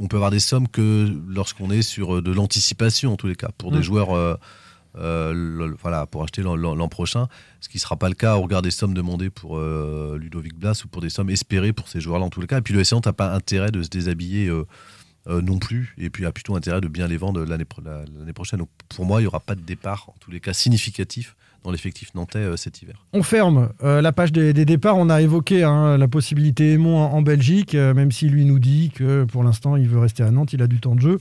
on, 0.02 0.08
peut 0.08 0.16
avoir 0.16 0.32
des 0.32 0.39
sommes 0.39 0.68
que 0.68 1.08
lorsqu'on 1.28 1.70
est 1.70 1.84
sur 1.84 2.24
de 2.24 2.32
l'anticipation, 2.32 3.14
en 3.14 3.16
tous 3.16 3.28
les 3.28 3.36
cas, 3.36 3.50
pour 3.60 3.72
des 3.72 3.80
mm. 3.80 3.84
joueurs 3.84 4.16
euh, 4.16 4.36
voilà, 4.96 6.06
pour 6.06 6.24
acheter 6.24 6.41
l'an 6.41 6.88
prochain, 6.88 7.28
ce 7.60 7.70
qui 7.70 7.78
ne 7.78 7.82
sera 7.82 7.98
pas 7.98 8.10
le 8.10 8.16
cas 8.16 8.36
au 8.36 8.41
regard 8.41 8.62
des 8.62 8.72
sommes 8.72 8.93
demandées 8.93 9.30
pour 9.30 9.58
euh, 9.58 10.18
Ludovic 10.20 10.56
Blas 10.56 10.82
ou 10.86 10.88
pour 10.88 11.02
des 11.02 11.10
sommes 11.10 11.30
espérées 11.30 11.74
pour 11.74 11.88
ces 11.88 12.00
joueurs-là 12.00 12.26
en 12.26 12.30
tous 12.30 12.41
les 12.41 12.48
cas. 12.48 12.60
Et 12.60 12.62
puis 12.62 12.74
le 12.74 12.84
SC 12.84 13.06
n'a 13.06 13.14
pas 13.14 13.34
intérêt 13.34 13.72
de 13.72 13.84
se 13.84 13.89
déshabiller 13.89 14.48
euh, 14.48 14.66
non 15.41 15.58
plus, 15.58 15.96
et 15.98 16.10
puis 16.10 16.26
a 16.26 16.32
plutôt 16.32 16.56
intérêt 16.56 16.82
de 16.82 16.88
bien 16.88 17.08
les 17.08 17.18
vendre 17.18 17.43
l'année 17.43 17.66
prochaine. 18.34 18.60
Donc 18.60 18.70
pour 18.89 19.06
moi, 19.06 19.20
il 19.20 19.24
n'y 19.24 19.28
aura 19.28 19.39
pas 19.39 19.56
de 19.56 19.62
départ, 19.62 20.06
en 20.10 20.16
tous 20.20 20.32
les 20.32 20.39
cas 20.39 20.54
significatif, 20.54 21.36
dans 21.64 21.72
l'effectif 21.72 22.14
nantais 22.14 22.46
cet 22.58 22.84
hiver. 22.84 23.04
On 23.12 23.24
ferme 23.24 23.70
la 23.82 24.12
page 24.12 24.32
des, 24.32 24.54
départs. 24.54 24.98
On 24.98 25.10
a 25.10 25.24
évoqué 25.24 25.64
hein, 25.64 25.98
la 25.98 26.08
possibilité 26.08 26.74
Aimon 26.74 27.00
en, 27.00 27.24
Belgique, 27.24 27.74
même 27.74 28.12
si 28.12 28.30
lui 28.30 28.46
nous 28.46 28.60
dit 28.60 28.91
que 28.93 29.24
pour 29.24 29.43
l'instant 29.43 29.76
il 29.76 29.89
veut 29.89 29.98
rester 29.98 30.22
à 30.22 30.30
Nantes, 30.30 30.54
il 30.54 30.62
a 30.62 30.68
du 30.68 30.80
temps 30.80 30.93
de 30.93 31.02
jeu 31.02 31.20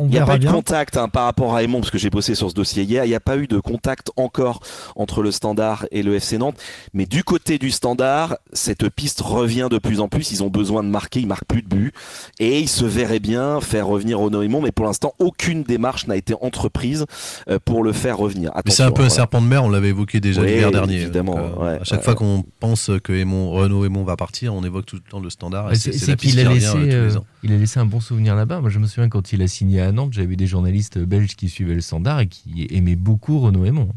il 0.00 0.06
n'y 0.06 0.18
a 0.18 0.26
pas 0.26 0.36
eu 0.36 0.40
de 0.40 0.50
contact 0.50 0.96
hein, 0.96 1.08
par 1.08 1.24
rapport 1.24 1.54
à 1.54 1.62
Aymon, 1.62 1.80
parce 1.80 1.90
que 1.90 1.98
j'ai 1.98 2.10
bossé 2.10 2.34
sur 2.34 2.50
ce 2.50 2.54
dossier 2.54 2.84
hier. 2.84 3.04
Il 3.04 3.08
n'y 3.08 3.14
a 3.14 3.20
pas 3.20 3.36
eu 3.36 3.46
de 3.46 3.58
contact 3.58 4.10
encore 4.16 4.60
entre 4.96 5.22
le 5.22 5.30
Standard 5.30 5.86
et 5.90 6.02
le 6.02 6.14
FC 6.14 6.38
Nantes. 6.38 6.56
Mais 6.92 7.06
du 7.06 7.24
côté 7.24 7.58
du 7.58 7.70
Standard, 7.70 8.36
cette 8.52 8.88
piste 8.88 9.20
revient 9.20 9.68
de 9.70 9.78
plus 9.78 10.00
en 10.00 10.08
plus. 10.08 10.32
Ils 10.32 10.42
ont 10.42 10.50
besoin 10.50 10.82
de 10.82 10.88
marquer, 10.88 11.20
ils 11.20 11.26
marquent 11.26 11.46
plus 11.46 11.62
de 11.62 11.68
buts. 11.68 11.92
Et 12.38 12.60
ils 12.60 12.68
se 12.68 12.84
verraient 12.84 13.20
bien 13.20 13.60
faire 13.60 13.86
revenir 13.86 14.18
Renaud 14.18 14.42
Aymon. 14.42 14.60
Mais 14.62 14.72
pour 14.72 14.86
l'instant, 14.86 15.14
aucune 15.18 15.62
démarche 15.62 16.06
n'a 16.06 16.16
été 16.16 16.34
entreprise 16.40 17.06
euh, 17.48 17.58
pour 17.64 17.82
le 17.82 17.92
faire 17.92 18.18
revenir. 18.18 18.52
c'est 18.68 18.82
un 18.82 18.90
peu 18.90 19.02
un 19.02 19.08
serpent 19.08 19.40
de 19.40 19.46
mer, 19.46 19.64
on 19.64 19.68
l'avait 19.68 19.88
évoqué 19.88 20.20
déjà 20.20 20.42
l'hiver 20.42 20.70
dernier. 20.70 21.02
Évidemment, 21.02 21.36
euh, 21.38 21.80
à 21.80 21.84
chaque 21.84 22.02
fois 22.02 22.14
qu'on 22.14 22.44
pense 22.60 22.90
que 23.02 23.12
Renaud 23.12 23.84
Aymon 23.84 24.04
va 24.04 24.16
partir, 24.16 24.54
on 24.54 24.64
évoque 24.64 24.86
tout 24.86 24.96
le 24.96 25.02
temps 25.02 25.20
le 25.20 25.30
Standard. 25.30 25.70
C'est 25.74 26.16
qu'il 26.16 26.40
a, 26.40 26.52
laissé, 26.52 26.76
euh, 26.76 27.10
il 27.42 27.52
a 27.52 27.56
laissé 27.56 27.80
un 27.80 27.86
bon 27.86 28.00
souvenir 28.00 28.34
là-bas. 28.34 28.60
Moi, 28.60 28.70
je 28.70 28.78
me 28.78 28.86
souviens 28.86 29.08
quand 29.08 29.32
il 29.32 29.42
a 29.42 29.48
signé 29.48 29.73
à 29.80 29.92
Nantes, 29.92 30.12
j'avais 30.12 30.36
des 30.36 30.46
journalistes 30.46 30.98
belges 30.98 31.36
qui 31.36 31.48
suivaient 31.48 31.74
le 31.74 31.80
standard 31.80 32.20
et 32.20 32.26
qui 32.26 32.66
aimaient 32.70 32.96
beaucoup 32.96 33.38
Renaud 33.38 33.64
Aymon. 33.64 33.88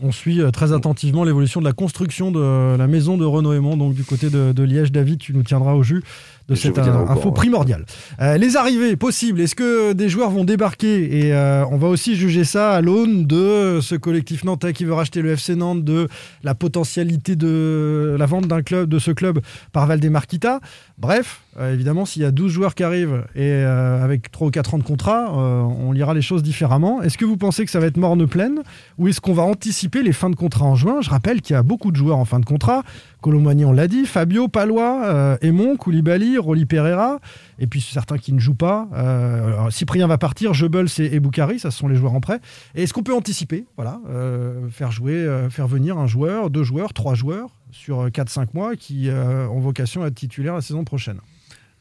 On 0.00 0.12
suit 0.12 0.40
euh, 0.40 0.50
très 0.50 0.72
attentivement 0.72 1.24
l'évolution 1.24 1.60
de 1.60 1.64
la 1.64 1.72
construction 1.72 2.30
de 2.30 2.76
la 2.76 2.86
maison 2.86 3.16
de 3.16 3.24
Renaud 3.24 3.52
Aymon, 3.52 3.76
donc 3.76 3.94
du 3.94 4.04
côté 4.04 4.30
de, 4.30 4.62
Liège. 4.62 4.92
David, 4.92 5.18
tu 5.18 5.34
nous 5.34 5.42
tiendras 5.42 5.74
au 5.74 5.82
jus 5.82 6.04
de 6.48 6.54
cette 6.54 6.78
info 6.78 7.30
primordiale. 7.30 7.84
Euh, 8.20 8.38
les 8.38 8.56
arrivées 8.56 8.96
possibles, 8.96 9.40
est-ce 9.40 9.54
que 9.54 9.92
des 9.92 10.08
joueurs 10.08 10.30
vont 10.30 10.44
débarquer 10.44 11.18
Et 11.18 11.34
euh, 11.34 11.64
on 11.70 11.76
va 11.76 11.88
aussi 11.88 12.16
juger 12.16 12.44
ça 12.44 12.72
à 12.72 12.80
l'aune 12.80 13.26
de 13.26 13.80
ce 13.82 13.94
collectif 13.94 14.44
nantais 14.44 14.72
qui 14.72 14.84
veut 14.84 14.94
racheter 14.94 15.20
le 15.20 15.32
FC 15.32 15.56
Nantes, 15.56 15.84
de 15.84 16.08
la 16.42 16.54
potentialité 16.54 17.36
de 17.36 18.16
la 18.18 18.26
vente 18.26 18.46
d'un 18.46 18.62
club, 18.62 18.88
de 18.88 18.98
ce 18.98 19.10
club 19.10 19.40
par 19.72 19.86
Valdemarquita. 19.86 20.60
Bref, 20.96 21.42
euh, 21.58 21.74
évidemment, 21.74 22.06
s'il 22.06 22.22
y 22.22 22.24
a 22.24 22.30
12 22.30 22.50
joueurs 22.50 22.74
qui 22.74 22.82
arrivent 22.82 23.24
et 23.34 23.52
avec 23.52 24.30
3 24.30 24.48
ou 24.48 24.50
4 24.50 24.74
ans 24.74 24.78
de 24.78 24.82
contrat, 24.82 25.32
on 25.32 25.92
lira 25.92 26.14
les 26.14 26.22
choses 26.22 26.42
différemment. 26.42 27.02
Est-ce 27.02 27.18
que 27.18 27.24
vous 27.24 27.36
pensez 27.36 27.64
que 27.64 27.70
ça 27.70 27.80
va 27.80 27.86
être 27.86 27.96
morne 27.98 28.26
pleine 28.26 28.62
ou 28.96 29.08
est-ce 29.08 29.20
qu'on 29.20 29.34
va 29.34 29.42
anticiper 29.42 30.02
les 30.02 30.12
fins 30.12 30.30
de 30.30 30.36
contrat 30.36 30.64
en 30.64 30.76
juin? 30.76 31.00
Je 31.02 31.10
rappelle 31.10 31.42
qu'il 31.42 31.54
y 31.54 31.56
a 31.56 31.62
beaucoup 31.62 31.90
de 31.90 31.96
joueurs 31.96 32.18
en 32.18 32.24
fin 32.24 32.40
de 32.40 32.46
contrat. 32.46 32.82
Colomani, 33.20 33.64
on 33.64 33.72
l'a 33.72 33.88
dit, 33.88 34.06
Fabio, 34.06 34.48
Palois, 34.48 35.38
Aymon, 35.42 35.76
Koulibaly, 35.76 36.37
Rolly 36.38 36.66
Pereira, 36.66 37.20
et 37.58 37.66
puis 37.66 37.80
certains 37.80 38.18
qui 38.18 38.32
ne 38.32 38.38
jouent 38.38 38.54
pas. 38.54 38.88
Euh, 38.94 39.70
Cyprien 39.70 40.06
va 40.06 40.18
partir, 40.18 40.54
Jebels 40.54 40.88
et, 40.98 41.14
et 41.14 41.20
Boukari, 41.20 41.58
ça 41.58 41.70
ce 41.70 41.78
sont 41.78 41.88
les 41.88 41.96
joueurs 41.96 42.14
en 42.14 42.20
prêt. 42.20 42.40
est-ce 42.74 42.92
qu'on 42.92 43.02
peut 43.02 43.14
anticiper, 43.14 43.66
voilà, 43.76 44.00
euh, 44.08 44.68
faire 44.70 44.90
jouer, 44.90 45.26
faire 45.50 45.68
venir 45.68 45.98
un 45.98 46.06
joueur, 46.06 46.50
deux 46.50 46.64
joueurs, 46.64 46.92
trois 46.92 47.14
joueurs 47.14 47.50
sur 47.70 48.08
4-5 48.08 48.48
mois 48.54 48.76
qui 48.76 49.08
ont 49.10 49.60
vocation 49.60 50.02
à 50.02 50.08
être 50.08 50.14
titulaires 50.14 50.54
la 50.54 50.62
saison 50.62 50.84
prochaine? 50.84 51.20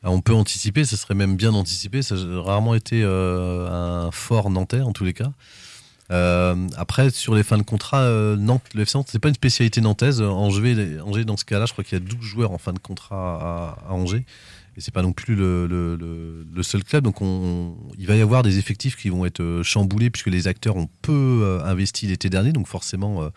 Ah, 0.03 0.11
on 0.11 0.21
peut 0.21 0.33
anticiper, 0.33 0.85
ça 0.85 0.95
serait 0.95 1.15
même 1.15 1.35
bien 1.35 1.53
anticipé. 1.53 2.01
Ça 2.01 2.15
a 2.15 2.41
rarement 2.41 2.75
été 2.75 3.03
un 3.03 4.09
fort 4.11 4.49
nantais 4.49 4.81
en 4.81 4.91
tous 4.91 5.03
les 5.03 5.13
cas. 5.13 5.31
Euh, 6.11 6.67
après, 6.77 7.09
sur 7.09 7.35
les 7.35 7.43
fins 7.43 7.57
de 7.57 7.63
contrat, 7.63 8.01
euh, 8.01 8.35
Nantes, 8.37 8.63
le 8.73 8.83
FC 8.83 8.97
Nantes, 8.97 9.09
c'est 9.11 9.19
pas 9.19 9.29
une 9.29 9.35
spécialité 9.35 9.81
nantaise. 9.81 10.21
Angers, 10.21 10.99
Angers 11.01 11.25
dans 11.25 11.37
ce 11.37 11.45
cas-là, 11.45 11.65
je 11.65 11.73
crois 11.73 11.83
qu'il 11.83 11.97
y 11.97 12.01
a 12.01 12.03
12 12.03 12.21
joueurs 12.21 12.51
en 12.51 12.57
fin 12.57 12.73
de 12.73 12.79
contrat 12.79 13.77
à, 13.87 13.93
Angers. 13.93 14.25
Et 14.77 14.81
c'est 14.81 14.93
pas 14.93 15.01
non 15.01 15.11
plus 15.11 15.35
le, 15.35 15.65
le, 15.65 16.63
seul 16.63 16.83
club. 16.83 17.03
Donc, 17.03 17.21
on, 17.21 17.75
il 17.97 18.05
va 18.05 18.15
y 18.15 18.21
avoir 18.21 18.43
des 18.43 18.59
effectifs 18.59 18.95
qui 18.95 19.09
vont 19.09 19.25
être 19.25 19.39
euh, 19.41 19.63
chamboulés 19.63 20.11
puisque 20.11 20.27
les 20.27 20.47
acteurs 20.47 20.77
ont 20.77 20.87
peu 21.01 21.59
investi 21.65 22.05
l'été 22.05 22.29
dernier. 22.29 22.51
Donc, 22.51 22.67
forcément, 22.67 23.27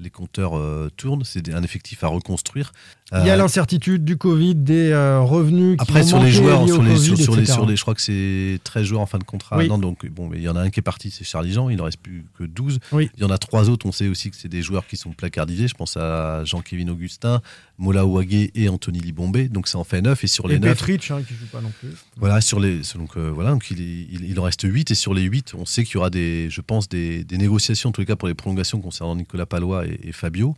les 0.00 0.10
compteurs 0.10 0.56
euh, 0.56 0.90
tournent, 0.96 1.24
c'est 1.24 1.52
un 1.52 1.62
effectif 1.62 2.02
à 2.04 2.08
reconstruire. 2.08 2.72
Il 3.12 3.26
y 3.26 3.30
a 3.30 3.34
euh, 3.34 3.36
l'incertitude 3.36 4.04
du 4.04 4.16
Covid, 4.16 4.54
des 4.54 4.90
euh, 4.90 5.20
revenus 5.20 5.76
qui 5.76 5.82
Après, 5.82 6.04
sur 6.04 6.22
les 6.22 6.30
joueurs, 6.30 6.66
sur, 6.68 6.82
les, 6.82 6.96
sur, 6.96 7.34
les, 7.36 7.44
sur, 7.44 7.66
les, 7.66 7.76
je 7.76 7.82
crois 7.82 7.94
que 7.94 8.00
c'est 8.00 8.60
13 8.62 8.84
joueurs 8.84 9.00
en 9.02 9.06
fin 9.06 9.18
de 9.18 9.24
contrat. 9.24 9.62
Non, 9.64 9.78
donc, 9.78 10.06
bon, 10.06 10.28
mais 10.28 10.38
il 10.38 10.42
y 10.42 10.48
en 10.48 10.56
a 10.56 10.60
un 10.60 10.70
qui 10.70 10.80
est 10.80 10.82
parti, 10.82 11.10
c'est 11.10 11.24
Charlie 11.24 11.52
Jean, 11.52 11.68
il 11.70 11.76
ne 11.76 11.82
reste 11.82 11.98
plus 11.98 12.24
que 12.38 12.44
12. 12.44 12.78
Il 12.92 13.08
y 13.18 13.24
en 13.24 13.30
a 13.30 13.38
trois 13.38 13.68
autres, 13.68 13.86
on 13.86 13.92
sait 13.92 14.08
aussi 14.08 14.30
que 14.30 14.36
c'est 14.36 14.48
des 14.48 14.62
joueurs 14.62 14.86
qui 14.86 14.96
sont 14.96 15.10
placardisés. 15.10 15.68
Je 15.68 15.74
pense 15.74 15.96
à 15.96 16.44
Jean-Kévin 16.44 16.88
Augustin, 16.88 17.42
Mola 17.78 18.06
Ouagé 18.06 18.52
et 18.54 18.68
Anthony 18.68 19.00
Libombé. 19.00 19.48
Donc 19.48 19.66
ça 19.66 19.78
en 19.78 19.84
fait 19.84 20.00
9. 20.00 20.22
Et 20.22 20.26
sur 20.28 20.46
les 20.46 20.56
et 20.56 20.60
9. 20.60 20.70
Petrich, 20.70 21.10
hein, 21.10 21.22
qui 21.26 21.34
joue 21.34 21.46
pas 21.46 21.60
non 21.60 21.72
plus. 21.80 21.90
Voilà, 22.16 22.40
sur 22.40 22.60
les, 22.60 22.80
donc, 22.94 23.16
voilà, 23.16 23.50
donc 23.50 23.70
il, 23.70 23.80
il, 23.80 24.38
en 24.38 24.44
reste 24.44 24.62
8. 24.62 24.92
Et 24.92 24.94
sur 24.94 25.14
les 25.14 25.22
8, 25.22 25.54
on 25.58 25.66
sait 25.66 25.82
qu'il 25.82 25.94
y 25.94 25.98
aura 25.98 26.10
des, 26.10 26.48
je 26.48 26.60
pense, 26.60 26.88
des, 26.88 27.24
des 27.24 27.38
négociations, 27.38 27.88
en 27.88 27.92
tous 27.92 28.02
les 28.02 28.06
cas 28.06 28.16
pour 28.16 28.28
les 28.28 28.34
prolongations 28.34 28.80
concernant 28.80 29.16
Nicolas 29.16 29.46
Palois 29.46 29.84
et 29.86 29.89
Fabio. 30.12 30.56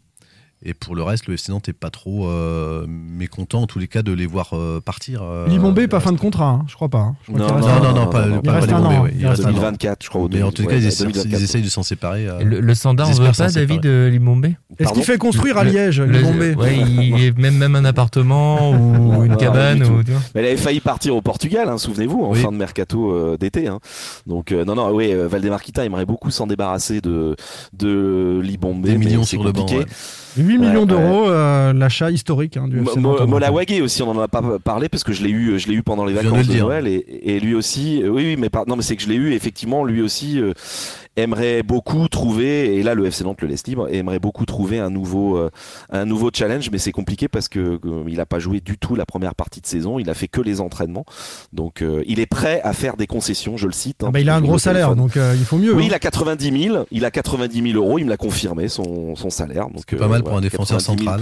Et 0.65 0.75
pour 0.75 0.95
le 0.95 1.03
reste, 1.03 1.27
le 1.27 1.35
FC 1.35 1.51
Nantes 1.51 1.67
n'est 1.67 1.73
pas 1.75 1.91
trop 1.91 2.29
euh, 2.29 2.87
mécontent, 2.89 3.63
en 3.63 3.67
tous 3.67 3.81
les 3.81 3.89
cas, 3.89 4.03
de 4.03 4.13
les 4.13 4.27
voir 4.27 4.51
euh, 4.53 4.81
partir. 4.81 5.23
euh, 5.25 5.49
Libombé, 5.49 5.89
pas 5.89 5.99
fin 5.99 6.13
de 6.13 6.19
contrat, 6.19 6.51
hein, 6.51 6.65
je 6.69 6.75
crois 6.77 6.89
pas. 6.89 6.99
hein. 7.01 7.17
Je 7.27 7.33
crois 7.33 7.47
Non, 7.47 7.59
non, 7.59 7.67
reste 7.67 7.95
non, 7.97 8.07
pas, 8.07 8.27
Il 8.33 8.41
pas 8.43 8.53
reste 8.53 8.73
un 8.73 8.77
Libombé, 8.77 8.97
an. 8.97 9.03
ouais, 9.03 9.15
Il 9.19 9.27
reste 9.27 9.45
un 9.45 9.49
an. 9.49 9.53
2024, 9.53 10.05
je 10.05 10.09
crois. 10.09 10.21
au 10.23 10.29
Mais 10.29 10.43
en 10.43 10.53
tout 10.53 10.63
cas, 10.63 10.69
ouais, 10.71 10.79
ils, 10.79 10.87
essaient, 10.87 11.05
2024. 11.05 11.41
ils 11.41 11.45
essayent 11.45 11.63
de 11.63 11.69
s'en 11.69 11.83
séparer. 11.83 12.29
euh, 12.29 12.45
Le, 12.45 12.61
le 12.61 12.75
standard 12.77 13.09
ils 13.11 13.21
ne 13.21 13.27
veut 13.27 13.33
pas. 13.37 13.49
David 13.51 13.87
euh, 13.87 14.09
Libombé 14.09 14.57
Est-ce 14.79 14.93
qu'il 14.93 15.03
fait 15.03 15.19
construire 15.19 15.59
à 15.59 15.65
Liège, 15.65 16.01
le- 16.01 16.07
Libombé 16.19 16.55
Ouais, 16.55 16.77
il 16.79 17.25
est 17.25 17.37
même, 17.37 17.57
même 17.57 17.75
un 17.75 17.85
appartement 17.85 18.71
ou 18.71 19.25
une 19.25 19.37
cabane. 19.37 19.83
Ou. 19.83 19.97
Mais 20.35 20.43
elle 20.43 20.47
avait 20.47 20.57
failli 20.57 20.79
partir 20.81 21.17
au 21.17 21.23
Portugal, 21.23 21.69
hein, 21.69 21.79
souvenez-vous, 21.79 22.23
en 22.23 22.35
fin 22.35 22.53
de 22.53 22.57
mercato 22.57 23.37
d'été. 23.37 23.69
Donc 24.29 24.53
non, 24.53 24.77
non, 24.77 24.91
oui, 24.95 25.13
Valdemarquita 25.13 25.85
aimerait 25.85 26.07
beaucoup 26.07 26.31
s'en 26.31 26.47
débarrasser 26.47 27.01
de 27.01 27.35
de 27.73 28.41
Libombe. 28.43 28.83
Des 28.85 28.97
millions 28.97 29.25
sur 29.25 29.43
le 29.43 29.51
banc. 29.51 29.67
8 30.37 30.59
millions 30.59 30.81
Ouais, 30.81 30.87
d'euros, 30.87 31.29
euh, 31.29 31.73
l'achat 31.73 32.11
historique 32.11 32.57
hein, 32.57 32.67
du 32.69 32.81
FC 32.83 32.99
Mo- 32.99 33.19
Nantes. 33.19 33.29
Molawagé 33.29 33.83
aussi, 33.83 34.03
on 34.03 34.11
en 34.11 34.21
a 34.21 34.29
pas 34.29 34.43
parlé 34.65 34.89
parce 34.89 35.05
que 35.05 35.13
je 35.13 35.23
l'ai 35.23 35.31
eu, 35.31 35.59
je 35.59 35.69
l'ai 35.69 35.75
eu 35.75 35.83
pendant 35.83 36.05
les 36.05 36.15
vacances 36.15 36.47
le 36.49 36.55
de. 36.55 36.59
Noël 36.61 36.87
et, 36.87 37.05
et 37.23 37.41
lui 37.41 37.55
aussi. 37.55 38.03
euh, 38.03 38.09
oui, 38.09 38.25
oui, 38.27 38.37
mais 38.39 38.49
par- 38.49 38.67
non, 38.67 38.77
mais 38.77 38.83
c'est 38.83 38.97
que 38.97 39.03
je 39.03 39.09
l'ai 39.09 39.15
eu. 39.17 39.33
Effectivement, 39.33 39.85
lui 39.85 40.01
aussi 40.03 40.41
euh, 40.41 40.53
aimerait 41.17 41.63
beaucoup 41.63 42.09
trouver. 42.09 42.77
Et 42.77 42.83
là, 42.83 42.95
le 42.95 43.07
FC 43.07 43.25
Nantes 43.25 43.41
le 43.43 43.49
laisse 43.49 43.67
libre. 43.67 43.89
Aimerait 43.93 44.19
beaucoup 44.19 44.47
trouver 44.47 44.79
un 44.79 44.91
nouveau, 44.91 45.37
euh, 45.37 45.51
un 45.91 46.05
nouveau 46.05 46.31
challenge, 46.33 46.71
mais 46.71 46.79
c'est 46.79 46.93
compliqué 46.93 47.29
parce 47.29 47.49
que 47.49 47.79
euh, 47.85 48.05
il 48.09 48.21
a 48.21 48.27
pas 48.27 48.39
joué 48.39 48.61
du 48.61 48.79
tout 48.79 48.95
la 48.95 49.07
première 49.07 49.35
partie 49.35 49.61
de 49.61 49.67
saison. 49.67 49.99
Il 49.99 50.09
a 50.11 50.15
fait 50.15 50.29
que 50.29 50.41
les 50.41 50.61
entraînements. 50.61 51.05
Donc, 51.53 51.83
euh, 51.83 52.03
il 52.07 52.21
est 52.21 52.27
prêt 52.27 52.61
à 52.65 52.73
faire 52.73 52.97
des 52.97 53.07
concessions. 53.07 53.57
Je 53.57 53.67
le 53.67 53.73
cite. 53.73 54.03
hein, 54.03 54.07
Ah 54.09 54.11
bah, 54.13 54.21
il 54.21 54.29
a 54.29 54.37
un 54.37 54.41
gros 54.41 54.59
salaire, 54.59 54.95
donc 54.97 55.17
euh, 55.17 55.35
il 55.39 55.45
faut 55.45 55.59
mieux. 55.59 55.75
Oui, 55.75 55.85
hein. 55.85 55.87
il 55.89 55.95
a 55.95 55.99
90 55.99 56.63
000. 56.65 56.87
Il 56.91 57.05
a 57.05 57.11
90 57.11 57.73
000 57.73 57.83
euros. 57.85 57.99
Il 57.99 58.05
me 58.05 58.11
l'a 58.11 58.17
confirmé 58.17 58.69
son, 58.69 59.15
son 59.17 59.31
salaire. 59.31 59.67
Donc 59.69 59.85
C'est 59.89 59.97
pas 59.97 60.05
euh, 60.05 60.09
mal 60.09 60.23
pour 60.23 60.37
un 60.37 60.41
défenseur 60.41 60.79
90 60.79 61.05
000. 61.05 61.17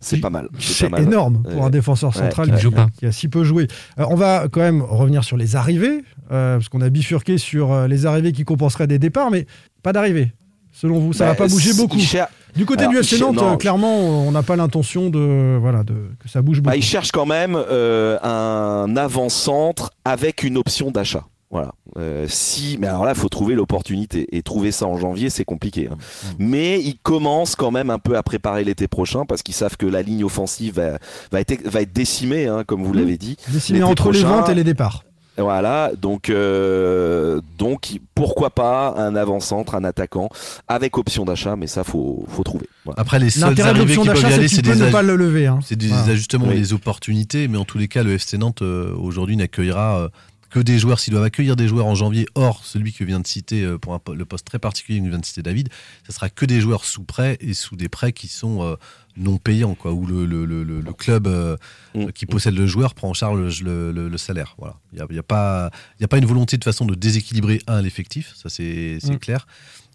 C'est 0.00 0.18
pas 0.20 0.30
mal. 0.30 0.48
C'est 0.58 0.86
énorme 0.98 1.42
pour 1.42 1.60
Ouais. 1.60 1.66
un 1.66 1.70
défenseur 1.70 2.14
central 2.14 2.46
qui 2.46 2.52
qui, 2.52 2.56
ne 2.56 2.60
joue 2.62 2.68
a- 2.70 2.86
pas. 2.86 2.86
qui 2.98 3.06
a 3.06 3.12
si 3.12 3.28
peu 3.28 3.44
joué. 3.44 3.68
Euh, 3.98 4.04
on 4.10 4.14
va 4.14 4.46
quand 4.50 4.60
même 4.60 4.82
revenir 4.82 5.24
sur 5.24 5.36
les 5.36 5.56
arrivées, 5.56 6.02
euh, 6.32 6.56
parce 6.56 6.68
qu'on 6.68 6.80
a 6.80 6.88
bifurqué 6.90 7.38
sur 7.38 7.72
euh, 7.72 7.86
les 7.88 8.06
arrivées 8.06 8.32
qui 8.32 8.44
compenseraient 8.44 8.86
des 8.86 8.98
départs, 8.98 9.30
mais 9.30 9.46
pas 9.82 9.92
d'arrivées. 9.92 10.32
Selon 10.72 10.98
vous, 10.98 11.12
ça 11.12 11.24
Bah, 11.24 11.30
va 11.30 11.36
pas 11.36 11.46
bouger 11.48 11.72
beaucoup. 11.74 12.00
cher- 12.00 12.26
Du 12.56 12.66
côté 12.66 12.82
Alors, 12.82 12.92
du 12.94 12.98
FC 12.98 13.16
cher- 13.16 13.26
Nantes, 13.26 13.36
non, 13.36 13.52
euh, 13.52 13.56
clairement, 13.56 14.26
on 14.26 14.30
n'a 14.32 14.42
pas 14.42 14.56
l'intention 14.56 15.08
de, 15.10 15.56
voilà, 15.60 15.82
de, 15.84 15.94
que 16.20 16.28
ça 16.28 16.40
bouge 16.42 16.58
beaucoup. 16.58 16.70
Bah, 16.70 16.76
il 16.76 16.82
cherche 16.84 17.10
quand 17.12 17.26
même 17.26 17.56
euh, 17.56 18.16
un 18.22 18.96
avant-centre 18.96 19.90
avec 20.04 20.42
une 20.42 20.56
option 20.56 20.90
d'achat. 20.90 21.24
Voilà. 21.50 21.72
Euh, 21.98 22.26
si, 22.28 22.78
mais 22.80 22.88
alors 22.88 23.04
là, 23.04 23.12
il 23.14 23.18
faut 23.20 23.28
trouver 23.28 23.54
l'opportunité 23.54 24.26
et 24.36 24.42
trouver 24.42 24.72
ça 24.72 24.86
en 24.86 24.96
janvier, 24.98 25.30
c'est 25.30 25.44
compliqué. 25.44 25.88
hein. 25.92 25.96
Mais 26.38 26.80
ils 26.80 26.96
commencent 26.98 27.54
quand 27.54 27.70
même 27.70 27.90
un 27.90 27.98
peu 28.00 28.16
à 28.16 28.22
préparer 28.24 28.64
l'été 28.64 28.88
prochain 28.88 29.24
parce 29.24 29.42
qu'ils 29.42 29.54
savent 29.54 29.76
que 29.76 29.86
la 29.86 30.02
ligne 30.02 30.24
offensive 30.24 30.74
va, 30.74 30.98
va 31.30 31.40
être, 31.40 31.62
va 31.68 31.82
être 31.82 31.92
décimée, 31.92 32.46
hein, 32.48 32.64
comme 32.66 32.82
vous 32.82 32.92
Mmh. 32.92 32.98
l'avez 32.98 33.18
dit. 33.18 33.36
L'été 33.70 33.82
entre 33.84 34.10
les 34.10 34.20
prochain, 34.22 34.36
ventes 34.36 34.48
et 34.48 34.54
les 34.54 34.64
départs. 34.64 35.04
Voilà, 35.36 35.90
donc 36.00 36.30
euh, 36.30 37.40
donc 37.58 37.98
pourquoi 38.14 38.50
pas 38.50 38.94
un 38.96 39.16
avant-centre, 39.16 39.74
un 39.74 39.82
attaquant 39.82 40.28
avec 40.68 40.96
option 40.96 41.24
d'achat, 41.24 41.56
mais 41.56 41.66
ça 41.66 41.82
faut 41.82 42.24
faut 42.28 42.44
trouver. 42.44 42.68
Voilà. 42.84 43.00
Après, 43.00 43.18
les 43.18 43.26
de 43.26 43.42
arrivées 43.42 43.78
l'option 43.80 44.02
qui 44.02 44.08
peuvent 44.08 44.16
d'achat, 44.22 44.28
y 44.28 44.30
c'est 44.30 44.38
aller, 44.38 44.44
que 44.44 44.50
tu 44.50 44.54
c'est 44.56 44.62
des, 44.62 44.76
ne 44.76 44.86
aj- 44.88 44.92
pas 44.92 45.02
le 45.02 45.16
lever. 45.16 45.46
hein. 45.48 45.58
c'est 45.64 45.74
des 45.76 45.88
Voilà. 45.88 46.04
ajustements, 46.12 46.46
Oui. 46.48 46.54
des 46.60 46.72
opportunités, 46.72 47.48
mais 47.48 47.58
en 47.58 47.64
tous 47.64 47.78
les 47.78 47.88
cas, 47.88 48.04
le 48.04 48.12
FC 48.14 48.38
Nantes 48.38 48.62
euh, 48.62 48.94
aujourd'hui 48.96 49.36
n'accueillera 49.36 49.98
euh, 50.02 50.08
que 50.54 50.60
des 50.60 50.78
joueurs, 50.78 51.00
s'ils 51.00 51.10
doivent 51.12 51.24
accueillir 51.24 51.56
des 51.56 51.66
joueurs 51.66 51.86
en 51.86 51.96
janvier, 51.96 52.26
hors 52.36 52.64
celui 52.64 52.92
que 52.92 53.02
vient 53.02 53.18
de 53.18 53.26
citer 53.26 53.64
euh, 53.64 53.76
pour 53.76 53.92
un 53.92 54.00
le 54.14 54.24
poste 54.24 54.46
très 54.46 54.60
particulier 54.60 55.00
que 55.00 55.08
vient 55.08 55.18
de 55.18 55.24
citer 55.24 55.42
David, 55.42 55.68
ce 56.06 56.12
sera 56.12 56.28
que 56.30 56.44
des 56.46 56.60
joueurs 56.60 56.84
sous 56.84 57.02
prêt 57.02 57.36
et 57.40 57.54
sous 57.54 57.74
des 57.74 57.88
prêts 57.88 58.12
qui 58.12 58.28
sont 58.28 58.62
euh, 58.62 58.76
non 59.16 59.36
payants, 59.38 59.74
quoi, 59.74 59.92
où 59.92 60.06
le, 60.06 60.26
le- 60.26 60.44
le- 60.44 60.62
le- 60.62 60.80
le 60.80 60.92
club 60.92 61.26
euh, 61.26 61.56
Mm. 61.96 62.10
qui 62.12 62.26
possède 62.26 62.54
le 62.54 62.66
joueur 62.68 62.94
prend 62.94 63.08
en 63.10 63.14
charge 63.14 63.62
le, 63.62 63.90
le- 63.92 64.08
le 64.08 64.18
salaire. 64.18 64.54
Voilà. 64.58 64.76
Il 64.92 64.96
n'y 64.96 65.02
a, 65.02 65.06
il 65.10 65.16
y 65.16 65.18
a 65.18 65.22
pas 65.24 65.70
il 65.98 66.02
y 66.02 66.04
a 66.04 66.08
pas 66.08 66.18
une 66.18 66.24
volonté 66.26 66.56
de 66.56 66.64
façon 66.64 66.84
de 66.84 66.94
déséquilibrer 66.94 67.60
un 67.66 67.82
l'effectif, 67.82 68.32
ça 68.36 68.48
c'est 68.48 68.98
c'est 69.00 69.12
Mm. 69.14 69.18
clair. 69.18 69.46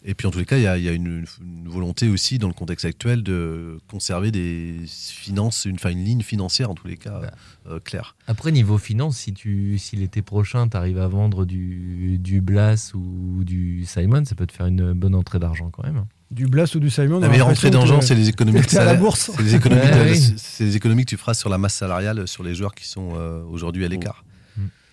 Et 0.06 0.14
puis 0.14 0.28
en 0.28 0.32
tous 0.32 0.40
les 0.40 0.46
cas, 0.46 0.58
il 0.58 0.64
y 0.64 0.68
a, 0.68 0.78
il 0.78 0.84
y 0.84 0.88
a 0.90 0.94
une, 0.94 1.26
une 1.42 1.68
volonté 1.68 2.08
aussi 2.08 2.38
dans 2.40 2.48
le 2.48 2.54
contexte 2.54 2.86
actuel 2.86 3.22
de 3.22 3.80
conserver 3.90 4.32
des 4.32 4.76
finances, 4.88 5.66
une, 5.66 5.76
enfin, 5.76 5.90
une 5.90 6.04
ligne 6.04 6.22
financière 6.22 6.70
en 6.70 6.76
tous 6.76 6.88
les 6.88 6.98
cas 6.98 7.22
euh, 7.68 7.80
claire. 7.80 8.16
Après, 8.28 8.52
niveau 8.52 8.78
finance, 8.78 9.18
si, 9.18 9.34
tu, 9.34 9.78
si 9.78 9.96
l'été 9.98 10.22
prochain, 10.22 10.68
tu 10.70 10.78
arrives 10.78 11.00
à 11.00 11.08
vendre 11.08 11.46
du, 11.46 12.18
du 12.18 12.40
Blas 12.42 12.92
ou 12.96 13.44
du 13.44 13.84
Simon, 13.86 14.24
ça 14.26 14.36
peut 14.36 14.48
te 14.48 14.54
faire 14.54 14.68
une 14.68 14.94
bonne 14.94 15.16
entrée 15.16 15.40
d'argent 15.40 15.70
quand 15.70 15.84
même. 15.84 16.06
Du 16.32 16.46
Blas 16.46 16.72
ou 16.76 16.80
du 16.80 16.90
Simon. 16.90 17.18
on 17.18 17.20
La 17.22 17.28
a 17.28 17.30
meilleure 17.30 17.48
entrée 17.48 17.72
d'argent, 17.72 18.02
c'est 18.02 18.16
les 18.16 18.30
économies 18.30 18.60
à 18.78 18.84
la 18.86 18.94
bourse. 18.94 19.32
C'est 19.36 19.42
les 19.42 19.56
économies, 19.56 19.82
Ouais, 19.84 20.06
de- 20.06 20.12
oui. 20.12 20.34
c'est 20.38 20.64
les 20.64 20.76
économies 20.76 21.04
que 21.04 21.10
tu 21.10 21.18
feras 21.18 21.34
sur 21.34 21.50
la 21.50 21.58
masse 21.58 21.74
salariale 21.74 22.28
sur 22.28 22.44
les 22.44 22.54
joueurs 22.56 22.76
qui 22.76 22.88
sont 22.88 23.10
euh, 23.16 23.44
aujourd'hui 23.50 23.84
à 23.84 23.88
l'écart. 23.88 24.24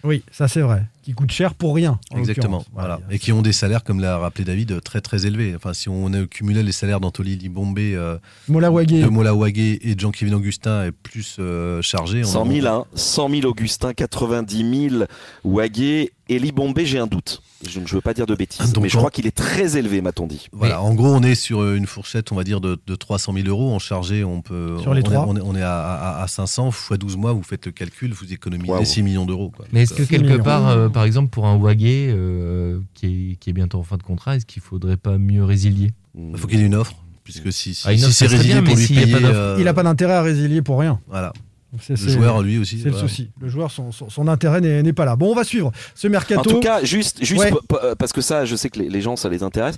Oui, 0.06 0.22
ça 0.30 0.48
c'est 0.48 0.60
vrai. 0.60 0.84
Qui 1.02 1.12
coûte 1.12 1.30
cher 1.30 1.54
pour 1.54 1.74
rien. 1.74 1.98
en 2.10 2.18
Exactement. 2.18 2.64
Voilà. 2.72 3.00
Et 3.10 3.18
qui 3.18 3.32
ont 3.32 3.42
des 3.42 3.52
salaires, 3.52 3.84
comme 3.84 4.00
l'a 4.00 4.18
rappelé 4.18 4.44
David, 4.44 4.82
très 4.82 5.00
très 5.00 5.26
élevés. 5.26 5.54
Enfin, 5.54 5.72
si 5.72 5.88
on 5.88 6.12
a 6.12 6.26
cumulé 6.26 6.62
les 6.62 6.72
salaires 6.72 6.98
d'Antoli 7.00 7.36
Libombe, 7.36 7.78
euh, 7.78 8.16
de 8.48 9.08
Mola 9.08 9.34
Wagé 9.34 9.88
et 9.88 9.94
de 9.94 10.00
Jean-Kevin 10.00 10.34
Augustin 10.34 10.84
est 10.86 10.92
plus 10.92 11.36
euh, 11.38 11.80
chargé. 11.82 12.22
on 12.22 12.26
100 12.26 12.40
en- 12.42 12.50
000, 12.50 12.66
hein. 12.66 12.84
100 12.94 13.28
000 13.30 13.46
Augustin, 13.46 13.92
90 13.94 14.88
000 14.90 15.04
Wagé 15.44 16.12
et 16.28 16.38
Libombe, 16.38 16.78
j'ai 16.82 16.98
un 16.98 17.06
doute. 17.06 17.40
Je 17.68 17.80
ne 17.80 17.86
veux 17.86 18.00
pas 18.00 18.14
dire 18.14 18.26
de 18.26 18.34
bêtises, 18.34 18.72
Donc, 18.72 18.84
mais 18.84 18.88
je 18.88 18.96
crois 18.96 19.10
qu'il 19.10 19.26
est 19.26 19.36
très 19.36 19.76
élevé, 19.76 20.00
m'a-t-on 20.00 20.26
dit. 20.26 20.48
Voilà, 20.52 20.80
en 20.82 20.94
gros, 20.94 21.08
on 21.14 21.22
est 21.22 21.34
sur 21.34 21.60
euh, 21.60 21.76
une 21.76 21.86
fourchette, 21.86 22.32
on 22.32 22.34
va 22.36 22.44
dire, 22.44 22.60
de, 22.60 22.78
de 22.86 22.94
300 22.94 23.32
000 23.34 23.46
euros. 23.48 23.72
En 23.74 23.78
chargé, 23.78 24.24
on 24.24 24.40
peut. 24.42 24.76
Sur 24.80 24.94
les 24.94 25.02
on 25.02 25.04
est- 25.04 25.14
trois. 25.14 25.26
on 25.28 25.36
est, 25.36 25.40
on 25.42 25.54
est 25.56 25.62
à, 25.62 25.78
à- 25.80 26.22
à 26.22 26.28
500 26.28 26.70
fois 26.70 26.96
12 26.96 27.16
mois, 27.16 27.32
vous 27.32 27.42
faites 27.42 27.66
le 27.66 27.72
calcul, 27.72 28.12
vous 28.12 28.32
économisez 28.32 28.70
Waouh. 28.70 28.84
6 28.84 29.02
millions 29.02 29.26
d'euros. 29.26 29.50
quoi. 29.54 29.66
Mais 29.72 29.82
est-ce 29.82 29.94
que 29.94 30.02
Six 30.04 30.08
quelque 30.10 30.26
millions. 30.30 30.42
part, 30.42 30.68
euh, 30.68 30.88
par 30.88 31.04
exemple, 31.04 31.30
pour 31.30 31.46
un 31.46 31.56
Wagé 31.56 32.10
euh, 32.10 32.80
qui, 32.94 33.32
est, 33.32 33.36
qui 33.36 33.50
est 33.50 33.52
bientôt 33.52 33.78
en 33.78 33.82
fin 33.82 33.96
de 33.96 34.02
contrat, 34.02 34.36
est-ce 34.36 34.46
qu'il 34.46 34.62
faudrait 34.62 34.96
pas 34.96 35.18
mieux 35.18 35.44
résilier? 35.44 35.92
Il 36.18 36.36
faut 36.38 36.46
qu'il 36.46 36.58
y 36.58 36.62
ait 36.62 36.66
une 36.66 36.74
offre, 36.74 36.94
puisque 37.24 37.52
si, 37.52 37.74
si, 37.74 37.82
Ah, 37.86 37.92
une 37.92 37.98
si 37.98 38.04
offre, 38.06 38.14
c'est 38.14 38.26
résilié 38.26 38.54
bien, 38.54 38.62
pour 38.62 38.76
lui 38.76 38.86
payer. 38.86 39.14
euh, 39.24 39.56
Il 39.58 39.64
n'a 39.64 39.74
pas 39.74 39.82
d'intérêt 39.82 40.14
à 40.14 40.22
résilier 40.22 40.62
pour 40.62 40.78
rien. 40.80 41.00
Voilà. 41.08 41.32
C'est- 41.80 42.00
Le 42.00 42.08
joueur, 42.12 42.42
lui 42.42 42.58
aussi. 42.58 42.78
C'est 42.82 42.90
le 42.90 42.96
souci. 42.96 43.30
Le 43.40 43.48
joueur, 43.48 43.70
son, 43.70 43.92
son- 43.92 44.08
son 44.10 44.28
intérêt 44.28 44.60
n'est 44.60 44.92
pas 44.92 45.04
là. 45.04 45.16
Bon, 45.16 45.32
on 45.32 45.34
va 45.34 45.44
suivre 45.44 45.72
ce 45.94 46.08
mercato. 46.08 46.40
En 46.40 46.44
tout 46.44 46.60
cas, 46.60 46.82
juste, 46.84 47.24
juste 47.24 47.40
Ouais. 47.40 47.52
euh, 47.82 47.94
parce 47.94 48.12
que 48.12 48.20
ça, 48.20 48.44
je 48.44 48.56
sais 48.56 48.70
que 48.70 48.78
les, 48.80 48.88
les 48.88 49.00
gens, 49.00 49.16
ça 49.16 49.28
les 49.28 49.42
intéresse. 49.42 49.76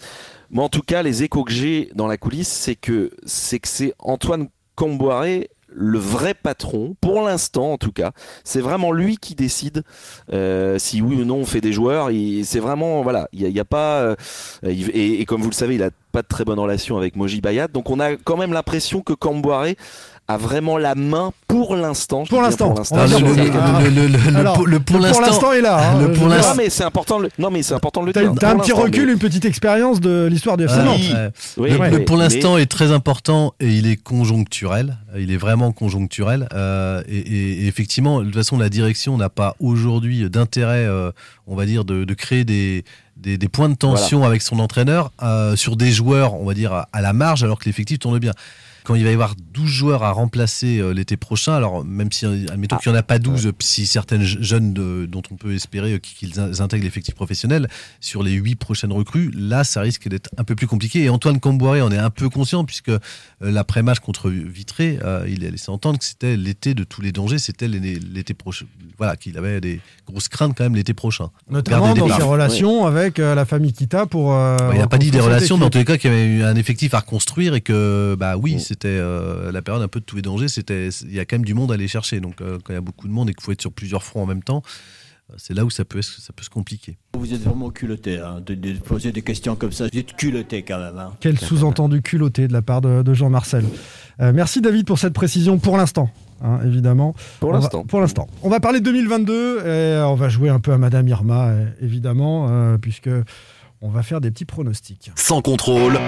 Mais 0.51 0.61
en 0.62 0.68
tout 0.68 0.82
cas, 0.82 1.03
les 1.03 1.22
échos 1.22 1.44
que 1.44 1.53
j'ai 1.53 1.90
dans 1.94 2.07
la 2.07 2.16
coulisse, 2.16 2.49
c'est 2.49 2.74
que 2.76 3.11
c'est 3.26 3.59
que 3.59 3.68
c'est 3.68 3.92
Antoine 3.99 4.49
Camboiré 4.76 5.51
le 5.70 5.99
vrai 5.99 6.32
patron, 6.32 6.96
pour 7.01 7.20
l'instant 7.22 7.72
en 7.72 7.78
tout 7.78 7.92
cas. 7.92 8.12
C'est 8.42 8.62
vraiment 8.62 8.90
lui 8.90 9.18
qui 9.18 9.34
décide 9.34 9.82
euh, 10.32 10.78
si 10.78 11.03
oui 11.03 11.16
ou 11.16 11.24
non 11.26 11.36
on 11.36 11.44
fait 11.44 11.61
des 11.61 11.74
joueurs. 11.74 12.09
C'est 12.42 12.59
vraiment, 12.59 13.03
voilà, 13.03 13.28
il 13.34 13.40
n'y 13.40 13.46
a, 13.46 13.49
y 13.51 13.61
a 13.61 13.64
pas... 13.66 14.01
euh, 14.01 14.16
et, 14.64 15.20
et 15.20 15.24
comme 15.26 15.42
vous 15.42 15.51
le 15.51 15.55
savez, 15.55 15.74
il 15.74 15.82
a 15.82 15.90
pas 16.11 16.22
de 16.22 16.26
très 16.26 16.44
bonne 16.46 16.59
relation 16.59 16.96
avec 16.96 17.16
Moji 17.16 17.42
Bayat. 17.42 17.68
Donc 17.68 17.90
on 17.90 18.01
a 18.01 18.16
quand 18.16 18.38
même 18.38 18.55
l'impression 18.55 19.03
que 19.03 19.12
Camboiré 19.12 19.76
a 20.30 20.36
vraiment 20.36 20.76
la 20.76 20.94
main 20.94 21.32
pour 21.48 21.74
l'instant. 21.74 22.24
Pour 22.28 22.42
l'instant. 22.42 22.74
Le- 22.74 22.80
pour 24.80 25.00
l'instant- 25.00 25.52
est 25.52 25.62
là. 25.62 25.92
hein. 25.94 26.00
le 26.02 26.12
pour 26.12 26.28
l'instant- 26.28 26.50
Non 26.50 26.54
mais 26.56 26.68
c'est 26.70 26.84
important, 26.84 27.18
de 27.18 27.24
le- 27.24 27.30
non 27.38 27.50
mais 27.50 27.62
c'est 27.62 27.72
important 27.72 28.02
de 28.02 28.08
le 28.08 28.12
T'as 28.12 28.20
dire. 28.22 28.34
t'as 28.38 28.48
un 28.48 28.52
Pour 28.52 28.60
petit 28.62 28.70
l'instant, 28.72 28.84
recul, 28.84 29.06
mais- 29.06 29.12
une 29.14 29.18
petite 29.18 29.46
expérience 29.46 30.00
de 30.00 30.26
l'histoire 30.30 30.58
du 30.58 30.64
FC 30.64 30.76
Ah, 30.80 30.84
Nantes. 30.84 30.98
oui. 31.00 31.12
ouais. 31.14 31.30
Oui, 31.56 31.70
Le- 31.70 31.78
ouais, 31.78 31.90
le 31.90 31.98
mais- 32.00 32.04
pour 32.04 32.18
l'instant 32.18 32.56
mais- 32.56 32.62
est 32.62 32.66
très 32.66 32.92
important 32.92 33.54
et 33.58 33.68
il 33.68 33.86
est 33.86 33.96
conjoncturel. 33.96 34.98
Il 35.16 35.32
est 35.32 35.36
vraiment 35.38 35.72
conjoncturel. 35.72 36.46
euh, 36.52 37.02
et, 37.08 37.16
et- 37.16 37.64
et 37.64 37.66
effectivement, 37.66 38.20
de 38.20 38.26
toute 38.26 38.34
façon, 38.34 38.58
la 38.58 38.68
direction 38.68 39.16
n'a 39.16 39.30
pas 39.30 39.56
aujourd'hui 39.60 40.28
d'intérêt, 40.28 40.84
euh, 40.86 41.10
on 41.46 41.56
va 41.56 41.64
dire, 41.64 41.84
de, 41.86 42.04
de 42.04 42.14
créer 42.14 42.44
des, 42.44 42.84
des, 43.16 43.38
des 43.38 43.48
points 43.48 43.68
de 43.70 43.74
tension 43.74 44.24
avec 44.24 44.42
son 44.42 44.58
entraîneur 44.58 45.10
euh, 45.22 45.56
sur 45.56 45.76
des 45.76 45.90
joueurs, 45.90 46.34
on 46.34 46.44
va 46.44 46.54
dire, 46.54 46.72
à, 46.72 46.88
à 46.92 47.00
la 47.00 47.12
marge, 47.12 47.42
alors 47.44 47.58
que 47.58 47.64
l'effectif 47.64 47.98
tourne 47.98 48.18
bien. 48.18 48.32
Quand 48.89 48.95
il 48.95 49.05
va 49.05 49.11
y 49.11 49.12
avoir 49.12 49.34
12 49.53 49.68
joueurs 49.68 50.03
à 50.03 50.12
remplacer 50.12 50.78
euh, 50.78 50.93
l'été 50.95 51.18
prochain, 51.18 51.53
alors 51.53 51.84
même 51.84 52.11
si, 52.11 52.24
euh, 52.24 52.47
admettons 52.51 52.76
Ah. 52.76 52.80
qu'il 52.82 52.91
n'y 52.91 52.97
en 52.97 53.01
a 53.01 53.03
pas 53.03 53.18
12, 53.18 53.53
si 53.59 53.86
certaines 53.86 54.22
je- 54.24 54.41
jeunes 54.41 54.72
de- 54.72 55.05
dont 55.07 55.20
on 55.30 55.36
peut 55.36 55.53
espérer 55.55 55.93
euh, 55.93 55.99
qu'ils 55.99 56.41
in- 56.41 56.59
intègrent 56.61 56.84
l'effectif 56.84 57.14
professionnel, 57.14 57.68
sur 58.01 58.22
les 58.22 58.32
8 58.32 58.55
prochaines 58.57 58.91
recrues, 58.93 59.30
là, 59.36 59.62
ça 59.62 59.82
risque 59.82 60.09
d'être 60.09 60.30
un 60.39 60.45
peu 60.45 60.55
plus 60.55 60.66
compliqué. 60.66 61.03
Et 61.03 61.11
Antoine 61.11 61.39
Camboiré 61.39 61.82
en 61.82 61.93
est 61.93 61.99
un 61.99 62.09
peu 62.09 62.30
conscient, 62.30 62.64
puisque 62.64 62.89
euh, 62.89 62.99
l'après-match 63.43 63.99
contre 63.99 64.30
Vitré, 64.30 64.99
euh, 65.05 65.26
il 65.28 65.45
a 65.45 65.51
laissé 65.51 65.70
entendre 65.70 65.99
que 65.99 66.05
c'était 66.07 66.39
l'été 66.39 66.72
de 66.72 66.82
tous 66.84 67.03
les 67.03 67.12
dangers, 67.12 67.39
c'était 67.39 67.68
l'été 67.68 68.32
prochain. 68.32 68.64
Voilà, 68.97 69.16
qu'il 69.16 69.36
avait 69.36 69.61
des 69.61 69.80
grosses 70.07 70.28
craintes 70.28 70.55
quand 70.57 70.64
même 70.64 70.74
l'été 70.74 70.95
prochain. 70.95 71.28
Notamment 71.51 71.93
dans 71.95 72.09
ses 72.16 72.22
relations 72.22 72.86
avec 72.86 73.18
euh, 73.18 73.34
la 73.34 73.45
famille 73.45 73.74
Kita 73.74 74.07
pour. 74.07 74.32
euh, 74.32 74.57
il 74.72 74.78
n'a 74.78 74.86
pas 74.86 74.97
dit 74.97 75.11
des 75.11 75.20
relations, 75.20 75.59
mais 75.59 75.66
en 75.66 75.70
tous 75.70 75.78
les 75.78 75.84
cas 75.84 75.99
qu'il 75.99 76.11
y 76.11 76.14
avait 76.14 76.24
eu 76.26 76.43
un 76.43 76.57
effectif 76.57 76.95
à 76.95 77.01
reconstruire 77.01 77.55
et 77.55 77.61
que 77.61 78.16
bah 78.18 78.36
oui, 78.39 78.55
Mm. 78.57 78.61
C'était 78.78 78.96
euh, 79.00 79.50
la 79.50 79.60
période 79.62 79.82
un 79.82 79.88
peu 79.88 79.98
de 80.00 80.04
tous 80.04 80.16
les 80.16 80.22
dangers. 80.22 80.46
C'était, 80.48 80.88
il 81.02 81.12
y 81.14 81.18
a 81.18 81.24
quand 81.24 81.36
même 81.36 81.44
du 81.44 81.54
monde 81.54 81.70
à 81.72 81.74
aller 81.74 81.88
chercher. 81.88 82.20
Donc 82.20 82.40
euh, 82.40 82.58
quand 82.62 82.72
il 82.72 82.76
y 82.76 82.78
a 82.78 82.80
beaucoup 82.80 83.08
de 83.08 83.12
monde 83.12 83.28
et 83.28 83.34
qu'il 83.34 83.42
faut 83.42 83.50
être 83.52 83.60
sur 83.60 83.72
plusieurs 83.72 84.04
fronts 84.04 84.22
en 84.22 84.26
même 84.26 84.42
temps, 84.44 84.62
c'est 85.36 85.52
là 85.52 85.64
où 85.64 85.70
ça 85.70 85.84
peut, 85.84 86.00
ça 86.00 86.32
peut 86.34 86.42
se 86.44 86.48
compliquer. 86.48 86.96
Vous 87.18 87.34
êtes 87.34 87.42
vraiment 87.42 87.70
culotté 87.70 88.18
hein, 88.18 88.40
de, 88.46 88.54
de 88.54 88.72
poser 88.78 89.12
des 89.12 89.20
questions 89.22 89.56
comme 89.56 89.72
ça. 89.72 89.86
Vous 89.92 89.98
êtes 89.98 90.14
culotté 90.16 90.62
quand 90.62 90.78
même. 90.78 90.96
Hein. 90.96 91.12
Quel 91.20 91.38
sous-entendu 91.38 92.00
culotté 92.00 92.46
de 92.48 92.52
la 92.54 92.62
part 92.62 92.80
de, 92.80 93.02
de 93.02 93.14
Jean-Marcel. 93.14 93.64
Euh, 94.20 94.32
merci 94.32 94.60
David 94.62 94.86
pour 94.86 94.98
cette 94.98 95.12
précision 95.12 95.58
pour 95.58 95.76
l'instant. 95.76 96.08
hein, 96.40 96.60
évidemment. 96.64 97.14
Pour 97.40 97.50
On 97.50 97.52
va- 97.52 97.58
l'instant. 97.58 97.84
Pour 97.84 98.00
l'instant. 98.00 98.26
On 98.42 98.48
va 98.48 98.58
parler 98.60 98.78
de 98.80 98.84
2022 98.86 99.66
et 99.66 100.02
on 100.06 100.14
va 100.14 100.28
jouer 100.30 100.48
un 100.48 100.60
peu 100.60 100.72
à 100.72 100.78
Madame 100.78 101.06
Irma, 101.08 101.48
euh, 101.48 101.66
évidemment, 101.82 102.46
euh, 102.48 102.78
puisque 102.78 103.10
on 103.82 103.90
va 103.90 104.02
faire 104.02 104.20
des 104.22 104.30
petits 104.30 104.46
pronostics. 104.46 105.10
Sans 105.14 105.42
contrôle, 105.42 105.98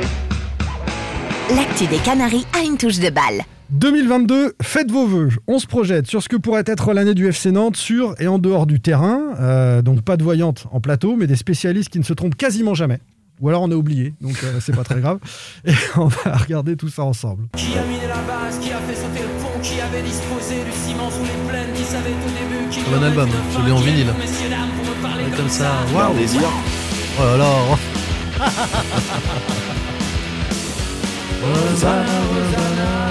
L'actu 1.57 1.87
des 1.89 1.97
Canaries 1.97 2.47
a 2.57 2.63
une 2.63 2.77
touche 2.77 3.01
de 3.01 3.11
balle. 3.11 3.43
2022, 3.71 4.55
faites 4.63 4.89
vos 4.91 5.07
vœux. 5.07 5.31
On 5.49 5.59
se 5.59 5.67
projette 5.67 6.07
sur 6.07 6.23
ce 6.23 6.29
que 6.29 6.37
pourrait 6.37 6.63
être 6.67 6.93
l'année 6.93 7.15
du 7.15 7.27
FC 7.27 7.51
Nantes 7.51 7.77
sur 7.77 8.15
et 8.21 8.29
en 8.29 8.39
dehors 8.39 8.67
du 8.67 8.79
terrain. 8.79 9.35
Euh, 9.41 9.83
donc 9.83 10.03
pas 10.03 10.17
de 10.17 10.23
voyantes 10.23 10.67
en 10.71 10.81
plateau, 10.81 11.17
mais 11.17 11.27
des 11.27 11.35
spécialistes 11.35 11.89
qui 11.89 11.99
ne 11.99 12.05
se 12.05 12.13
trompent 12.13 12.37
quasiment 12.37 12.75
jamais. 12.75 13.01
Ou 13.41 13.49
alors 13.49 13.63
on 13.63 13.71
a 13.73 13.75
oublié, 13.75 14.15
donc 14.21 14.37
euh, 14.45 14.59
c'est 14.61 14.77
pas 14.77 14.85
très 14.85 15.01
grave. 15.01 15.19
Et 15.65 15.73
on 15.97 16.07
va 16.07 16.37
regarder 16.37 16.77
tout 16.77 16.89
ça 16.89 17.03
ensemble. 17.03 17.49
Qui 17.57 17.77
a 17.77 17.83
miné 17.83 18.07
la 18.07 18.15
base, 18.15 18.61
qui 18.61 18.71
a 18.71 18.79
fait 18.79 18.95
sauter 18.95 19.23
le 19.23 19.43
pont, 19.43 19.59
qui 19.61 19.81
avait 19.81 20.03
disposé 20.03 20.55
du 20.65 20.73
ciment 20.73 21.11
sous 21.11 21.25
les 21.25 21.49
plaines, 21.51 21.73
qui 21.75 21.83
savait 21.83 22.11
au 22.11 22.29
début 22.29 22.69
qui 22.71 22.81
un 22.95 23.03
album, 23.03 23.29
je 23.53 23.67
l'ai 23.67 23.73
en 23.73 23.81
vinyle. 23.81 24.07
Comme, 24.07 25.37
comme 25.37 25.49
ça, 25.49 25.73
waouh. 25.95 26.15
Oh 27.19 27.23
là 27.23 27.37
là 27.39 27.79
Et 31.43 33.10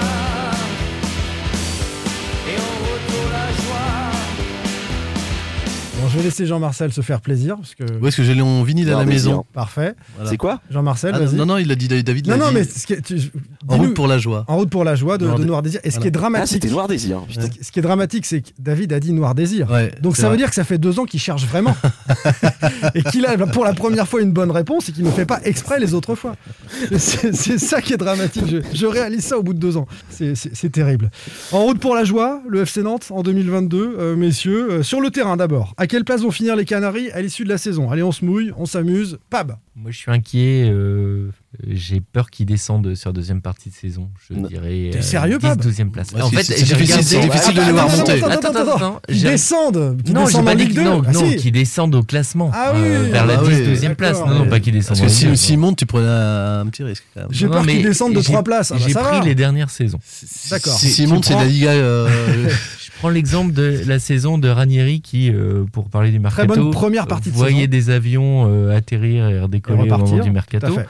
je 6.10 6.16
vais 6.18 6.22
laisser 6.24 6.46
Jean-Marcel 6.46 6.92
se 6.92 7.00
faire 7.00 7.20
plaisir. 7.20 7.56
Parce 7.56 7.74
que... 7.74 7.84
Où 8.00 8.06
est-ce 8.06 8.16
que 8.16 8.22
je 8.24 8.32
l'ai 8.32 8.42
en 8.42 8.62
vinyle 8.62 8.90
à 8.90 8.98
la 8.98 9.04
maison. 9.04 9.44
Parfait. 9.52 9.94
Voilà. 10.16 10.30
C'est 10.30 10.36
quoi 10.36 10.60
Jean-Marcel, 10.70 11.12
Ah, 11.14 11.20
vas-y. 11.20 11.34
Non, 11.36 11.46
non, 11.46 11.56
il 11.58 11.70
a 11.70 11.74
dit 11.74 11.88
David 11.88 12.28
Non, 12.28 12.36
non, 12.36 12.48
dit. 12.48 12.54
mais 12.54 12.64
ce 12.64 12.86
qui 12.86 12.92
est- 12.94 13.02
tu- 13.02 13.30
En 13.68 13.76
route 13.78 13.94
pour 13.94 14.06
la 14.06 14.18
joie. 14.18 14.44
En 14.48 14.56
route 14.56 14.70
pour 14.70 14.84
la 14.84 14.94
joie 14.94 15.18
de, 15.18 15.24
Noir 15.26 15.36
de 15.38 15.42
Dé- 15.42 15.48
Noir 15.48 15.62
Désir. 15.62 15.80
Et 15.84 15.90
ce 15.90 15.98
qui 15.98 16.06
est 16.06 16.08
Ah, 16.08 16.18
dramatique. 16.18 16.48
c'était 16.52 16.68
Noir 16.68 16.88
Désir. 16.88 17.22
ce 17.30 17.46
qui- 17.46 17.64
Ce 17.64 17.72
qui 17.72 17.78
est 17.78 17.82
dramatique, 17.82 18.26
c'est 18.26 18.40
que 18.42 18.48
David 18.58 18.92
a 18.92 19.00
dit 19.00 19.12
Noir 19.12 19.34
Désir. 19.34 19.70
Ouais, 19.70 19.92
Donc 20.00 20.16
ça 20.16 20.28
veut 20.28 20.36
dire 20.36 20.48
que 20.48 20.54
ça 20.54 20.64
fait 20.64 20.78
deux 20.78 20.98
ans 20.98 21.04
qu'il 21.04 21.20
cherche 21.20 21.44
vraiment. 21.46 21.76
et 22.94 23.02
qu'il 23.04 23.24
a 23.26 23.36
pour 23.46 23.64
la 23.64 23.74
première 23.74 24.08
fois 24.08 24.20
une 24.22 24.32
bonne 24.32 24.50
réponse 24.50 24.88
et 24.88 24.92
qu'il 24.92 25.04
ne 25.04 25.10
fait 25.10 25.26
pas 25.26 25.40
exprès 25.44 25.78
les 25.78 25.94
autres 25.94 26.14
fois. 26.14 26.36
C'est 26.98 27.58
ça 27.58 27.80
qui 27.80 27.92
est 27.92 27.96
dramatique. 27.96 28.44
Je, 28.50 28.58
je 28.76 28.86
réalise 28.86 29.24
ça 29.24 29.38
au 29.38 29.42
bout 29.42 29.54
de 29.54 29.58
deux 29.58 29.76
ans. 29.76 29.86
C'est- 30.10 30.70
terrible. 30.70 31.10
En 31.52 31.64
route 31.64 31.80
pour 31.80 31.94
la 31.96 32.04
joie, 32.04 32.40
le 32.48 32.60
FC 32.62 32.82
Nantes 32.82 33.08
en 33.10 33.22
2022, 33.22 33.96
euh, 33.98 34.16
messieurs. 34.16 34.68
Euh, 34.70 34.82
sur 34.82 35.00
le 35.00 35.10
terrain 35.10 35.36
d'abord. 35.36 35.74
À 35.76 35.86
quelle 36.00 36.04
place 36.06 36.22
vont 36.22 36.30
finir 36.30 36.56
les 36.56 36.64
Canaries 36.64 37.10
à 37.10 37.20
l'issue 37.20 37.44
de 37.44 37.50
la 37.50 37.58
saison? 37.58 37.90
Allez, 37.90 38.02
on 38.02 38.10
se 38.10 38.24
mouille, 38.24 38.52
on 38.56 38.64
s'amuse. 38.64 39.18
Pab 39.28 39.56
Moi, 39.76 39.90
je 39.90 39.98
suis 39.98 40.10
inquiet. 40.10 40.64
euh, 40.72 41.28
J'ai 41.68 42.00
peur 42.00 42.30
qu'ils 42.30 42.46
descendent 42.46 42.94
sur 42.94 43.10
la 43.10 43.12
deuxième 43.12 43.42
partie 43.42 43.68
de 43.68 43.74
saison. 43.74 44.08
Je 44.28 44.34
Non. 44.34 44.48
dirais. 44.48 44.88
T'es 44.92 45.02
sérieux, 45.02 45.38
Pab? 45.38 45.60
12e 45.60 45.90
place. 45.90 46.12
Ouais, 46.12 46.22
en 46.22 46.30
fait, 46.30 46.42
c'est 46.44 46.64
j'ai 46.64 46.74
difficile- 46.74 47.20
difficile 47.20 47.54
de 47.54 47.60
les 47.60 47.72
voir 47.72 47.90
monter. 47.90 48.12
attends, 48.12 48.28
Attends, 48.30 48.48
attends, 48.60 48.76
attends, 48.76 49.00
J'ai- 49.10 49.28
descendent. 49.30 49.98
Non, 50.08 50.24
descendent 50.24 50.44
pas 50.46 50.52
en 50.52 50.54
dit 50.54 50.68
2. 50.68 50.82
non, 50.84 51.02
Ah, 51.06 51.12
non, 51.12 51.28
si. 51.30 51.36
qu'ils 51.36 51.52
descendent 51.52 51.94
au 51.96 52.02
classement. 52.02 52.50
Ah 52.54 52.72
euh, 52.74 53.04
oui, 53.04 53.10
vers 53.10 53.26
la 53.26 53.40
ah 53.40 53.42
10, 53.42 53.48
oui, 53.50 53.64
12e 53.66 53.94
place. 53.94 54.18
Non, 54.20 54.28
non, 54.38 54.48
pas 54.48 54.60
qu'ils 54.60 54.72
descendent. 54.72 54.98
Parce 55.00 55.12
que 55.12 55.34
si- 55.34 55.36
s'ils 55.36 55.56
non. 55.56 55.66
montent, 55.66 55.76
tu 55.78 55.86
prenais 55.86 56.06
un, 56.08 56.64
petit 56.66 56.82
risque 56.84 57.04
quand 57.12 57.20
même. 57.22 57.28
J'ai 57.32 57.46
Non, 57.46 57.52
peur 57.52 57.66
qu'ils 57.66 57.82
descendent 57.82 58.14
de 58.14 58.20
j'ai- 58.20 58.24
trois 58.32 58.42
places. 58.42 58.72
Ah 58.72 58.76
bah, 58.78 58.84
J'ai 58.86 58.94
pris 58.94 59.28
les 59.28 59.34
dernières 59.34 59.70
saisons. 59.70 59.98
D'accord. 60.50 60.78
S'ils 60.78 60.94
Tu 60.94 61.06
montent, 61.08 61.26
c'est 61.26 61.34
la 61.34 61.44
Liga. 61.44 61.72
Je 63.00 63.02
prends 63.06 63.14
l'exemple 63.14 63.54
de 63.54 63.80
la 63.86 63.98
saison 63.98 64.36
de 64.36 64.46
Ranieri 64.46 65.00
qui, 65.00 65.30
euh, 65.32 65.64
pour 65.72 65.88
parler 65.88 66.10
du 66.10 66.20
Très 66.20 66.42
mercato, 66.46 66.64
bonne 66.64 66.70
première 66.70 67.06
partie 67.06 67.30
de 67.30 67.34
voyait 67.34 67.60
saison. 67.60 67.70
des 67.70 67.88
avions 67.88 68.46
euh, 68.50 68.76
atterrir 68.76 69.26
et 69.30 69.40
redécoller 69.40 69.78
Et 69.78 69.82
repartir, 69.84 70.04
au 70.04 70.10
moment 70.10 70.24
du 70.24 70.30
mercato. 70.30 70.66
fait. 70.66 70.72
Tout 70.74 70.80
à 70.80 70.82
fait. 70.82 70.88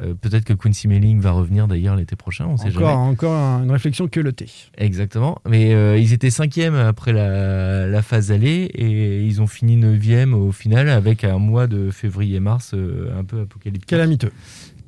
Euh, 0.00 0.14
Peut-être 0.20 0.44
que 0.44 0.52
Quincy 0.52 0.88
Melling 0.88 1.20
va 1.20 1.30
revenir 1.32 1.68
d'ailleurs 1.68 1.96
l'été 1.96 2.16
prochain, 2.16 2.46
on 2.46 2.56
sait 2.56 2.68
Encore, 2.68 2.80
jamais. 2.88 2.92
encore 2.92 3.34
un- 3.34 3.62
une 3.64 3.70
réflexion 3.70 4.08
que 4.08 4.20
le 4.20 4.32
thé. 4.32 4.46
Exactement. 4.76 5.38
Mais 5.48 5.74
euh, 5.74 5.96
ils 5.98 6.12
étaient 6.12 6.30
cinquièmes 6.30 6.74
après 6.74 7.12
la, 7.12 7.86
la 7.86 8.02
phase 8.02 8.32
aller 8.32 8.70
et 8.74 9.22
ils 9.24 9.40
ont 9.42 9.46
fini 9.46 9.76
neuvième 9.76 10.34
au 10.34 10.52
final 10.52 10.88
avec 10.88 11.24
un 11.24 11.38
mois 11.38 11.66
de 11.66 11.90
février-mars 11.90 12.72
euh, 12.74 13.10
un 13.18 13.24
peu 13.24 13.40
apocalyptique. 13.42 13.88
Calamiteux. 13.88 14.32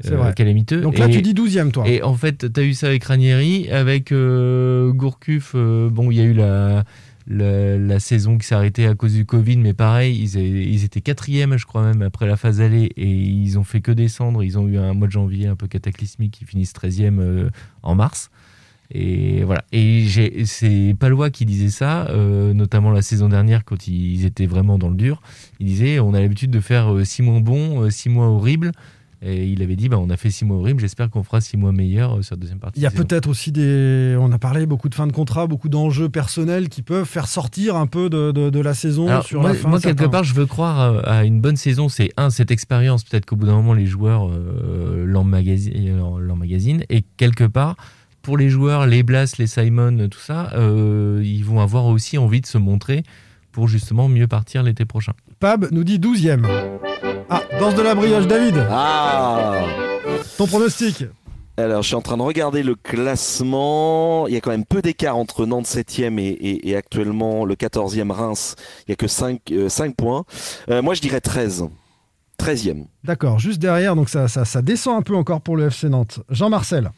C'est 0.03 0.15
vrai. 0.15 0.33
calamiteux. 0.35 0.81
Donc 0.81 0.97
là, 0.99 1.09
Et- 1.09 1.11
tu 1.11 1.21
dis 1.21 1.35
12e, 1.35 1.73
toi. 1.73 1.87
Et 1.87 2.03
en 2.03 2.15
fait, 2.15 2.51
tu 2.53 2.61
as 2.61 2.63
eu 2.65 2.73
ça 2.73 2.87
avec 2.87 3.05
Ranieri, 3.05 3.69
avec 3.71 4.13
Gourcuff. 4.15 5.55
bon, 5.55 6.11
il 6.11 6.17
y 6.17 6.21
a 6.21 6.25
eu 6.25 6.33
la, 6.33 6.85
la, 7.31 8.01
saison 8.01 8.39
qui 8.39 8.47
s'est 8.47 8.55
arrêtée 8.55 8.87
à 8.87 8.95
cause 8.95 9.15
du 9.15 9.25
Covid, 9.25 9.57
mais 9.59 9.73
pareil, 9.73 10.21
ils, 10.21 10.85
étaient 10.85 11.01
quatrième, 11.01 11.57
je 11.57 11.67
crois 11.67 11.83
même, 11.83 12.03
après 12.03 12.27
la 12.27 12.37
phase 12.37 12.61
aller, 12.61 12.91
et 12.97 13.09
ils 13.09 13.59
ont 13.59 13.65
fait 13.65 13.81
que 13.81 13.93
descendre. 13.93 14.43
Ils 14.43 14.59
ont 14.59 14.67
eu 14.67 14.79
un 14.79 14.93
mois 14.95 15.07
de 15.07 15.13
janvier 15.13 15.47
un 15.47 15.57
peu 15.57 15.69
cataclysmique, 15.69 16.41
ils 16.41 16.47
finissent 16.47 16.75
13e 16.75 17.21
euh, 17.21 17.51
en 17.83 17.95
mars. 17.95 18.31
Et 18.93 19.45
voilà. 19.45 19.65
Et 19.71 20.07
c'est 20.47 20.97
Palois 20.99 21.31
qui 21.31 21.47
disait 21.47 21.71
ça, 21.71 22.09
euh, 22.09 22.53
notamment 22.53 22.91
la 22.91 23.03
saison 23.03 23.29
dernière 23.29 23.65
quand 23.65 23.87
ils 23.87 24.25
étaient 24.25 24.47
vraiment 24.47 24.79
dans 24.79 24.89
le 24.89 24.97
dur. 24.97 25.23
Il 25.61 25.67
disait 25.67 26.01
on 26.01 26.13
a 26.13 26.21
l'habitude 26.21 26.51
de 26.51 26.59
faire 26.59 26.93
6 27.05 27.23
mois 27.23 27.39
bons, 27.39 27.89
6 27.89 28.09
mois 28.09 28.27
horribles. 28.27 28.73
Et 29.23 29.49
il 29.49 29.63
avait 29.63 29.77
dit 29.77 29.91
bah, 29.91 29.99
on 29.99 30.09
a 30.09 30.17
fait 30.17 30.31
6 30.31 30.47
mois 30.47 30.57
horribles, 30.57 30.81
j'espère 30.81 31.11
qu'on 31.11 31.23
fera 31.23 31.43
6 31.43 31.59
mois 31.59 31.73
meilleurs 31.73 32.17
euh, 32.19 32.23
sur 32.23 32.37
la 32.37 32.41
deuxième 32.41 32.59
partie. 32.59 32.81
Il 32.81 32.83
y 32.83 32.87
a 32.87 32.91
peut-être 32.91 33.29
aussi 33.29 33.53
des. 33.53 34.17
On 34.19 34.33
a 34.33 34.39
parlé 34.39 34.65
beaucoup 34.65 34.89
de 34.89 34.95
fins 34.95 35.07
de 35.07 35.13
contrat, 35.13 35.47
beaucoup 35.47 35.69
d'enjeux 35.69 36.09
personnels 36.09 36.71
qui 36.71 36.81
peuvent 36.81 37.05
faire 37.05 37.27
sortir 37.29 37.77
un 37.77 37.87
peu 37.87 38.09
de, 38.09 38.33
de- 38.33 38.49
de 38.49 38.61
la 38.61 38.73
saison 38.73 39.09
Alors, 39.09 39.25
sur 39.27 39.41
moi, 39.43 39.51
la 39.51 39.57
fin. 39.57 39.69
moi, 39.69 39.79
quelque 39.79 40.07
part, 40.07 40.25
je 40.25 40.33
veux 40.35 40.47
croire 40.47 40.81
euh, 40.81 41.03
à 41.05 41.25
une 41.25 41.41
bonne 41.43 41.57
saison. 41.57 41.91
C'est 41.91 42.11
un, 42.17 42.31
cette 42.31 42.51
expérience. 42.51 43.05
Peut-être 43.05 43.27
qu'au 43.27 43.37
bout 43.37 43.45
d'un 43.47 43.57
moment, 43.57 43.75
les 43.75 43.85
joueurs 43.87 44.29
euh, 44.31 45.05
l'emmagasinent. 45.07 46.85
Et 46.89 47.03
quelque 47.17 47.45
part, 47.45 47.77
pour 48.23 48.37
les 48.37 48.49
joueurs, 48.49 48.87
les 48.87 49.03
Blas, 49.03 49.35
les 49.39 49.47
Simon, 49.47 50.09
tout 50.09 50.19
ça, 50.19 50.51
euh, 50.55 51.21
ils 51.25 51.45
vont 51.45 51.61
avoir 51.61 51.87
aussi 51.87 52.19
envie 52.19 52.41
de 52.41 52.47
se 52.47 52.59
montrer 52.59 53.03
pour 53.53 53.69
justement 53.69 54.09
mieux 54.09 54.29
partir 54.29 54.63
l'été 54.63 54.85
prochain. 54.85 55.13
Pab 55.41 55.69
nous 55.71 55.85
dit 55.85 55.99
12e. 55.99 56.45
Ah, 57.31 57.43
danse 57.59 57.75
de 57.75 57.83
la 57.83 57.95
brioche, 57.95 58.27
David. 58.27 58.57
Ah 58.71 59.55
Ton 60.37 60.47
pronostic 60.47 61.05
Alors, 61.57 61.81
je 61.83 61.87
suis 61.89 61.97
en 61.97 62.03
train 62.03 62.17
de 62.19 62.23
regarder 62.23 62.63
le 62.63 62.75
classement. 62.75 64.27
Il 64.29 64.35
y 64.35 64.37
a 64.37 64.41
quand 64.41 64.51
même 64.51 64.67
peu 64.67 64.83
d'écart 64.83 65.17
entre 65.17 65.47
Nantes 65.47 65.67
7e 65.67 66.19
et, 66.19 66.27
et- 66.29 66.69
et 66.71 66.77
actuellement 66.77 67.45
le 67.47 67.55
14e 67.55 68.11
Reims. 68.11 68.55
Il 68.87 68.91
n'y 68.91 68.93
a 68.93 68.97
que 68.97 69.09
5, 69.09 69.95
points. 69.97 70.25
Euh, 70.69 70.83
moi, 70.83 70.93
je 70.95 71.01
dirais 71.01 71.21
13. 71.21 71.65
13e. 72.39 72.87
D'accord, 73.05 73.39
juste 73.39 73.59
derrière, 73.61 73.95
donc 73.97 74.09
ça, 74.09 74.27
ça, 74.27 74.47
ça 74.47 74.63
descend 74.63 74.99
un 74.99 75.03
peu 75.03 75.15
encore 75.15 75.43
pour 75.43 75.57
le 75.59 75.67
FC 75.67 75.89
Nantes. 75.91 76.21
Jean-Marcel. 76.31 76.91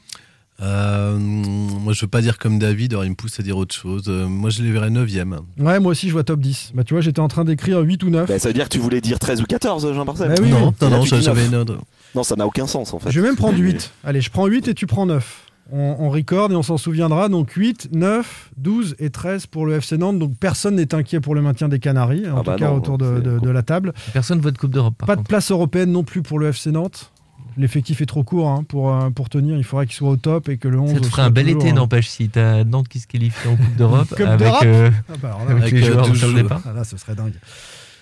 Euh, 0.62 1.16
moi, 1.18 1.92
je 1.92 2.00
veux 2.02 2.08
pas 2.08 2.20
dire 2.20 2.38
comme 2.38 2.58
David, 2.58 2.92
alors 2.92 3.04
il 3.04 3.10
me 3.10 3.14
pousse 3.16 3.38
à 3.40 3.42
dire 3.42 3.56
autre 3.56 3.74
chose. 3.74 4.04
Euh, 4.08 4.26
moi, 4.26 4.48
je 4.50 4.62
les 4.62 4.70
verrais 4.70 4.90
9e. 4.90 5.38
Ouais, 5.58 5.80
moi 5.80 5.90
aussi, 5.92 6.06
je 6.08 6.12
vois 6.12 6.22
top 6.24 6.40
10. 6.40 6.72
Bah, 6.74 6.84
tu 6.84 6.94
vois, 6.94 7.00
j'étais 7.00 7.20
en 7.20 7.28
train 7.28 7.44
d'écrire 7.44 7.80
8 7.80 8.02
ou 8.04 8.10
9. 8.10 8.28
Bah, 8.28 8.38
ça 8.38 8.48
veut 8.48 8.54
dire 8.54 8.64
que 8.68 8.74
tu 8.74 8.78
voulais 8.78 9.00
dire 9.00 9.18
13 9.18 9.40
ou 9.42 9.44
14, 9.44 9.92
Jean-Marcel 9.92 10.28
Bah 10.28 10.34
oui, 10.40 10.50
non, 10.50 10.56
oui. 10.56 10.62
non, 10.80 10.88
Et 10.88 10.90
là, 10.90 10.96
non, 10.98 11.02
tu 11.04 11.14
dis 11.14 11.22
j'avais 11.22 11.42
9. 11.48 11.48
une 11.52 11.56
autre. 11.56 11.78
Non, 12.14 12.22
ça 12.22 12.36
n'a 12.36 12.46
aucun 12.46 12.66
sens 12.66 12.92
en 12.94 12.98
fait. 12.98 13.10
Je 13.10 13.20
vais 13.20 13.26
même 13.26 13.36
prendre 13.36 13.58
8. 13.58 13.90
Allez, 14.04 14.20
je 14.20 14.30
prends 14.30 14.46
8 14.46 14.68
et 14.68 14.74
tu 14.74 14.86
prends 14.86 15.06
9. 15.06 15.48
On, 15.72 15.96
on 16.00 16.10
record 16.10 16.52
et 16.52 16.54
on 16.56 16.62
s'en 16.62 16.76
souviendra. 16.76 17.28
Donc 17.28 17.52
8, 17.52 17.88
9, 17.92 18.50
12 18.58 18.96
et 18.98 19.08
13 19.10 19.46
pour 19.46 19.64
le 19.64 19.74
FC 19.76 19.96
Nantes. 19.96 20.18
Donc 20.18 20.36
personne 20.38 20.74
n'est 20.76 20.94
inquiet 20.94 21.20
pour 21.20 21.34
le 21.34 21.40
maintien 21.40 21.68
des 21.68 21.78
Canaries, 21.78 22.28
en 22.28 22.34
Ah 22.36 22.38
tout 22.40 22.50
bah 22.50 22.56
cas 22.58 22.68
non, 22.68 22.76
autour 22.76 22.98
de, 22.98 23.14
c'est 23.16 23.22
de- 23.22 23.38
de 23.38 23.50
la 23.50 23.62
table. 23.62 23.94
Personne 24.12 24.40
vote 24.40 24.58
Coupe 24.58 24.72
d'Europe. 24.72 24.94
Pas 25.06 25.16
de 25.16 25.22
place 25.22 25.50
européenne 25.50 25.90
non 25.90 26.02
plus 26.04 26.20
pour 26.20 26.38
le 26.38 26.48
FC 26.48 26.70
Nantes. 26.70 27.11
L'effectif 27.56 28.00
est 28.00 28.06
trop 28.06 28.22
court 28.22 28.48
hein, 28.48 28.64
pour, 28.66 28.94
euh, 28.94 29.10
pour 29.10 29.28
tenir. 29.28 29.56
Il 29.56 29.64
faudrait 29.64 29.86
qu'il 29.86 29.94
soit 29.94 30.10
au 30.10 30.16
top 30.16 30.48
et 30.48 30.56
que 30.58 30.68
le 30.68 30.78
11 30.80 30.94
Ça 30.94 31.00
te 31.00 31.06
ferait 31.06 31.22
un 31.22 31.30
bel 31.30 31.46
toujours, 31.46 31.60
été, 31.62 31.70
euh, 31.70 31.74
n'empêche, 31.74 32.08
si 32.08 32.28
t'as 32.28 32.64
Nantes 32.64 32.88
qui 32.88 33.00
se 33.00 33.06
qualifie 33.06 33.48
en 33.48 33.56
Coupe 33.56 33.76
d'Europe 33.76 34.08
Coupe 34.08 34.20
avec, 34.20 34.38
d'Europe 34.38 34.62
euh, 34.64 34.90
Ah 35.08 35.14
bah 35.20 35.36
là, 35.38 35.52
avec 35.52 35.62
Avec, 35.62 35.72
les 35.74 35.82
euh, 35.88 35.92
joueurs 35.92 36.06
12 36.08 36.18
sur 36.18 36.26
le 36.28 36.32
joueurs. 36.32 36.42
départ. 36.44 36.62
Ah 36.66 36.72
là, 36.72 36.84
ce 36.84 36.96
serait 36.96 37.14
dingue. 37.14 37.34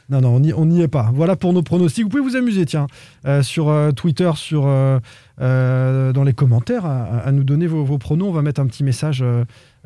Non, 0.08 0.20
non, 0.20 0.30
on 0.34 0.40
n'y 0.40 0.52
on 0.52 0.66
n'y 0.66 0.82
est 0.82 0.88
pas. 0.88 1.10
Voilà 1.14 1.36
pour 1.36 1.52
nos 1.52 1.62
pronostics. 1.62 2.02
Vous 2.02 2.10
pouvez 2.10 2.22
vous 2.22 2.34
amuser, 2.34 2.66
tiens, 2.66 2.88
euh, 3.26 3.44
sur 3.44 3.68
euh, 3.68 3.92
Twitter, 3.92 4.30
sur, 4.34 4.64
euh, 4.66 4.98
euh, 5.40 6.12
dans 6.12 6.24
les 6.24 6.32
commentaires, 6.32 6.84
à, 6.84 7.04
à 7.24 7.30
nous 7.30 7.44
donner 7.44 7.68
vos, 7.68 7.84
vos 7.84 7.96
pronos. 7.96 8.26
On 8.28 8.32
va 8.32 8.42
mettre 8.42 8.60
un 8.60 8.66
petit 8.66 8.82
message 8.82 9.24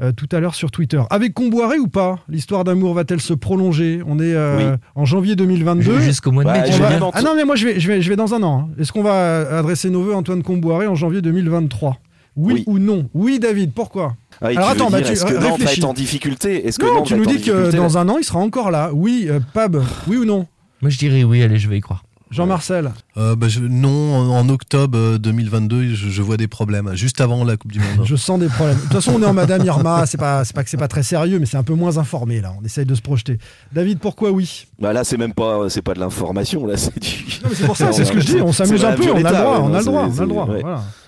euh, 0.00 0.08
euh, 0.08 0.12
tout 0.12 0.28
à 0.32 0.40
l'heure 0.40 0.54
sur 0.54 0.70
Twitter. 0.70 1.00
Avec 1.10 1.34
Comboiré 1.34 1.78
ou 1.78 1.86
pas? 1.88 2.18
L'histoire 2.28 2.64
d'amour 2.64 2.94
va-t-elle 2.94 3.20
se 3.20 3.32
prolonger? 3.34 4.00
On 4.06 4.18
est 4.18 4.34
euh, 4.34 4.56
Oui. 4.72 4.78
en 4.96 5.04
janvier 5.04 5.36
2022. 5.36 6.00
Jusqu'au 6.00 6.32
mois 6.32 6.42
de 6.44 6.48
Bah, 6.48 6.54
mai, 6.54 6.70
va- 6.70 6.88
dire- 6.98 7.10
Ah 7.14 7.22
non, 7.22 7.34
mais 7.36 7.44
moi 7.44 7.56
je 7.56 7.66
vais, 7.66 7.80
je 7.80 7.88
vais, 7.88 8.02
je 8.02 8.08
vais 8.08 8.16
dans 8.16 8.34
un 8.34 8.42
an. 8.42 8.68
hein. 8.70 8.74
Est-ce 8.80 8.92
qu'on 8.92 9.02
va 9.02 9.58
adresser 9.58 9.90
nos 9.90 10.02
voeux 10.02 10.14
à 10.14 10.16
Antoine 10.16 10.42
Comboiré 10.42 10.86
en 10.86 10.94
janvier 10.94 11.22
2023 11.22 11.98
oui, 12.36 12.54
Oui. 12.54 12.64
ou 12.66 12.78
non? 12.80 13.08
Oui, 13.14 13.38
David, 13.38 13.72
pourquoi? 13.72 14.16
Ah, 14.42 14.46
Alors 14.48 14.70
attends, 14.70 14.90
bah, 14.90 14.98
est-ce 15.00 15.24
que 15.24 15.32
Nantes 15.34 15.42
va 15.42 15.50
réfléchis. 15.52 15.78
être 15.78 15.84
en 15.84 15.92
difficulté? 15.92 16.66
Est-ce 16.66 16.80
que 16.80 16.86
Non, 16.86 16.94
Nantes 16.94 17.06
tu 17.06 17.14
nous 17.14 17.24
dis 17.26 17.40
que 17.40 17.70
dans 17.76 17.96
un 17.96 18.08
an, 18.08 18.16
il 18.18 18.24
sera 18.24 18.40
encore 18.40 18.72
là. 18.72 18.90
Oui, 18.92 19.26
euh, 19.28 19.38
Pab, 19.52 19.80
oui 20.08 20.16
ou 20.16 20.24
non? 20.24 20.46
Moi, 20.82 20.90
je 20.90 20.98
dirais 20.98 21.22
oui, 21.22 21.42
allez, 21.44 21.58
je 21.58 21.68
vais 21.68 21.78
y 21.78 21.80
croire. 21.80 22.02
Jean-Marcel 22.34 22.92
Euh, 23.16 23.36
bah, 23.36 23.48
je- 23.48 23.60
non, 23.60 24.16
en, 24.16 24.48
octobre 24.48 24.98
euh, 24.98 25.18
2022, 25.18 25.94
je, 25.94 26.08
je 26.10 26.22
vois 26.22 26.36
des 26.36 26.48
problèmes, 26.48 26.94
juste 26.94 27.20
avant 27.20 27.44
la 27.44 27.56
Coupe 27.56 27.72
du 27.72 27.78
Monde. 27.80 28.04
Je 28.04 28.16
sens 28.16 28.38
des 28.40 28.48
problèmes. 28.48 28.76
De 28.76 28.82
toute 28.82 28.92
façon, 28.92 29.12
on 29.16 29.22
est 29.22 29.26
en 29.26 29.32
Madame 29.32 29.64
Irma. 29.64 30.04
C'est 30.06 30.18
pas, 30.18 30.44
c'est 30.44 30.54
pas 30.54 30.64
que 30.64 30.70
c'est 30.70 30.76
pas 30.76 30.88
très 30.88 31.02
sérieux, 31.02 31.38
mais 31.38 31.46
c'est 31.46 31.56
un 31.56 31.62
peu 31.62 31.74
moins 31.74 31.96
informé 31.98 32.40
là. 32.40 32.52
On 32.60 32.64
essaye 32.64 32.84
de 32.84 32.94
se 32.94 33.02
projeter. 33.02 33.38
David, 33.72 33.98
pourquoi 34.00 34.30
oui? 34.32 34.66
Bah 34.80 34.92
là, 34.92 35.04
c'est 35.04 35.16
même 35.16 35.32
pas, 35.34 35.68
c'est 35.68 35.82
pas 35.82 35.94
de 35.94 36.00
l'information, 36.00 36.66
là, 36.66 36.76
c'est 36.76 36.98
du. 36.98 37.08
Non, 37.42 37.48
mais 37.50 37.54
c'est 37.54 37.66
pour 37.66 37.76
ça, 37.76 37.92
c'est 37.92 38.04
ce 38.04 38.12
que 38.12 38.20
je 38.20 38.26
dis. 38.26 38.40
On 38.40 38.52
s'amuse 38.52 38.84
un 38.84 38.92
peu. 38.92 39.10
On 39.12 39.16
a 39.16 39.18
le 39.18 39.36
droit. 39.38 39.60
On 39.62 39.74
a 39.74 39.78
le 39.78 39.84
droit. 39.84 40.08
On 40.08 40.18
a 40.18 40.20
le 40.22 40.26
droit. 40.28 40.48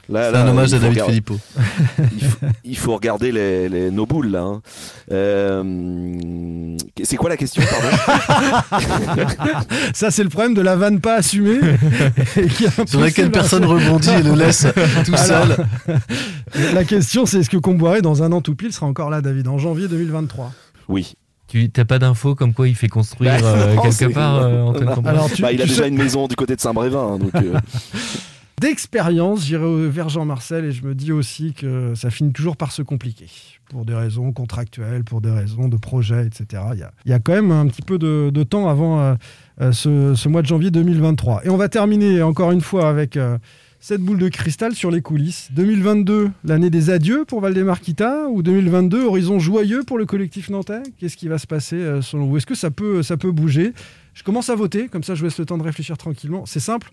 Là, 0.08 0.26
C'est 0.26 0.32
là, 0.32 0.44
un 0.44 0.48
hommage 0.48 0.72
à 0.72 0.78
David 0.78 0.90
regarder- 1.02 1.12
Filippo. 1.12 1.38
il, 2.12 2.24
faut, 2.24 2.46
il 2.64 2.76
faut 2.78 2.94
regarder 2.94 3.32
les, 3.32 3.68
les- 3.68 3.90
nos 3.90 4.06
boules 4.06 4.28
là. 4.30 4.42
hein. 4.42 4.62
Euh, 5.10 6.76
c'est 7.02 7.16
quoi 7.16 7.28
la 7.28 7.36
question, 7.36 7.62
pardon 7.68 8.80
Ça, 9.94 10.10
c'est 10.10 10.22
le 10.22 10.28
problème 10.28 10.54
de 10.54 10.60
la 10.62 10.76
vanne 10.76 11.00
pas 11.00 11.16
assumée. 11.16 11.58
et 12.36 12.46
qui 12.46 12.64
est 12.64 12.88
Sur 12.88 13.00
laquelle 13.00 13.30
personne 13.30 13.64
rebondit 13.64 14.10
et 14.10 14.22
le 14.22 14.34
laisse 14.34 14.66
tout 15.04 15.14
Alors, 15.30 15.46
seul. 15.46 15.66
La 16.74 16.84
question, 16.84 17.26
c'est 17.26 17.38
est-ce 17.40 17.50
que 17.50 17.56
Comboiré, 17.56 18.00
dans 18.02 18.22
un 18.22 18.30
an 18.32 18.40
tout 18.40 18.54
pile, 18.54 18.72
sera 18.72 18.86
encore 18.86 19.10
là, 19.10 19.20
David, 19.20 19.48
en 19.48 19.58
janvier 19.58 19.88
2023 19.88 20.52
Oui. 20.88 21.14
Tu 21.48 21.70
n'as 21.76 21.84
pas 21.84 21.98
d'infos 21.98 22.34
comme 22.34 22.52
quoi 22.54 22.66
il 22.68 22.74
fait 22.74 22.88
construire 22.88 23.40
Bah, 23.40 23.46
euh, 23.46 23.74
non, 23.74 23.82
quelque 23.82 24.12
part 24.12 24.36
euh, 24.42 24.62
Antoine 24.62 24.94
Bah, 25.40 25.52
il 25.52 25.62
a 25.62 25.66
déjà 25.66 25.82
sais- 25.82 25.88
une 25.88 25.96
maison 25.96 26.26
du 26.26 26.34
côté 26.36 26.56
de 26.56 26.60
Saint-Brévin, 26.60 27.14
hein, 27.14 27.18
donc. 27.18 27.34
euh, 27.36 27.58
D'expérience, 28.58 29.44
j'irai 29.44 29.86
vers 29.90 30.08
Jean-Marcel 30.08 30.64
et 30.64 30.72
je 30.72 30.82
me 30.82 30.94
dis 30.94 31.12
aussi 31.12 31.52
que 31.52 31.94
ça 31.94 32.08
finit 32.08 32.32
toujours 32.32 32.56
par 32.56 32.72
se 32.72 32.80
compliquer. 32.80 33.26
Pour 33.68 33.84
des 33.84 33.94
raisons 33.94 34.32
contractuelles, 34.32 35.04
pour 35.04 35.20
des 35.20 35.30
raisons 35.30 35.68
de 35.68 35.76
projet, 35.76 36.24
etc. 36.24 36.62
Il 37.04 37.10
y 37.10 37.12
a, 37.12 37.18
quand 37.18 37.34
même 37.34 37.50
un 37.50 37.66
petit 37.66 37.82
peu 37.82 37.98
de, 37.98 38.42
temps 38.44 38.66
avant 38.70 39.00
euh, 39.00 39.14
euh, 39.60 39.72
ce, 39.72 40.28
mois 40.28 40.40
de 40.40 40.46
janvier 40.46 40.70
2023. 40.70 41.42
Et 41.44 41.50
on 41.50 41.58
va 41.58 41.68
terminer 41.68 42.22
encore 42.22 42.50
une 42.50 42.62
fois 42.62 42.88
avec 42.88 43.18
euh, 43.18 43.36
cette 43.78 44.00
boule 44.00 44.18
de 44.18 44.30
cristal 44.30 44.74
sur 44.74 44.90
les 44.90 45.02
coulisses. 45.02 45.50
2022, 45.52 46.30
l'année 46.44 46.70
des 46.70 46.88
adieux 46.88 47.26
pour 47.26 47.42
Valdemar 47.42 47.82
Kita 47.82 48.26
ou 48.30 48.42
2022, 48.42 49.04
horizon 49.04 49.38
joyeux 49.38 49.82
pour 49.82 49.98
le 49.98 50.06
collectif 50.06 50.48
nantais? 50.48 50.82
Qu'est-ce 50.98 51.18
qui 51.18 51.28
va 51.28 51.36
se 51.36 51.46
passer 51.46 52.00
selon 52.00 52.24
vous? 52.24 52.38
Est-ce 52.38 52.46
que 52.46 52.54
ça 52.54 52.70
peut, 52.70 53.02
ça 53.02 53.18
peut 53.18 53.32
bouger? 53.32 53.74
Je 54.14 54.22
commence 54.22 54.48
à 54.48 54.54
voter, 54.54 54.88
comme 54.88 55.02
ça 55.02 55.14
je 55.14 55.22
laisse 55.24 55.38
le 55.38 55.44
temps 55.44 55.58
de 55.58 55.62
réfléchir 55.62 55.98
tranquillement. 55.98 56.46
C'est 56.46 56.58
simple 56.58 56.90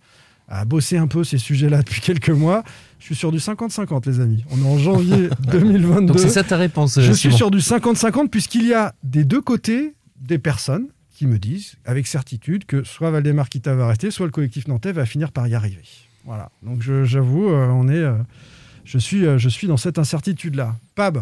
à 0.47 0.65
bosser 0.65 0.97
un 0.97 1.07
peu 1.07 1.23
ces 1.23 1.37
sujets-là 1.37 1.79
depuis 1.83 2.01
quelques 2.01 2.29
mois. 2.29 2.63
Je 2.99 3.05
suis 3.05 3.15
sur 3.15 3.31
du 3.31 3.37
50-50, 3.39 4.05
les 4.07 4.19
amis. 4.19 4.45
On 4.51 4.57
est 4.61 4.65
en 4.67 4.77
janvier 4.77 5.29
2022. 5.51 6.05
Donc 6.07 6.19
c'est 6.19 6.29
ça 6.29 6.43
ta 6.43 6.57
réponse, 6.57 6.99
Je 6.99 7.11
euh, 7.11 7.13
suis 7.13 7.29
Simon. 7.29 7.37
sur 7.37 7.51
du 7.51 7.57
50-50 7.59 8.29
puisqu'il 8.29 8.65
y 8.67 8.73
a 8.73 8.93
des 9.03 9.23
deux 9.25 9.41
côtés 9.41 9.93
des 10.21 10.37
personnes 10.39 10.87
qui 11.11 11.27
me 11.27 11.37
disent 11.37 11.75
avec 11.85 12.07
certitude 12.07 12.65
que 12.65 12.83
soit 12.83 13.11
Valdemar 13.11 13.49
Kita 13.49 13.75
va 13.75 13.87
rester, 13.87 14.09
soit 14.09 14.25
le 14.25 14.31
collectif 14.31 14.67
nantais 14.67 14.91
va 14.93 15.05
finir 15.05 15.31
par 15.31 15.47
y 15.47 15.53
arriver. 15.55 15.83
Voilà. 16.25 16.49
Donc 16.63 16.81
je- 16.81 17.03
j'avoue, 17.03 17.49
euh, 17.49 17.67
on 17.67 17.87
est, 17.89 17.93
euh, 17.95 18.13
je 18.85 18.97
suis, 18.97 19.25
euh, 19.25 19.37
je 19.37 19.49
suis 19.49 19.67
dans 19.67 19.77
cette 19.77 19.99
incertitude-là. 19.99 20.75
Pab. 20.95 21.19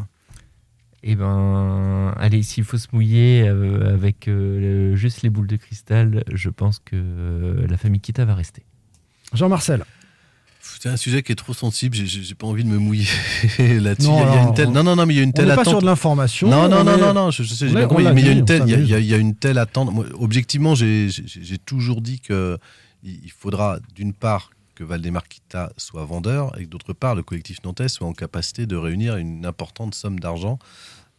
Eh 1.03 1.15
ben, 1.15 2.13
allez, 2.19 2.43
s'il 2.43 2.63
faut 2.63 2.77
se 2.77 2.87
mouiller 2.93 3.47
avec 3.47 4.27
le- 4.27 4.95
juste 4.95 5.23
les 5.23 5.31
boules 5.31 5.47
de 5.47 5.55
cristal, 5.55 6.23
je 6.31 6.49
pense 6.51 6.77
que 6.77 7.65
la 7.67 7.75
famille 7.77 7.99
Kita 8.01 8.23
va 8.23 8.35
rester. 8.35 8.61
Jean-Marcel. 9.33 9.83
C'est 10.61 10.89
un 10.89 10.97
sujet 10.97 11.23
qui 11.23 11.31
est 11.31 11.35
trop 11.35 11.53
sensible, 11.53 11.95
j'ai- 11.95 12.35
pas 12.35 12.45
envie 12.47 12.63
de 12.63 12.69
me 12.69 12.77
mouiller 12.77 13.05
là-dessus. 13.59 14.07
Non, 14.07 14.19
Il 14.19 14.21
y 14.21 14.23
a- 14.23 14.25
il 14.25 14.33
y 14.33 14.37
a 14.37 14.39
alors, 14.41 14.47
une 14.49 14.53
telle... 14.53 14.67
on- 14.67 14.71
non, 14.71 14.83
non, 14.83 14.95
non, 14.95 15.05
mais 15.05 15.13
il 15.13 15.17
y 15.17 15.19
a 15.19 15.23
une 15.23 15.29
on 15.29 15.31
telle 15.31 15.47
n'est 15.47 15.55
pas 15.55 15.61
attente. 15.61 15.71
sur 15.73 15.81
de 15.81 15.85
l'information, 15.85 16.47
Non, 16.49 16.69
non, 16.69 16.77
on 16.77 16.83
non, 16.83 16.97
est- 16.97 17.01
non, 17.01 17.13
non, 17.13 17.31
je, 17.31 17.43
je 17.43 17.53
sais, 17.53 17.67
j'ai 17.67 17.73
on 17.75 17.79
bien 17.79 17.87
compris, 17.87 18.07
on 18.07 18.13
mais 18.13 18.21
il 18.21 18.27
y 18.27 18.29
a 18.29 18.33
une 18.33 18.41
on 18.41 18.45
telle, 18.45 18.63
il 18.65 18.69
y 18.69 18.73
a- 18.73 18.77
il 18.77 18.81
y, 18.81 18.85
a- 18.85 18.95
s'amuse. 18.95 19.05
il 19.05 19.11
y 19.11 19.13
a 19.13 19.17
une 19.17 19.35
telle 19.35 19.57
attente. 19.57 19.91
Moi, 19.91 20.05
objectivement, 20.19 20.75
j'ai 20.75 21.09
toujours 21.65 22.01
dit 22.01 22.19
que 22.19 22.57
il 23.03 23.31
faudra 23.31 23.79
d'une 23.95 24.13
part 24.13 24.51
que 24.75 24.83
Valdemar 24.83 25.27
Kita 25.27 25.71
soit 25.77 26.05
vendeur 26.05 26.57
et 26.59 26.65
que 26.65 26.69
d'autre 26.69 26.93
part 26.93 27.15
le 27.15 27.23
collectif 27.23 27.57
nantais 27.63 27.89
soit 27.89 28.07
en 28.07 28.13
capacité 28.13 28.65
de 28.67 28.75
réunir 28.75 29.17
une 29.17 29.45
importante 29.45 29.95
somme 29.95 30.19
d'argent 30.19 30.59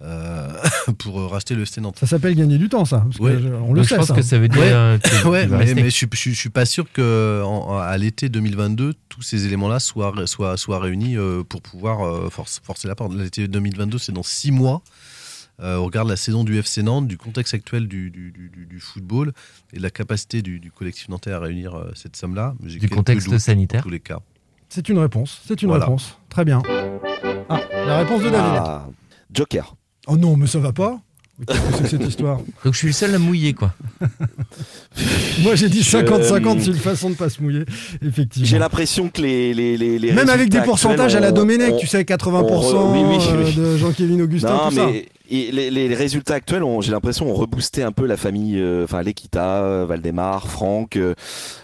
pour 0.99 1.31
racheter 1.31 1.55
le 1.55 1.63
FC 1.63 1.81
Nantes. 1.81 1.99
Ça 1.99 2.07
s'appelle 2.07 2.35
gagner 2.35 2.59
du 2.59 2.69
temps, 2.69 2.85
ça. 2.85 3.01
parce 3.01 3.19
que 3.19 3.23
Ouais. 3.23 3.39
je- 3.41 3.49
on 3.49 3.73
le 3.73 3.81
Donc, 3.81 3.85
je 3.85 3.89
sait. 3.91 3.97
pense 3.97 4.09
ça. 4.09 4.15
que 4.15 4.23
ça 4.23 4.39
veut 4.39 4.49
dire, 4.49 4.61
Ouais, 4.61 4.73
euh, 4.73 4.99
ouais, 5.27 5.47
mais, 5.75 5.85
je, 5.85 5.91
suis- 5.91 6.09
je, 6.11 6.17
suis- 6.17 6.35
je 6.35 6.39
suis 6.39 6.51
pas 6.51 6.65
sûr 6.67 6.91
que 6.93 7.43
en- 7.45 7.79
à 7.79 7.97
l'été 7.99 8.29
2022 8.29 8.95
tous 9.09 9.23
ces 9.23 9.47
éléments-là 9.47 9.79
soient, 9.81 10.13
soient, 10.27 10.57
soient 10.57 10.81
réunis 10.81 11.17
euh, 11.17 11.43
pour 11.45 11.63
pouvoir 11.63 12.07
euh, 12.07 12.29
force- 12.31 12.61
forcer 12.65 12.89
la 12.89 12.95
porte. 12.95 13.13
L'été 13.15 13.47
2022, 13.49 13.99
c'est 13.99 14.13
dans 14.13 14.23
six 14.23 14.51
mois. 14.51 14.83
Euh, 15.61 15.77
on 15.77 15.85
regarde 15.85 16.09
la 16.09 16.17
saison 16.17 16.43
du 16.45 16.59
FC 16.59 16.83
Nantes, 16.83 17.07
du 17.07 17.19
contexte 17.19 17.55
actuel 17.55 17.87
du, 17.87 18.11
du, 18.11 18.33
du- 18.33 18.49
du- 18.49 18.67
du 18.67 18.81
football 18.81 19.33
et 19.73 19.77
de 19.77 19.83
la 19.83 19.91
capacité 19.91 20.43
du, 20.43 20.59
du 20.59 20.73
collectif 20.73 21.09
nantais 21.09 21.31
à 21.31 21.39
réunir 21.39 21.75
euh, 21.77 21.93
cette 21.95 22.17
somme-là. 22.17 22.55
Du 22.61 22.89
contexte 22.89 23.29
doutes 23.29 23.39
sanitaire. 23.39 23.83
Tous 23.83 23.91
les 23.91 24.01
cas. 24.01 24.19
C'est 24.71 24.89
une 24.89 24.99
réponse. 24.99 25.41
C'est 25.47 25.61
une 25.63 25.69
Voilà. 25.69 25.85
réponse. 25.85 26.17
Très 26.31 26.45
bien. 26.47 26.63
Ah, 27.49 27.61
la 27.87 27.99
réponse 27.99 28.23
de 28.23 28.31
David. 28.31 28.63
Ah, 28.65 28.87
Joker. 29.33 29.77
Oh 30.07 30.17
non, 30.17 30.37
mais 30.37 30.47
ça 30.47 30.59
va 30.59 30.73
pas. 30.73 30.99
Mais 31.39 31.47
Qu'est-ce 31.47 31.61
que 31.61 31.67
c'est 31.77 31.83
que 31.83 31.89
cette 31.89 32.09
histoire? 32.09 32.39
Donc 32.65 32.73
je 32.75 32.79
suis 32.79 32.87
le 32.89 32.93
seul 32.93 33.15
à 33.15 33.19
mouiller, 33.19 33.55
quoi. 33.55 33.73
Moi 35.43 35.55
j'ai 35.55 35.69
dit 35.69 35.83
Je- 35.83 35.97
50-50, 35.97 36.61
c'est 36.61 36.67
une 36.67 36.75
façon 36.75 37.11
de 37.11 37.15
pas 37.15 37.29
se 37.31 37.43
mouiller, 37.43 37.65
effectivement. 38.07 38.47
J'ai 38.49 38.59
l'impression 38.59 39.09
que 39.09 39.23
les, 39.23 39.55
les, 39.55 39.77
les, 39.77 39.99
les 39.99 40.13
Même 40.13 40.29
avec 40.29 40.49
des 40.51 40.61
pourcentages 40.61 41.15
à 41.15 41.21
la 41.21 41.33
Domenech, 41.33 41.73
on- 41.75 41.79
tu 41.79 41.87
sais, 41.87 42.03
80% 42.03 42.43
on 42.43 42.43
re- 42.43 42.93
oui, 42.93 43.17
oui, 43.17 43.25
euh, 43.31 43.45
oui. 43.47 43.55
de 43.55 43.77
Jean-Kévin 43.79 44.21
Augustin, 44.21 44.51
Non, 44.55 44.69
tout 44.69 44.75
ça. 44.77 44.89
Et 45.33 45.51
les, 45.71 45.95
résultats 45.95 46.35
actuels, 46.35 46.63
ont- 46.63 46.81
j'ai 46.81 46.93
l'impression, 46.93 47.31
ont 47.31 47.35
reboosté 47.35 47.83
un 47.83 47.93
peu 47.93 48.07
la 48.07 48.17
famille, 48.17 48.59
euh, 48.59 48.85
enfin 48.85 49.03
l'Equita, 49.03 49.63
euh, 49.65 49.87
Valdemar, 49.87 50.49
Franck. 50.49 50.97
euh, 50.97 51.15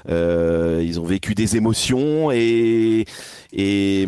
euh, 0.08 0.82
ils 0.84 0.98
ont 1.00 1.04
vécu 1.04 1.34
des 1.34 1.56
émotions 1.56 2.30
et 2.30 3.04
et 3.52 4.06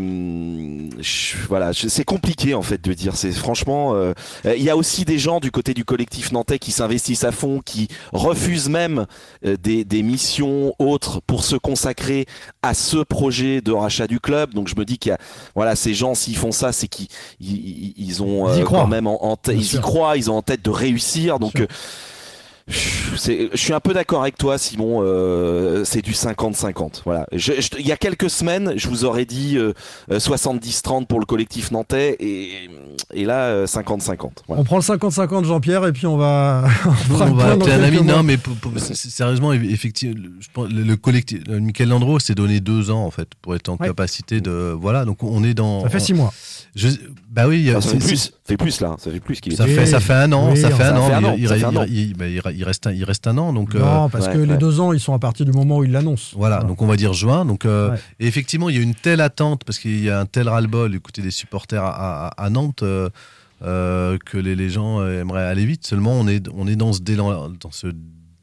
je- 1.01 1.37
voilà, 1.49 1.73
je- 1.73 1.89
c'est 1.89 2.05
compliqué 2.05 2.55
en 2.55 2.63
fait 2.63 2.83
de 2.83 2.93
dire. 2.93 3.17
C'est 3.17 3.33
franchement, 3.33 3.95
il 4.45 4.63
y 4.63 4.69
a 4.71 4.77
aussi 4.77 5.05
des 5.05 5.19
gens 5.19 5.41
du 5.41 5.51
côté 5.51 5.73
du 5.75 5.85
collectif 5.85 6.33
nantais 6.33 6.59
qui 6.59 6.73
s'investissent 6.73 7.25
à 7.25 7.33
fond, 7.33 7.61
qui 7.65 7.89
refusent 8.13 8.69
même 8.69 9.07
des, 9.43 9.85
des 9.85 10.03
missions 10.03 10.75
autres 10.79 11.21
pour 11.27 11.45
se 11.45 11.57
consacrer 11.57 12.27
à 12.63 12.75
ce 12.75 12.99
projet 12.99 13.61
de 13.61 13.73
rachat 13.73 14.07
du 14.07 14.21
club. 14.21 14.53
Donc 14.55 14.69
je 14.69 14.75
me 14.77 14.85
dis 14.85 14.99
qu'il 14.99 15.11
y 15.11 15.15
a, 15.15 15.19
voilà, 15.55 15.75
ces 15.77 15.95
gens 15.95 16.15
s'ils 16.15 16.37
font 16.37 16.53
ça, 16.53 16.73
c'est 16.73 16.89
qu'ils 16.89 17.09
ils, 17.41 18.23
ont 18.23 18.47
quand 18.65 18.87
même 18.87 19.07
en, 19.07 19.25
en 19.25 19.37
tête, 19.37 19.50
Ils 19.53 19.75
y 19.75 19.81
croient, 19.81 20.17
ils 20.17 20.31
ont 20.31 20.37
en 20.37 20.43
tête 20.43 20.65
de 20.65 20.71
réussir. 20.71 21.39
Donc 21.39 21.61
euh, 21.61 21.67
je 22.71 23.51
suis 23.57 23.73
un 23.73 23.81
peu 23.81 23.93
d'accord 23.93 24.23
avec 24.23 24.39
toi, 24.39 24.59
Simon. 24.59 25.01
euh, 25.03 25.85
c'est 25.85 26.03
du 26.03 26.13
50-50. 26.13 27.03
Voilà. 27.05 27.27
Je- 27.33 27.53
je- 27.61 27.69
Il 27.79 27.87
y 27.87 27.93
a 27.93 27.97
quelques 27.97 28.31
semaines, 28.31 28.75
je 28.77 28.89
vous 28.89 29.05
aurais 29.05 29.25
dit 29.25 29.57
euh, 29.57 29.73
euh, 30.11 30.19
70-30 30.19 31.07
pour 31.07 31.21
le 31.21 31.27
collectif 31.27 31.71
nantais, 31.71 32.17
et, 32.21 32.51
et 33.13 33.25
là 33.25 33.45
euh, 33.47 33.67
50-50. 33.67 34.31
Voilà. 34.47 34.61
On 34.63 34.65
prend 34.65 34.77
le 34.77 34.83
50-50 34.83 35.45
Jean-Pierre 35.45 35.87
et 35.87 35.93
puis 35.93 36.07
on 36.07 36.17
va. 36.17 36.65
on 37.11 37.15
va 37.35 37.53
appeler 37.53 37.73
un 37.73 37.83
ami. 37.83 37.99
mois. 37.99 38.17
Non, 38.17 38.23
mais 38.23 38.37
pour- 38.37 38.55
pour- 38.57 38.73
sérieusement, 38.79 39.53
eff- 39.53 39.71
effectivement, 39.71 40.15
le- 40.23 40.31
je 40.41 40.49
pense, 40.53 40.69
le, 40.71 40.83
le 40.83 40.97
collectif, 40.97 41.41
euh, 41.49 41.61
Michael 41.61 41.89
Landreau 41.89 42.19
s'est 42.19 42.35
donné 42.35 42.61
deux 42.61 42.91
ans 42.91 43.05
en 43.05 43.11
fait 43.11 43.29
pour 43.43 43.55
être 43.55 43.69
en 43.69 43.77
Ouais. 43.77 43.87
capacité 43.89 44.41
de. 44.41 44.75
Voilà, 44.79 45.05
donc 45.05 45.23
on 45.23 45.43
est 45.45 45.55
dans. 45.55 45.83
Ça 45.83 45.89
fait 45.89 46.01
six 46.01 46.15
mois. 46.15 46.33
Je- 46.77 46.89
bah 47.31 47.49
oui, 47.49 47.69
Ah, 47.75 47.81
ça 47.81 47.91
fait 47.91 48.01
c'est- 48.01 48.07
plus, 48.07 48.17
ça 48.17 48.31
fait 48.47 48.57
plus 48.57 48.81
là, 48.81 48.95
ça 48.99 49.11
fait 49.11 49.19
plus 49.21 49.41
qu'il 49.41 49.53
est. 49.53 49.57
Ça 49.57 49.67
fait, 49.67 49.87
ça 49.87 49.99
fait 50.01 50.13
un 50.13 50.33
an, 50.33 50.51
Oui, 50.53 50.61
ça 50.61 50.71
fait 50.71 50.85
un 50.85 50.97
an, 50.97 51.85
il, 51.89 52.60
il- 52.61 52.65
reste 52.65 52.87
un, 52.87 52.93
il 52.93 53.03
reste 53.05 53.27
un 53.27 53.37
an, 53.39 53.53
donc 53.53 53.75
euh, 53.75 53.79
Non, 53.81 54.09
parce 54.09 54.27
ouais, 54.27 54.35
que 54.35 54.39
les 54.39 54.57
deux 54.57 54.79
ans, 54.81 54.93
ils 54.93 55.01
sont 55.01 55.15
à 55.15 55.19
partir 55.19 55.45
du 55.47 55.53
moment 55.53 55.79
où 55.79 55.85
ils 55.85 55.91
l'annoncent. 55.93 56.37
voilà, 56.37 56.63
donc 56.63 56.81
on 56.83 56.87
va 56.87 56.97
dire 56.97 57.13
juin. 57.15 57.45
Donc 57.45 57.65
euh, 57.65 57.91
Ouais. 57.91 57.99
et 58.21 58.27
effectivement, 58.27 58.69
il 58.69 58.77
y 58.77 58.79
a 58.79 58.83
une 58.83 58.95
telle 58.95 59.21
attente 59.21 59.65
parce 59.65 59.79
qu'il 59.79 60.01
y 60.05 60.11
a 60.11 60.21
un 60.21 60.27
tel 60.27 60.49
ras-le-bol 60.49 60.91
du 60.91 61.01
côté 61.01 61.23
des 61.23 61.31
supporters 61.31 61.83
à, 61.83 62.29
à- 62.29 62.45
à 62.45 62.51
Nantes 62.51 62.83
euh, 63.63 64.19
que 64.25 64.39
les, 64.39 64.55
les 64.57 64.71
gens 64.71 65.05
aimeraient 65.07 65.45
aller 65.45 65.67
vite. 65.67 65.87
Seulement, 65.87 66.13
on 66.13 66.27
est, 66.29 66.47
on 66.55 66.67
est 66.67 66.77
dans 66.77 66.93
ce 66.93 67.01
délai, 67.01 67.23
dans 67.23 67.71
ce 67.71 67.89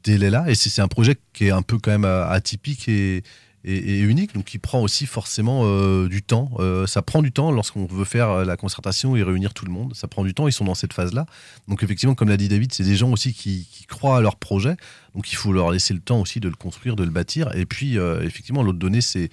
délai-là, 0.04 0.44
et 0.48 0.54
c'est 0.54 0.68
c'est 0.70 0.82
un 0.82 0.88
projet 0.88 1.16
qui 1.32 1.46
est 1.46 1.50
un 1.50 1.62
peu 1.62 1.78
quand 1.78 1.90
même 1.90 2.04
atypique 2.04 2.88
et 2.88 3.22
et, 3.70 3.98
et 3.98 4.00
unique, 4.00 4.34
donc 4.34 4.44
qui 4.46 4.58
prend 4.58 4.80
aussi 4.80 5.06
forcément 5.06 5.62
euh, 5.64 6.08
du 6.08 6.22
temps. 6.22 6.50
Euh, 6.58 6.86
ça 6.86 7.02
prend 7.02 7.22
du 7.22 7.30
temps 7.32 7.50
lorsqu'on 7.52 7.86
veut 7.86 8.04
faire 8.04 8.30
euh, 8.30 8.44
la 8.44 8.56
concertation 8.56 9.14
et 9.16 9.22
réunir 9.22 9.54
tout 9.54 9.64
le 9.64 9.70
monde. 9.72 9.94
Ça 9.94 10.08
prend 10.08 10.24
du 10.24 10.32
temps, 10.34 10.48
ils 10.48 10.52
sont 10.52 10.64
dans 10.64 10.74
cette 10.74 10.92
phase-là. 10.92 11.26
Donc 11.68 11.82
effectivement, 11.82 12.14
comme 12.14 12.28
l'a 12.28 12.36
dit 12.36 12.48
David, 12.48 12.72
c'est 12.72 12.84
des 12.84 12.96
gens 12.96 13.10
aussi 13.12 13.32
qui, 13.34 13.66
qui 13.70 13.84
croient 13.86 14.16
à 14.18 14.20
leur 14.20 14.36
projet. 14.36 14.76
Donc 15.14 15.30
il 15.32 15.36
faut 15.36 15.52
leur 15.52 15.70
laisser 15.70 15.94
le 15.94 16.00
temps 16.00 16.20
aussi 16.20 16.40
de 16.40 16.48
le 16.48 16.54
construire, 16.54 16.96
de 16.96 17.04
le 17.04 17.10
bâtir. 17.10 17.54
Et 17.56 17.66
puis 17.66 17.98
euh, 17.98 18.22
effectivement, 18.24 18.62
l'autre 18.62 18.78
donnée, 18.78 19.00
c'est 19.00 19.30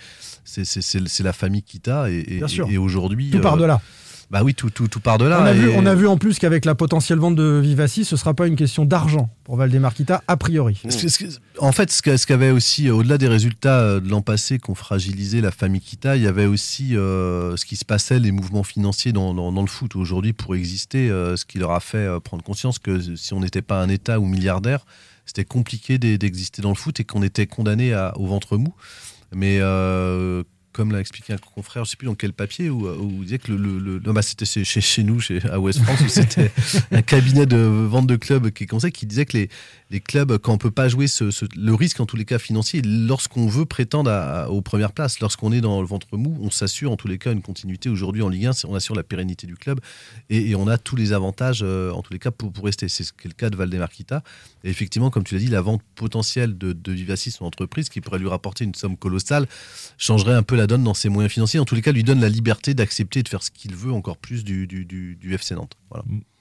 la 1.23 1.33
famille 1.33 1.63
Kita. 1.63 2.09
Et, 2.09 2.15
et, 2.17 2.39
et- 2.69 2.73
et 2.73 2.77
aujourd'hui... 2.77 3.31
Tout 3.31 3.38
euh, 3.38 3.57
de 3.57 3.65
là. 3.65 3.81
Bah 4.32 4.41
oui, 4.43 4.55
tout, 4.55 4.69
tout, 4.71 4.88
tout 4.88 4.99
part 4.99 5.17
de 5.19 5.26
là. 5.26 5.39
On 5.41 5.45
a, 5.45 5.53
vu, 5.53 5.69
on 5.78 5.86
a 5.86 5.93
vu 5.95 6.07
en 6.07 6.17
plus 6.17 6.39
qu'avec 6.39 6.65
la 6.65 6.73
potentielle 6.73 7.19
vente 7.19 7.36
de 7.36 7.59
Vivaci, 7.63 8.03
ce 8.05 8.17
sera 8.17 8.34
pas 8.34 8.47
une 8.47 8.55
question 8.55 8.84
d'argent 8.84 9.30
pour 9.43 9.55
Valdemar 9.55 9.93
Kita, 9.93 10.23
a 10.28 10.36
priori. 10.36 10.82
En 11.59 11.71
fait, 11.71 11.91
ce 11.91 12.26
qu'avait 12.26 12.49
aussi, 12.49 12.88
euh, 12.89 12.93
au-delà 12.95 13.17
des 13.19 13.28
résultats 13.28 13.80
euh, 13.80 13.99
de 13.99 14.09
l'an 14.09 14.21
passé 14.21 14.57
qui 14.57 14.69
ont 14.71 14.76
fragilisé 14.76 15.41
la 15.41 15.51
famille 15.51 15.80
Kita, 15.82 16.15
il 16.17 16.23
y 16.23 16.28
avait 16.28 16.47
aussi 16.47 16.97
euh, 16.97 17.55
ce 17.55 17.65
qui 17.65 17.76
se 17.76 17.86
passait, 17.86 18.19
les 18.19 18.32
mouvements 18.32 18.63
financiers 18.63 19.11
dans, 19.13 19.34
dans- 19.36 19.51
dans 19.51 19.61
le 19.61 19.67
foot 19.67 19.95
aujourd'hui 19.95 20.34
pour 20.34 20.55
exister, 20.55 21.09
euh, 21.09 21.36
ce 21.38 21.45
qui 21.45 21.59
leur 21.59 21.71
a 21.71 21.80
fait 21.80 22.07
prendre 22.23 22.43
conscience 22.43 22.80
que 22.80 23.15
si 23.15 23.34
on 23.34 23.39
n'était 23.41 23.61
pas 23.61 23.80
un 23.82 23.89
État 23.89 24.19
ou 24.19 24.26
milliardaire, 24.26 24.86
c'était 25.28 25.45
compliqué 25.45 25.97
d'e- 25.99 26.17
d'exister 26.17 26.61
dans 26.63 26.69
le 26.69 26.76
foot 26.76 26.99
et 26.99 27.03
qu'on 27.03 27.21
était 27.21 27.45
condamné 27.47 27.93
au 28.15 28.26
ventre 28.26 28.57
mou. 28.57 28.73
Mais 29.34 29.59
euh, 29.59 30.43
comme 30.76 30.91
l'a 30.91 30.99
expliqué 30.99 31.32
un 31.32 31.38
confrère, 31.38 31.86
je 31.86 31.91
sais 31.91 31.95
plus 31.95 32.05
dans 32.07 32.15
quel 32.15 32.34
papier, 32.34 32.69
où, 32.69 32.86
où 32.89 33.09
il 33.19 33.23
disait 33.23 33.38
que 33.39 33.49
le, 33.53 33.57
le- 33.57 33.80
le- 33.80 33.99
non, 34.05 34.11
bah, 34.11 34.21
c'était 34.21 34.43
chez, 34.45 35.03
nous, 35.03 35.21
chez, 35.21 35.41
à 35.49 35.57
West 35.57 35.80
France, 35.82 36.01
où 36.01 36.09
c'était 36.09 36.51
un 36.91 37.01
cabinet 37.01 37.45
de 37.45 37.55
vente 37.57 38.07
de 38.07 38.17
clubs 38.17 38.51
qui 38.51 38.67
qui 38.91 39.05
disait 39.05 39.26
que 39.26 39.38
les, 39.38 39.49
les 39.91 39.99
clubs, 39.99 40.38
quand 40.39 40.53
on 40.53 40.57
peut 40.57 40.71
pas 40.71 40.88
jouer 40.88 41.05
le 41.55 41.73
risque 41.73 41.99
en 41.99 42.05
tous 42.05 42.15
les 42.15 42.25
cas 42.25 42.39
financier, 42.39 42.81
lorsqu'on 42.83 43.47
veut 43.47 43.65
prétendre 43.65 44.11
aux 44.49 44.61
premières 44.61 44.91
places, 44.91 45.19
lorsqu'on 45.19 45.51
est 45.51 45.61
dans 45.61 45.79
le 45.79 45.88
ventre 45.88 46.17
mou, 46.17 46.38
on 46.41 46.49
s'assure 46.49 46.91
en 46.91 46.97
tous 46.97 47.07
les 47.07 47.17
cas 47.17 47.31
une 47.31 47.41
continuité. 47.41 47.89
Aujourd'hui 47.89 48.21
en 48.21 48.29
Ligue 48.29 48.47
1, 48.47 48.53
c'est- 48.53 48.67
on 48.67 48.73
assure 48.73 48.95
la 48.95 49.03
pérennité 49.03 49.45
du 49.47 49.55
club 49.55 49.79
et, 50.29 50.55
on 50.55 50.67
a 50.67 50.77
tous 50.77 50.95
les 50.95 51.13
avantages 51.13 51.61
euh, 51.63 51.91
en 51.91 52.01
tous 52.01 52.13
les 52.13 52.19
cas 52.19 52.31
pour, 52.31 52.51
rester. 52.63 52.88
C'est 52.88 53.03
ce 53.03 53.13
qui 53.13 53.27
est 53.27 53.29
le 53.29 53.33
cas 53.33 53.49
de 53.49 53.55
Valdemarquita. 53.55 54.23
Et 54.63 54.69
effectivement, 54.69 55.09
comme 55.09 55.23
tu 55.23 55.36
l'as 55.36 55.41
dit, 55.41 55.47
la 55.47 55.61
vente 55.61 55.81
potentielle 55.95 56.57
de, 56.57 56.73
de 56.73 56.91
Vivacis, 56.91 57.31
son 57.31 57.45
entreprise, 57.45 57.89
qui 57.89 58.01
pourrait 58.01 58.19
lui 58.19 58.27
rapporter 58.27 58.63
une 58.63 58.73
somme 58.73 58.97
colossale, 58.97 59.45
changerait 59.97 60.33
un 60.33 60.43
peu 60.43 60.55
la 60.55 60.65
donne 60.65 60.83
dans 60.83 60.93
ses 60.93 61.09
moyens 61.09 61.31
financiers. 61.31 61.59
En 61.59 61.65
tous 61.65 61.75
les 61.75 61.81
cas, 61.81 61.91
lui 61.91 62.03
donne 62.03 62.21
la 62.21 62.29
liberté 62.29 62.73
d'accepter 62.73 63.21
de 63.21 63.29
faire 63.29 63.43
ce 63.43 63.51
qu'il 63.51 63.75
veut 63.75 63.91
encore 63.91 64.17
plus 64.17 64.43
du, 64.43 64.67
FC 65.31 65.55
Nantes. 65.55 65.77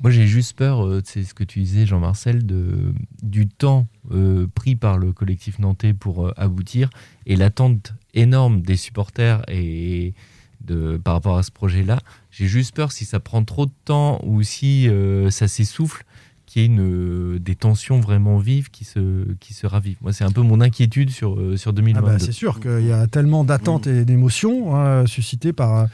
Moi, 0.01 0.11
j'ai 0.11 0.27
juste 0.27 0.57
peur, 0.57 0.85
euh, 0.85 1.03
c'est 1.05 1.25
ce 1.25 1.35
que 1.35 1.45
tu 1.45 1.61
disais, 1.61 1.87
Jean-Marcel, 1.87 2.45
de, 2.45 2.93
du 3.35 3.49
temps 3.49 3.89
euh, 4.13 4.47
pris 4.55 4.77
par 4.77 4.97
le 4.97 5.13
collectif 5.13 5.59
nantais 5.59 5.93
pour 5.93 6.25
euh, 6.29 6.33
aboutir 6.37 6.89
et 7.27 7.35
l'attente 7.35 7.93
énorme 8.15 8.61
des 8.61 8.77
supporters 8.77 9.43
et 9.49 10.15
de, 10.61 10.99
par 11.03 11.15
rapport 11.15 11.37
à 11.37 11.43
ce 11.43 11.51
projet-là. 11.51 11.99
J'ai 12.31 12.47
juste 12.47 12.77
peur 12.77 12.93
si 12.93 13.05
ça 13.05 13.19
prend 13.19 13.43
trop 13.43 13.67
de 13.67 13.73
temps 13.85 14.21
ou 14.23 14.45
si 14.45 14.89
euh, 14.89 15.31
ça 15.31 15.49
s'essouffle, 15.49 16.05
qu'il 16.47 16.63
y 16.63 16.65
ait 16.65 16.69
une, 16.69 17.39
des 17.41 17.57
tensions 17.57 17.99
vraiment 17.99 18.39
vives 18.39 18.71
qui 18.71 18.85
se, 18.85 19.27
qui 19.41 19.53
se 19.53 19.67
ravivent. 19.67 19.99
Moi, 20.01 20.13
c'est 20.13 20.25
un 20.25 20.31
peu 20.31 20.43
mon 20.43 20.61
inquiétude 20.61 21.11
sur, 21.11 21.37
sur 21.59 21.71
Ah 21.71 21.75
2022. 21.75 22.07
bah, 22.07 22.19
c'est 22.21 22.31
sûr 22.31 22.61
qu'il 22.61 22.87
y 22.87 22.93
a 22.93 23.09
tellement 23.09 23.43
d'attentes 23.43 23.89
et 23.89 24.05
d'émotions 24.05 24.77
hein, 24.77 25.07
suscitées 25.07 25.53
par. 25.53 25.89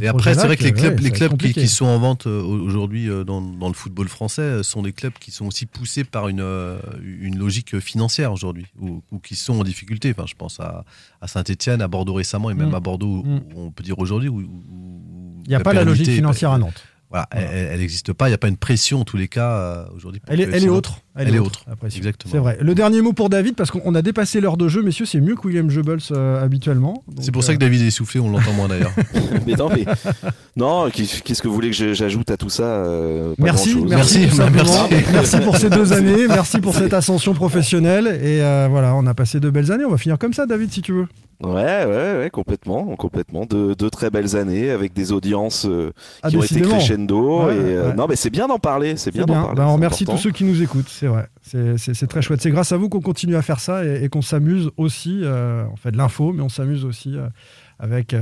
Et 0.00 0.08
après, 0.08 0.34
c'est 0.34 0.46
vrai 0.46 0.56
que 0.56 0.64
les 0.64 0.72
clubs, 0.72 0.94
ouais, 1.00 1.48
les 1.48 1.52
qui, 1.52 1.68
sont 1.68 1.84
en 1.86 1.98
vente 1.98 2.26
euh, 2.26 2.42
aujourd'hui 2.42 3.08
euh, 3.08 3.24
dans, 3.24 3.40
dans 3.40 3.68
le 3.68 3.74
football 3.74 4.08
français 4.08 4.42
euh, 4.42 4.62
sont 4.62 4.82
des 4.82 4.92
clubs 4.92 5.12
qui 5.20 5.30
sont 5.30 5.46
aussi 5.46 5.66
poussés 5.66 6.04
par 6.04 6.28
une, 6.28 6.44
une 7.02 7.38
logique 7.38 7.78
financière 7.80 8.32
aujourd'hui, 8.32 8.66
ou, 8.80 9.02
ou 9.10 9.18
qui 9.18 9.36
sont 9.36 9.60
en 9.60 9.64
difficulté. 9.64 10.14
Enfin, 10.16 10.26
je 10.26 10.34
pense 10.34 10.60
à, 10.60 10.84
à 11.20 11.28
Saint-Etienne, 11.28 11.82
à 11.82 11.88
Bordeaux 11.88 12.14
récemment, 12.14 12.50
et 12.50 12.54
même 12.54 12.70
Mm. 12.70 12.74
à 12.74 12.80
Bordeaux, 12.80 13.22
Mm. 13.22 13.40
on 13.56 13.70
peut 13.70 13.82
dire 13.82 13.98
aujourd'hui. 13.98 14.30
Il 15.44 15.48
n'y 15.48 15.54
a 15.54 15.60
pas 15.60 15.72
la 15.72 15.84
logique 15.84 16.08
financière 16.10 16.52
à 16.52 16.58
Nantes. 16.58 16.82
Voilà, 17.12 17.28
elle 17.32 17.78
n'existe 17.78 18.14
pas. 18.14 18.26
Il 18.28 18.30
n'y 18.30 18.34
a 18.34 18.38
pas 18.38 18.48
une 18.48 18.56
pression 18.56 19.00
en 19.00 19.04
tous 19.04 19.18
les 19.18 19.28
cas 19.28 19.50
euh, 19.50 19.84
aujourd'hui. 19.94 20.22
Elle 20.28 20.40
est, 20.40 20.48
elle 20.50 20.70
autre. 20.70 21.02
Elle, 21.14 21.34
est 21.34 21.38
autre. 21.38 21.66
Exactement. 21.94 22.32
C'est 22.32 22.38
vrai. 22.38 22.56
Le 22.58 22.74
dernier 22.74 23.02
mot 23.02 23.12
pour 23.12 23.28
David, 23.28 23.54
parce 23.54 23.70
qu'on 23.70 23.94
a 23.94 24.00
dépassé 24.00 24.40
l'heure 24.40 24.56
de 24.56 24.66
jeu, 24.68 24.82
messieurs, 24.82 25.04
c'est 25.04 25.20
mieux 25.20 25.36
que 25.36 25.46
William 25.46 25.68
Goebbels 25.68 25.98
euh, 26.10 26.42
habituellement. 26.42 27.04
C'est 27.20 27.32
pour 27.32 27.44
ça 27.44 27.52
euh, 27.52 27.56
que 27.56 27.60
David 27.60 27.82
est 27.82 27.88
essoufflé, 27.88 28.18
on 28.18 28.30
l'entend 28.30 28.54
moins 28.54 28.66
d'ailleurs. 28.66 28.92
mais 29.46 29.52
non, 29.52 29.68
mais 29.68 29.84
non, 30.56 30.88
qu'est- 30.90 31.22
qu'est-ce 31.22 31.42
que 31.42 31.48
vous 31.48 31.54
voulez 31.54 31.70
que 31.70 31.92
j'ajoute 31.92 32.30
à 32.30 32.38
tout 32.38 32.48
ça 32.48 32.62
euh, 32.62 33.34
pas 33.34 33.42
Merci, 33.44 33.76
merci, 33.86 34.20
Merci, 34.20 34.50
merci. 34.54 34.78
Merci 35.12 35.40
pour 35.40 35.56
ces 35.58 35.68
deux 35.68 35.92
années, 35.92 36.26
merci 36.28 36.60
pour 36.60 36.74
cette 36.74 36.94
ascension 36.94 37.34
professionnelle. 37.34 38.06
Et 38.06 38.40
euh, 38.42 38.68
voilà, 38.70 38.94
on 38.94 39.06
a 39.06 39.12
passé 39.12 39.38
de 39.38 39.50
belles 39.50 39.70
années. 39.70 39.84
On 39.84 39.90
va 39.90 39.98
finir 39.98 40.16
comme 40.18 40.32
ça, 40.32 40.46
David, 40.46 40.72
si 40.72 40.80
tu 40.80 40.92
veux. 40.92 41.06
Ouais, 41.42 41.84
ouais, 41.84 42.16
ouais, 42.18 42.30
complètement, 42.30 42.84
complètement. 42.96 43.46
De, 43.46 43.74
de 43.74 43.88
très 43.88 44.10
belles 44.10 44.36
années 44.36 44.70
avec 44.70 44.92
des 44.92 45.10
audiences 45.10 45.66
euh, 45.68 45.90
Ah, 46.22 46.28
qui 46.30 46.36
ont 46.36 46.42
été 46.42 46.60
crescendo. 46.60 47.46
Ouais, 47.46 47.56
et, 47.56 47.58
euh, 47.58 47.88
ouais. 47.90 47.94
Non, 47.96 48.06
mais 48.08 48.14
c'est 48.16 48.30
bien 48.30 48.46
d'en 48.46 48.58
parler. 48.60 48.96
C'est 48.96 49.10
bien 49.10 49.26
parler. 49.26 49.54
Bah, 49.56 49.66
on 49.68 49.74
remercie 49.74 50.04
important. 50.04 50.16
tous 50.18 50.22
ceux 50.22 50.30
qui 50.30 50.44
nous 50.44 50.62
écoutent, 50.62 50.88
c'est 50.88 51.08
vrai. 51.08 51.26
C'est- 51.42 52.06
très 52.06 52.22
chouette. 52.22 52.40
C'est 52.40 52.50
grâce 52.50 52.70
à 52.72 52.76
vous 52.76 52.88
qu'on 52.88 53.00
continue 53.00 53.34
à 53.36 53.42
faire 53.42 53.58
ça 53.60 53.84
et, 53.84 54.04
et 54.04 54.08
qu'on 54.08 54.22
s'amuse 54.22 54.70
aussi. 54.76 55.20
euh, 55.22 55.64
on 55.72 55.76
fait 55.76 55.90
de 55.90 55.96
l'info, 55.98 56.32
mais 56.32 56.42
on 56.42 56.48
s'amuse 56.48 56.84
aussi 56.84 57.16
euh, 57.16 57.26
avec 57.80 58.14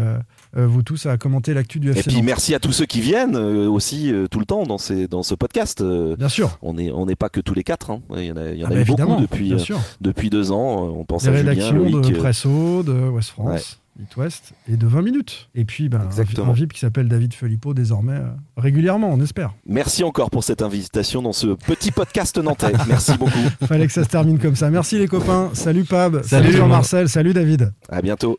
vous 0.55 0.83
tous 0.83 1.07
à 1.07 1.17
commenter 1.17 1.55
l'actu 1.55 1.79
du 1.81 1.89
Et 1.89 1.93
FC 1.93 2.03
puis 2.09 2.17
Nantes. 2.17 2.25
merci 2.25 2.55
à 2.55 2.59
tous 2.59 2.73
ceux 2.73 2.87
qui 2.87 3.01
viennent 3.01 3.37
euh, 3.37 3.69
aussi 3.69 4.13
euh, 4.13 4.27
tout 4.29 4.39
le 4.41 4.47
temps 4.47 4.65
dans, 4.65 4.79
ces, 4.79 5.07
dans 5.09 5.23
ce 5.23 5.35
podcast. 5.35 5.81
euh, 5.81 6.17
Bien 6.17 6.29
sûr. 6.29 6.59
On 6.63 6.75
n'est 6.75 6.91
on 6.91 7.07
n'est 7.07 7.17
pas 7.17 7.29
que 7.29 7.41
tous 7.41 7.55
les 7.55 7.63
quatre. 7.65 7.91
hein. 7.91 8.01
Il 8.17 8.25
y 8.25 8.33
en 8.33 8.37
a, 8.37 8.51
il 8.51 8.59
y 8.59 8.65
en 8.65 8.69
Ah 8.69 8.71
a 8.71 8.75
bah 8.75 8.79
eu 8.79 8.81
évidemment, 8.81 9.11
beaucoup 9.21 9.23
depuis, 9.23 9.53
euh, 9.53 9.77
depuis 10.01 10.31
deux 10.31 10.51
ans. 10.53 10.87
Euh, 10.87 10.91
On 10.91 11.05
pense 11.05 11.23
Des 11.23 11.29
à 11.29 11.37
Julien, 11.37 11.51
rédactions 11.51 11.77
Loïc, 11.77 12.01
de 12.11 12.15
euh, 12.17 12.19
Presso, 12.19 12.83
de 12.83 12.93
West 13.11 13.31
France, 13.31 13.81
It 14.01 14.17
West 14.17 14.53
et 14.69 14.77
de 14.77 14.87
20 14.87 15.03
minutes. 15.03 15.49
Et 15.55 15.65
puis 15.65 15.89
ben, 15.89 16.01
un, 16.01 16.53
VIP 16.53 16.73
qui 16.73 16.81
s'appelle 16.81 17.09
David 17.09 17.33
Filippo 17.35 17.73
désormais 17.75 18.15
euh, 18.15 18.27
régulièrement, 18.57 19.11
on 19.13 19.21
espère. 19.21 19.53
Merci 19.67 20.03
encore 20.05 20.31
pour 20.31 20.43
cette 20.43 20.63
invitation 20.63 21.23
dans 21.23 21.33
ce 21.33 21.49
petit 21.49 21.91
podcast 21.93 22.39
nantais. 22.39 22.73
Merci 22.89 23.17
beaucoup. 23.19 23.39
Fallait 23.67 23.87
que 23.87 23.93
ça 23.93 24.03
se 24.05 24.09
termine 24.09 24.39
comme 24.39 24.57
ça. 24.57 24.71
Merci 24.71 24.99
les 24.99 25.07
copains. 25.09 25.51
Salut 25.53 25.85
Pab. 25.85 26.23
Salut, 26.23 26.47
Salut 26.47 26.57
Jean-Marcel. 26.57 27.09
Salut 27.09 27.35
David. 27.35 27.73
À 27.89 28.03
bientôt. 28.03 28.39